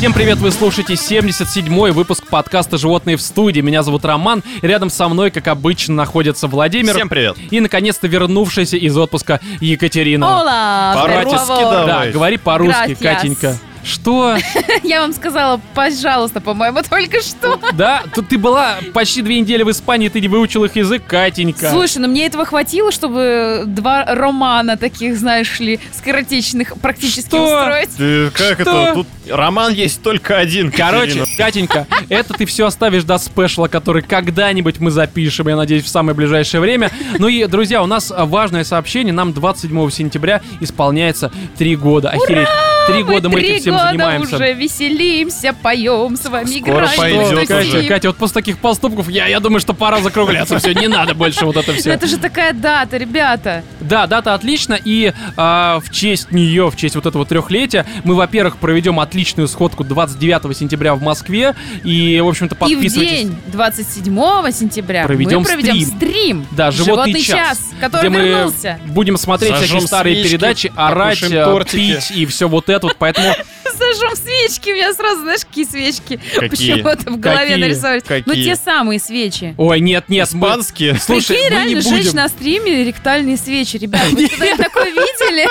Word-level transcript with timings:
Всем 0.00 0.14
привет, 0.14 0.38
вы 0.38 0.50
слушаете 0.50 0.94
77-й 0.94 1.90
выпуск 1.90 2.24
подкаста 2.26 2.78
«Животные 2.78 3.18
в 3.18 3.20
студии». 3.20 3.60
Меня 3.60 3.82
зовут 3.82 4.02
Роман, 4.06 4.42
рядом 4.62 4.88
со 4.88 5.10
мной, 5.10 5.30
как 5.30 5.46
обычно, 5.46 5.94
находится 5.94 6.48
Владимир. 6.48 6.94
Всем 6.94 7.10
привет. 7.10 7.36
И, 7.50 7.60
наконец-то, 7.60 8.06
вернувшаяся 8.08 8.78
из 8.78 8.96
отпуска 8.96 9.40
Екатерина. 9.60 10.40
Ола! 10.40 10.92
По-русски. 10.94 11.86
Да, 11.86 12.06
говори 12.06 12.38
по-русски. 12.38 12.94
Катенька. 12.94 13.58
Что? 13.84 14.36
Я 14.82 15.00
вам 15.00 15.12
сказала, 15.12 15.60
пожалуйста, 15.74 16.40
по-моему, 16.40 16.80
только 16.88 17.20
что. 17.20 17.58
Да? 17.72 18.02
Тут 18.14 18.28
ты 18.28 18.38
была 18.38 18.76
почти 18.92 19.22
две 19.22 19.40
недели 19.40 19.62
в 19.62 19.70
Испании, 19.70 20.08
ты 20.08 20.20
не 20.20 20.28
выучил 20.28 20.64
их 20.64 20.76
язык, 20.76 21.02
Катенька. 21.06 21.70
Слушай, 21.70 21.98
ну 21.98 22.08
мне 22.08 22.26
этого 22.26 22.44
хватило, 22.44 22.92
чтобы 22.92 23.64
два 23.66 24.04
романа 24.04 24.76
таких, 24.76 25.16
знаешь 25.16 25.60
ли, 25.60 25.80
скоротечных 25.92 26.76
практически 26.78 27.28
Что? 27.28 27.44
устроить. 27.44 27.96
Ты 27.96 28.30
как 28.30 28.60
Что? 28.60 28.82
это? 28.82 28.94
Тут 28.94 29.06
роман 29.28 29.72
есть 29.72 30.02
только 30.02 30.36
один. 30.36 30.70
Короче, 30.70 31.20
Катерина. 31.20 31.36
Катенька, 31.36 31.86
это 32.08 32.34
ты 32.34 32.46
все 32.46 32.66
оставишь 32.66 33.04
до 33.04 33.18
спешла, 33.18 33.68
который 33.68 34.02
когда-нибудь 34.02 34.80
мы 34.80 34.90
запишем, 34.90 35.48
я 35.48 35.56
надеюсь, 35.56 35.84
в 35.84 35.88
самое 35.88 36.14
ближайшее 36.14 36.60
время. 36.60 36.90
Ну 37.18 37.28
и, 37.28 37.46
друзья, 37.46 37.82
у 37.82 37.86
нас 37.86 38.12
важное 38.16 38.64
сообщение. 38.64 39.12
Нам 39.12 39.32
27 39.32 39.90
сентября 39.90 40.40
исполняется 40.60 41.32
три 41.56 41.76
года. 41.76 42.10
Охереть. 42.10 42.48
Три 42.86 43.02
года 43.04 43.28
мы 43.28 43.40
три 43.40 43.50
этим 43.50 43.69
года 43.72 43.90
занимаемся. 43.90 44.36
уже 44.36 44.52
веселимся, 44.54 45.52
поем, 45.52 46.16
с 46.16 46.26
вами 46.28 46.46
Скоро 46.60 46.86
играем. 46.86 46.96
пойдет 46.96 47.26
Что, 47.26 47.36
уже. 47.58 47.72
Катя, 47.72 47.88
Катя, 47.88 48.08
вот 48.08 48.16
после 48.16 48.34
таких 48.34 48.58
поступков 48.58 49.08
я, 49.08 49.26
я 49.26 49.40
думаю, 49.40 49.60
что 49.60 49.72
пора 49.74 50.00
закругляться. 50.00 50.58
Все, 50.58 50.72
не 50.74 50.88
надо 50.88 51.14
больше 51.14 51.44
вот 51.44 51.56
это 51.56 51.72
все. 51.72 51.90
Это 51.92 52.06
же 52.06 52.16
такая 52.18 52.52
дата, 52.52 52.96
ребята. 52.96 53.62
Да, 53.80 54.06
дата 54.06 54.34
отлично, 54.34 54.78
и 54.82 55.12
а, 55.36 55.80
в 55.80 55.90
честь 55.90 56.30
нее, 56.32 56.70
в 56.70 56.76
честь 56.76 56.94
вот 56.94 57.06
этого 57.06 57.24
трехлетия, 57.26 57.86
мы, 58.04 58.14
во-первых, 58.14 58.56
проведем 58.58 59.00
отличную 59.00 59.48
сходку 59.48 59.84
29 59.84 60.56
сентября 60.56 60.94
в 60.94 61.02
Москве, 61.02 61.54
и, 61.84 62.20
в 62.22 62.28
общем-то, 62.28 62.54
И 62.54 62.56
в 62.56 62.58
подписывайтесь. 62.58 63.10
день 63.18 63.36
27 63.48 64.50
сентября 64.52 65.04
Проведем 65.06 65.40
мы 65.40 65.44
проведем 65.44 65.80
стрим. 65.80 65.96
стрим. 65.96 66.46
Да, 66.52 66.70
животный, 66.70 67.20
час, 67.22 67.58
который 67.80 68.00
где 68.00 68.18
мы 68.18 68.24
вернулся. 68.28 68.78
будем 68.86 69.16
смотреть 69.16 69.50
Зажжем 69.52 69.66
всякие 69.68 69.86
старые 69.86 70.14
свечки, 70.16 70.28
передачи, 70.30 70.72
орать, 70.76 71.22
э, 71.22 71.64
пить 71.70 72.10
и 72.10 72.26
все 72.26 72.48
вот 72.48 72.68
это 72.68 72.86
вот, 72.88 72.96
поэтому 72.98 73.34
Зажжем 73.78 74.16
свечки, 74.16 74.70
у 74.70 74.74
меня 74.74 74.92
сразу, 74.94 75.22
знаешь, 75.22 75.44
какие 75.44 75.64
свечки 75.64 76.20
Какие? 76.34 76.48
почему-то 76.82 77.10
в 77.10 77.18
голове 77.20 77.48
Какие? 77.50 77.60
нарисовались. 77.64 78.02
Ну, 78.26 78.34
те 78.34 78.56
самые 78.56 79.00
свечи. 79.00 79.54
Ой, 79.58 79.80
нет, 79.80 80.08
нет, 80.08 80.28
мы- 80.32 80.38
Испанские. 80.48 80.98
Слушай, 80.98 81.36
Прикинь, 81.36 81.44
мы 81.44 81.50
не 81.50 81.56
реально 81.74 81.80
жечь 81.82 82.04
будем. 82.06 82.16
на 82.16 82.28
стриме 82.28 82.84
ректальные 82.84 83.36
свечи, 83.36 83.76
ребят. 83.76 84.06
Вы 84.12 84.28
когда 84.28 84.56
такое 84.56 84.86
видели? 84.90 85.46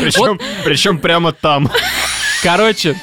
Причем, 0.00 0.40
причем 0.64 0.98
прямо 0.98 1.32
там. 1.32 1.70
Короче, 2.42 3.00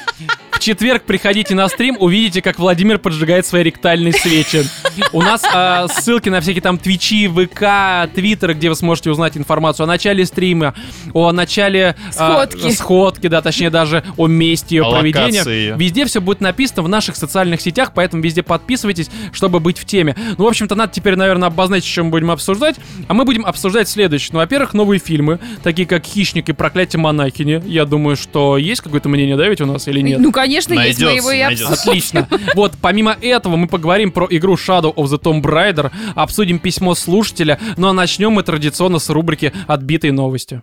в 0.50 0.58
четверг 0.58 1.04
приходите 1.04 1.54
на 1.54 1.68
стрим, 1.68 1.96
увидите, 1.98 2.42
как 2.42 2.58
Владимир 2.58 2.98
поджигает 2.98 3.46
свои 3.46 3.62
ректальные 3.62 4.12
свечи. 4.12 4.64
У 5.12 5.22
нас 5.22 5.42
а, 5.52 5.88
ссылки 5.88 6.28
на 6.28 6.40
всякие 6.40 6.62
там 6.62 6.78
твичи, 6.78 7.28
ВК, 7.28 8.12
Твиттеры, 8.14 8.54
где 8.54 8.68
вы 8.68 8.74
сможете 8.74 9.10
узнать 9.10 9.36
информацию 9.36 9.84
о 9.84 9.86
начале 9.86 10.24
стрима, 10.26 10.74
о 11.12 11.32
начале... 11.32 11.96
а, 12.16 12.46
Сходки. 12.46 12.70
сходки, 12.70 13.26
да, 13.28 13.42
точнее 13.42 13.70
даже 13.70 14.04
о 14.16 14.26
месте 14.26 14.76
ее 14.76 14.82
О 14.84 14.90
проведения. 14.92 15.40
локации. 15.40 15.74
Везде 15.76 16.04
все 16.06 16.20
будет 16.20 16.40
написано 16.40 16.82
в 16.82 16.88
наших 16.88 17.16
социальных 17.16 17.60
сетях, 17.60 17.92
поэтому 17.94 18.22
везде 18.22 18.42
подписывайтесь, 18.42 19.10
чтобы 19.32 19.60
быть 19.60 19.78
в 19.78 19.84
теме. 19.84 20.16
Ну, 20.38 20.44
в 20.44 20.48
общем-то, 20.48 20.74
надо 20.74 20.92
теперь, 20.92 21.16
наверное, 21.16 21.48
обозначить, 21.48 21.90
что 21.90 22.04
мы 22.04 22.10
будем 22.10 22.30
обсуждать. 22.30 22.76
А 23.08 23.14
мы 23.14 23.24
будем 23.24 23.44
обсуждать 23.46 23.88
следующее. 23.88 24.30
Ну, 24.32 24.38
во-первых, 24.38 24.74
новые 24.74 24.98
фильмы, 24.98 25.38
такие 25.62 25.86
как 25.86 26.04
«Хищник» 26.04 26.48
и 26.48 26.52
«Проклятие 26.52 27.00
монахини». 27.00 27.62
Я 27.66 27.84
думаю, 27.84 28.16
что 28.16 28.56
есть 28.56 28.80
какое-то 28.80 29.08
мнение, 29.08 29.36
да, 29.36 29.48
ведь 29.48 29.60
у 29.60 29.66
нас 29.66 29.88
или 29.88 30.00
нет? 30.00 30.20
Ну, 30.20 30.32
конечно, 30.32 30.72
есть, 30.74 30.98
мы 31.00 31.06
Найдется, 31.06 31.16
его 31.16 31.30
и 31.32 31.42
найдется. 31.42 31.72
обсудим. 31.72 31.90
Отлично. 31.90 32.28
Вот, 32.54 32.72
помимо 32.80 33.16
этого, 33.20 33.56
мы 33.56 33.66
поговорим 33.66 34.10
про 34.12 34.26
игру 34.30 34.54
Shadow 34.54 34.89
of 34.96 35.10
the 35.10 35.20
Tomb 35.20 35.42
Raider, 35.42 35.90
обсудим 36.14 36.58
письмо 36.58 36.94
слушателя, 36.94 37.58
ну 37.76 37.88
а 37.88 37.92
начнем 37.92 38.32
мы 38.32 38.42
традиционно 38.42 38.98
с 38.98 39.08
рубрики 39.10 39.52
«Отбитые 39.66 40.12
новости». 40.12 40.60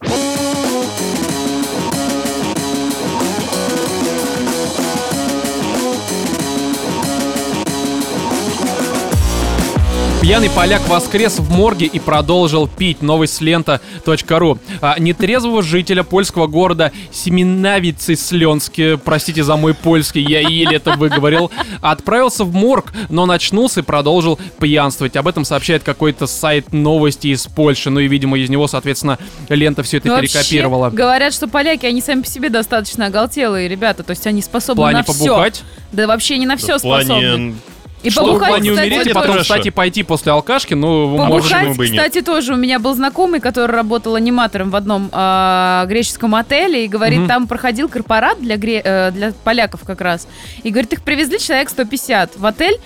Пьяный 10.28 10.50
поляк 10.50 10.86
воскрес 10.90 11.40
в 11.40 11.50
морге 11.56 11.86
и 11.86 12.00
продолжил 12.00 12.68
пить. 12.68 13.02
Новость 13.02 13.36
с 13.36 13.40
лента.ру. 13.40 14.60
А, 14.82 15.00
нетрезвого 15.00 15.64
жителя 15.64 16.04
польского 16.04 16.48
города 16.48 16.92
Семенавицы 17.14 18.18
Сленске, 18.18 18.98
простите 18.98 19.46
за 19.46 19.56
мой 19.56 19.74
польский, 19.74 20.22
я 20.22 20.42
еле 20.42 20.76
это 20.76 20.98
выговорил, 20.98 21.50
отправился 21.80 22.44
в 22.44 22.54
морг, 22.54 22.92
но 23.08 23.26
начнулся 23.26 23.80
и 23.80 23.84
продолжил 23.84 24.38
пьянствовать. 24.60 25.16
Об 25.16 25.30
этом 25.30 25.46
сообщает 25.46 25.84
какой-то 25.84 26.28
сайт 26.28 26.74
новости 26.74 27.28
из 27.28 27.48
Польши. 27.48 27.90
Ну 27.90 28.02
и, 28.02 28.10
видимо, 28.10 28.38
из 28.38 28.50
него, 28.50 28.68
соответственно, 28.68 29.20
лента 29.48 29.82
все 29.82 29.96
это 29.96 30.10
Ну, 30.10 30.16
вообще, 30.16 30.34
перекопировала. 30.34 30.90
говорят, 30.90 31.34
что 31.34 31.48
поляки, 31.48 31.86
они 31.86 32.02
сами 32.02 32.24
по 32.24 32.28
себе 32.28 32.50
достаточно 32.50 33.06
оголтелые 33.06 33.70
ребята, 33.70 34.04
то 34.04 34.12
есть 34.12 34.28
они 34.28 34.42
В 34.42 34.44
способны 34.44 34.82
плане 34.82 34.98
на 34.98 35.04
все. 35.06 35.14
побухать, 35.14 35.64
Да 35.94 36.06
вообще 36.06 36.38
не 36.38 36.46
на 36.46 36.58
все 36.58 36.80
В 36.80 36.82
плане... 36.82 37.06
способны. 37.06 37.56
И 38.04 38.10
что 38.12 38.22
побухать, 38.26 38.50
плане 38.50 38.70
кстати, 38.72 38.88
умереть 38.88 39.04
тоже. 39.06 39.14
потом 39.16 39.32
Хорошо. 39.32 39.44
встать 39.44 39.66
и 39.66 39.72
пойти 39.72 40.04
после 40.04 40.32
алкашки, 40.32 40.74
ну, 40.76 41.18
Побухать? 41.18 41.30
может, 41.30 41.52
Побухать, 41.52 41.68
почему 41.78 41.78
бы 41.78 41.86
кстати, 41.98 42.22
тоже 42.22 42.54
у 42.54 42.56
меня 42.58 42.78
был 42.80 42.94
знакомый, 42.94 43.40
который 43.40 43.72
работал 43.72 44.14
аниматором 44.16 44.70
в 44.70 44.76
одном 44.76 45.10
а, 45.12 45.86
греческом 45.88 46.36
отеле 46.36 46.86
и 46.86 46.88
говорит, 46.88 47.20
Мгм. 47.20 47.28
там 47.28 47.48
проходил 47.48 47.90
корпорат 47.90 48.40
для, 48.40 48.56
гре- 48.56 48.82
э, 48.84 49.12
для 49.12 49.34
поляков 49.44 49.82
как 49.86 50.00
раз. 50.02 50.28
И 50.64 50.70
говорит, 50.70 50.94
их 50.94 51.02
привезли 51.02 51.40
человек 51.40 51.70
150 51.70 52.38
в 52.38 52.46
отель, 52.46 52.78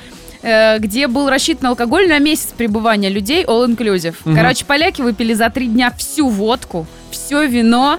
э, 0.44 0.79
где 0.79 1.07
был 1.07 1.29
рассчитан 1.29 1.67
алкоголь 1.67 2.07
на 2.07 2.19
месяц 2.19 2.47
пребывания 2.57 3.09
людей 3.09 3.43
all 3.43 3.67
inclusive. 3.67 4.16
Мгм. 4.23 4.35
Короче, 4.38 4.63
поляки 4.66 5.01
выпили 5.01 5.33
за 5.33 5.49
три 5.49 5.67
дня 5.67 5.91
всю 5.97 6.29
водку, 6.29 6.88
все 7.11 7.45
вино 7.45 7.97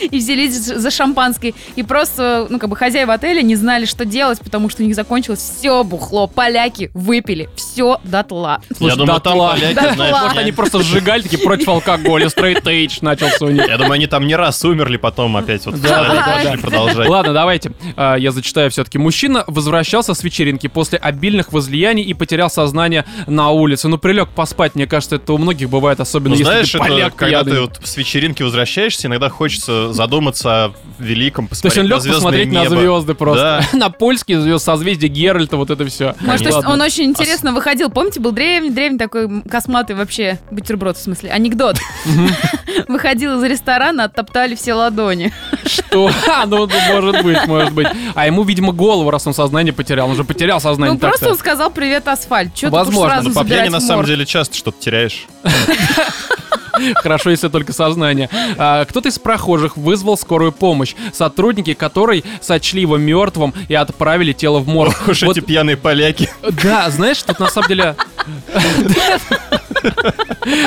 и 0.10 0.18
взялись 0.18 0.54
за 0.54 0.90
шампанское. 0.90 1.54
И 1.76 1.82
просто, 1.82 2.46
ну, 2.50 2.58
как 2.58 2.68
бы 2.70 2.76
хозяева 2.76 3.14
отеля 3.14 3.42
не 3.42 3.56
знали, 3.56 3.84
что 3.84 4.04
делать, 4.04 4.40
потому 4.40 4.68
что 4.68 4.82
у 4.82 4.86
них 4.86 4.94
закончилось 4.94 5.40
все 5.58 5.82
бухло. 5.84 6.26
Поляки 6.26 6.90
выпили 6.94 7.48
все 7.56 7.98
дотла. 8.04 8.60
Слушай, 8.76 8.92
Я 8.92 8.96
думаю, 8.96 9.20
там 9.20 9.38
поляки, 9.38 9.74
Дотла. 9.74 9.92
знаешь, 9.94 10.22
Может, 10.22 10.38
они 10.38 10.52
просто 10.52 10.82
сжигали 10.82 11.22
такие 11.22 11.38
против 11.42 11.68
алкоголя, 11.68 12.28
стрейт 12.28 12.66
эйдж 12.66 12.98
начался 13.00 13.44
у 13.46 13.50
них. 13.50 13.66
Я 13.68 13.76
думаю, 13.76 13.92
они 13.92 14.06
там 14.06 14.26
не 14.26 14.36
раз 14.36 14.64
умерли, 14.64 14.96
потом 14.96 15.36
опять 15.36 15.64
вот 15.66 15.80
Да, 15.80 16.54
продолжать. 16.60 17.08
Ладно, 17.08 17.32
давайте. 17.32 17.72
А, 17.96 18.16
Я 18.16 18.32
зачитаю 18.32 18.70
все-таки. 18.70 18.98
Мужчина 18.98 19.44
возвращался 19.46 20.14
с 20.14 20.22
вечеринки 20.22 20.66
после 20.66 20.98
обильных 20.98 21.52
возлияний 21.52 22.02
и 22.02 22.14
потерял 22.14 22.50
сознание 22.50 23.04
на 23.26 23.50
улице. 23.50 23.88
Ну, 23.88 23.98
прилег 23.98 24.28
поспать, 24.30 24.74
мне 24.74 24.86
кажется, 24.86 25.16
это 25.16 25.32
у 25.32 25.38
многих 25.38 25.68
бывает, 25.68 26.00
особенно 26.00 26.30
Ну, 26.30 26.38
если 26.38 26.44
знаешь, 26.44 26.70
ты 26.70 26.78
это 26.78 26.86
поляк 26.86 27.14
когда 27.16 27.42
пьяный. 27.42 27.52
ты 27.52 27.60
вот 27.62 27.80
с 27.82 27.96
вечеринки 27.96 28.42
возвращаешься, 28.42 29.06
иногда 29.08 29.28
хочется 29.28 29.83
задуматься 29.92 30.66
о 30.66 30.72
великом, 30.98 31.48
То 31.48 31.54
есть 31.64 31.78
он 31.78 31.88
посмотреть 31.88 31.88
лег 31.88 32.06
на 32.06 32.14
посмотреть 32.14 32.52
на 32.52 32.62
небо. 32.62 32.76
звезды 32.76 33.14
просто. 33.14 33.64
Да. 33.72 33.78
На 33.84 33.90
польские 33.90 34.40
звезды, 34.40 34.64
созвездие 34.64 35.08
Геральта, 35.10 35.56
вот 35.56 35.70
это 35.70 35.84
все. 35.86 36.14
Может, 36.20 36.46
есть 36.46 36.64
он 36.66 36.80
очень 36.80 37.04
интересно 37.04 37.52
выходил. 37.52 37.90
Помните, 37.90 38.20
был 38.20 38.32
древний-древний 38.32 38.98
такой 38.98 39.24
м, 39.24 39.42
косматый 39.42 39.96
вообще 39.96 40.38
бутерброд, 40.50 40.96
в 40.96 41.00
смысле, 41.00 41.30
анекдот. 41.30 41.76
Выходил 42.88 43.40
из 43.40 43.44
ресторана, 43.50 44.04
оттоптали 44.04 44.54
все 44.54 44.74
ладони. 44.74 45.32
Что? 45.66 46.10
Ну, 46.46 46.68
может 46.92 47.22
быть, 47.24 47.46
может 47.46 47.72
быть. 47.72 47.86
А 48.14 48.26
ему, 48.26 48.42
видимо, 48.42 48.72
голову, 48.72 49.10
раз 49.10 49.26
он 49.26 49.34
сознание 49.34 49.72
потерял. 49.72 50.08
Он 50.08 50.16
же 50.16 50.24
потерял 50.24 50.60
сознание 50.60 50.94
Ну, 50.94 50.98
просто 50.98 51.30
он 51.30 51.36
сказал 51.36 51.70
«Привет, 51.70 52.06
асфальт». 52.08 52.50
Возможно, 52.62 53.22
Ну, 53.22 53.32
по 53.32 53.44
пьяни 53.44 53.68
на 53.68 53.80
самом 53.80 54.04
деле 54.04 54.26
часто 54.26 54.56
что-то 54.56 54.80
теряешь. 54.80 55.26
Хорошо, 56.96 57.30
если 57.30 57.48
только 57.48 57.72
сознание. 57.72 58.28
А, 58.56 58.84
кто-то 58.84 59.08
из 59.08 59.18
прохожих 59.18 59.76
вызвал 59.76 60.16
скорую 60.16 60.52
помощь, 60.52 60.94
сотрудники 61.12 61.74
которой 61.74 62.24
сочли 62.40 62.80
его 62.80 62.96
мертвым 62.96 63.54
и 63.68 63.74
отправили 63.74 64.32
тело 64.32 64.58
в 64.58 64.68
морг. 64.68 64.94
Уж 65.08 65.22
Вот, 65.22 65.36
эти 65.36 65.44
пьяные 65.44 65.76
поляки. 65.76 66.28
да, 66.62 66.90
знаешь, 66.90 67.22
тут 67.22 67.38
на 67.40 67.48
самом 67.48 67.68
деле... 67.68 67.96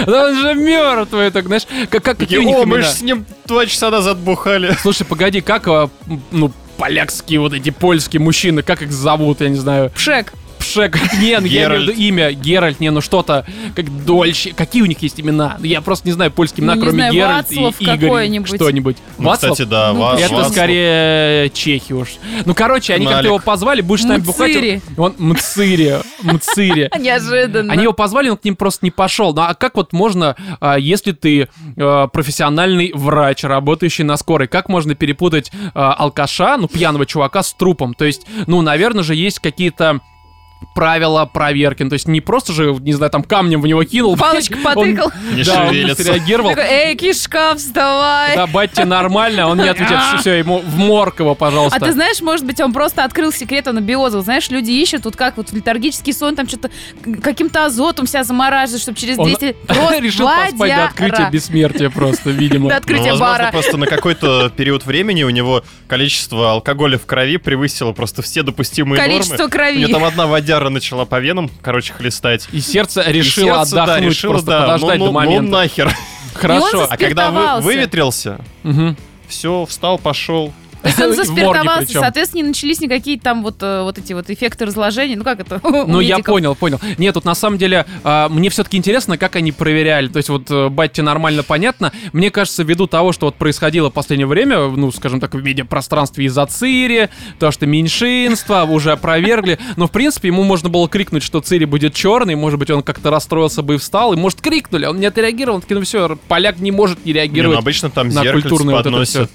Да 0.06 0.28
он 0.28 0.42
же 0.42 0.54
мертвый, 0.54 1.32
так 1.32 1.48
знаешь, 1.48 1.64
как, 1.90 2.04
как 2.04 2.18
какие 2.18 2.40
у 2.40 2.44
них 2.44 2.56
О, 2.58 2.66
мы 2.66 2.82
же 2.82 2.88
с 2.88 3.02
ним 3.02 3.26
два 3.46 3.66
часа 3.66 3.90
назад 3.90 4.18
бухали. 4.18 4.76
Слушай, 4.82 5.06
погоди, 5.06 5.42
как, 5.42 5.68
а, 5.68 5.90
ну, 6.32 6.52
полякские 6.78 7.40
вот 7.40 7.54
эти 7.54 7.70
польские 7.70 8.22
мужчины, 8.22 8.62
как 8.62 8.82
их 8.82 8.92
зовут, 8.92 9.42
я 9.42 9.50
не 9.50 9.56
знаю. 9.56 9.92
Пшек. 9.92 10.34
Пшек, 10.60 10.98
не, 11.22 11.40
ну 11.40 11.46
я 11.48 11.66
имею 11.68 11.80
в 11.82 11.84
виду 11.84 11.92
имя, 11.94 12.32
Геральт, 12.32 12.80
не, 12.80 12.90
ну 12.92 13.02
что-то, 13.02 13.46
как 13.76 14.06
Дольщик, 14.06 14.56
какие 14.56 14.82
у 14.82 14.86
них 14.86 15.00
есть 15.02 15.20
имена? 15.20 15.58
Я 15.62 15.82
просто 15.82 16.08
не 16.08 16.14
знаю 16.14 16.32
польские 16.32 16.64
имена, 16.64 16.76
Ну, 16.76 16.82
кроме 16.82 16.98
знаю, 16.98 17.14
Геральт 17.14 17.52
и 17.52 17.56
Вацлав 17.56 17.82
Игорь, 17.82 18.00
какой-нибудь. 18.00 18.56
что-нибудь. 18.56 18.98
Ну, 19.18 19.26
Вацлав? 19.30 19.52
кстати, 19.54 19.68
да, 19.70 19.94
Ну, 19.94 20.02
Ва- 20.02 20.14
это 20.16 20.24
Это 20.26 20.34
Вацлав. 20.36 20.52
скорее 20.52 21.50
чехи 21.52 21.94
уж. 21.94 22.10
Ну, 22.46 22.54
короче, 22.54 22.94
они 22.94 23.06
как-то 23.06 23.28
его 23.28 23.40
позвали, 23.40 23.82
будешь 23.82 24.04
нами 24.04 24.22
бухать. 24.22 24.82
Он 24.98 25.14
Мцири, 25.18 25.98
Мцири. 26.24 26.90
Неожиданно. 27.00 27.74
Они 27.74 27.84
его 27.84 27.94
позвали, 27.94 28.30
он 28.30 28.38
к 28.38 28.44
ним 28.44 28.56
просто 28.56 28.86
не 28.86 28.92
пошел. 28.92 29.34
Ну 29.34 29.42
а 29.42 29.54
как 29.54 29.76
вот 29.76 29.94
можно, 29.94 30.36
а, 30.60 30.78
если 30.78 31.12
ты 31.12 31.48
а, 31.78 32.08
профессиональный 32.08 32.92
врач, 32.94 33.44
работающий 33.44 34.04
на 34.04 34.18
скорой, 34.18 34.48
как 34.48 34.70
можно 34.70 34.96
перепутать 34.96 35.52
а, 35.74 35.94
алкаша, 35.94 36.58
ну 36.58 36.68
пьяного 36.68 37.06
чувака 37.06 37.44
с 37.44 37.54
трупом? 37.54 37.94
То 37.94 38.06
есть, 38.06 38.26
ну, 38.48 38.62
наверное 38.62 39.04
же, 39.04 39.16
есть 39.16 39.40
какие-то 39.40 40.00
правила 40.74 41.26
проверки. 41.26 41.84
Ну, 41.84 41.90
то 41.90 41.94
есть 41.94 42.08
не 42.08 42.22
просто 42.22 42.54
же, 42.54 42.76
не 42.82 42.94
знаю, 42.94 43.12
там 43.12 43.24
камнем 43.24 43.62
в 43.62 43.68
него 43.68 43.84
кинул. 43.84 44.16
Палочку 44.18 44.56
он- 44.58 44.64
потыкал. 44.64 45.12
Не 45.34 45.44
Да, 45.44 45.64
он 45.64 45.70
шевелится. 45.70 46.04
среагировал. 46.04 46.50
Такой, 46.52 46.66
эй, 46.66 46.96
кишка, 46.96 47.54
вставай. 47.56 48.36
Да, 48.36 48.48
батя 48.48 48.86
нормально, 48.86 49.48
он 49.48 49.58
не 49.58 49.68
отвечает, 49.70 50.20
все, 50.22 50.34
ему 50.40 50.60
в 50.60 50.78
морг 50.78 51.20
его, 51.20 51.36
пожалуйста. 51.36 51.78
А 51.78 51.86
ты 51.86 51.92
знаешь, 51.94 52.22
может 52.22 52.46
быть, 52.46 52.60
он 52.62 52.74
просто 52.74 53.04
открыл 53.04 53.32
секрет 53.32 53.68
анабиоза. 53.68 54.22
Знаешь, 54.22 54.50
люди 54.50 54.72
ищут 54.72 55.04
тут 55.04 55.16
как 55.16 55.38
вот 55.38 55.52
летаргический 55.52 56.14
сон, 56.14 56.36
там 56.36 56.48
что-то 56.48 56.70
каким-то 57.22 57.66
азотом 57.66 58.08
себя 58.08 58.24
замораживать, 58.24 58.82
чтобы 58.82 58.98
через 58.98 59.18
Он 59.18 59.26
200... 59.28 59.56
Просто 59.68 60.00
решил 60.00 60.28
поспать 60.28 60.72
до 60.76 60.86
открытия 60.86 61.30
бессмертия 61.32 61.90
просто, 61.90 62.30
видимо. 62.30 62.70
До 62.70 62.76
Ну, 62.76 62.80
открытия 62.80 63.12
возможно, 63.12 63.38
бара. 63.38 63.52
просто 63.52 63.78
на 63.78 63.86
какой-то 63.88 64.50
период 64.56 64.86
времени 64.86 65.24
у 65.24 65.30
него 65.30 65.64
количество 65.88 66.52
алкоголя 66.52 66.98
в 66.98 67.06
крови 67.06 67.38
превысило 67.38 67.94
просто 67.94 68.22
все 68.22 68.44
допустимые 68.44 69.02
Количество 69.02 69.34
нормы. 69.38 69.48
У 69.48 69.50
крови. 69.50 69.78
него 69.80 69.92
там 69.94 70.04
одна 70.04 70.28
водяра 70.48 70.70
начала 70.70 71.04
по 71.06 71.20
венам, 71.20 71.52
короче, 71.62 71.92
хлестать. 71.94 72.48
И 72.54 72.62
сердце 72.62 73.02
И 73.02 73.12
решило 73.12 73.58
сердце, 73.58 73.76
да, 73.76 73.84
отдохнуть, 73.84 74.10
решило, 74.10 74.32
просто 74.32 74.50
да, 74.50 74.62
подождать 74.62 75.00
ну, 75.00 75.06
до 75.06 75.12
ну, 75.12 75.12
момента. 75.12 75.44
Ну 75.44 75.50
нахер. 75.50 75.94
Хорошо. 76.34 76.86
И 76.86 76.88
А 76.90 76.98
когда 76.98 77.32
вы, 77.32 77.62
выветрился, 77.62 78.40
Мгм. 78.64 78.96
все, 79.28 79.66
встал, 79.66 79.98
пошел. 79.98 80.54
То 80.96 81.04
есть 81.04 81.20
он 81.20 81.26
заспиртовался, 81.26 82.00
соответственно, 82.00 82.42
не 82.42 82.48
начались 82.50 82.80
никакие 82.80 83.20
там 83.20 83.44
вот, 83.44 83.58
э, 83.62 83.82
вот 83.84 83.98
эти 83.98 84.14
вот 84.14 84.30
эффекты 84.30 84.66
разложения. 84.66 85.16
Ну 85.16 85.24
как 85.24 85.40
это? 85.40 85.62
Ну, 85.88 86.00
я 86.00 86.20
понял, 86.20 86.56
понял. 86.56 86.80
Нет, 86.98 87.14
тут 87.14 87.26
на 87.26 87.36
самом 87.36 87.58
деле 87.58 87.86
а, 88.04 88.30
мне 88.30 88.50
все-таки 88.50 88.78
интересно, 88.78 89.18
как 89.18 89.36
они 89.36 89.52
проверяли. 89.52 90.08
То 90.08 90.18
есть 90.18 90.30
вот 90.30 90.50
э, 90.50 90.70
батя 90.70 91.04
нормально 91.04 91.44
понятно. 91.44 91.92
Мне 92.14 92.30
кажется, 92.32 92.64
ввиду 92.64 92.88
того, 92.88 93.12
что 93.12 93.28
вот 93.28 93.36
происходило 93.36 93.90
в 93.90 93.94
последнее 93.94 94.28
время, 94.28 94.68
ну, 94.68 94.92
скажем 94.92 95.20
так, 95.20 95.34
в 95.34 95.42
медиапространстве 95.42 96.26
из-за 96.26 96.46
Цири, 96.46 97.10
то, 97.40 97.52
что 97.52 97.66
меньшинство 97.66 98.64
уже 98.64 98.92
опровергли. 98.92 99.60
Но, 99.76 99.88
в 99.88 99.92
принципе, 99.92 100.28
ему 100.28 100.44
можно 100.44 100.70
было 100.70 100.90
крикнуть, 100.90 101.24
что 101.24 101.42
Цири 101.42 101.66
будет 101.66 101.94
черный, 101.94 102.36
может 102.36 102.60
быть, 102.60 102.70
он 102.70 102.84
как-то 102.84 103.10
расстроился 103.10 103.62
бы 103.62 103.76
и 103.76 103.78
встал, 103.78 104.14
и, 104.14 104.18
может, 104.18 104.42
крикнули, 104.42 104.86
он 104.86 105.00
не 105.00 105.06
отреагировал, 105.06 105.56
он 105.58 105.62
такой, 105.62 105.78
ну 105.78 105.84
все, 105.84 106.18
поляк 106.28 106.60
не 106.60 106.72
может 106.72 107.06
не 107.06 107.14
Не, 107.14 107.14
ну, 107.14 107.20
реагировать 107.20 107.60
обычно 107.60 107.90
там 107.90 108.10
на 108.10 108.24
зеркальце 108.24 108.50
культурное 108.50 108.76
вот 108.76 108.82
это 108.82 108.90
подносят. 108.90 109.32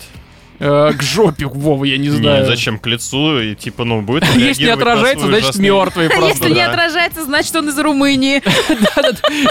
Э, 0.59 0.93
к 0.97 1.03
жопе, 1.03 1.47
Вова, 1.47 1.85
я 1.85 1.97
не 1.99 2.09
Не, 2.09 2.17
знаю. 2.17 2.47
зачем 2.47 2.79
к 2.79 2.87
лицу, 2.87 3.41
и 3.41 3.55
типа, 3.55 3.85
ну, 3.85 4.01
будет 4.03 4.25
Если 4.25 4.37
не 4.39 4.45
реагировать 4.69 4.69
на 4.85 4.93
отражается, 4.93 5.27
значит 5.27 5.57
мертвый 5.57 6.11
просто. 6.11 6.29
Если 6.45 6.55
не 6.55 6.61
отражается, 6.61 7.25
значит 7.25 7.55
он 7.57 7.69
из 7.69 7.79
Румынии. 7.79 8.43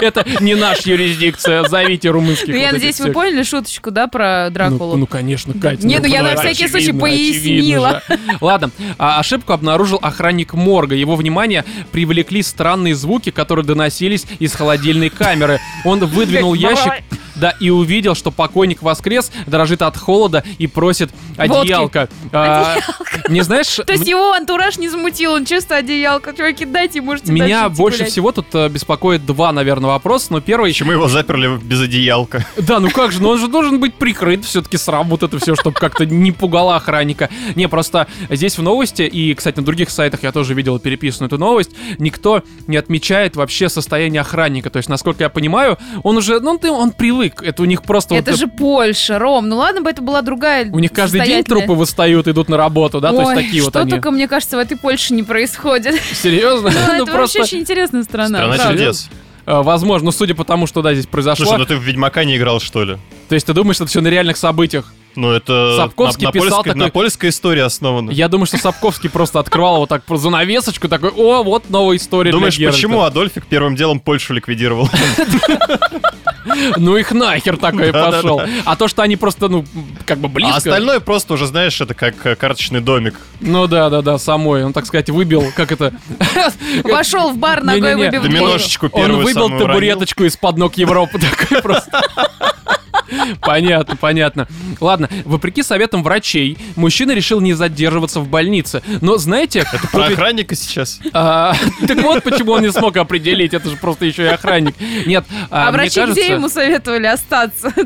Это 0.02 0.26
не 0.40 0.54
наша 0.54 0.90
юрисдикция. 0.90 1.64
Зовите 1.68 2.10
румынских. 2.10 2.48
Ну, 2.48 2.56
я 2.60 2.72
надеюсь, 2.72 3.00
вы 3.00 3.12
поняли 3.12 3.42
шуточку, 3.42 3.90
да, 3.90 4.06
про 4.08 4.46
Ну, 4.48 4.54
Дракулу? 4.54 4.96
ну, 4.96 5.06
конечно, 5.06 5.54
Катя. 5.54 5.86
Не, 5.86 5.98
ну, 5.98 6.06
я 6.06 6.22
на 6.22 6.36
всякий 6.36 6.68
случай 6.68 6.92
пояснила. 6.92 8.02
Ладно, 8.40 8.70
а, 8.98 9.18
ошибку 9.20 9.52
обнаружил 9.52 9.98
охранник 10.02 10.54
морга. 10.54 10.94
Его 10.94 11.16
внимание 11.16 11.64
привлекли 11.92 12.42
странные 12.42 12.94
звуки, 12.94 13.30
которые 13.30 13.64
доносились 13.64 14.26
из 14.38 14.54
холодильной 14.54 15.10
камеры. 15.10 15.60
Он 15.84 16.00
выдвинул 16.00 16.54
ящик, 16.54 16.92
да, 17.42 17.50
и 17.58 17.70
увидел, 17.70 18.14
что 18.14 18.30
покойник 18.30 18.82
воскрес, 18.82 19.32
дрожит 19.48 19.82
от 19.82 19.96
холода 19.96 20.44
и 20.58 20.68
просит 20.68 21.10
одеялко. 21.36 22.08
А, 22.32 22.76
Не 23.28 23.40
знаешь, 23.40 23.80
То 23.84 23.92
есть 23.92 24.06
его 24.06 24.32
антураж 24.32 24.78
не 24.78 24.88
замутил, 24.88 25.32
он 25.32 25.44
чисто 25.44 25.74
одеялко. 25.74 26.34
Чуваки, 26.34 26.64
дайте, 26.64 27.00
можете 27.00 27.32
меня 27.32 27.68
больше 27.68 28.04
всего 28.04 28.30
тут 28.30 28.46
э, 28.54 28.68
беспокоит 28.68 29.26
два, 29.26 29.52
наверное, 29.52 29.90
вопроса. 29.90 30.28
Но 30.30 30.40
первый... 30.40 30.70
Почему 30.70 30.92
его 30.92 31.08
заперли 31.08 31.58
без 31.60 31.80
одеялка? 31.80 32.46
Да, 32.56 32.78
ну 32.78 32.90
как 32.90 33.10
же, 33.10 33.20
ну 33.20 33.30
он 33.30 33.38
же 33.38 33.48
должен 33.48 33.80
быть 33.80 33.94
прикрыт 33.94 34.44
все-таки 34.44 34.76
срам 34.76 35.08
вот 35.08 35.24
это 35.24 35.36
все, 35.40 35.56
чтобы 35.56 35.74
как-то 35.74 36.06
не 36.06 36.30
пугало 36.30 36.76
охранника. 36.76 37.28
Не, 37.56 37.68
просто 37.68 38.06
здесь 38.30 38.56
в 38.56 38.62
новости, 38.62 39.02
и, 39.02 39.34
кстати, 39.34 39.56
на 39.56 39.64
других 39.64 39.90
сайтах 39.90 40.22
я 40.22 40.30
тоже 40.30 40.54
видел 40.54 40.78
переписанную 40.78 41.26
эту 41.26 41.38
новость, 41.38 41.70
никто 41.98 42.44
не 42.68 42.76
отмечает 42.76 43.34
вообще 43.34 43.68
состояние 43.68 44.20
охранника. 44.20 44.70
То 44.70 44.76
есть, 44.76 44.88
насколько 44.88 45.24
я 45.24 45.28
понимаю, 45.28 45.76
он 46.04 46.16
уже, 46.16 46.38
ну, 46.38 46.56
ты- 46.56 46.70
он 46.70 46.92
привык. 46.92 47.31
Это 47.40 47.62
у 47.62 47.64
них 47.64 47.82
просто... 47.82 48.14
Это 48.14 48.32
вот, 48.32 48.40
же 48.40 48.46
Польша, 48.46 49.18
Ром. 49.18 49.48
Ну 49.48 49.56
ладно 49.56 49.80
бы 49.80 49.90
это 49.90 50.02
была 50.02 50.22
другая 50.22 50.68
У 50.70 50.78
них 50.78 50.92
каждый 50.92 51.24
день 51.24 51.44
трупы 51.44 51.72
восстают, 51.72 52.28
идут 52.28 52.48
на 52.48 52.56
работу, 52.56 53.00
да? 53.00 53.10
То 53.10 53.20
есть 53.20 53.28
Ой, 53.30 53.36
такие 53.36 53.62
вот 53.62 53.70
что 53.70 53.80
они. 53.80 53.90
только, 53.90 54.10
мне 54.10 54.28
кажется, 54.28 54.56
в 54.56 54.60
этой 54.60 54.76
Польше 54.76 55.14
не 55.14 55.22
происходит. 55.22 56.00
Серьезно? 56.12 56.70
Ну, 56.70 56.96
Ну, 56.98 57.02
это 57.04 57.12
вообще 57.12 57.42
очень 57.42 57.60
интересная 57.60 58.02
страна. 58.02 58.54
Страна 58.54 58.72
чудес. 58.72 59.08
Э, 59.46 59.62
Возможно, 59.62 60.06
ну, 60.06 60.12
судя 60.12 60.34
по 60.34 60.44
тому, 60.44 60.66
что, 60.66 60.82
да, 60.82 60.94
здесь 60.94 61.06
произошло. 61.06 61.46
Слушай, 61.46 61.58
ну 61.58 61.66
ты 61.66 61.76
в 61.76 61.82
Ведьмака 61.82 62.24
не 62.24 62.36
играл, 62.36 62.60
что 62.60 62.84
ли? 62.84 62.96
То 63.28 63.34
есть 63.34 63.46
ты 63.46 63.52
думаешь, 63.52 63.76
что 63.76 63.84
это 63.84 63.90
все 63.90 64.00
на 64.00 64.08
реальных 64.08 64.36
событиях? 64.36 64.92
Ну 65.16 65.30
это 65.30 65.76
Сапковский 65.76 66.24
на, 66.24 66.28
на 66.28 66.32
писал 66.32 66.48
польской, 66.48 66.72
такой- 66.72 66.86
на 66.86 66.90
польской 66.90 67.30
истории 67.30 67.60
основано. 67.60 68.10
Я 68.10 68.28
думаю, 68.28 68.46
что 68.46 68.58
Сапковский 68.58 69.10
просто 69.10 69.38
открывал 69.38 69.78
вот 69.78 69.88
так 69.88 70.04
про 70.04 70.16
занавесочку, 70.16 70.88
такой, 70.88 71.10
о, 71.10 71.42
вот 71.42 71.70
новая 71.70 71.96
история 71.96 72.30
Думаешь, 72.30 72.58
Геральта». 72.58 72.76
почему 72.76 73.02
Адольфик 73.02 73.46
первым 73.46 73.76
делом 73.76 74.00
Польшу 74.00 74.34
ликвидировал? 74.34 74.88
Ну 76.76 76.96
их 76.96 77.12
нахер 77.12 77.56
такой 77.56 77.92
пошел. 77.92 78.42
А 78.64 78.76
то, 78.76 78.88
что 78.88 79.02
они 79.02 79.16
просто, 79.16 79.48
ну, 79.48 79.64
как 80.06 80.18
бы 80.18 80.28
близко. 80.28 80.54
А 80.54 80.58
остальное 80.58 81.00
просто 81.00 81.34
уже, 81.34 81.46
знаешь, 81.46 81.80
это 81.80 81.94
как 81.94 82.14
э, 82.26 82.34
карточный 82.34 82.80
домик. 82.80 83.14
Ну 83.40 83.66
да, 83.66 83.90
да, 83.90 84.02
да, 84.02 84.18
самой. 84.18 84.64
Он, 84.64 84.72
так 84.72 84.86
сказать, 84.86 85.08
выбил, 85.10 85.44
как 85.54 85.72
это. 85.72 85.94
Вошел 86.84 87.30
в 87.30 87.38
бар, 87.38 87.62
ногой 87.62 87.94
выбив 87.96 88.22
Доминошечку 88.22 88.86
Он 88.86 88.92
первую 88.92 89.24
выбил 89.24 89.42
самую 89.48 89.66
табуреточку 89.66 90.24
из-под 90.24 90.56
ног 90.58 90.74
Европы. 90.74 91.18
Такой 91.40 91.62
просто. 91.62 92.02
Понятно, 93.40 93.96
понятно. 93.96 94.48
Ладно, 94.80 95.08
вопреки 95.24 95.62
советам 95.62 96.02
врачей, 96.02 96.56
мужчина 96.76 97.12
решил 97.12 97.40
не 97.40 97.52
задерживаться 97.54 98.20
в 98.20 98.28
больнице. 98.28 98.82
Но 99.00 99.16
знаете, 99.18 99.64
Это 99.72 99.88
про 99.88 100.04
охранника 100.06 100.54
сейчас. 100.54 101.00
а, 101.12 101.54
так 101.86 102.02
вот 102.02 102.22
почему 102.22 102.52
он 102.52 102.62
не 102.62 102.72
смог 102.72 102.96
определить, 102.96 103.54
это 103.54 103.68
же 103.70 103.76
просто 103.76 104.04
еще 104.06 104.24
и 104.24 104.26
охранник. 104.28 104.74
Нет, 105.06 105.24
а, 105.50 105.68
А 105.68 105.72
врачи 105.72 106.00
кажется, 106.00 106.20
где 106.20 106.32
ему 106.32 106.48
советовали 106.48 107.06
остаться? 107.06 107.72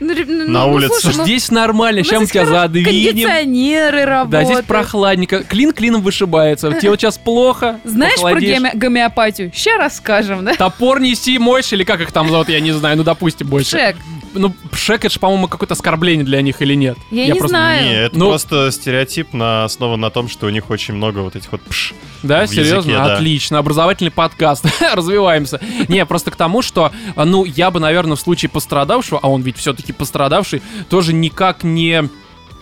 Ну, 0.00 0.14
ну, 0.26 0.48
На 0.48 0.66
ну, 0.66 0.72
улице. 0.74 1.00
слушай, 1.00 1.16
ну, 1.16 1.24
здесь 1.24 1.50
нормально, 1.50 2.02
сейчас 2.04 2.20
мы 2.20 2.26
тебя 2.26 2.46
задвинем. 2.46 2.86
Кондиционеры 3.12 4.00
Да, 4.00 4.06
работают. 4.06 4.46
здесь 4.46 4.64
прохладненько. 4.66 5.42
Клин 5.44 5.72
клином 5.72 6.02
вышибается. 6.02 6.72
Тебе 6.72 6.90
вот 6.90 7.00
сейчас 7.00 7.18
плохо. 7.18 7.80
Знаешь 7.84 8.20
про 8.20 8.34
гомеопатию? 8.78 9.50
Сейчас 9.54 9.78
расскажем, 9.78 10.44
да? 10.44 10.54
Топор 10.54 11.00
неси, 11.00 11.38
мойшь, 11.38 11.72
или 11.72 11.84
как 11.84 12.00
их 12.00 12.12
там 12.12 12.30
зовут, 12.30 12.48
я 12.48 12.60
не 12.60 12.72
знаю, 12.72 12.96
ну 12.96 13.02
допустим 13.04 13.46
больше. 13.48 13.70
Шек. 13.70 13.96
Ну, 14.36 14.54
пшек, 14.70 15.04
это 15.04 15.12
же, 15.12 15.18
по-моему, 15.20 15.48
какое-то 15.48 15.74
оскорбление 15.74 16.24
для 16.24 16.40
них 16.42 16.62
или 16.62 16.74
нет? 16.74 16.96
Я 17.10 17.26
не 17.26 17.30
просто- 17.32 17.48
знаю. 17.48 17.84
Не, 17.84 17.94
это 18.04 18.18
Ну- 18.18 18.28
просто 18.28 18.70
стереотип 18.70 19.32
на, 19.32 19.64
основан 19.64 20.00
на 20.00 20.10
том, 20.10 20.28
что 20.28 20.46
у 20.46 20.50
них 20.50 20.70
очень 20.70 20.94
много 20.94 21.18
вот 21.20 21.34
этих 21.36 21.50
вот 21.52 21.60
пш. 21.62 21.92
Да, 22.22 22.44
В 22.46 22.48
серьезно? 22.48 22.76
языке, 22.90 22.96
да. 22.96 23.14
Отлично. 23.14 23.58
Образовательный 23.58 24.10
подкаст. 24.10 24.64
Развиваемся. 24.94 25.60
Не, 25.88 26.04
просто 26.06 26.30
к 26.30 26.36
тому, 26.36 26.62
что, 26.62 26.92
ну, 27.16 27.44
я 27.44 27.70
бы, 27.70 27.80
наверное, 27.80 28.16
в 28.16 28.20
случае 28.20 28.48
пострадавшего, 28.50 29.20
а 29.22 29.28
он 29.30 29.42
ведь 29.42 29.56
все-таки 29.56 29.92
пострадавший, 29.92 30.62
тоже 30.90 31.12
никак 31.12 31.62
не 31.64 32.08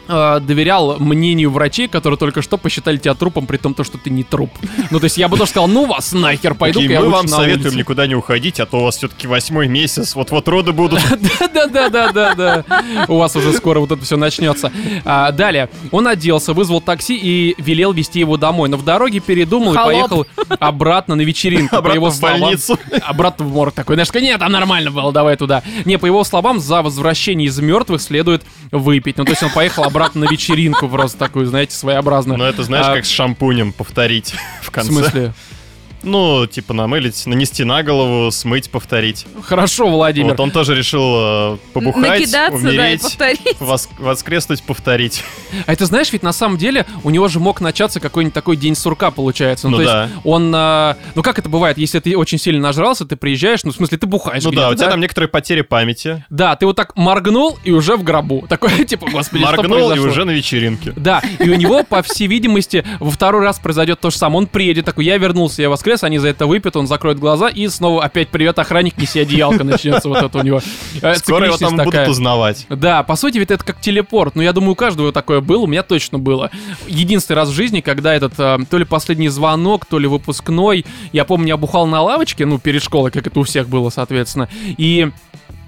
э, 0.09 0.41
доверял 0.41 0.99
мнению 0.99 1.51
врачей, 1.51 1.89
которые 1.89 2.19
только 2.19 2.43
что 2.43 2.57
посчитали 2.57 2.97
тебя 2.97 3.15
трупом, 3.15 3.47
при 3.47 3.57
том, 3.57 3.75
то, 3.75 3.85
что 3.85 3.99
ты 3.99 4.11
не 4.11 4.25
труп. 4.25 4.51
Ну, 4.91 4.99
то 4.99 5.05
есть 5.05 5.19
я 5.19 5.29
бы 5.29 5.37
тоже 5.37 5.51
сказал, 5.51 5.69
ну 5.69 5.87
вас 5.87 6.13
нахер, 6.13 6.55
пойду 6.55 6.81
Такие, 6.81 6.95
я 6.95 7.01
мы 7.01 7.11
вам 7.11 7.29
советуем 7.29 7.67
улицу». 7.67 7.79
никуда 7.79 8.07
не 8.07 8.15
уходить, 8.15 8.61
а 8.61 8.67
то 8.67 8.79
у 8.79 8.85
вас 8.85 8.97
все-таки 8.97 9.27
восьмой 9.27 9.69
месяц, 9.69 10.15
вот-вот 10.15 10.49
роды 10.49 10.73
будут. 10.73 11.01
Да-да-да-да-да. 11.55 12.65
У 13.09 13.19
вас 13.19 13.35
уже 13.37 13.53
скоро 13.53 13.81
вот 13.81 13.93
это 13.93 14.03
все 14.05 14.17
начнется. 14.17 14.73
А, 15.05 15.33
далее. 15.33 15.69
Он 15.91 16.07
оделся, 16.07 16.53
вызвал 16.53 16.81
такси 16.81 17.17
и 17.17 17.55
велел 17.61 17.93
вести 17.93 18.21
его 18.21 18.37
домой. 18.37 18.69
Но 18.69 18.77
в 18.77 18.85
дороге 18.85 19.21
передумал 19.21 19.75
и 19.75 19.77
поехал 19.77 20.27
обратно 20.59 21.15
на 21.15 21.23
вечеринку. 21.23 21.71
По 21.71 21.79
Обратно 21.79 21.97
его 21.97 22.11
в 22.11 22.15
словам- 22.15 22.41
больницу. 22.41 22.79
Обратно 23.03 23.45
в 23.45 23.53
морг 23.53 23.75
такой. 23.75 23.97
Знаешь, 23.97 24.13
нет, 24.15 24.39
там 24.41 24.53
нормально 24.53 24.91
было, 24.91 25.13
давай 25.13 25.37
туда. 25.37 25.63
Не, 25.85 25.99
по 25.99 26.07
его 26.07 26.25
словам, 26.25 26.61
за 26.61 26.83
возвращение 26.83 27.49
из 27.49 27.59
мертвых 27.59 28.01
следует 28.01 28.43
выпить. 28.79 29.17
Ну, 29.19 29.25
то 29.25 29.33
есть 29.33 29.43
он 29.43 29.51
поехал 29.51 29.85
обратно 29.85 30.23
на 30.27 30.31
вечеринку 30.31 30.89
просто 30.89 31.19
такую, 31.19 31.47
знаете, 31.47 31.75
своеобразную. 31.77 32.39
Но 32.39 32.45
это, 32.47 32.63
знаешь, 32.63 32.87
А, 32.89 32.95
как 32.95 33.05
с 33.05 33.09
шампунем 33.11 33.73
повторить 33.73 34.35
в 34.63 34.67
В 34.67 34.71
конце. 34.71 34.91
смысле? 34.93 35.33
Ну, 36.05 36.47
типа 36.47 36.75
намылить, 36.75 37.27
нанести 37.27 37.65
на 37.65 37.83
голову, 37.83 38.31
смыть, 38.31 38.71
повторить. 38.71 39.27
Хорошо, 39.43 39.89
Владимир. 39.89 40.31
Вот 40.31 40.41
он 40.41 40.51
тоже 40.51 40.75
решил 40.75 41.55
э, 41.55 41.59
побухать, 41.73 42.21
Накидаться, 42.21 42.63
да, 42.63 42.71
и 42.71 42.77
умереть, 42.77 43.03
повторить. 43.03 43.57
вос- 43.61 43.89
воскреснуть, 43.99 44.63
повторить. 44.63 45.25
А 45.67 45.73
это 45.73 45.87
знаешь, 45.87 46.13
ведь 46.13 46.23
на 46.23 46.33
самом 46.33 46.59
деле 46.59 46.87
у 47.03 47.11
него 47.11 47.29
же 47.29 47.41
мог 47.41 47.61
начаться 47.61 48.01
какой-нибудь 48.01 48.35
такой 48.35 48.57
день 48.57 48.75
сурка, 48.75 49.11
получается. 49.11 49.69
Ну 49.69 49.79
то 49.79 49.85
да. 49.85 50.03
есть 50.05 50.15
он, 50.25 50.53
а, 50.55 50.97
ну 51.15 51.23
как 51.23 51.39
это 51.39 51.49
бывает, 51.49 51.79
если 51.79 52.01
ты 52.01 52.17
очень 52.17 52.39
сильно 52.39 52.61
нажрался, 52.61 53.05
ты 53.05 53.17
приезжаешь, 53.17 53.65
ну 53.65 53.73
в 53.73 53.77
смысле 53.77 53.99
ты 53.99 54.07
бухаешь 54.07 54.45
Ну 54.45 54.53
да, 54.53 54.71
у 54.71 54.75
тебя 54.75 54.91
там 54.91 55.01
некоторые 55.01 55.29
потери 55.29 55.63
памяти. 55.63 56.25
Да, 56.31 56.57
ты 56.57 56.67
вот 56.67 56.77
так 56.77 56.97
моргнул 56.97 57.59
и 57.65 57.71
уже 57.71 57.97
в 57.97 58.03
гробу. 58.03 58.47
Такой, 58.49 58.85
типа, 58.87 59.09
господи, 59.11 59.45
что 59.45 59.57
Моргнул 59.57 59.93
и 59.93 59.99
уже 59.99 60.25
на 60.25 60.31
вечеринке. 60.31 60.93
Да, 60.97 61.23
и 61.39 61.49
у 61.49 61.55
него, 61.55 61.83
по 61.85 62.03
всей 62.03 62.27
видимости, 62.27 62.85
во 63.01 63.11
второй 63.11 63.43
раз 63.43 63.59
произойдет 63.59 64.01
то 64.01 64.11
же 64.11 64.17
самое. 64.17 64.39
Он 64.39 64.47
приедет 64.47 64.85
такой, 64.85 65.05
я 65.05 65.17
вернулся, 65.19 65.63
я 65.63 65.71
воскрес, 65.71 65.94
они 66.03 66.19
за 66.19 66.29
это 66.29 66.47
выпьют, 66.47 66.77
он 66.77 66.87
закроет 66.87 67.19
глаза, 67.19 67.49
и 67.49 67.69
снова 67.69 68.03
опять 68.03 68.29
привет, 68.29 68.59
охранник, 68.59 68.99
неси 68.99 69.21
одеялко, 69.21 69.65
начнется 69.65 70.09
вот 70.09 70.23
это 70.23 70.39
у 70.39 70.43
него. 70.43 70.61
Э, 71.03 71.15
Скоро 71.17 71.47
его 71.47 71.57
там 71.57 71.77
будут 71.77 72.09
узнавать. 72.09 72.67
Да, 72.69 73.03
по 73.03 73.17
сути, 73.17 73.39
ведь 73.39 73.51
это 73.51 73.65
как 73.65 73.81
телепорт. 73.81 74.35
Ну, 74.35 74.43
я 74.43 74.53
думаю, 74.53 74.73
у 74.73 74.77
каждого 74.77 75.13
такое 75.13 75.41
было, 75.41 75.63
у 75.63 75.67
меня 75.67 75.83
точно 75.83 76.19
было. 76.19 76.51
Единственный 76.87 77.37
раз 77.37 77.51
в 77.51 77.53
жизни, 77.53 77.81
когда 77.81 78.15
этот, 78.15 78.35
э, 78.39 78.59
то 78.69 78.79
ли 78.79 78.85
последний 78.85 79.29
звонок, 79.29 79.87
то 79.87 79.99
ли 79.99 80.07
выпускной, 80.07 80.85
я 81.13 81.25
помню, 81.25 81.49
я 81.49 81.57
бухал 81.57 81.87
на 81.87 82.03
лавочке, 82.03 82.47
ну, 82.47 82.59
перед 82.59 82.83
школой, 82.83 83.11
как 83.11 83.27
это 83.27 83.39
у 83.39 83.43
всех 83.45 83.69
было, 83.69 83.91
соответственно, 83.91 84.49
и 84.77 85.11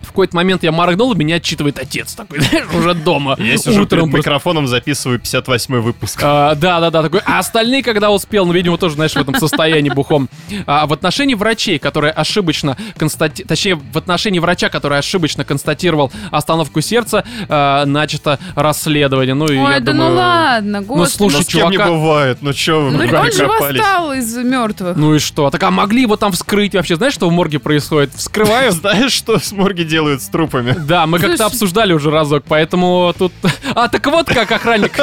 в 0.06 0.08
какой-то 0.08 0.36
момент 0.36 0.62
я 0.62 0.72
моргнул, 0.72 1.12
и 1.12 1.16
меня 1.16 1.36
отчитывает 1.36 1.78
отец 1.78 2.14
такой, 2.14 2.40
знаешь, 2.40 2.66
уже 2.74 2.94
дома. 2.94 3.36
Я 3.38 3.56
перед 3.58 3.66
Утром 3.78 4.10
просто. 4.10 4.18
микрофоном 4.18 4.66
записываю 4.66 5.18
58 5.18 5.80
выпуск. 5.80 6.20
А, 6.22 6.54
да, 6.54 6.80
да, 6.80 6.90
да, 6.90 7.02
такой. 7.02 7.20
А 7.24 7.38
остальные, 7.38 7.82
когда 7.82 8.10
успел, 8.10 8.46
ну, 8.46 8.52
видимо, 8.52 8.78
тоже, 8.78 8.94
знаешь, 8.94 9.12
в 9.12 9.16
этом 9.16 9.34
состоянии 9.34 9.90
бухом. 9.90 10.28
А, 10.66 10.86
в 10.86 10.92
отношении 10.92 11.34
врачей, 11.34 11.78
которые 11.78 12.12
ошибочно 12.12 12.76
констати... 12.98 13.42
точнее, 13.42 13.74
в 13.76 13.98
отношении 13.98 14.38
врача, 14.38 14.68
который 14.68 14.98
ошибочно 14.98 15.44
констатировал 15.44 16.12
остановку 16.30 16.80
сердца, 16.80 17.24
а, 17.48 17.84
начато 17.84 18.38
расследование. 18.54 19.34
Ну, 19.34 19.46
и 19.46 19.58
Ой, 19.58 19.74
я 19.74 19.80
да 19.80 19.92
думаю... 19.92 20.10
ну 20.10 20.16
ладно, 20.16 20.82
господи. 20.82 21.10
слушай, 21.16 21.36
Ну, 21.36 21.42
с 21.42 21.46
кем 21.46 21.70
не 21.70 21.76
чувака- 21.76 21.88
бывает, 21.88 22.38
ну 22.40 22.52
чё 22.52 22.80
вы 22.82 22.90
Ну, 22.92 22.98
в 23.06 23.12
он 23.20 23.32
же 23.32 23.46
восстал 23.46 24.12
из 24.12 24.36
мертвых. 24.36 24.96
Ну 24.96 25.14
и 25.14 25.18
что? 25.18 25.50
Так 25.50 25.62
а 25.62 25.70
могли 25.70 26.02
его 26.02 26.16
там 26.16 26.32
вскрыть 26.32 26.74
вообще? 26.74 26.96
Знаешь, 26.96 27.14
что 27.14 27.28
в 27.28 27.32
морге 27.32 27.58
происходит? 27.58 28.14
Вскрывают. 28.14 28.74
Знаешь, 28.86 29.12
что 29.12 29.38
с 29.38 29.52
морги 29.52 29.82
делают 29.82 29.95
с 29.98 30.28
трупами? 30.28 30.74
Да, 30.86 31.06
мы 31.06 31.18
как-то 31.18 31.46
обсуждали 31.46 31.92
уже 31.92 32.10
разок, 32.10 32.44
поэтому 32.46 33.14
тут... 33.16 33.32
А, 33.74 33.88
так 33.88 34.06
вот 34.06 34.26
как 34.26 34.50
охранник. 34.50 34.98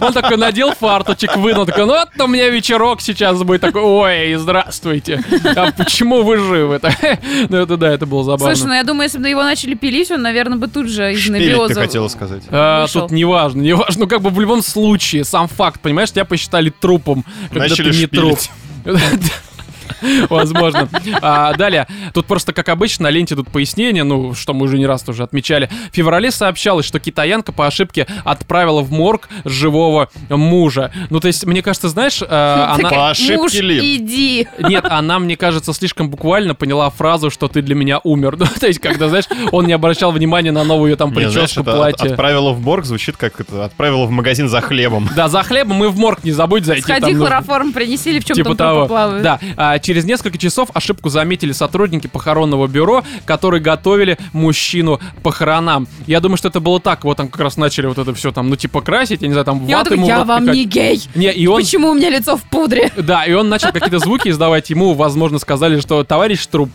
Он 0.00 0.12
такой 0.12 0.36
надел 0.36 0.72
фарточек, 0.72 1.36
вынул, 1.36 1.66
такой, 1.66 1.86
ну 1.86 1.92
вот 1.92 2.08
у 2.18 2.26
меня 2.26 2.48
вечерок 2.50 3.00
сейчас 3.00 3.42
будет. 3.42 3.60
Такой, 3.60 3.82
ой, 3.82 4.34
здравствуйте. 4.34 5.22
А 5.56 5.72
почему 5.72 6.22
вы 6.22 6.38
живы? 6.38 6.80
Ну 7.48 7.56
это 7.56 7.76
да, 7.76 7.90
это 7.90 8.06
было 8.06 8.24
забавно. 8.24 8.54
Слушай, 8.54 8.68
ну 8.68 8.74
я 8.74 8.84
думаю, 8.84 9.04
если 9.04 9.18
бы 9.18 9.28
его 9.28 9.42
начали 9.42 9.74
пилить, 9.74 10.10
он, 10.10 10.22
наверное, 10.22 10.58
бы 10.58 10.68
тут 10.68 10.88
же 10.88 11.12
из 11.12 11.20
Шпилить, 11.20 11.68
ты 11.68 11.74
хотела 11.74 12.08
сказать. 12.08 12.42
А, 12.50 12.86
тут 12.86 13.10
неважно, 13.10 13.60
неважно. 13.60 14.02
Ну, 14.02 14.06
как 14.08 14.22
бы 14.22 14.30
в 14.30 14.40
любом 14.40 14.62
случае, 14.62 15.24
сам 15.24 15.48
факт, 15.48 15.80
понимаешь, 15.80 16.10
тебя 16.10 16.24
посчитали 16.24 16.70
трупом, 16.70 17.24
когда 17.48 17.68
Начали 17.68 17.92
ты 17.92 17.98
не 17.98 18.06
труп. 18.06 18.38
Возможно. 20.30 20.88
А, 21.20 21.54
далее, 21.54 21.86
тут 22.14 22.26
просто, 22.26 22.52
как 22.52 22.68
обычно, 22.68 23.04
на 23.04 23.10
ленте 23.10 23.34
тут 23.34 23.48
пояснение, 23.50 24.04
ну, 24.04 24.34
что 24.34 24.54
мы 24.54 24.64
уже 24.64 24.78
не 24.78 24.86
раз 24.86 25.02
тоже 25.02 25.22
отмечали. 25.22 25.68
В 25.90 25.94
феврале 25.94 26.30
сообщалось, 26.30 26.86
что 26.86 26.98
китаянка 27.00 27.52
по 27.52 27.66
ошибке 27.66 28.06
отправила 28.24 28.80
в 28.82 28.92
морг 28.92 29.28
живого 29.44 30.08
мужа. 30.28 30.92
Ну, 31.10 31.20
то 31.20 31.28
есть, 31.28 31.44
мне 31.44 31.62
кажется, 31.62 31.88
знаешь, 31.88 32.20
а, 32.22 32.76
Такая, 32.76 32.88
она... 32.88 32.90
По 32.90 33.10
ошибке 33.10 33.36
Муж, 33.36 33.54
ли? 33.54 33.96
иди. 33.96 34.48
Нет, 34.58 34.84
она, 34.88 35.18
мне 35.18 35.36
кажется, 35.36 35.72
слишком 35.72 36.10
буквально 36.10 36.54
поняла 36.54 36.90
фразу, 36.90 37.30
что 37.30 37.48
ты 37.48 37.62
для 37.62 37.74
меня 37.74 38.00
умер. 38.04 38.36
Ну, 38.42 38.48
то 38.60 38.66
есть, 38.66 38.80
когда, 38.80 39.08
знаешь, 39.08 39.26
он 39.52 39.66
не 39.66 39.72
обращал 39.72 40.10
внимания 40.10 40.50
на 40.50 40.64
новую 40.64 40.90
ее 40.90 40.96
там 40.96 41.12
прическу, 41.12 41.62
платье. 41.62 42.10
отправила 42.10 42.50
в 42.50 42.60
морг, 42.60 42.84
звучит 42.84 43.16
как 43.16 43.40
это, 43.40 43.64
отправила 43.64 44.06
в 44.06 44.10
магазин 44.10 44.48
за 44.48 44.60
хлебом. 44.60 45.08
Да, 45.14 45.28
за 45.28 45.42
хлебом 45.44 45.76
мы 45.76 45.88
в 45.88 45.96
морг 45.96 46.24
не 46.24 46.32
забудь 46.32 46.64
зайти. 46.64 46.82
Сходи, 46.82 47.14
хлороформ 47.14 47.72
принеси 47.72 48.18
в 48.18 48.24
чем 48.24 48.34
Типа 48.34 48.48
там 48.50 48.56
того. 48.56 48.78
трупы 48.80 48.88
плавают. 48.88 49.22
Да. 49.22 49.40
Через 49.92 50.06
несколько 50.06 50.38
часов 50.38 50.70
ошибку 50.72 51.10
заметили 51.10 51.52
сотрудники 51.52 52.06
похоронного 52.06 52.66
бюро, 52.66 53.04
которые 53.26 53.60
готовили 53.60 54.16
мужчину 54.32 54.98
похоронам. 55.22 55.86
Я 56.06 56.20
думаю, 56.20 56.38
что 56.38 56.48
это 56.48 56.60
было 56.60 56.80
так. 56.80 57.04
Вот 57.04 57.18
там 57.18 57.28
как 57.28 57.42
раз 57.42 57.58
начали 57.58 57.88
вот 57.88 57.98
это 57.98 58.14
все 58.14 58.32
там, 58.32 58.48
ну, 58.48 58.56
типа, 58.56 58.80
красить, 58.80 59.20
я 59.20 59.28
не 59.28 59.34
знаю, 59.34 59.44
там 59.44 59.66
Я, 59.66 59.76
ваты 59.76 59.90
такой, 59.90 59.98
ему 59.98 60.08
я 60.08 60.24
вам 60.24 60.44
пихать». 60.44 60.56
не 60.56 60.64
гей. 60.64 61.02
Не, 61.14 61.30
и 61.30 61.46
он... 61.46 61.60
Почему 61.60 61.90
у 61.90 61.94
меня 61.94 62.08
лицо 62.08 62.38
в 62.38 62.42
пудре? 62.44 62.90
Да, 62.96 63.26
и 63.26 63.34
он 63.34 63.50
начал 63.50 63.70
какие-то 63.70 63.98
звуки 63.98 64.30
издавать. 64.30 64.70
Ему, 64.70 64.94
возможно, 64.94 65.38
сказали, 65.38 65.78
что 65.78 66.02
товарищ 66.04 66.46
труп, 66.46 66.70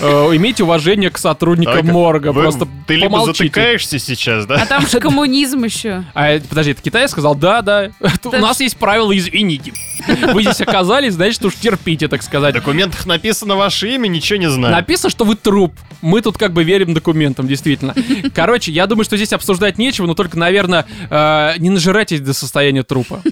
имейте 0.00 0.64
уважение 0.64 1.10
к 1.10 1.18
сотрудникам 1.18 1.86
морга. 1.86 2.32
Просто 2.32 2.66
Ты 2.86 2.94
либо 2.96 3.10
помолчите. 3.10 3.44
затыкаешься 3.44 3.98
сейчас, 3.98 4.44
А 4.44 4.48
да? 4.48 4.66
там 4.66 4.86
же 4.86 5.00
коммунизм 5.00 5.64
еще. 5.64 6.04
А, 6.14 6.38
подожди, 6.40 6.72
это 6.72 6.82
Китай 6.82 7.08
сказал? 7.08 7.34
Да, 7.34 7.62
да. 7.62 7.90
У 8.24 8.30
нас 8.30 8.60
есть 8.60 8.76
правила, 8.76 9.16
извините. 9.16 9.72
Вы 10.32 10.42
здесь 10.42 10.60
оказались, 10.60 11.14
значит, 11.14 11.44
уж 11.44 11.54
терпите, 11.54 12.08
так 12.08 12.20
В 12.20 12.24
сказать. 12.24 12.54
документах 12.54 13.06
написано 13.06 13.56
ваше 13.56 13.94
имя, 13.94 14.08
ничего 14.08 14.38
не 14.38 14.50
знаю. 14.50 14.74
Написано, 14.74 15.10
что 15.10 15.24
вы 15.24 15.34
труп. 15.36 15.74
Мы 16.02 16.20
тут 16.20 16.36
как 16.38 16.52
бы 16.52 16.64
верим 16.64 16.92
документам, 16.94 17.48
действительно. 17.48 17.94
Короче, 18.34 18.70
я 18.72 18.86
думаю, 18.86 19.04
что 19.04 19.16
здесь 19.16 19.32
обсуждать 19.32 19.78
нечего, 19.78 20.06
но 20.06 20.14
только, 20.14 20.38
наверное, 20.38 20.84
э, 21.10 21.54
не 21.58 21.70
нажирайтесь 21.70 22.20
до 22.20 22.34
состояния 22.34 22.82
трупа. 22.82 23.22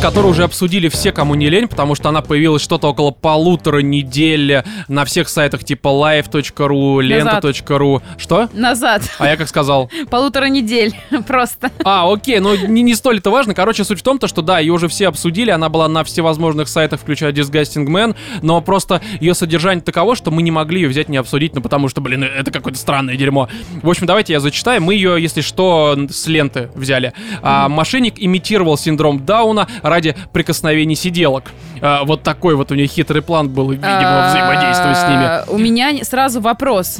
Которую 0.00 0.30
уже 0.30 0.44
обсудили 0.44 0.88
все, 0.88 1.12
кому 1.12 1.34
не 1.34 1.50
лень, 1.50 1.68
потому 1.68 1.94
что 1.94 2.08
она 2.08 2.22
появилась 2.22 2.62
что-то 2.62 2.88
около 2.88 3.10
полутора 3.10 3.80
недель 3.80 4.62
на 4.88 5.04
всех 5.04 5.28
сайтах 5.28 5.62
типа 5.62 5.88
live.ru, 5.88 7.00
lenta.ru. 7.00 8.02
Что? 8.16 8.48
Назад. 8.54 9.02
А 9.18 9.28
я 9.28 9.36
как 9.36 9.48
сказал? 9.48 9.90
Полутора 10.10 10.46
недель. 10.46 10.96
Просто. 11.26 11.70
А, 11.84 12.10
окей, 12.10 12.38
ну 12.38 12.56
не, 12.56 12.80
не 12.82 12.94
столь 12.94 13.18
это 13.18 13.30
важно. 13.30 13.54
Короче, 13.54 13.84
суть 13.84 14.00
в 14.00 14.02
том, 14.02 14.18
то, 14.18 14.26
что 14.26 14.40
да, 14.40 14.58
ее 14.58 14.72
уже 14.72 14.88
все 14.88 15.06
обсудили, 15.06 15.50
она 15.50 15.68
была 15.68 15.86
на 15.86 16.02
всевозможных 16.02 16.68
сайтах, 16.68 17.00
включая 17.00 17.32
Disgusting 17.32 17.86
Man, 17.86 18.16
но 18.40 18.62
просто 18.62 19.02
ее 19.20 19.34
содержание 19.34 19.82
таково, 19.82 20.16
что 20.16 20.30
мы 20.30 20.40
не 20.40 20.50
могли 20.50 20.80
ее 20.80 20.88
взять 20.88 21.10
не 21.10 21.18
обсудить, 21.18 21.54
ну 21.54 21.60
потому 21.60 21.88
что, 21.90 22.00
блин, 22.00 22.24
это 22.24 22.50
какое-то 22.50 22.78
странное 22.78 23.16
дерьмо. 23.16 23.50
В 23.82 23.90
общем, 23.90 24.06
давайте 24.06 24.32
я 24.32 24.40
зачитаю. 24.40 24.80
Мы 24.80 24.94
ее, 24.94 25.20
если 25.20 25.42
что, 25.42 25.94
с 26.08 26.26
ленты 26.26 26.70
взяли. 26.74 27.12
А, 27.42 27.68
мошенник 27.68 28.14
имитировал 28.16 28.78
синдром 28.78 29.26
Дауна 29.26 29.68
ради 29.90 30.16
прикосновений 30.32 30.96
сиделок. 30.96 31.44
А, 31.82 32.04
вот 32.04 32.22
такой 32.22 32.54
вот 32.54 32.72
у 32.72 32.74
нее 32.74 32.86
хитрый 32.86 33.20
план 33.20 33.48
был, 33.50 33.70
видимо, 33.70 34.28
взаимодействовать 34.30 34.96
с 34.96 35.02
ними. 35.02 35.24
А, 35.24 35.44
У 35.48 35.58
меня 35.58 36.02
сразу 36.04 36.40
вопрос. 36.40 36.98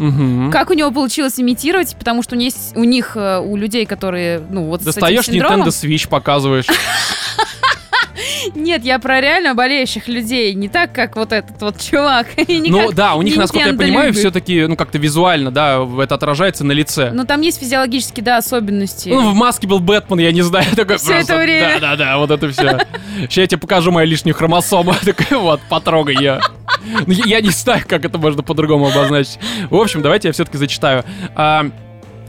Как 0.53 0.71
у 0.71 0.75
него 0.75 0.91
получилось 0.91 1.41
имитировать? 1.41 1.97
Потому 1.99 2.23
что 2.23 2.35
у, 2.35 2.39
них 2.39 2.53
у 2.75 2.85
них, 2.85 3.17
э, 3.17 3.39
у 3.41 3.57
людей, 3.57 3.87
которые, 3.87 4.41
ну, 4.51 4.67
вот 4.67 4.83
Достаешь 4.83 5.25
с 5.25 5.29
этим 5.29 5.35
синдромом... 5.35 5.63
Nintendo 5.63 5.69
Switch, 5.69 6.09
показываешь. 6.09 6.67
Нет, 8.55 8.85
я 8.85 8.99
про 8.99 9.21
реально 9.21 9.55
болеющих 9.55 10.09
людей. 10.09 10.55
Не 10.55 10.69
так, 10.69 10.93
как 10.93 11.17
вот 11.17 11.33
этот 11.33 11.61
вот 11.61 11.81
чувак. 11.81 12.27
Ну 12.71 12.93
да, 12.93 13.15
у 13.15 13.23
них, 13.23 13.37
насколько 13.37 13.69
я 13.69 13.75
понимаю, 13.75 14.13
все-таки, 14.13 14.67
ну 14.67 14.77
как-то 14.77 14.99
визуально, 14.99 15.51
да, 15.51 15.87
это 16.01 16.15
отражается 16.15 16.65
на 16.65 16.73
лице. 16.73 17.11
Ну, 17.13 17.25
там 17.25 17.41
есть 17.41 17.59
физиологические, 17.59 18.23
да, 18.23 18.37
особенности. 18.37 19.09
Ну, 19.09 19.31
в 19.31 19.35
маске 19.35 19.67
был 19.67 19.81
Бэтмен, 19.81 20.19
я 20.21 20.33
не 20.33 20.43
знаю, 20.43 20.67
такой 20.77 20.97
просто, 20.97 21.15
это 21.15 21.37
время. 21.37 21.81
Да-да-да, 21.81 22.19
вот 22.19 22.31
это 22.31 22.51
все. 22.51 22.79
Сейчас 23.23 23.37
я 23.37 23.47
тебе 23.47 23.59
покажу 23.59 23.91
мою 23.91 24.07
лишнюю 24.07 24.35
хромосому. 24.35 24.95
Такой 25.05 25.39
вот, 25.39 25.61
потрогай 25.69 26.17
ее. 26.17 26.41
Ну, 27.07 27.13
я, 27.13 27.25
я 27.25 27.41
не 27.41 27.51
знаю, 27.51 27.83
как 27.87 28.05
это 28.05 28.19
можно 28.19 28.43
по-другому 28.43 28.89
обозначить. 28.89 29.39
В 29.69 29.77
общем, 29.77 30.03
давайте 30.03 30.29
я 30.29 30.33
все-таки 30.33 30.59
зачитаю. 30.59 31.05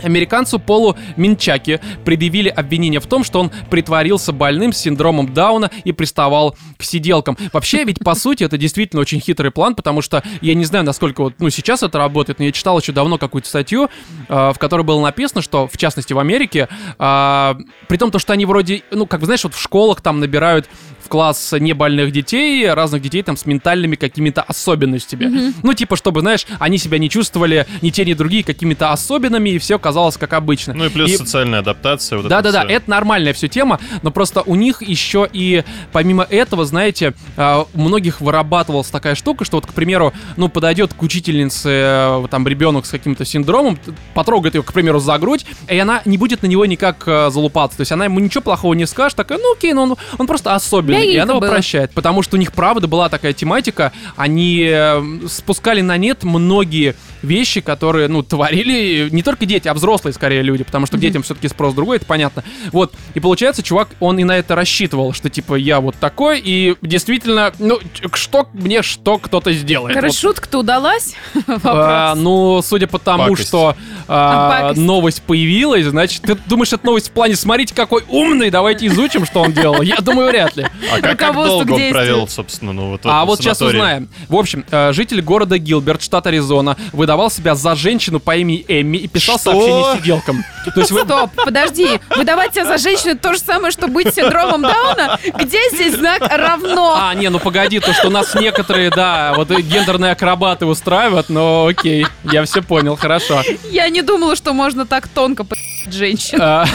Американцу 0.03 0.59
Полу 0.59 0.95
Минчаки 1.17 1.79
предъявили 2.05 2.49
обвинение 2.49 2.99
в 2.99 3.07
том, 3.07 3.23
что 3.23 3.39
он 3.39 3.51
притворился 3.69 4.31
больным 4.31 4.73
с 4.73 4.77
синдромом 4.77 5.33
Дауна 5.33 5.69
и 5.83 5.91
приставал 5.91 6.55
к 6.77 6.83
сиделкам. 6.83 7.37
Вообще, 7.53 7.83
ведь 7.83 7.99
по 7.99 8.15
сути 8.15 8.43
это 8.43 8.57
действительно 8.57 9.01
очень 9.01 9.19
хитрый 9.19 9.51
план, 9.51 9.75
потому 9.75 10.01
что 10.01 10.23
я 10.41 10.53
не 10.53 10.65
знаю, 10.65 10.85
насколько 10.85 11.21
вот, 11.21 11.35
ну, 11.39 11.49
сейчас 11.49 11.83
это 11.83 11.97
работает, 11.97 12.39
но 12.39 12.45
я 12.45 12.51
читал 12.51 12.79
еще 12.79 12.91
давно 12.91 13.17
какую-то 13.17 13.47
статью, 13.47 13.89
э, 14.27 14.51
в 14.53 14.57
которой 14.57 14.83
было 14.83 15.01
написано, 15.01 15.41
что, 15.41 15.67
в 15.67 15.77
частности, 15.77 16.13
в 16.13 16.19
Америке, 16.19 16.67
э, 16.97 17.55
при 17.87 17.97
том, 17.97 18.11
то, 18.11 18.19
что 18.19 18.33
они 18.33 18.45
вроде, 18.45 18.83
ну, 18.91 19.05
как 19.05 19.19
бы, 19.19 19.25
знаешь, 19.25 19.43
вот 19.43 19.53
в 19.53 19.61
школах 19.61 20.01
там 20.01 20.19
набирают 20.19 20.67
класс 21.11 21.53
небольных 21.59 22.13
детей, 22.13 22.71
разных 22.71 23.01
детей 23.01 23.21
там 23.21 23.35
с 23.35 23.45
ментальными 23.45 23.97
какими-то 23.97 24.43
особенностями. 24.43 25.53
Ну, 25.61 25.73
типа, 25.73 25.97
чтобы, 25.97 26.21
знаешь, 26.21 26.47
они 26.57 26.77
себя 26.77 26.99
не 26.99 27.09
чувствовали 27.09 27.67
ни 27.81 27.89
те, 27.89 28.05
ни 28.05 28.13
другие 28.13 28.45
какими-то 28.45 28.93
особенными, 28.93 29.49
и 29.49 29.59
все 29.59 29.77
казалось 29.77 30.15
как 30.15 30.31
обычно. 30.31 30.73
Ну 30.73 30.85
и 30.85 30.89
плюс 30.89 31.17
социальная 31.17 31.59
адаптация. 31.59 32.17
Вот 32.17 32.29
Да, 32.29 32.41
да, 32.41 32.53
да, 32.53 32.63
это 32.63 32.89
нормальная 32.89 33.33
все 33.33 33.49
тема, 33.49 33.81
но 34.03 34.11
просто 34.11 34.41
у 34.45 34.55
них 34.55 34.81
еще 34.81 35.27
и 35.31 35.65
помимо 35.91 36.23
этого, 36.23 36.63
знаете, 36.63 37.13
а, 37.35 37.65
у 37.73 37.81
многих 37.81 38.21
вырабатывалась 38.21 38.87
такая 38.87 39.15
штука, 39.15 39.43
что 39.43 39.57
вот, 39.57 39.65
к 39.65 39.73
примеру, 39.73 40.13
ну, 40.37 40.47
подойдет 40.47 40.93
к 40.93 41.01
учительнице 41.03 41.69
э, 41.69 42.27
там 42.31 42.47
ребенок 42.47 42.85
с 42.85 42.89
каким-то 42.89 43.25
синдромом, 43.25 43.77
потрогает 44.13 44.55
ее, 44.55 44.63
к 44.63 44.71
примеру, 44.71 44.99
за 44.99 45.17
грудь, 45.17 45.45
и 45.67 45.77
она 45.77 46.01
не 46.05 46.17
будет 46.17 46.41
на 46.41 46.47
него 46.47 46.65
никак 46.65 47.03
э, 47.05 47.29
залупаться. 47.31 47.75
То 47.77 47.81
есть 47.81 47.91
она 47.91 48.05
ему 48.05 48.19
ничего 48.19 48.41
плохого 48.41 48.73
не 48.75 48.87
скажет, 48.87 49.17
такая, 49.17 49.39
ну 49.39 49.53
окей, 49.53 49.73
ну 49.73 49.81
он, 49.83 49.97
он 50.17 50.27
просто 50.27 50.55
особенный, 50.55 51.00
и 51.03 51.17
она 51.17 51.33
его 51.33 51.41
прощает. 51.41 51.91
Потому 51.91 52.21
что 52.21 52.35
у 52.37 52.39
них, 52.39 52.51
правда, 52.53 52.87
была 52.87 53.09
такая 53.09 53.33
тематика, 53.33 53.91
они 54.15 54.67
э, 54.69 55.01
спускали 55.27 55.81
на 55.81 55.97
нет 55.97 56.23
многие 56.23 56.95
вещи, 57.21 57.61
которые, 57.61 58.07
ну, 58.07 58.23
творили 58.23 59.09
не 59.11 59.23
только 59.23 59.45
дети, 59.45 59.67
а 59.67 59.73
взрослые, 59.73 60.13
скорее, 60.13 60.41
люди, 60.41 60.63
потому 60.63 60.85
что 60.85 60.97
к 60.97 60.99
детям 60.99 61.23
все-таки 61.23 61.47
спрос 61.47 61.73
другой, 61.73 61.97
это 61.97 62.05
понятно. 62.05 62.43
Вот, 62.71 62.93
и 63.13 63.19
получается, 63.19 63.63
чувак, 63.63 63.89
он 63.99 64.19
и 64.19 64.23
на 64.23 64.37
это 64.37 64.55
рассчитывал, 64.55 65.13
что, 65.13 65.29
типа, 65.29 65.55
я 65.55 65.79
вот 65.79 65.95
такой, 65.95 66.41
и 66.43 66.75
действительно, 66.81 67.53
ну, 67.59 67.79
что 68.13 68.47
мне 68.53 68.81
что 68.81 69.17
кто-то 69.17 69.51
сделает. 69.53 69.95
Короче, 69.95 70.13
Вот. 70.13 70.19
шутка-то 70.35 70.59
удалась. 70.59 71.15
А, 71.63 72.15
ну, 72.15 72.61
судя 72.61 72.87
по 72.87 72.99
тому, 72.99 73.23
Пакость. 73.23 73.47
что 73.47 73.75
а, 74.07 74.71
А, 74.71 74.73
новость 74.73 75.21
появилась, 75.21 75.85
значит, 75.85 76.21
ты 76.23 76.35
думаешь, 76.47 76.73
это 76.73 76.85
новость 76.85 77.09
в 77.09 77.11
плане, 77.11 77.35
смотрите, 77.35 77.73
какой 77.73 78.03
умный, 78.09 78.49
давайте 78.49 78.87
изучим, 78.87 79.25
что 79.25 79.41
он 79.41 79.53
делал. 79.53 79.81
Я 79.81 79.97
думаю, 79.97 80.29
вряд 80.29 80.55
ли. 80.55 80.65
А 80.91 80.99
как, 81.01 81.17
как 81.19 81.33
долго 81.35 81.71
он 81.73 81.89
провел, 81.91 82.27
собственно, 82.27 82.73
ну 82.73 82.89
вот 82.91 83.01
А 83.03 83.25
вот 83.25 83.39
сейчас 83.39 83.61
узнаем. 83.61 84.09
В 84.27 84.35
общем, 84.35 84.65
э, 84.69 84.91
житель 84.93 85.21
города 85.21 85.57
Гилберт, 85.57 86.01
штат 86.01 86.27
Аризона, 86.27 86.77
выдавал 87.11 87.29
себя 87.29 87.55
за 87.55 87.75
женщину 87.75 88.21
по 88.21 88.37
имени 88.37 88.63
Эмми 88.69 88.95
и 88.95 89.07
писал 89.07 89.37
Что? 89.37 89.51
сообщения 89.51 89.97
сиделкам. 89.97 90.45
То 90.73 90.79
есть 90.79 90.91
вы... 90.91 91.01
Стоп, 91.01 91.31
подожди. 91.35 91.99
Выдавать 92.15 92.53
себя 92.53 92.63
за 92.65 92.77
женщину 92.77 93.17
то 93.17 93.33
же 93.33 93.39
самое, 93.39 93.71
что 93.71 93.87
быть 93.89 94.13
синдромом 94.15 94.61
Дауна? 94.61 95.19
Где 95.37 95.59
здесь 95.73 95.95
знак 95.95 96.21
равно? 96.21 96.95
А, 96.97 97.13
не, 97.13 97.29
ну 97.29 97.39
погоди, 97.39 97.81
то, 97.81 97.91
что 97.91 98.07
у 98.07 98.11
нас 98.11 98.33
некоторые, 98.35 98.91
да, 98.91 99.33
вот 99.35 99.49
гендерные 99.49 100.13
акробаты 100.13 100.65
устраивают, 100.65 101.27
но 101.27 101.65
окей, 101.65 102.07
я 102.31 102.45
все 102.45 102.61
понял, 102.61 102.95
хорошо. 102.95 103.41
Я 103.69 103.89
не 103.89 104.01
думала, 104.01 104.37
что 104.37 104.53
можно 104.53 104.85
так 104.85 105.09
тонко 105.09 105.43
женщин. 105.89 106.37
А, 106.41 106.65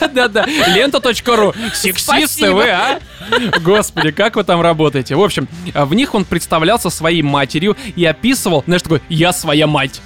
Да-да-да, 0.00 0.46
лента.ру, 0.74 1.54
сексисты 1.74 2.50
вы, 2.52 2.68
а? 2.70 2.98
Господи, 3.60 4.10
как 4.10 4.36
вы 4.36 4.44
там 4.44 4.60
работаете? 4.60 5.14
В 5.14 5.22
общем, 5.22 5.48
а, 5.74 5.84
в 5.84 5.94
них 5.94 6.14
он 6.14 6.24
представлялся 6.24 6.90
своей 6.90 7.22
матерью 7.22 7.76
и 7.96 8.04
описывал, 8.04 8.62
знаешь, 8.66 8.82
такой, 8.82 9.00
я 9.08 9.32
своя 9.32 9.66
мать. 9.66 10.00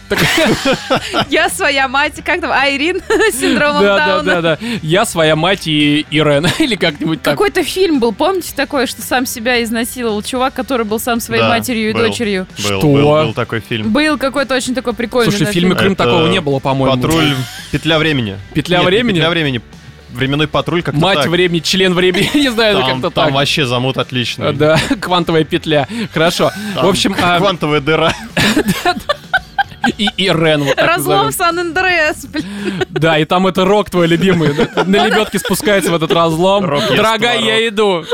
Я 1.31 1.49
своя 1.49 1.89
мать, 1.89 2.15
как 2.25 2.41
там, 2.41 2.51
Айрин 2.53 3.01
с 3.33 3.41
синдромом 3.41 3.83
Да, 3.83 3.97
да, 3.97 4.07
Дауна. 4.07 4.25
да, 4.25 4.43
да. 4.43 4.59
Я 4.83 5.05
своя 5.05 5.37
мать 5.37 5.67
и 5.67 6.07
Ирен. 6.11 6.47
Или 6.59 6.77
как-нибудь 6.77 7.23
так. 7.23 7.35
Какой-то 7.35 7.63
фильм 7.63 8.01
был, 8.01 8.13
помните 8.13 8.53
такое, 8.55 8.87
что 8.87 9.03
сам 9.03 9.27
себя 9.27 9.63
изнасиловал 9.63 10.23
чувак, 10.23 10.55
который 10.55 10.85
был 10.87 10.99
сам 10.99 11.21
своей 11.21 11.43
матерью 11.43 11.91
и 11.91 11.93
дочерью? 11.93 12.47
Что? 12.57 12.81
был, 12.81 13.33
такой 13.35 13.61
фильм. 13.61 13.93
Был 13.93 14.19
какой-то 14.19 14.55
очень 14.55 14.75
такой 14.75 14.95
прикольный. 14.95 15.31
Слушай, 15.31 15.47
в 15.47 15.51
фильме 15.51 15.71
фильм. 15.71 15.79
Крым 15.79 15.97
такого 15.97 16.27
не 16.29 16.41
было, 16.41 16.59
по-моему. 16.59 16.97
Патруль, 16.97 17.35
петля 17.73 17.99
времени. 17.99 18.26
Петля 18.55 18.79
Нет, 18.79 18.85
не 18.85 18.91
времени? 18.91 19.15
Петля 19.17 19.31
времени. 19.31 19.61
Временной 20.13 20.49
патруль 20.49 20.83
как-то 20.83 21.01
Мать 21.01 21.19
так. 21.19 21.27
времени, 21.29 21.59
член 21.61 21.93
времени, 21.93 22.31
не 22.35 22.49
знаю, 22.51 22.79
Там, 22.79 22.87
как-то 23.03 23.11
там 23.11 23.25
так. 23.27 23.35
вообще 23.35 23.67
замут 23.67 23.99
отличный. 23.99 24.49
А, 24.49 24.53
Да, 24.53 24.79
квантовая 25.01 25.45
петля. 25.45 25.87
Хорошо. 26.15 26.51
Там 26.75 26.87
В 26.87 26.89
общем, 26.89 27.15
а, 27.21 27.39
квантовая 27.39 27.81
дыра. 27.81 28.13
и 29.99 30.09
Ирен 30.17 30.65
вот 30.65 30.79
Разлом. 30.79 31.33
Сан-Андреас. 31.33 32.25
блин. 32.27 32.45
Да, 32.89 33.19
и 33.19 33.25
там 33.25 33.47
это 33.47 33.65
рок 33.65 33.91
твой 33.91 34.07
любимый. 34.07 34.51
На 34.87 35.07
лебедке 35.07 35.39
спускается 35.39 35.91
в 35.93 35.95
этот 35.95 36.13
разлом. 36.13 36.63
Дорогая, 36.67 37.41
я 37.41 37.69
иду. 37.69 38.05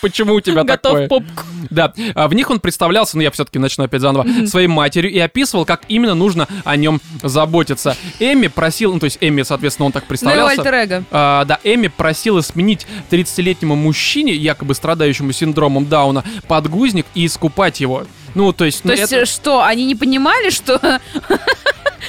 Почему 0.00 0.34
у 0.34 0.40
тебя 0.40 0.64
Готов 0.64 0.92
такое? 0.92 1.08
попку. 1.08 1.42
Да, 1.70 1.92
а 2.14 2.26
в 2.28 2.34
них 2.34 2.50
он 2.50 2.58
представлялся, 2.60 3.16
ну 3.16 3.22
я 3.22 3.30
все-таки 3.30 3.58
начну 3.58 3.84
опять 3.84 4.00
заново, 4.00 4.26
своей 4.46 4.66
матерью 4.66 5.10
и 5.12 5.18
описывал, 5.18 5.64
как 5.64 5.82
именно 5.88 6.14
нужно 6.14 6.48
о 6.64 6.76
нем 6.76 7.00
заботиться. 7.22 7.96
Эми 8.18 8.48
просил, 8.48 8.92
ну 8.94 8.98
то 8.98 9.04
есть 9.04 9.18
Эми, 9.20 9.42
соответственно, 9.42 9.86
он 9.86 9.92
так 9.92 10.04
Ну 10.04 10.08
представлялся. 10.08 10.60
альтер-эго. 10.62 11.04
А, 11.10 11.44
да, 11.44 11.60
Эми 11.64 11.88
просила 11.88 12.40
сменить 12.40 12.86
30-летнему 13.10 13.76
мужчине, 13.76 14.34
якобы 14.34 14.74
страдающему 14.74 15.32
синдромом 15.32 15.86
Дауна, 15.86 16.24
подгузник 16.48 17.06
и 17.14 17.26
искупать 17.26 17.80
его. 17.80 18.04
Ну, 18.34 18.52
то 18.52 18.64
есть... 18.64 18.82
То 18.82 18.88
ну, 18.88 18.94
есть 18.94 19.12
это- 19.12 19.22
э, 19.22 19.26
что, 19.26 19.62
они 19.62 19.84
не 19.86 19.94
понимали, 19.94 20.50
что 20.50 20.80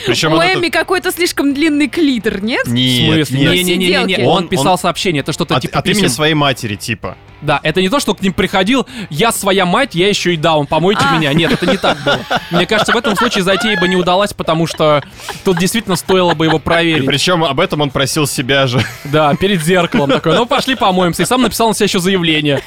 Причем 0.05 0.33
у 0.33 0.37
Эми 0.37 0.67
это- 0.67 0.79
какой-то 0.79 1.11
слишком 1.11 1.53
длинный 1.53 1.87
клитор, 1.87 2.41
нет? 2.41 2.65
В 2.65 2.73
Нет, 2.73 3.27
смысле? 3.27 3.39
нет. 3.39 3.51
Не-не-не-не, 3.53 3.85
Сиделки. 3.87 4.21
он 4.21 4.27
Он- 4.43 4.47
писал 4.47 4.73
он- 4.73 4.77
сообщение, 4.77 5.21
это 5.21 5.33
что-то 5.33 5.55
От, 5.57 5.61
типа 5.63 5.79
от 5.79 5.87
имени 5.87 6.07
своей 6.07 6.33
матери, 6.33 6.75
типа. 6.75 7.17
Да, 7.41 7.59
это 7.63 7.81
не 7.81 7.89
то, 7.89 7.99
что 7.99 8.13
к 8.13 8.21
ним 8.21 8.33
приходил, 8.33 8.85
я 9.09 9.31
своя 9.31 9.65
мать, 9.65 9.95
я 9.95 10.07
еще 10.07 10.31
и 10.33 10.37
даун, 10.37 10.67
помойте 10.67 11.01
А. 11.03 11.17
меня. 11.17 11.33
Нет, 11.33 11.51
это 11.51 11.65
не 11.65 11.77
так 11.77 11.97
было. 12.03 12.19
Мне 12.51 12.67
кажется, 12.67 12.91
в 12.93 12.95
этом 12.95 13.15
случае 13.15 13.43
затея 13.43 13.79
бы 13.79 13.87
не 13.87 13.95
удалась, 13.95 14.31
потому 14.31 14.67
что 14.67 15.03
тут 15.43 15.57
действительно 15.57 15.95
стоило 15.95 16.35
бы 16.35 16.45
его 16.45 16.57
И 16.57 16.61
проверить. 16.61 17.05
причем 17.07 17.43
об 17.43 17.59
этом 17.59 17.81
он 17.81 17.89
просил 17.89 18.27
себя 18.27 18.67
же. 18.67 18.83
Да, 19.05 19.33
перед 19.35 19.61
зеркалом 19.63 20.11
такой, 20.11 20.35
ну 20.35 20.45
пошли 20.45 20.75
помоемся. 20.75 21.23
И 21.23 21.25
сам 21.25 21.41
написал 21.41 21.69
на 21.69 21.73
себя 21.73 21.85
еще 21.85 21.99
заявление. 21.99 22.61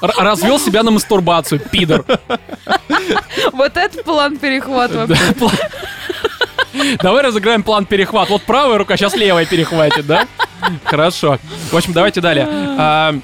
Развел 0.00 0.58
себя 0.58 0.82
на 0.82 0.90
мастурбацию, 0.90 1.60
пидор. 1.60 2.04
Вот 3.52 3.76
это 3.76 4.02
план 4.02 4.36
пла- 4.36 5.60
Давай 7.02 7.22
разыграем 7.22 7.62
план 7.62 7.86
перехват. 7.86 8.28
Вот 8.28 8.42
правая 8.42 8.78
рука, 8.78 8.96
сейчас 8.96 9.14
левая 9.16 9.46
перехватит, 9.46 10.06
да? 10.06 10.26
Хорошо. 10.84 11.38
В 11.70 11.76
общем, 11.76 11.92
давайте 11.92 12.20
далее. 12.20 12.46
А, 12.50 13.14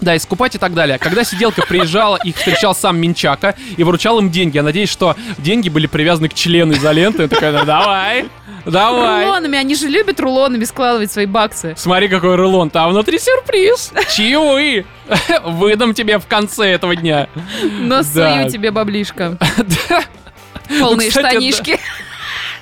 Да, 0.00 0.16
искупать 0.16 0.54
и 0.54 0.58
так 0.58 0.72
далее. 0.74 0.98
Когда 0.98 1.24
сиделка 1.24 1.62
приезжала, 1.62 2.16
их 2.24 2.36
встречал 2.36 2.74
сам 2.74 2.98
Минчака 2.98 3.54
и 3.76 3.84
выручал 3.84 4.18
им 4.18 4.30
деньги. 4.30 4.56
Я 4.56 4.62
надеюсь, 4.62 4.88
что 4.90 5.14
деньги 5.38 5.68
были 5.68 5.86
привязаны 5.86 6.28
к 6.28 6.34
члену 6.34 6.72
изоленты. 6.72 7.22
Я 7.22 7.28
такой, 7.28 7.52
«Ну, 7.52 7.64
давай, 7.66 8.24
давай. 8.70 9.24
Рулонами, 9.24 9.58
они 9.58 9.74
же 9.74 9.88
любят 9.88 10.20
рулонами 10.20 10.64
складывать 10.64 11.10
свои 11.12 11.26
баксы. 11.26 11.74
Смотри, 11.76 12.08
какой 12.08 12.36
рулон. 12.36 12.70
Там 12.70 12.90
внутри 12.90 13.18
сюрприз. 13.18 13.92
Чаевые. 14.14 14.86
Выдам 15.44 15.94
тебе 15.94 16.18
в 16.18 16.26
конце 16.26 16.68
этого 16.72 16.96
дня. 16.96 17.28
Но 17.62 18.02
Да. 18.14 18.38
сую 18.40 18.50
тебе 18.50 18.70
баблишко. 18.70 19.36
Полные 20.80 20.80
Ну, 20.80 20.96
кстати, 21.08 21.28
штанишки. 21.30 21.80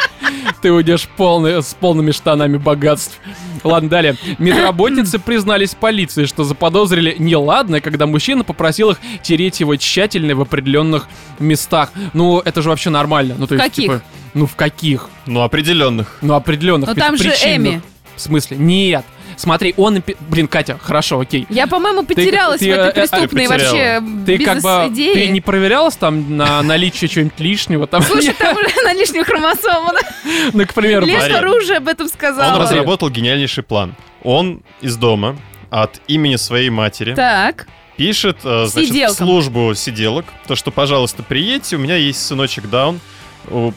Ты 0.62 0.72
уйдешь 0.72 1.08
полный, 1.16 1.62
с 1.62 1.74
полными 1.74 2.10
штанами 2.10 2.56
богатств. 2.56 3.18
Ладно, 3.64 3.88
далее. 3.88 4.16
Медработницы 4.38 5.18
признались 5.24 5.74
полиции, 5.74 6.24
что 6.24 6.44
заподозрили 6.44 7.16
неладное, 7.18 7.80
когда 7.80 8.06
мужчина 8.06 8.44
попросил 8.44 8.90
их 8.90 8.98
тереть 9.22 9.60
его 9.60 9.76
тщательно 9.76 10.34
в 10.34 10.40
определенных 10.40 11.08
местах. 11.38 11.92
Ну, 12.12 12.40
это 12.44 12.62
же 12.62 12.68
вообще 12.68 12.90
нормально. 12.90 13.34
Ну, 13.38 13.46
то 13.46 13.54
есть, 13.54 13.64
Каких? 13.64 13.84
типа, 13.84 14.02
ну, 14.34 14.46
в 14.46 14.56
каких? 14.56 15.08
Ну, 15.26 15.42
определенных. 15.42 16.18
Ну, 16.20 16.34
определенных. 16.34 16.88
Но 16.88 16.94
там 16.94 17.16
же 17.16 17.24
причинных. 17.24 17.74
Эми. 17.74 17.82
В 18.16 18.20
смысле? 18.20 18.56
Нет. 18.56 19.04
Смотри, 19.38 19.72
он... 19.76 20.02
Блин, 20.28 20.48
Катя, 20.48 20.78
хорошо, 20.82 21.20
окей. 21.20 21.46
Я, 21.48 21.66
по-моему, 21.66 22.02
потерялась 22.04 22.60
ты, 22.60 22.66
в 22.68 22.72
этой 22.74 22.86
э, 22.86 22.90
э, 22.90 22.92
преступной 22.92 23.46
ты 23.46 23.48
потеряла. 23.48 24.00
вообще 24.02 24.24
Ты 24.26 24.38
как 24.44 24.60
бы... 24.62 24.94
Ты 24.94 25.28
не 25.28 25.40
проверялась 25.40 25.96
там 25.96 26.36
на 26.36 26.60
наличие 26.62 27.08
чего-нибудь 27.08 27.38
лишнего? 27.40 27.86
Там, 27.86 28.02
Слушай, 28.02 28.34
там 28.38 28.56
уже 28.56 28.82
на 28.84 28.92
лишнюю 28.92 29.24
хромосому. 29.24 29.92
ну, 30.52 30.66
к 30.66 30.74
примеру, 30.74 31.06
Смотри. 31.06 31.32
оружие 31.34 31.76
об 31.78 31.88
этом 31.88 32.06
Он 32.06 32.12
сказал. 32.12 32.58
раз- 32.58 32.70
разработал 32.70 33.08
гениальнейший 33.10 33.62
план. 33.62 33.94
Он 34.24 34.62
из 34.80 34.96
дома 34.96 35.36
от 35.70 36.00
имени 36.08 36.36
своей 36.36 36.70
матери 36.70 37.14
Так, 37.14 37.68
пишет 37.96 38.38
э, 38.44 38.66
значит, 38.66 38.90
в 38.90 38.92
Сиделкам. 38.92 39.26
службу 39.26 39.74
сиделок, 39.74 40.24
то, 40.46 40.56
что, 40.56 40.70
пожалуйста, 40.70 41.22
приедьте, 41.22 41.76
у 41.76 41.78
меня 41.78 41.96
есть 41.96 42.26
сыночек 42.26 42.68
Даун, 42.68 43.00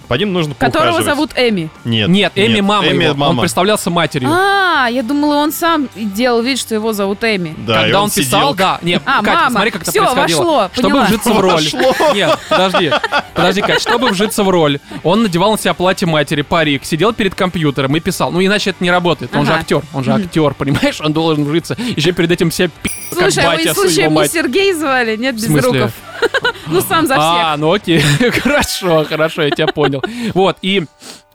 по 0.08 0.14
ним 0.16 0.34
нужно 0.34 0.54
которого 0.56 0.86
поухаживать». 0.92 1.06
зовут 1.16 1.32
Эми. 1.36 1.70
Нет, 1.86 2.10
Нет, 2.10 2.32
Эми 2.36 2.62
мама 2.62 2.88
Эми 2.90 3.04
его. 3.04 3.14
Он 3.14 3.18
мама. 3.20 3.42
представлялся 3.42 3.90
матерью. 3.90 4.30
А, 4.32 4.88
я 4.90 5.04
думала, 5.04 5.36
он 5.36 5.52
сам 5.52 5.88
делал 5.96 6.42
вид, 6.42 6.60
что 6.60 6.76
его 6.76 6.94
зовут 6.94 7.24
Эми. 7.24 7.56
Да, 7.66 7.80
и 7.80 7.84
Когда 7.84 8.02
он, 8.04 8.10
писал, 8.10 8.24
сиделка. 8.42 8.58
да, 8.58 8.80
нет, 8.82 9.02
А, 9.06 9.20
Катя, 9.24 9.32
мама. 9.38 9.50
смотри, 9.52 9.72
как 9.72 9.82
это 9.84 9.92
Всё, 9.92 10.04
происходило. 10.04 10.38
вошло, 10.40 10.70
чтобы 10.74 10.90
поняла. 10.90 11.06
вжиться 11.06 11.34
в 11.34 11.40
роль. 11.40 11.52
Вошло. 11.54 12.14
Нет, 12.14 12.40
подожди, 12.50 12.92
подожди, 13.34 13.62
Кать, 13.62 13.82
чтобы 13.82 14.08
вжиться 14.10 14.44
в 14.44 14.50
роль, 14.50 14.80
он 15.04 15.24
надевал 15.24 15.52
на 15.52 15.58
себя 15.58 15.74
платье 15.74 16.08
матери, 16.08 16.42
парик, 16.42 16.86
сидел 16.86 17.14
перед 17.14 17.36
компьютером 17.36 17.96
и 17.96 18.00
писал. 18.00 18.32
Ну, 18.32 18.44
иначе 18.46 18.72
это 18.72 18.84
не 18.84 18.92
работает. 18.92 19.36
Он 19.36 19.46
же 19.46 19.52
Ага. 19.52 19.62
актер, 19.62 19.82
он 19.94 20.04
же 20.04 20.14
актер, 20.14 20.54
понимаешь? 20.54 21.00
Он 21.02 21.14
должен 21.14 21.44
вжиться. 21.46 21.76
Еще 21.96 22.12
перед 22.12 22.32
этим 22.32 22.52
себя 22.52 22.70
пи***, 22.82 22.90
как 23.10 23.32
Слушай, 23.32 23.46
а 23.46 23.56
вы 23.56 23.90
своего 23.90 24.22
не. 24.24 24.28
Сергей 24.28 24.74
звали? 24.74 25.16
Нет, 25.18 25.36
без 25.36 25.48
руков. 25.64 25.92
Ну, 26.68 26.82
сам 26.82 27.06
за 27.08 27.16
А, 27.18 27.52
всех. 27.52 27.60
ну 27.60 27.74
окей, 27.74 28.00
хорошо, 28.44 29.04
хорошо, 29.06 29.42
я 29.44 29.50
тебя 29.52 29.68
понял. 29.68 30.02
Вот, 30.34 30.58
и 30.62 30.86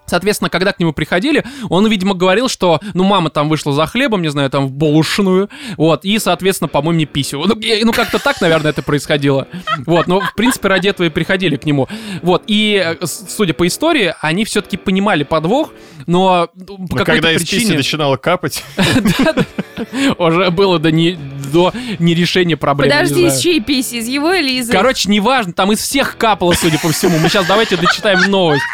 Соответственно, 0.07 0.51
когда 0.51 0.73
к 0.73 0.81
нему 0.81 0.93
приходили, 0.93 1.45
он, 1.69 1.87
видимо, 1.87 2.15
говорил, 2.15 2.49
что, 2.49 2.81
ну, 2.95 3.05
мама 3.05 3.31
там 3.31 3.49
вышла 3.49 3.73
за 3.73 3.87
хлебом, 3.87 4.23
не 4.23 4.29
знаю, 4.29 4.51
там 4.51 4.67
в 4.67 4.73
булочную, 4.73 5.49
вот, 5.77 6.05
и, 6.05 6.19
соответственно, 6.19 6.69
по-моему, 6.69 7.01
не 7.01 7.07
писю. 7.07 7.43
Ну, 7.47 7.55
ну, 7.83 7.93
как-то 7.93 8.19
так, 8.19 8.41
наверное, 8.41 8.71
это 8.71 8.83
происходило. 8.83 9.49
Вот, 9.87 10.07
но, 10.07 10.21
в 10.21 10.35
принципе, 10.35 10.69
ради 10.69 10.89
этого 10.89 11.07
и 11.07 11.11
приходили 11.11 11.57
к 11.57 11.65
нему. 11.65 11.89
Вот, 12.23 12.45
и, 12.47 12.97
э, 13.01 13.07
судя 13.07 13.55
по 13.55 13.67
истории, 13.67 14.15
они 14.21 14.45
все-таки 14.45 14.77
понимали 14.77 15.25
подвох, 15.25 15.73
но 16.07 16.49
ну, 16.55 16.87
по 16.89 16.99
Но 16.99 17.05
когда 17.05 17.33
из 17.33 17.41
писи 17.41 17.57
причине 17.57 17.77
начинало 17.77 18.17
капать, 18.17 18.65
уже 20.19 20.51
было 20.51 20.79
до, 20.79 20.91
не, 20.91 21.19
до 21.53 21.73
нерешения 21.99 22.57
проблемы. 22.57 22.93
Подожди, 22.93 23.27
из 23.27 23.39
чьей 23.41 23.61
писи? 23.61 23.97
Из 23.97 24.09
его 24.09 24.33
или 24.33 24.61
из... 24.61 24.69
Короче, 24.69 25.11
неважно, 25.11 25.53
там 25.53 25.73
из 25.73 25.79
всех 25.81 26.17
капало, 26.17 26.53
судя 26.53 26.79
по 26.79 26.91
всему. 26.91 27.19
Мы 27.19 27.29
сейчас 27.29 27.47
давайте 27.47 27.77
дочитаем 27.77 28.31
новость. 28.31 28.65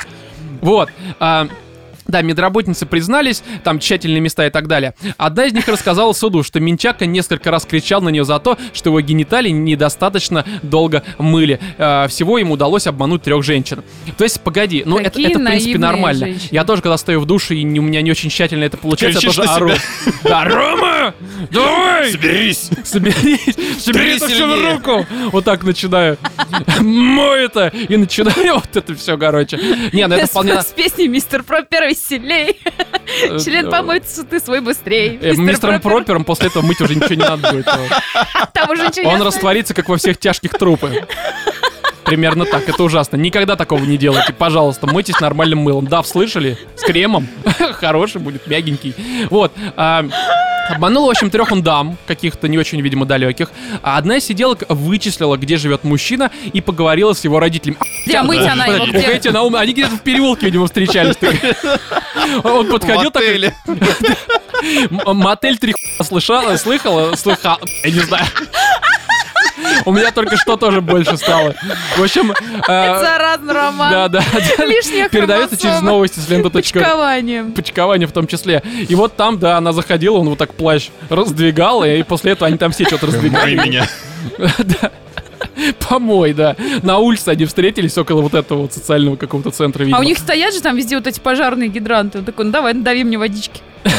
Вот. 0.63 0.89
а, 1.21 1.49
да, 2.13 2.23
медработницы 2.23 2.87
признались, 2.87 3.43
там 3.65 3.81
тщательные 3.81 4.21
места 4.21 4.47
и 4.47 4.51
так 4.51 4.69
далее. 4.69 4.95
Одна 5.17 5.47
из 5.47 5.53
них 5.53 5.67
рассказала 5.67 6.13
суду, 6.13 6.43
что 6.45 6.61
Минчака 6.61 7.07
несколько 7.07 7.51
раз 7.51 7.65
кричал 7.65 8.01
на 8.03 8.11
нее 8.11 8.25
за 8.25 8.39
то, 8.39 8.57
что 8.73 8.91
его 8.91 9.01
гениталии 9.01 9.51
недостаточно 9.51 10.45
долго 10.63 11.03
мыли. 11.19 11.59
А, 11.79 12.07
всего 12.07 12.39
ему 12.39 12.55
удалось 12.55 12.87
обмануть 12.87 13.23
трех 13.23 13.43
женщин. 13.43 13.83
То 14.17 14.25
есть, 14.25 14.41
погоди, 14.43 14.83
ну 14.87 14.99
это, 14.99 15.21
это 15.21 15.39
в 15.39 15.45
принципе 15.45 15.79
нормально. 15.79 16.27
женщины. 16.27 16.49
Я 16.53 16.65
тоже, 16.65 16.83
когда 16.83 16.97
стою 16.97 17.21
в 17.21 17.27
душе, 17.27 17.55
и 17.55 17.65
у 17.79 17.83
меня 17.83 18.03
не 18.03 18.11
очень 18.11 18.31
тщательно 18.31 18.65
это 18.65 18.77
получается, 18.77 19.21
я 19.21 19.29
Кричишь 19.29 19.37
тоже 19.37 19.49
на 19.49 19.57
ору. 19.57 19.71
Да, 20.23 20.45
Рома! 20.45 21.15
Давай! 21.51 22.13
соберись! 22.13 22.71
Соберись, 22.85 23.57
собери 23.83 24.17
это 24.17 24.29
все 24.29 24.47
в 24.47 24.75
руку. 24.75 25.07
Вот 25.31 25.45
так 25.45 25.65
начинаю. 25.65 26.19
Мой 26.81 27.47
это. 27.47 27.69
И 27.69 27.97
начинаю 27.97 28.55
вот 28.55 28.77
это 28.77 28.95
все, 28.95 29.17
короче. 29.17 29.59
Не, 29.93 30.07
ну 30.07 30.15
это 30.15 30.27
вполне... 30.27 30.61
С 30.61 30.67
песней 30.67 31.09
«Мистер 31.09 31.43
Пропер 31.43 31.85
веселей». 32.11 32.61
Член 33.43 33.71
помоется, 33.71 34.25
ты 34.25 34.41
свой 34.41 34.61
быстрей. 34.61 35.19
Э, 35.21 35.35
Мистером 35.35 35.81
Пропер. 35.81 35.91
Пропером 35.91 36.25
после 36.25 36.49
этого 36.49 36.63
мыть 36.65 36.81
уже 36.81 36.95
ничего 36.95 37.15
не 37.15 37.17
надо 37.17 37.53
будет. 37.53 37.67
Там 38.53 38.71
уже 38.71 38.87
ничего 38.87 39.11
Он 39.11 39.23
растворится, 39.23 39.75
как 39.75 39.89
во 39.89 39.97
всех 39.97 40.19
тяжких 40.19 40.53
трупах. 40.53 40.93
Примерно 42.05 42.45
так, 42.45 42.69
это 42.69 42.83
ужасно. 42.83 43.17
Никогда 43.17 43.57
такого 43.57 43.85
не 43.85 43.97
делайте, 43.97 44.33
пожалуйста, 44.33 44.87
мойтесь 44.87 45.19
нормальным 45.21 45.61
мылом. 45.61 45.87
Да, 45.87 46.03
слышали? 46.03 46.59
С 46.77 46.83
кремом. 46.83 47.29
Хороший 47.73 48.21
будет, 48.21 48.47
мягенький. 48.47 48.95
Вот. 49.31 49.53
а, 49.77 50.05
Обманула, 50.69 51.09
в 51.09 51.11
общем, 51.11 51.31
трех 51.31 51.51
он 51.53 51.63
дам, 51.63 51.97
каких-то 52.07 52.49
не 52.49 52.57
очень, 52.59 52.81
видимо, 52.81 53.05
далеких. 53.05 53.51
А 53.83 53.97
одна 53.99 54.17
из 54.17 54.25
сиделок 54.25 54.65
вычислила, 54.69 55.37
где 55.37 55.57
живет 55.57 55.85
мужчина, 55.85 56.31
и 56.53 56.61
поговорила 56.61 57.13
с 57.13 57.25
его 57.25 57.41
родителями. 57.41 57.79
Где, 58.07 58.19
а 58.19 58.23
мыть 58.23 58.41
она 58.47 58.67
его 58.67 58.87
где? 58.87 59.31
На 59.31 59.43
ум- 59.43 59.57
они 59.57 59.73
где-то 59.73 59.97
в 59.97 60.01
переулке, 60.01 60.47
видимо, 60.47 60.67
встречались. 60.67 61.17
Он 62.45 62.71
подходил 62.71 63.11
так, 63.11 63.23
Мотель 64.91 65.59
три 65.59 65.75
слышала, 66.01 66.57
слыхала, 66.57 67.17
слыхал, 67.17 67.59
я 67.85 67.91
не 67.91 68.01
знаю. 68.01 68.25
У 69.85 69.93
меня 69.93 70.11
только 70.13 70.37
что 70.37 70.57
тоже 70.57 70.81
больше 70.81 71.17
стало. 71.17 71.55
В 71.97 72.03
общем, 72.03 72.33
Это 72.33 72.97
э, 72.99 73.01
заразно, 73.01 73.53
Роман. 73.53 73.91
да, 73.91 74.09
да, 74.09 74.23
Лишняя 74.65 75.09
передается 75.09 75.57
через 75.57 75.81
новости 75.81 76.19
с 76.21 76.29
лента.ру. 76.29 76.51
Почкованием. 76.51 77.53
Почкование 77.53 78.07
в 78.09 78.13
том 78.13 78.27
числе. 78.27 78.63
И 78.89 78.95
вот 78.95 79.17
там, 79.17 79.39
да, 79.39 79.59
она 79.59 79.73
заходила, 79.73 80.19
он 80.19 80.29
вот 80.29 80.39
так 80.39 80.55
плащ 80.55 80.89
раздвигал, 81.11 81.85
и 81.85 82.03
после 82.03 82.33
этого 82.33 82.49
они 82.49 82.57
там 82.59 82.73
все 82.73 82.85
что-то 82.85 83.07
Мой 83.07 83.15
раздвигали. 83.15 83.55
меня. 83.57 83.87
Помой, 85.89 86.33
да. 86.33 86.57
На 86.83 86.99
улице 86.99 87.29
они 87.29 87.45
встретились 87.45 87.97
около 87.99 88.23
вот 88.23 88.35
этого 88.35 88.63
вот 88.63 88.73
социального 88.73 89.17
какого-то 89.17 89.51
центра, 89.51 89.83
А 89.83 89.85
видимо. 89.85 90.01
у 90.01 90.03
них 90.03 90.19
стоят 90.19 90.55
же 90.55 90.61
там 90.61 90.77
везде 90.77 90.97
вот 90.97 91.07
эти 91.07 91.21
пожарные 91.21 91.69
гидранты. 91.69 92.19
Он 92.19 92.25
такой, 92.25 92.47
ну 92.47 92.51
давай, 92.53 92.75
надави 92.75 93.05
мне 93.05 93.19
водички. 93.19 93.61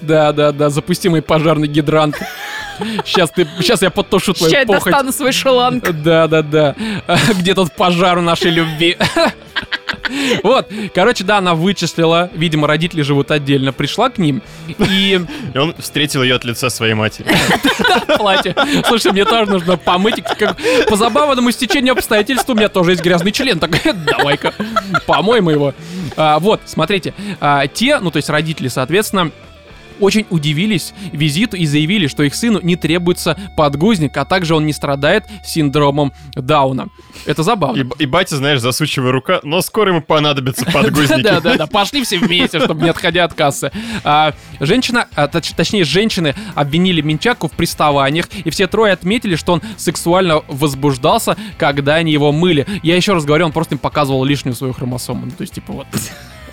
Да, 0.00 0.32
да, 0.32 0.52
да, 0.52 0.68
запустимый 0.70 1.22
пожарный 1.22 1.68
гидрант. 1.68 2.16
Сейчас 3.04 3.30
ты, 3.30 3.46
сейчас 3.60 3.82
я 3.82 3.90
подтушу 3.90 4.32
твою 4.34 4.50
Сейчас 4.50 4.60
я 4.62 4.66
похоть. 4.66 4.84
достану 4.92 5.12
свой 5.12 5.32
шланг. 5.32 5.90
Да, 6.02 6.26
да, 6.28 6.42
да. 6.42 6.74
Где 7.38 7.54
тут 7.54 7.72
пожар 7.74 8.20
нашей 8.20 8.50
любви? 8.50 8.96
Вот, 10.42 10.68
короче, 10.92 11.22
да, 11.22 11.38
она 11.38 11.54
вычислила, 11.54 12.30
видимо, 12.34 12.66
родители 12.66 13.02
живут 13.02 13.30
отдельно, 13.30 13.72
пришла 13.72 14.10
к 14.10 14.18
ним 14.18 14.42
и 14.66 15.20
И 15.54 15.58
он 15.58 15.72
встретил 15.78 16.24
ее 16.24 16.34
от 16.34 16.44
лица 16.44 16.68
своей 16.68 16.94
матери. 16.94 17.28
платье. 18.18 18.56
Слушай, 18.88 19.12
мне 19.12 19.24
тоже 19.24 19.48
нужно 19.50 19.76
помыть. 19.76 20.16
Как- 20.36 20.56
По 20.88 20.96
забавному 20.96 21.52
стечению 21.52 21.92
обстоятельств 21.92 22.48
у 22.50 22.54
меня 22.54 22.68
тоже 22.68 22.92
есть 22.92 23.04
грязный 23.04 23.30
член. 23.30 23.60
Так, 23.60 23.70
давай-ка, 24.04 24.52
помоем 25.06 25.48
его. 25.48 25.74
А, 26.16 26.40
вот, 26.40 26.60
смотрите, 26.64 27.14
а, 27.40 27.68
те, 27.68 28.00
ну 28.00 28.10
то 28.10 28.16
есть 28.16 28.28
родители, 28.30 28.66
соответственно, 28.66 29.30
очень 30.00 30.26
удивились 30.30 30.92
визиту 31.12 31.56
и 31.56 31.66
заявили, 31.66 32.06
что 32.06 32.22
их 32.22 32.34
сыну 32.34 32.60
не 32.62 32.76
требуется 32.76 33.36
подгузник, 33.56 34.16
а 34.16 34.24
также 34.24 34.54
он 34.54 34.66
не 34.66 34.72
страдает 34.72 35.24
синдромом 35.44 36.12
Дауна. 36.34 36.88
Это 37.26 37.42
забавно. 37.42 37.80
И, 37.98 38.02
и 38.02 38.06
батя, 38.06 38.36
знаешь, 38.36 38.60
засучивая 38.60 39.12
рука, 39.12 39.40
но 39.42 39.60
скоро 39.60 39.90
ему 39.90 40.02
понадобятся 40.02 40.64
подгузники. 40.72 41.22
Да, 41.22 41.40
да, 41.40 41.56
да, 41.56 41.66
пошли 41.66 42.02
все 42.04 42.18
вместе, 42.18 42.60
чтобы 42.60 42.82
не 42.82 42.88
отходя 42.88 43.24
от 43.24 43.34
кассы. 43.34 43.70
А, 44.04 44.34
женщина, 44.58 45.06
а, 45.14 45.26
точ- 45.26 45.54
точнее, 45.54 45.84
женщины 45.84 46.34
обвинили 46.54 47.00
Минчаку 47.00 47.48
в 47.48 47.52
приставаниях, 47.52 48.26
и 48.44 48.50
все 48.50 48.66
трое 48.66 48.92
отметили, 48.92 49.36
что 49.36 49.54
он 49.54 49.62
сексуально 49.76 50.42
возбуждался, 50.48 51.36
когда 51.58 51.96
они 51.96 52.12
его 52.12 52.32
мыли. 52.32 52.66
Я 52.82 52.96
еще 52.96 53.12
раз 53.12 53.24
говорю, 53.24 53.46
он 53.46 53.52
просто 53.52 53.74
им 53.74 53.78
показывал 53.78 54.24
лишнюю 54.24 54.54
свою 54.54 54.72
хромосому. 54.72 55.26
Ну, 55.26 55.32
то 55.32 55.42
есть, 55.42 55.54
типа, 55.54 55.72
вот, 55.72 55.86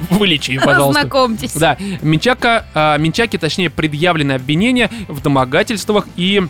вылечи 0.09 0.57
пожалуйста. 0.59 1.01
Знакомьтесь. 1.01 1.53
Да, 1.53 1.77
Минчака, 2.01 2.65
а, 2.73 2.97
Минчаке, 2.97 3.37
точнее, 3.37 3.69
предъявлены 3.69 4.33
обвинения 4.33 4.89
в 5.07 5.21
домогательствах 5.21 6.07
и 6.15 6.43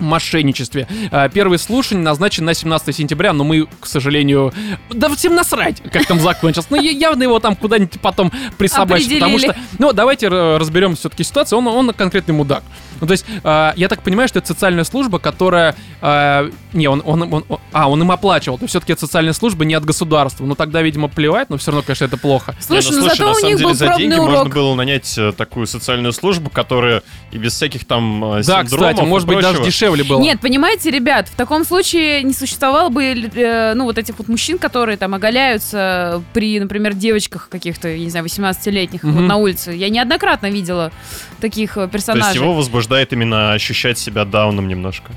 мошенничестве. 0.00 0.86
А, 1.10 1.28
Первый 1.28 1.58
слушание 1.58 2.04
назначен 2.04 2.44
на 2.44 2.54
17 2.54 2.94
сентября, 2.96 3.32
но 3.32 3.44
мы, 3.44 3.66
к 3.80 3.86
сожалению... 3.86 4.52
Да 4.90 5.08
всем 5.14 5.34
насрать, 5.34 5.82
как 5.92 6.06
там 6.06 6.20
закончился. 6.20 6.68
Ну, 6.70 6.80
я- 6.80 6.90
явно 6.90 7.22
его 7.24 7.38
там 7.40 7.56
куда-нибудь 7.56 8.00
потом 8.00 8.32
присобачат, 8.58 9.12
потому 9.14 9.38
что... 9.38 9.56
Ну, 9.78 9.92
давайте 9.92 10.28
разберем 10.28 10.96
все-таки 10.96 11.24
ситуацию. 11.24 11.58
Он, 11.58 11.66
он 11.68 11.92
конкретный 11.92 12.34
мудак. 12.34 12.62
Ну, 13.00 13.06
то 13.06 13.12
есть, 13.12 13.24
а, 13.44 13.72
я 13.76 13.88
так 13.88 14.02
понимаю, 14.02 14.28
что 14.28 14.38
это 14.40 14.48
социальная 14.48 14.84
служба, 14.84 15.18
которая... 15.18 15.74
а, 16.02 16.50
не, 16.72 16.86
он, 16.86 17.02
он, 17.04 17.22
он- 17.22 17.44
он- 17.48 17.58
А, 17.72 17.88
он 17.88 18.00
им 18.02 18.10
оплачивал. 18.10 18.58
То 18.58 18.64
есть, 18.64 18.70
все-таки 18.72 18.92
это 18.92 19.00
социальная 19.02 19.32
служба 19.32 19.64
не 19.64 19.74
от 19.74 19.84
государства. 19.84 20.44
Ну, 20.44 20.54
тогда, 20.54 20.82
видимо, 20.82 21.08
плевать, 21.08 21.50
но 21.50 21.56
все 21.56 21.70
равно, 21.70 21.82
конечно, 21.86 22.04
это 22.04 22.16
плохо. 22.16 22.54
Слушай, 22.60 22.90
Не, 22.90 22.96
ну 22.96 23.02
слушай, 23.02 23.10
зато 23.16 23.24
на 23.24 23.30
у 23.30 23.34
самом 23.34 23.48
них 23.48 23.56
деле 23.58 23.68
был 23.68 23.74
за 23.74 23.86
деньги 23.96 24.14
пробный 24.14 24.18
можно 24.26 24.40
урок. 24.42 24.54
было 24.54 24.74
нанять 24.74 25.18
э, 25.18 25.32
такую 25.32 25.66
социальную 25.66 26.12
службу, 26.12 26.50
которая 26.50 27.02
и 27.32 27.38
без 27.38 27.54
всяких 27.54 27.84
там 27.86 28.22
э, 28.24 28.42
Да, 28.44 28.62
синдромов 28.62 28.68
кстати, 28.92 29.08
может 29.08 29.28
быть, 29.28 29.40
даже 29.40 29.56
прочего. 29.56 29.64
Дешевле 29.96 30.04
было. 30.04 30.20
Нет, 30.20 30.40
понимаете, 30.40 30.90
ребят, 30.90 31.28
в 31.28 31.34
таком 31.36 31.64
случае 31.64 32.22
не 32.22 32.32
существовало 32.32 32.88
бы, 32.88 33.04
э, 33.04 33.74
ну, 33.74 33.84
вот 33.84 33.98
этих 33.98 34.18
вот 34.18 34.28
мужчин, 34.28 34.58
которые 34.58 34.96
там 34.96 35.14
оголяются 35.14 36.22
при, 36.32 36.58
например, 36.60 36.94
девочках 36.94 37.48
каких-то, 37.48 37.88
я 37.88 37.98
не 37.98 38.10
знаю, 38.10 38.24
18-летних 38.26 39.02
вот 39.02 39.12
Мгм. 39.14 39.26
на 39.26 39.36
улице. 39.36 39.72
Я 39.72 39.88
неоднократно 39.88 40.50
видела 40.50 40.92
таких 41.40 41.72
э, 41.72 41.74
То 41.74 41.80
есть 41.82 41.92
персонажей. 41.92 42.40
его 42.42 42.54
возбуждает 42.54 43.12
именно 43.12 43.52
ощущать 43.52 43.98
себя 43.98 44.24
дауном 44.24 44.68
немножко. 44.68 45.12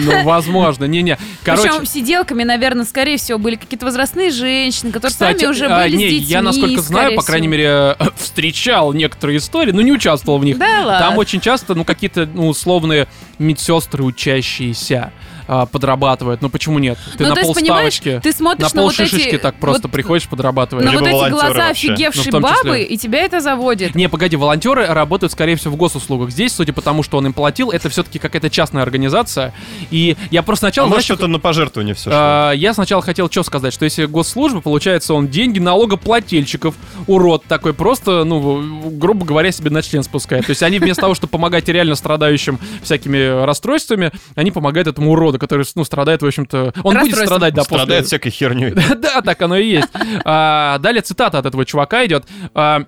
Ну, 0.00 0.24
возможно, 0.24 0.84
не-не. 0.84 1.18
Короче, 1.44 1.68
Причем 1.68 1.86
сиделками, 1.86 2.44
наверное, 2.44 2.84
скорее 2.84 3.16
всего, 3.16 3.38
были 3.38 3.56
какие-то 3.56 3.86
возрастные 3.86 4.30
женщины, 4.30 4.92
которые 4.92 5.14
сами 5.14 5.46
уже 5.46 5.66
а, 5.66 5.82
были 5.82 5.96
с 5.96 5.98
детьми. 5.98 6.18
я, 6.18 6.42
насколько 6.42 6.80
знаю, 6.82 7.16
по 7.16 7.22
крайней 7.22 7.48
мере, 7.48 7.96
встречал 8.16 8.92
некоторые 8.92 9.38
истории, 9.38 9.72
но 9.72 9.80
не 9.80 9.92
участвовал 9.92 10.38
в 10.38 10.44
них. 10.44 10.58
Да 10.58 10.84
ладно. 10.84 10.98
Там 10.98 11.18
очень 11.18 11.40
часто, 11.40 11.74
ну, 11.74 11.84
какие-то, 11.84 12.26
ну, 12.26 12.48
условные 12.48 13.06
медсестры, 13.38 14.04
учащиеся, 14.10 15.10
а, 15.52 15.66
подрабатывают. 15.66 16.42
Ну, 16.42 16.48
почему 16.48 16.78
нет? 16.78 16.96
Ты 17.18 17.24
Ну, 17.24 17.34
на 17.34 17.42
полставочки, 17.42 18.20
ты 18.22 18.32
смотришь 18.32 18.72
на 18.72 18.76
на, 18.76 18.82
вот 18.82 18.96
полшишечки 18.96 19.30
эти... 19.30 19.38
так 19.38 19.56
просто 19.56 19.88
вот 19.88 19.92
приходишь, 19.92 20.28
подрабатываешь. 20.28 20.86
На 20.86 20.92
Либо 20.92 21.00
вот 21.00 21.08
эти 21.08 21.30
глаза 21.30 21.66
вообще. 21.66 21.88
офигевшей 21.88 22.30
Ну, 22.30 22.38
бабы, 22.38 22.82
и 22.82 22.96
тебя 22.96 23.22
это 23.24 23.40
заводит. 23.40 23.96
Не, 23.96 24.08
погоди, 24.08 24.36
волонтеры 24.36 24.86
работают, 24.86 25.32
скорее 25.32 25.56
всего, 25.56 25.74
в 25.74 25.76
госуслугах. 25.76 26.30
Здесь, 26.30 26.52
судя 26.52 26.72
по 26.72 26.82
тому, 26.82 27.02
что 27.02 27.18
он 27.18 27.26
им 27.26 27.32
платил, 27.32 27.72
это 27.72 27.88
все-таки 27.88 28.20
какая-то 28.20 28.48
частная 28.48 28.84
организация. 28.84 29.52
И 29.90 30.16
я 30.30 30.44
просто 30.44 30.68
А 30.68 30.70
сначала... 30.70 30.86
может, 30.86 31.04
знаешь, 31.04 31.18
что-то 31.18 31.26
на 31.26 31.40
пожертвование 31.40 31.96
все. 31.96 32.10
А, 32.12 32.52
Я 32.52 32.72
сначала 32.72 33.02
хотел 33.02 33.28
что 33.28 33.42
сказать, 33.42 33.74
что 33.74 33.84
если 33.84 34.04
госслужба, 34.04 34.60
получается, 34.60 35.14
он 35.14 35.26
деньги 35.26 35.58
налогоплательщиков, 35.58 36.76
урод 37.08 37.46
такой, 37.46 37.74
просто, 37.74 38.22
ну, 38.22 38.90
грубо 38.92 39.26
говоря, 39.26 39.50
себе 39.50 39.70
на 39.70 39.82
член 39.82 40.04
спускает. 40.04 40.46
То 40.46 40.50
есть 40.50 40.62
они 40.62 40.78
вместо 40.78 41.00
того, 41.00 41.14
чтобы 41.16 41.32
помогать 41.32 41.68
реально 41.68 41.96
страдающим 41.96 42.60
всякими 42.84 43.44
расстройствами, 43.44 44.12
они 44.36 44.52
помогают 44.52 44.86
этому 44.86 45.10
уроду, 45.10 45.39
который, 45.40 45.64
ну, 45.74 45.84
страдает, 45.84 46.22
в 46.22 46.26
общем-то... 46.26 46.72
Он 46.84 46.98
будет 46.98 47.16
страдать, 47.16 47.54
да, 47.54 47.64
Страдает 47.64 48.04
после... 48.04 48.18
всякой 48.18 48.30
херней. 48.30 48.74
Да, 49.00 49.22
так 49.22 49.40
оно 49.42 49.56
и 49.56 49.68
есть. 49.68 49.88
А, 50.24 50.78
Далее 50.78 51.02
цитата 51.02 51.38
от 51.38 51.46
этого 51.46 51.64
чувака 51.64 52.04
идет. 52.06 52.24
А, 52.54 52.84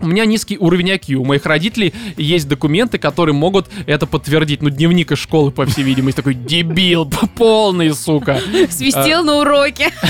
У 0.00 0.06
меня 0.06 0.24
низкий 0.24 0.56
уровень 0.58 0.90
IQ. 0.92 1.14
У 1.16 1.24
моих 1.24 1.44
родителей 1.44 1.92
есть 2.16 2.48
документы, 2.48 2.98
которые 2.98 3.34
могут 3.34 3.66
это 3.86 4.06
подтвердить. 4.06 4.62
Ну, 4.62 4.70
дневник 4.70 5.10
из 5.12 5.18
школы, 5.18 5.50
по 5.50 5.66
всей 5.66 5.82
видимости, 5.82 6.16
такой 6.16 6.34
дебил, 6.34 7.10
полный, 7.36 7.92
сука. 7.92 8.40
Свистел 8.70 9.24
на 9.24 9.38
уроке. 9.40 9.90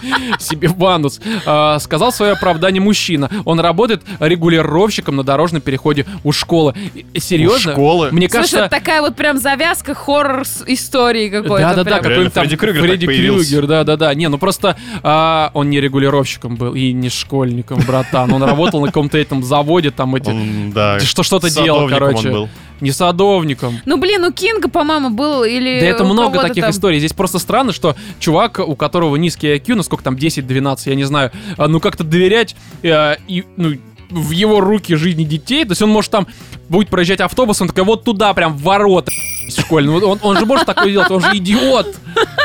себе 0.38 0.68
в 0.68 0.84
анус. 0.84 1.20
А, 1.46 1.78
сказал 1.78 2.12
свое 2.12 2.32
оправдание 2.32 2.80
мужчина. 2.80 3.30
Он 3.44 3.60
работает 3.60 4.02
регулировщиком 4.20 5.16
на 5.16 5.24
дорожном 5.24 5.60
переходе 5.60 6.06
у 6.24 6.32
школы. 6.32 6.74
Серьезно? 7.16 7.72
У 7.72 7.74
школы? 7.74 8.08
Мне 8.12 8.28
Слушай, 8.28 8.50
кажется... 8.50 8.68
такая 8.68 9.00
вот 9.00 9.16
прям 9.16 9.38
завязка 9.38 9.94
хоррор 9.94 10.46
с 10.46 10.62
истории 10.66 11.28
какой-то. 11.28 11.68
Да, 11.68 11.74
да, 11.74 11.84
да, 11.84 11.90
прям. 11.90 12.02
какой-нибудь 12.02 12.32
там 12.32 12.44
Фредди 12.44 12.56
Крюгер 12.56 12.80
Фредди 12.82 13.06
так 13.06 13.14
появился. 13.14 13.50
Крюгер, 13.50 13.66
да, 13.66 13.84
да, 13.84 13.96
да. 13.96 14.14
Не, 14.14 14.28
ну 14.28 14.38
просто 14.38 14.76
а, 15.02 15.50
он 15.54 15.70
не 15.70 15.80
регулировщиком 15.80 16.56
был 16.56 16.74
и 16.74 16.92
не 16.92 17.08
школьником, 17.08 17.80
братан. 17.86 18.32
Он 18.32 18.42
работал 18.42 18.80
на 18.80 18.88
каком-то 18.88 19.18
этом 19.18 19.42
заводе, 19.42 19.90
там 19.90 20.14
эти. 20.14 20.30
Он, 20.30 20.72
да, 20.72 21.00
Что 21.00 21.22
что-то 21.22 21.50
делал, 21.50 21.88
короче. 21.88 22.48
Не 22.80 22.92
садовником. 22.92 23.80
Ну, 23.84 23.96
блин, 23.96 24.24
у 24.24 24.32
Кинга, 24.32 24.68
по-моему, 24.68 25.10
был 25.10 25.44
или 25.44 25.80
Да 25.80 25.86
это 25.86 26.04
много 26.04 26.40
таких 26.40 26.62
там. 26.62 26.70
историй. 26.70 26.98
Здесь 26.98 27.12
просто 27.12 27.38
странно, 27.38 27.72
что 27.72 27.96
чувак, 28.20 28.60
у 28.60 28.76
которого 28.76 29.16
низкий 29.16 29.48
IQ, 29.48 29.74
ну 29.74 29.82
сколько 29.82 30.04
там, 30.04 30.14
10-12, 30.14 30.78
я 30.86 30.94
не 30.94 31.04
знаю, 31.04 31.32
а, 31.56 31.66
ну 31.68 31.80
как-то 31.80 32.04
доверять 32.04 32.54
э, 32.82 33.16
и, 33.26 33.44
ну, 33.56 33.74
в 34.10 34.30
его 34.30 34.60
руки 34.60 34.94
жизни 34.94 35.24
детей. 35.24 35.64
То 35.64 35.72
есть 35.72 35.82
он 35.82 35.90
может 35.90 36.10
там 36.10 36.26
будет 36.68 36.88
проезжать 36.88 37.20
автобус, 37.20 37.60
он 37.60 37.68
такой, 37.68 37.84
вот 37.84 38.04
туда 38.04 38.32
прям 38.34 38.56
в 38.56 38.62
ворота 38.62 39.10
школьные. 39.58 40.02
Он, 40.02 40.18
он 40.22 40.38
же 40.38 40.46
может 40.46 40.66
такое 40.66 40.90
делать, 40.90 41.10
он 41.10 41.20
же 41.20 41.36
идиот. 41.36 41.96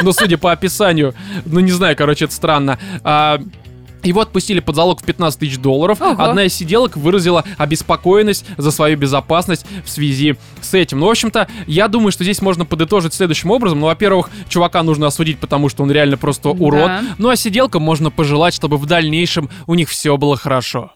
Ну, 0.01 0.11
судя 0.13 0.37
по 0.37 0.51
описанию. 0.51 1.13
Ну, 1.45 1.59
не 1.59 1.71
знаю, 1.71 1.95
короче, 1.95 2.25
это 2.25 2.33
странно. 2.33 2.79
А, 3.03 3.39
его 4.03 4.21
отпустили 4.21 4.59
под 4.59 4.75
залог 4.75 5.01
в 5.01 5.03
15 5.03 5.39
тысяч 5.39 5.57
долларов. 5.57 6.01
Ого. 6.01 6.21
Одна 6.21 6.43
из 6.43 6.53
сиделок 6.53 6.97
выразила 6.97 7.43
обеспокоенность 7.57 8.45
за 8.57 8.71
свою 8.71 8.97
безопасность 8.97 9.65
в 9.83 9.89
связи 9.89 10.35
с 10.61 10.73
этим. 10.73 10.99
Ну, 10.99 11.07
в 11.07 11.09
общем-то, 11.09 11.47
я 11.67 11.87
думаю, 11.87 12.11
что 12.11 12.23
здесь 12.23 12.41
можно 12.41 12.65
подытожить 12.65 13.13
следующим 13.13 13.51
образом. 13.51 13.79
Ну, 13.79 13.87
во-первых, 13.87 14.29
чувака 14.49 14.83
нужно 14.83 15.07
осудить, 15.07 15.39
потому 15.39 15.69
что 15.69 15.83
он 15.83 15.91
реально 15.91 16.17
просто 16.17 16.49
урод. 16.49 16.87
Да. 16.87 17.03
Ну, 17.17 17.29
а 17.29 17.35
сиделкам 17.35 17.81
можно 17.81 18.11
пожелать, 18.11 18.53
чтобы 18.53 18.77
в 18.77 18.85
дальнейшем 18.85 19.49
у 19.67 19.75
них 19.75 19.89
все 19.89 20.17
было 20.17 20.37
хорошо. 20.37 20.91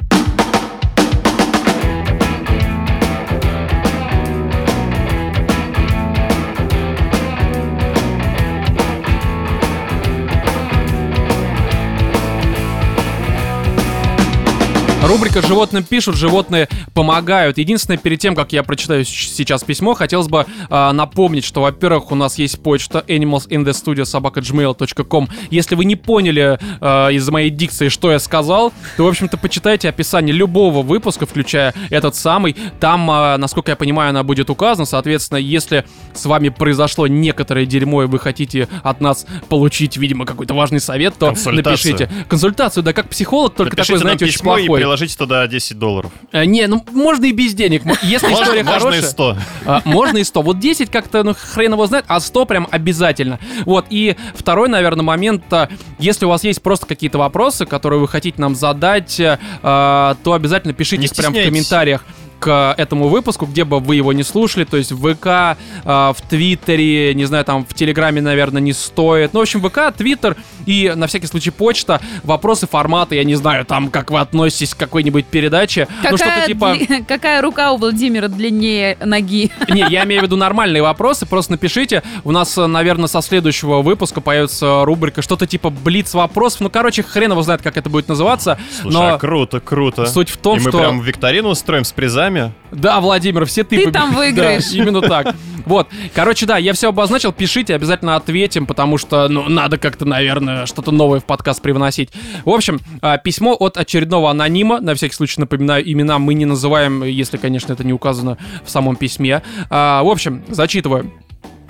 Рубрика 15.04 15.42
«Животным 15.42 15.84
пишут, 15.84 16.16
животные 16.16 16.70
помогают». 16.94 17.58
Единственное, 17.60 17.98
перед 17.98 18.20
тем, 18.20 18.36
как 18.36 18.52
я 18.52 18.64
прочитаю 18.64 19.06
сейчас 19.06 19.64
письмо, 19.64 19.94
хотелось 19.94 20.28
бы 20.28 20.46
а, 20.70 20.92
напомнить, 20.92 21.46
что, 21.46 21.62
во-первых, 21.62 22.12
у 22.12 22.16
нас 22.16 22.40
есть 22.40 22.62
почта 22.62 23.06
animalsinthestudio.gmail.com. 23.08 25.30
Если 25.52 25.76
вы 25.76 25.86
не 25.86 25.96
поняли 25.96 26.60
а, 26.82 27.10
из 27.10 27.30
моей 27.30 27.52
дикции, 27.52 27.90
что 27.90 28.12
я 28.12 28.18
сказал, 28.20 28.74
то, 28.98 29.06
в 29.06 29.08
общем-то, 29.08 29.38
почитайте 29.38 29.88
описание 29.88 30.36
любого 30.36 30.82
выпуска, 30.82 31.26
включая 31.26 31.74
этот 31.90 32.16
самый. 32.16 32.56
Там, 32.80 33.10
а, 33.12 33.38
насколько 33.38 33.72
я 33.72 33.76
понимаю, 33.76 34.10
она 34.10 34.24
будет 34.24 34.50
указана. 34.50 34.86
Соответственно, 34.86 35.38
если 35.38 35.86
с 36.14 36.26
вами 36.26 36.50
произошло 36.50 37.06
некоторое 37.08 37.66
дерьмо, 37.66 38.04
и 38.04 38.08
вы 38.08 38.20
хотите 38.20 38.68
от 38.84 39.00
нас 39.00 39.26
получить, 39.48 39.96
видимо, 39.98 40.26
какой-то 40.26 40.56
важный 40.56 40.80
совет, 40.80 41.14
то 41.18 41.28
Консультацию. 41.28 41.96
напишите. 41.96 42.10
Консультацию, 42.28 42.84
да, 42.84 42.94
как 42.94 43.10
психолог, 43.10 43.54
только 43.54 43.78
Напишите 43.78 43.94
такой, 43.94 44.02
знаете, 44.02 44.26
очень 44.26 44.40
плохой. 44.40 44.88
Приложите 44.98 45.18
туда 45.18 45.48
10 45.48 45.80
долларов. 45.80 46.12
Э, 46.32 46.46
Не, 46.46 46.68
ну 46.68 46.84
можно 46.92 47.26
и 47.26 47.32
без 47.32 47.54
денег. 47.54 47.84
Если 48.02 48.28
Можно, 48.28 48.44
история 48.44 48.64
можно 48.64 48.80
хорошая. 48.80 49.02
и 49.02 49.06
100. 49.06 49.38
а, 49.66 49.82
можно 49.86 50.18
и 50.18 50.24
100. 50.24 50.42
Вот 50.42 50.60
10 50.60 50.90
как-то, 50.90 51.24
ну, 51.24 51.34
хрен 51.34 51.74
его 51.74 51.86
знает, 51.88 52.06
а 52.08 52.20
100 52.20 52.46
прям 52.46 52.68
обязательно. 52.72 53.40
Вот, 53.66 53.86
и 53.90 54.16
второй, 54.36 54.70
наверное, 54.70 55.04
момент, 55.04 55.44
а, 55.52 55.70
если 56.00 56.26
у 56.26 56.30
вас 56.30 56.44
есть 56.44 56.62
просто 56.62 56.86
какие-то 56.86 57.18
вопросы, 57.18 57.66
которые 57.66 58.00
вы 58.00 58.08
хотите 58.08 58.42
нам 58.42 58.56
задать, 58.56 59.20
э, 59.20 59.38
а, 59.64 60.16
то 60.24 60.34
обязательно 60.34 60.74
пишите 60.74 61.02
Не 61.02 61.06
их 61.06 61.16
прям 61.16 61.34
в 61.34 61.44
комментариях 61.44 62.04
к 62.40 62.76
этому 62.78 63.08
выпуску, 63.08 63.46
где 63.46 63.64
бы 63.64 63.80
вы 63.80 63.96
его 63.96 64.14
не 64.14 64.24
слушали, 64.24 64.64
то 64.64 64.78
есть 64.78 64.92
в 64.92 65.14
ВК, 65.14 65.58
а, 65.86 66.14
в 66.14 66.22
Твиттере, 66.22 67.14
не 67.14 67.26
знаю, 67.26 67.46
там 67.46 67.66
в 67.66 67.74
Телеграме, 67.74 68.22
наверное, 68.22 68.62
не 68.62 68.74
стоит. 68.74 69.34
Ну, 69.34 69.40
в 69.40 69.44
общем, 69.44 69.62
ВК, 69.62 69.96
Твиттер 69.96 70.36
и, 70.66 70.94
на 70.96 71.08
всякий 71.08 71.28
случай, 71.28 71.50
почта, 71.50 72.02
вопросы 72.24 72.68
формата, 72.68 73.16
я 73.16 73.24
не 73.24 73.36
знаю, 73.36 73.66
там, 73.66 73.90
как 73.90 74.12
вы 74.12 74.20
относитесь 74.20 74.74
к 74.74 74.78
какой-нибудь 74.78 75.26
передаче. 75.26 75.88
ну, 76.04 76.18
что-то 76.18 76.32
Какая, 76.32 76.48
типа... 76.48 76.66
дли- 76.76 77.06
какая 77.08 77.42
рука 77.42 77.72
у 77.72 77.78
Владимира 77.78 78.28
длиннее 78.28 78.98
ноги? 79.04 79.52
Не, 79.70 79.86
я 79.90 80.04
имею 80.04 80.22
в 80.22 80.26
виду 80.26 80.36
нормальные 80.36 80.82
вопросы, 80.82 81.26
просто 81.26 81.54
напишите. 81.54 82.04
У 82.24 82.32
нас, 82.32 82.58
э, 82.58 82.68
наверное, 82.68 83.08
со 83.08 83.22
следующего 83.22 83.82
выпуска 83.82 84.22
появится 84.22 84.84
рубрика 84.86 85.22
что-то 85.22 85.48
типа 85.48 85.70
Блиц 85.70 86.14
вопросов. 86.14 86.62
Ну, 86.62 86.70
короче, 86.70 87.04
хрен 87.04 87.32
его 87.32 87.42
знает, 87.42 87.62
как 87.62 87.78
это 87.78 87.90
будет 87.90 88.08
называться. 88.08 88.60
Слушай, 88.82 88.94
но 88.94 89.08
а 89.14 89.18
круто, 89.18 89.60
круто. 89.60 90.06
суть 90.06 90.30
в 90.30 90.38
том, 90.38 90.58
И 90.58 90.62
мы 90.62 90.70
что... 90.70 90.80
прям 90.80 91.02
викторину 91.02 91.50
устроим 91.50 91.84
с 91.84 91.92
призами. 91.92 92.27
Да, 92.72 93.00
Владимир, 93.00 93.46
все 93.46 93.64
ты... 93.64 93.78
Ты 93.78 93.86
побед- 93.86 93.92
там 93.94 94.12
выиграешь. 94.16 94.70
Да, 94.72 94.78
именно 94.78 95.02
так. 95.02 95.36
Вот. 95.66 95.88
Короче, 96.14 96.46
да, 96.46 96.58
я 96.58 96.74
все 96.74 96.90
обозначил, 96.90 97.32
пишите, 97.34 97.76
обязательно 97.76 98.16
ответим, 98.16 98.66
потому 98.66 98.98
что, 98.98 99.28
ну, 99.28 99.50
надо 99.50 99.78
как-то, 99.78 100.06
наверное, 100.06 100.66
что-то 100.66 100.92
новое 100.92 101.20
в 101.20 101.26
подкаст 101.26 101.62
привносить. 101.62 102.10
В 102.46 102.50
общем, 102.50 102.80
а, 103.02 103.18
письмо 103.18 103.54
от 103.54 103.78
очередного 103.78 104.30
анонима. 104.32 104.80
На 104.80 104.96
всякий 104.96 105.14
случай 105.16 105.42
напоминаю, 105.42 105.90
имена 105.90 106.20
мы 106.20 106.34
не 106.36 106.46
называем, 106.46 107.04
если, 107.04 107.38
конечно, 107.38 107.74
это 107.74 107.84
не 107.84 107.94
указано 107.94 108.38
в 108.64 108.70
самом 108.70 108.96
письме. 108.96 109.42
А, 109.70 110.04
В 110.04 110.08
общем, 110.10 110.44
зачитываю. 110.48 111.12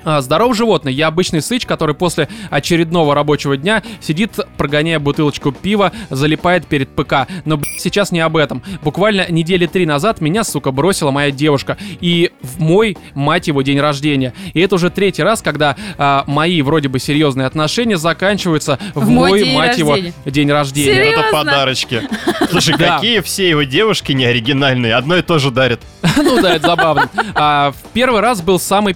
А, 0.09 0.21
Здоров, 0.21 0.55
животный. 0.55 0.93
Я 0.93 1.07
обычный 1.07 1.41
сыч, 1.41 1.65
который 1.65 1.93
после 1.93 2.29
очередного 2.49 3.13
рабочего 3.13 3.57
дня 3.57 3.83
сидит, 3.99 4.39
прогоняя 4.55 4.99
бутылочку 4.99 5.51
пива, 5.51 5.91
залипает 6.09 6.65
перед 6.65 6.87
ПК. 6.87 7.27
Но, 7.43 7.57
блядь, 7.57 7.81
сейчас 7.81 8.13
не 8.13 8.21
об 8.21 8.37
этом. 8.37 8.63
Буквально 8.83 9.29
недели 9.29 9.65
три 9.65 9.85
назад 9.85 10.21
меня, 10.21 10.45
сука, 10.45 10.71
бросила 10.71 11.11
моя 11.11 11.29
девушка. 11.31 11.75
И 11.99 12.31
в 12.41 12.57
мой, 12.61 12.97
мать 13.15 13.47
его, 13.47 13.61
день 13.63 13.81
рождения. 13.81 14.33
И 14.53 14.61
это 14.61 14.75
уже 14.75 14.89
третий 14.89 15.23
раз, 15.23 15.41
когда 15.41 15.75
а, 15.97 16.23
мои 16.25 16.61
вроде 16.61 16.87
бы 16.87 16.99
серьезные 16.99 17.45
отношения 17.45 17.97
заканчиваются 17.97 18.79
в, 18.95 19.03
В 19.03 19.09
мой 19.09 19.43
день 19.43 19.57
мать 19.57 19.77
его, 19.77 19.91
рождения. 19.91 20.13
день 20.23 20.49
рождения. 20.49 20.93
Серьезно? 20.93 21.19
Это 21.19 21.31
подарочки. 21.33 22.01
Слушай, 22.49 22.77
какие 22.77 23.19
все 23.19 23.49
его 23.49 23.63
девушки 23.63 24.13
не 24.13 24.23
оригинальные. 24.23 24.95
Одно 24.95 25.17
и 25.17 25.21
то 25.21 25.37
же 25.37 25.51
дарят. 25.51 25.81
Ну 26.15 26.41
да, 26.41 26.55
это 26.55 26.67
забавно. 26.67 27.09
А, 27.35 27.71
в 27.71 27.93
первый 27.93 28.21
раз 28.21 28.41
был 28.41 28.57
самый. 28.57 28.95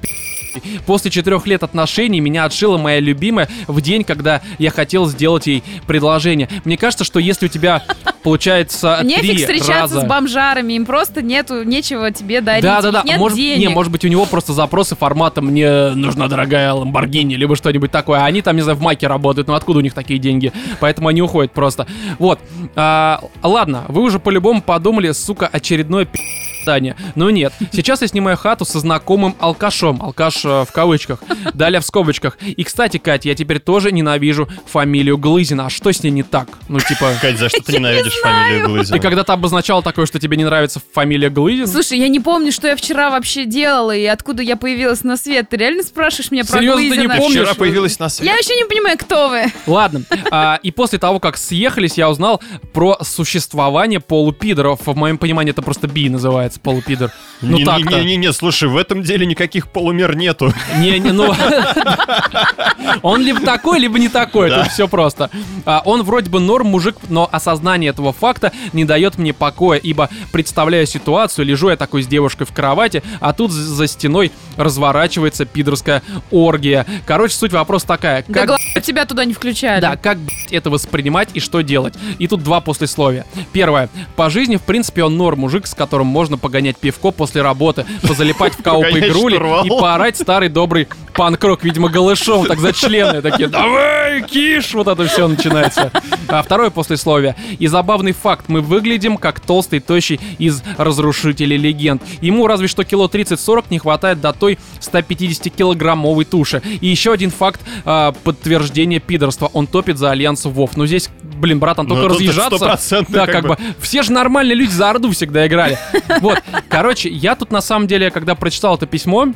После 0.86 1.12
четырех 1.12 1.48
лет 1.48 1.64
отношений 1.64 2.20
меня 2.20 2.46
отшила 2.46 2.78
моя 2.78 3.00
любимая 3.00 3.50
в 3.68 3.82
день, 3.82 4.04
когда 4.04 4.42
я 4.58 4.72
хотел 4.72 5.06
сделать 5.08 5.48
ей 5.48 5.64
предложение. 5.88 6.50
Мне 6.66 6.78
кажется, 6.78 7.04
что 7.04 7.20
если 7.20 7.46
у 7.46 7.50
тебя 7.50 7.84
получается 8.24 9.00
Нефиг 9.04 9.40
встречаться 9.40 9.96
раза... 9.96 10.02
с 10.02 10.04
бомжарами, 10.06 10.74
им 10.74 10.86
просто 10.86 11.22
нету, 11.22 11.64
нечего 11.64 12.12
тебе 12.12 12.42
дарить. 12.42 12.64
Да, 12.64 12.82
да, 12.82 12.92
да. 12.92 13.04
нет 13.06 13.18
может, 13.18 13.38
денег. 13.38 13.60
не, 13.60 13.68
может 13.70 13.92
быть, 13.92 14.06
у 14.06 14.08
него 14.08 14.26
просто 14.26 14.54
запросы 14.54 14.96
формата 14.96 15.42
«мне 15.42 15.92
нужна 15.92 16.28
дорогая 16.28 16.74
Ламборгини» 16.74 17.36
либо 17.36 17.56
что-нибудь 17.56 17.92
такое. 17.92 18.22
А 18.22 18.26
они 18.26 18.42
там, 18.42 18.56
не 18.56 18.62
знаю, 18.62 18.78
в 18.78 18.82
Маке 18.82 19.08
работают. 19.08 19.48
Ну 19.48 19.54
откуда 19.54 19.80
у 19.80 19.82
них 19.82 19.94
такие 19.94 20.20
деньги? 20.20 20.52
Поэтому 20.80 21.08
они 21.08 21.22
уходят 21.22 21.52
просто. 21.52 21.88
Вот. 22.20 22.40
А, 22.76 23.22
ладно, 23.42 23.86
вы 23.88 24.02
уже 24.02 24.20
по-любому 24.20 24.62
подумали, 24.62 25.12
сука, 25.12 25.48
очередное 25.52 26.06
пи***. 26.06 26.41
Таня. 26.64 26.96
Но 27.16 27.30
нет. 27.30 27.54
Сейчас 27.72 28.02
я 28.02 28.08
снимаю 28.08 28.38
хату 28.38 28.66
со 28.66 28.80
знакомым 28.80 29.36
алкашом. 29.40 30.02
Алкаш 30.02 30.46
э, 30.46 30.66
в 30.66 30.72
кавычках. 30.72 31.20
Далее 31.54 31.82
в 31.82 31.86
скобочках. 31.86 32.38
И, 32.42 32.64
кстати, 32.64 32.98
Катя, 32.98 33.30
я 33.30 33.36
теперь 33.36 33.60
тоже 33.60 33.92
ненавижу 33.92 34.48
фамилию 34.66 35.18
Глызина. 35.18 35.68
А 35.68 35.70
что 35.70 35.92
с 35.92 36.04
ней 36.04 36.12
не 36.12 36.24
так? 36.24 36.48
Ну, 36.70 36.80
типа... 36.80 37.14
Кать, 37.22 37.38
за 37.38 37.50
что 37.50 37.64
ты 37.64 37.74
ненавидишь 37.74 38.16
фамилию 38.22 38.68
Глызина? 38.68 38.98
Ты 38.98 39.02
когда-то 39.02 39.34
обозначал 39.34 39.84
такое, 39.84 40.06
что 40.06 40.20
тебе 40.20 40.38
не 40.38 40.46
нравится 40.46 40.82
фамилия 40.94 41.30
Глызин? 41.30 41.68
Слушай, 41.68 42.00
я 42.00 42.08
не 42.08 42.20
помню, 42.20 42.52
что 42.52 42.68
я 42.68 42.76
вчера 42.76 43.10
вообще 43.10 43.46
делала 43.46 43.96
и 43.96 44.06
откуда 44.06 44.44
я 44.44 44.56
появилась 44.56 45.04
на 45.04 45.18
свет. 45.18 45.50
Ты 45.50 45.58
реально 45.58 45.84
спрашиваешь 45.84 46.32
меня 46.32 46.44
про 46.44 46.60
Серьезно, 46.60 46.82
ты 46.82 46.98
не? 46.98 47.08
Ты 47.08 47.18
помнишь? 47.18 47.42
вчера 47.42 47.54
появилась 47.54 48.00
на 48.00 48.10
свет. 48.10 48.28
Я 48.28 48.36
вообще 48.36 48.56
не 48.56 48.66
понимаю, 48.66 48.98
кто 48.98 49.30
вы. 49.30 49.46
Ладно. 49.68 50.04
А, 50.32 50.60
и 50.62 50.72
после 50.72 51.00
того, 51.00 51.20
как 51.20 51.38
съехались, 51.38 51.98
я 51.98 52.10
узнал 52.10 52.42
про 52.74 52.98
существование 53.02 54.00
полупидоров. 54.00 54.82
В 54.86 54.96
моем 54.96 55.18
понимании 55.18 55.52
это 55.52 55.62
просто 55.62 55.88
би 55.88 56.10
называется, 56.10 56.51
полупидор. 56.60 57.12
Ну 57.44 57.58
не, 57.58 57.66
так-то. 57.66 58.00
не, 58.02 58.06
не, 58.06 58.16
не, 58.18 58.34
слушай, 58.34 58.70
в 58.70 58.78
этом 58.78 59.02
деле 59.02 59.26
никаких 59.26 59.68
полумер 59.68 60.16
нету. 60.16 60.54
Не, 60.78 61.00
не, 61.00 61.12
ну... 61.12 61.34
Он 63.02 63.22
либо 63.22 63.40
такой, 63.42 63.80
либо 63.80 63.98
не 63.98 64.10
такой, 64.10 64.50
Да. 64.50 64.64
тут 64.64 64.72
все 64.72 64.88
просто. 64.88 65.30
А, 65.66 65.82
он 65.86 66.04
вроде 66.04 66.30
бы 66.30 66.40
норм 66.40 66.68
мужик, 66.68 66.96
но 67.10 67.28
осознание 67.32 67.90
этого 67.90 68.14
факта 68.14 68.52
не 68.74 68.86
дает 68.86 69.18
мне 69.18 69.34
покоя, 69.34 69.80
ибо 69.80 70.10
представляю 70.32 70.86
ситуацию, 70.86 71.46
лежу 71.46 71.70
я 71.70 71.78
такой 71.78 72.04
с 72.04 72.08
девушкой 72.08 72.46
в 72.46 72.54
кровати, 72.54 73.02
а 73.20 73.34
тут 73.34 73.52
за- 73.52 73.88
стеной 73.88 74.32
разворачивается 74.58 75.46
пидорская 75.46 76.04
оргия. 76.32 76.86
Короче, 77.06 77.36
суть 77.36 77.54
вопроса 77.54 77.88
такая. 77.88 78.24
Да 78.28 78.34
Как 78.42 78.48
главное, 78.48 78.82
тебя 78.82 79.06
туда 79.06 79.26
не 79.26 79.34
включали. 79.34 79.82
Да, 79.82 79.96
как 79.96 80.20
блядь, 80.20 80.52
это 80.52 80.70
воспринимать 80.70 81.30
и 81.34 81.40
что 81.40 81.62
делать? 81.62 81.94
И 82.20 82.28
тут 82.28 82.44
два 82.44 82.62
послесловия. 82.62 83.26
Первое. 83.52 83.90
По 84.16 84.30
жизни, 84.30 84.58
в 84.58 84.62
принципе, 84.62 85.04
он 85.04 85.18
норм 85.18 85.40
мужик, 85.40 85.66
с 85.68 85.74
которым 85.74 86.08
можно 86.08 86.38
погонять 86.42 86.78
пивко 86.78 87.12
после 87.12 87.42
работы, 87.42 87.86
позалипать 88.02 88.54
в 88.54 88.64
кооп 88.64 88.84
Погонять 88.84 89.10
игрули 89.10 89.36
и 89.66 89.70
поорать 89.70 90.18
старый 90.18 90.50
добрый 90.50 90.88
панк-рок, 91.14 91.64
видимо, 91.64 91.90
голышом, 91.90 92.46
так 92.46 92.60
за 92.60 92.74
члены 92.74 93.22
такие, 93.22 93.48
давай, 93.50 94.22
киш, 94.24 94.74
вот 94.74 94.88
это 94.88 95.06
все 95.08 95.28
начинается. 95.28 95.92
А 96.28 96.42
второе 96.42 96.70
послесловие. 96.70 97.36
И 97.60 97.68
забавный 97.68 98.14
факт, 98.14 98.46
мы 98.48 98.62
выглядим 98.62 99.18
как 99.18 99.40
толстый, 99.40 99.80
тощий 99.80 100.20
из 100.40 100.64
разрушителей 100.78 101.58
легенд. 101.58 102.02
Ему 102.22 102.48
разве 102.48 102.68
что 102.68 102.84
кило 102.84 103.08
30-40 103.08 103.66
не 103.70 103.80
хватает 103.80 104.22
до 104.22 104.32
той 104.34 104.58
150-килограммовой 104.80 106.26
туши. 106.26 106.62
И 106.80 106.88
еще 106.88 107.12
один 107.12 107.30
факт 107.30 107.62
а, 107.86 108.14
подтверждения 108.24 109.00
пидорства. 109.00 109.50
Он 109.54 109.68
топит 109.68 109.98
за 109.98 110.12
альянс 110.12 110.46
ВОВ. 110.46 110.78
Ну 110.78 110.86
здесь, 110.86 111.10
блин, 111.22 111.60
братан, 111.60 111.88
только 111.88 112.04
Ну, 112.04 112.10
разъезжаться. 112.10 112.80
Да, 113.10 113.26
как 113.26 113.32
как 113.32 113.44
бы. 113.44 113.50
бы. 113.50 113.58
Все 113.80 114.04
же 114.04 114.12
нормальные 114.12 114.56
люди 114.56 114.72
за 114.72 114.90
Орду 114.90 115.12
всегда 115.12 115.48
играли. 115.48 115.78
Вот, 116.22 116.31
короче, 116.70 117.10
я 117.10 117.36
тут 117.36 117.52
на 117.52 117.62
самом 117.62 117.88
деле, 117.88 118.12
когда 118.12 118.36
прочитал 118.36 118.76
это 118.76 118.86
письмо, 118.86 119.34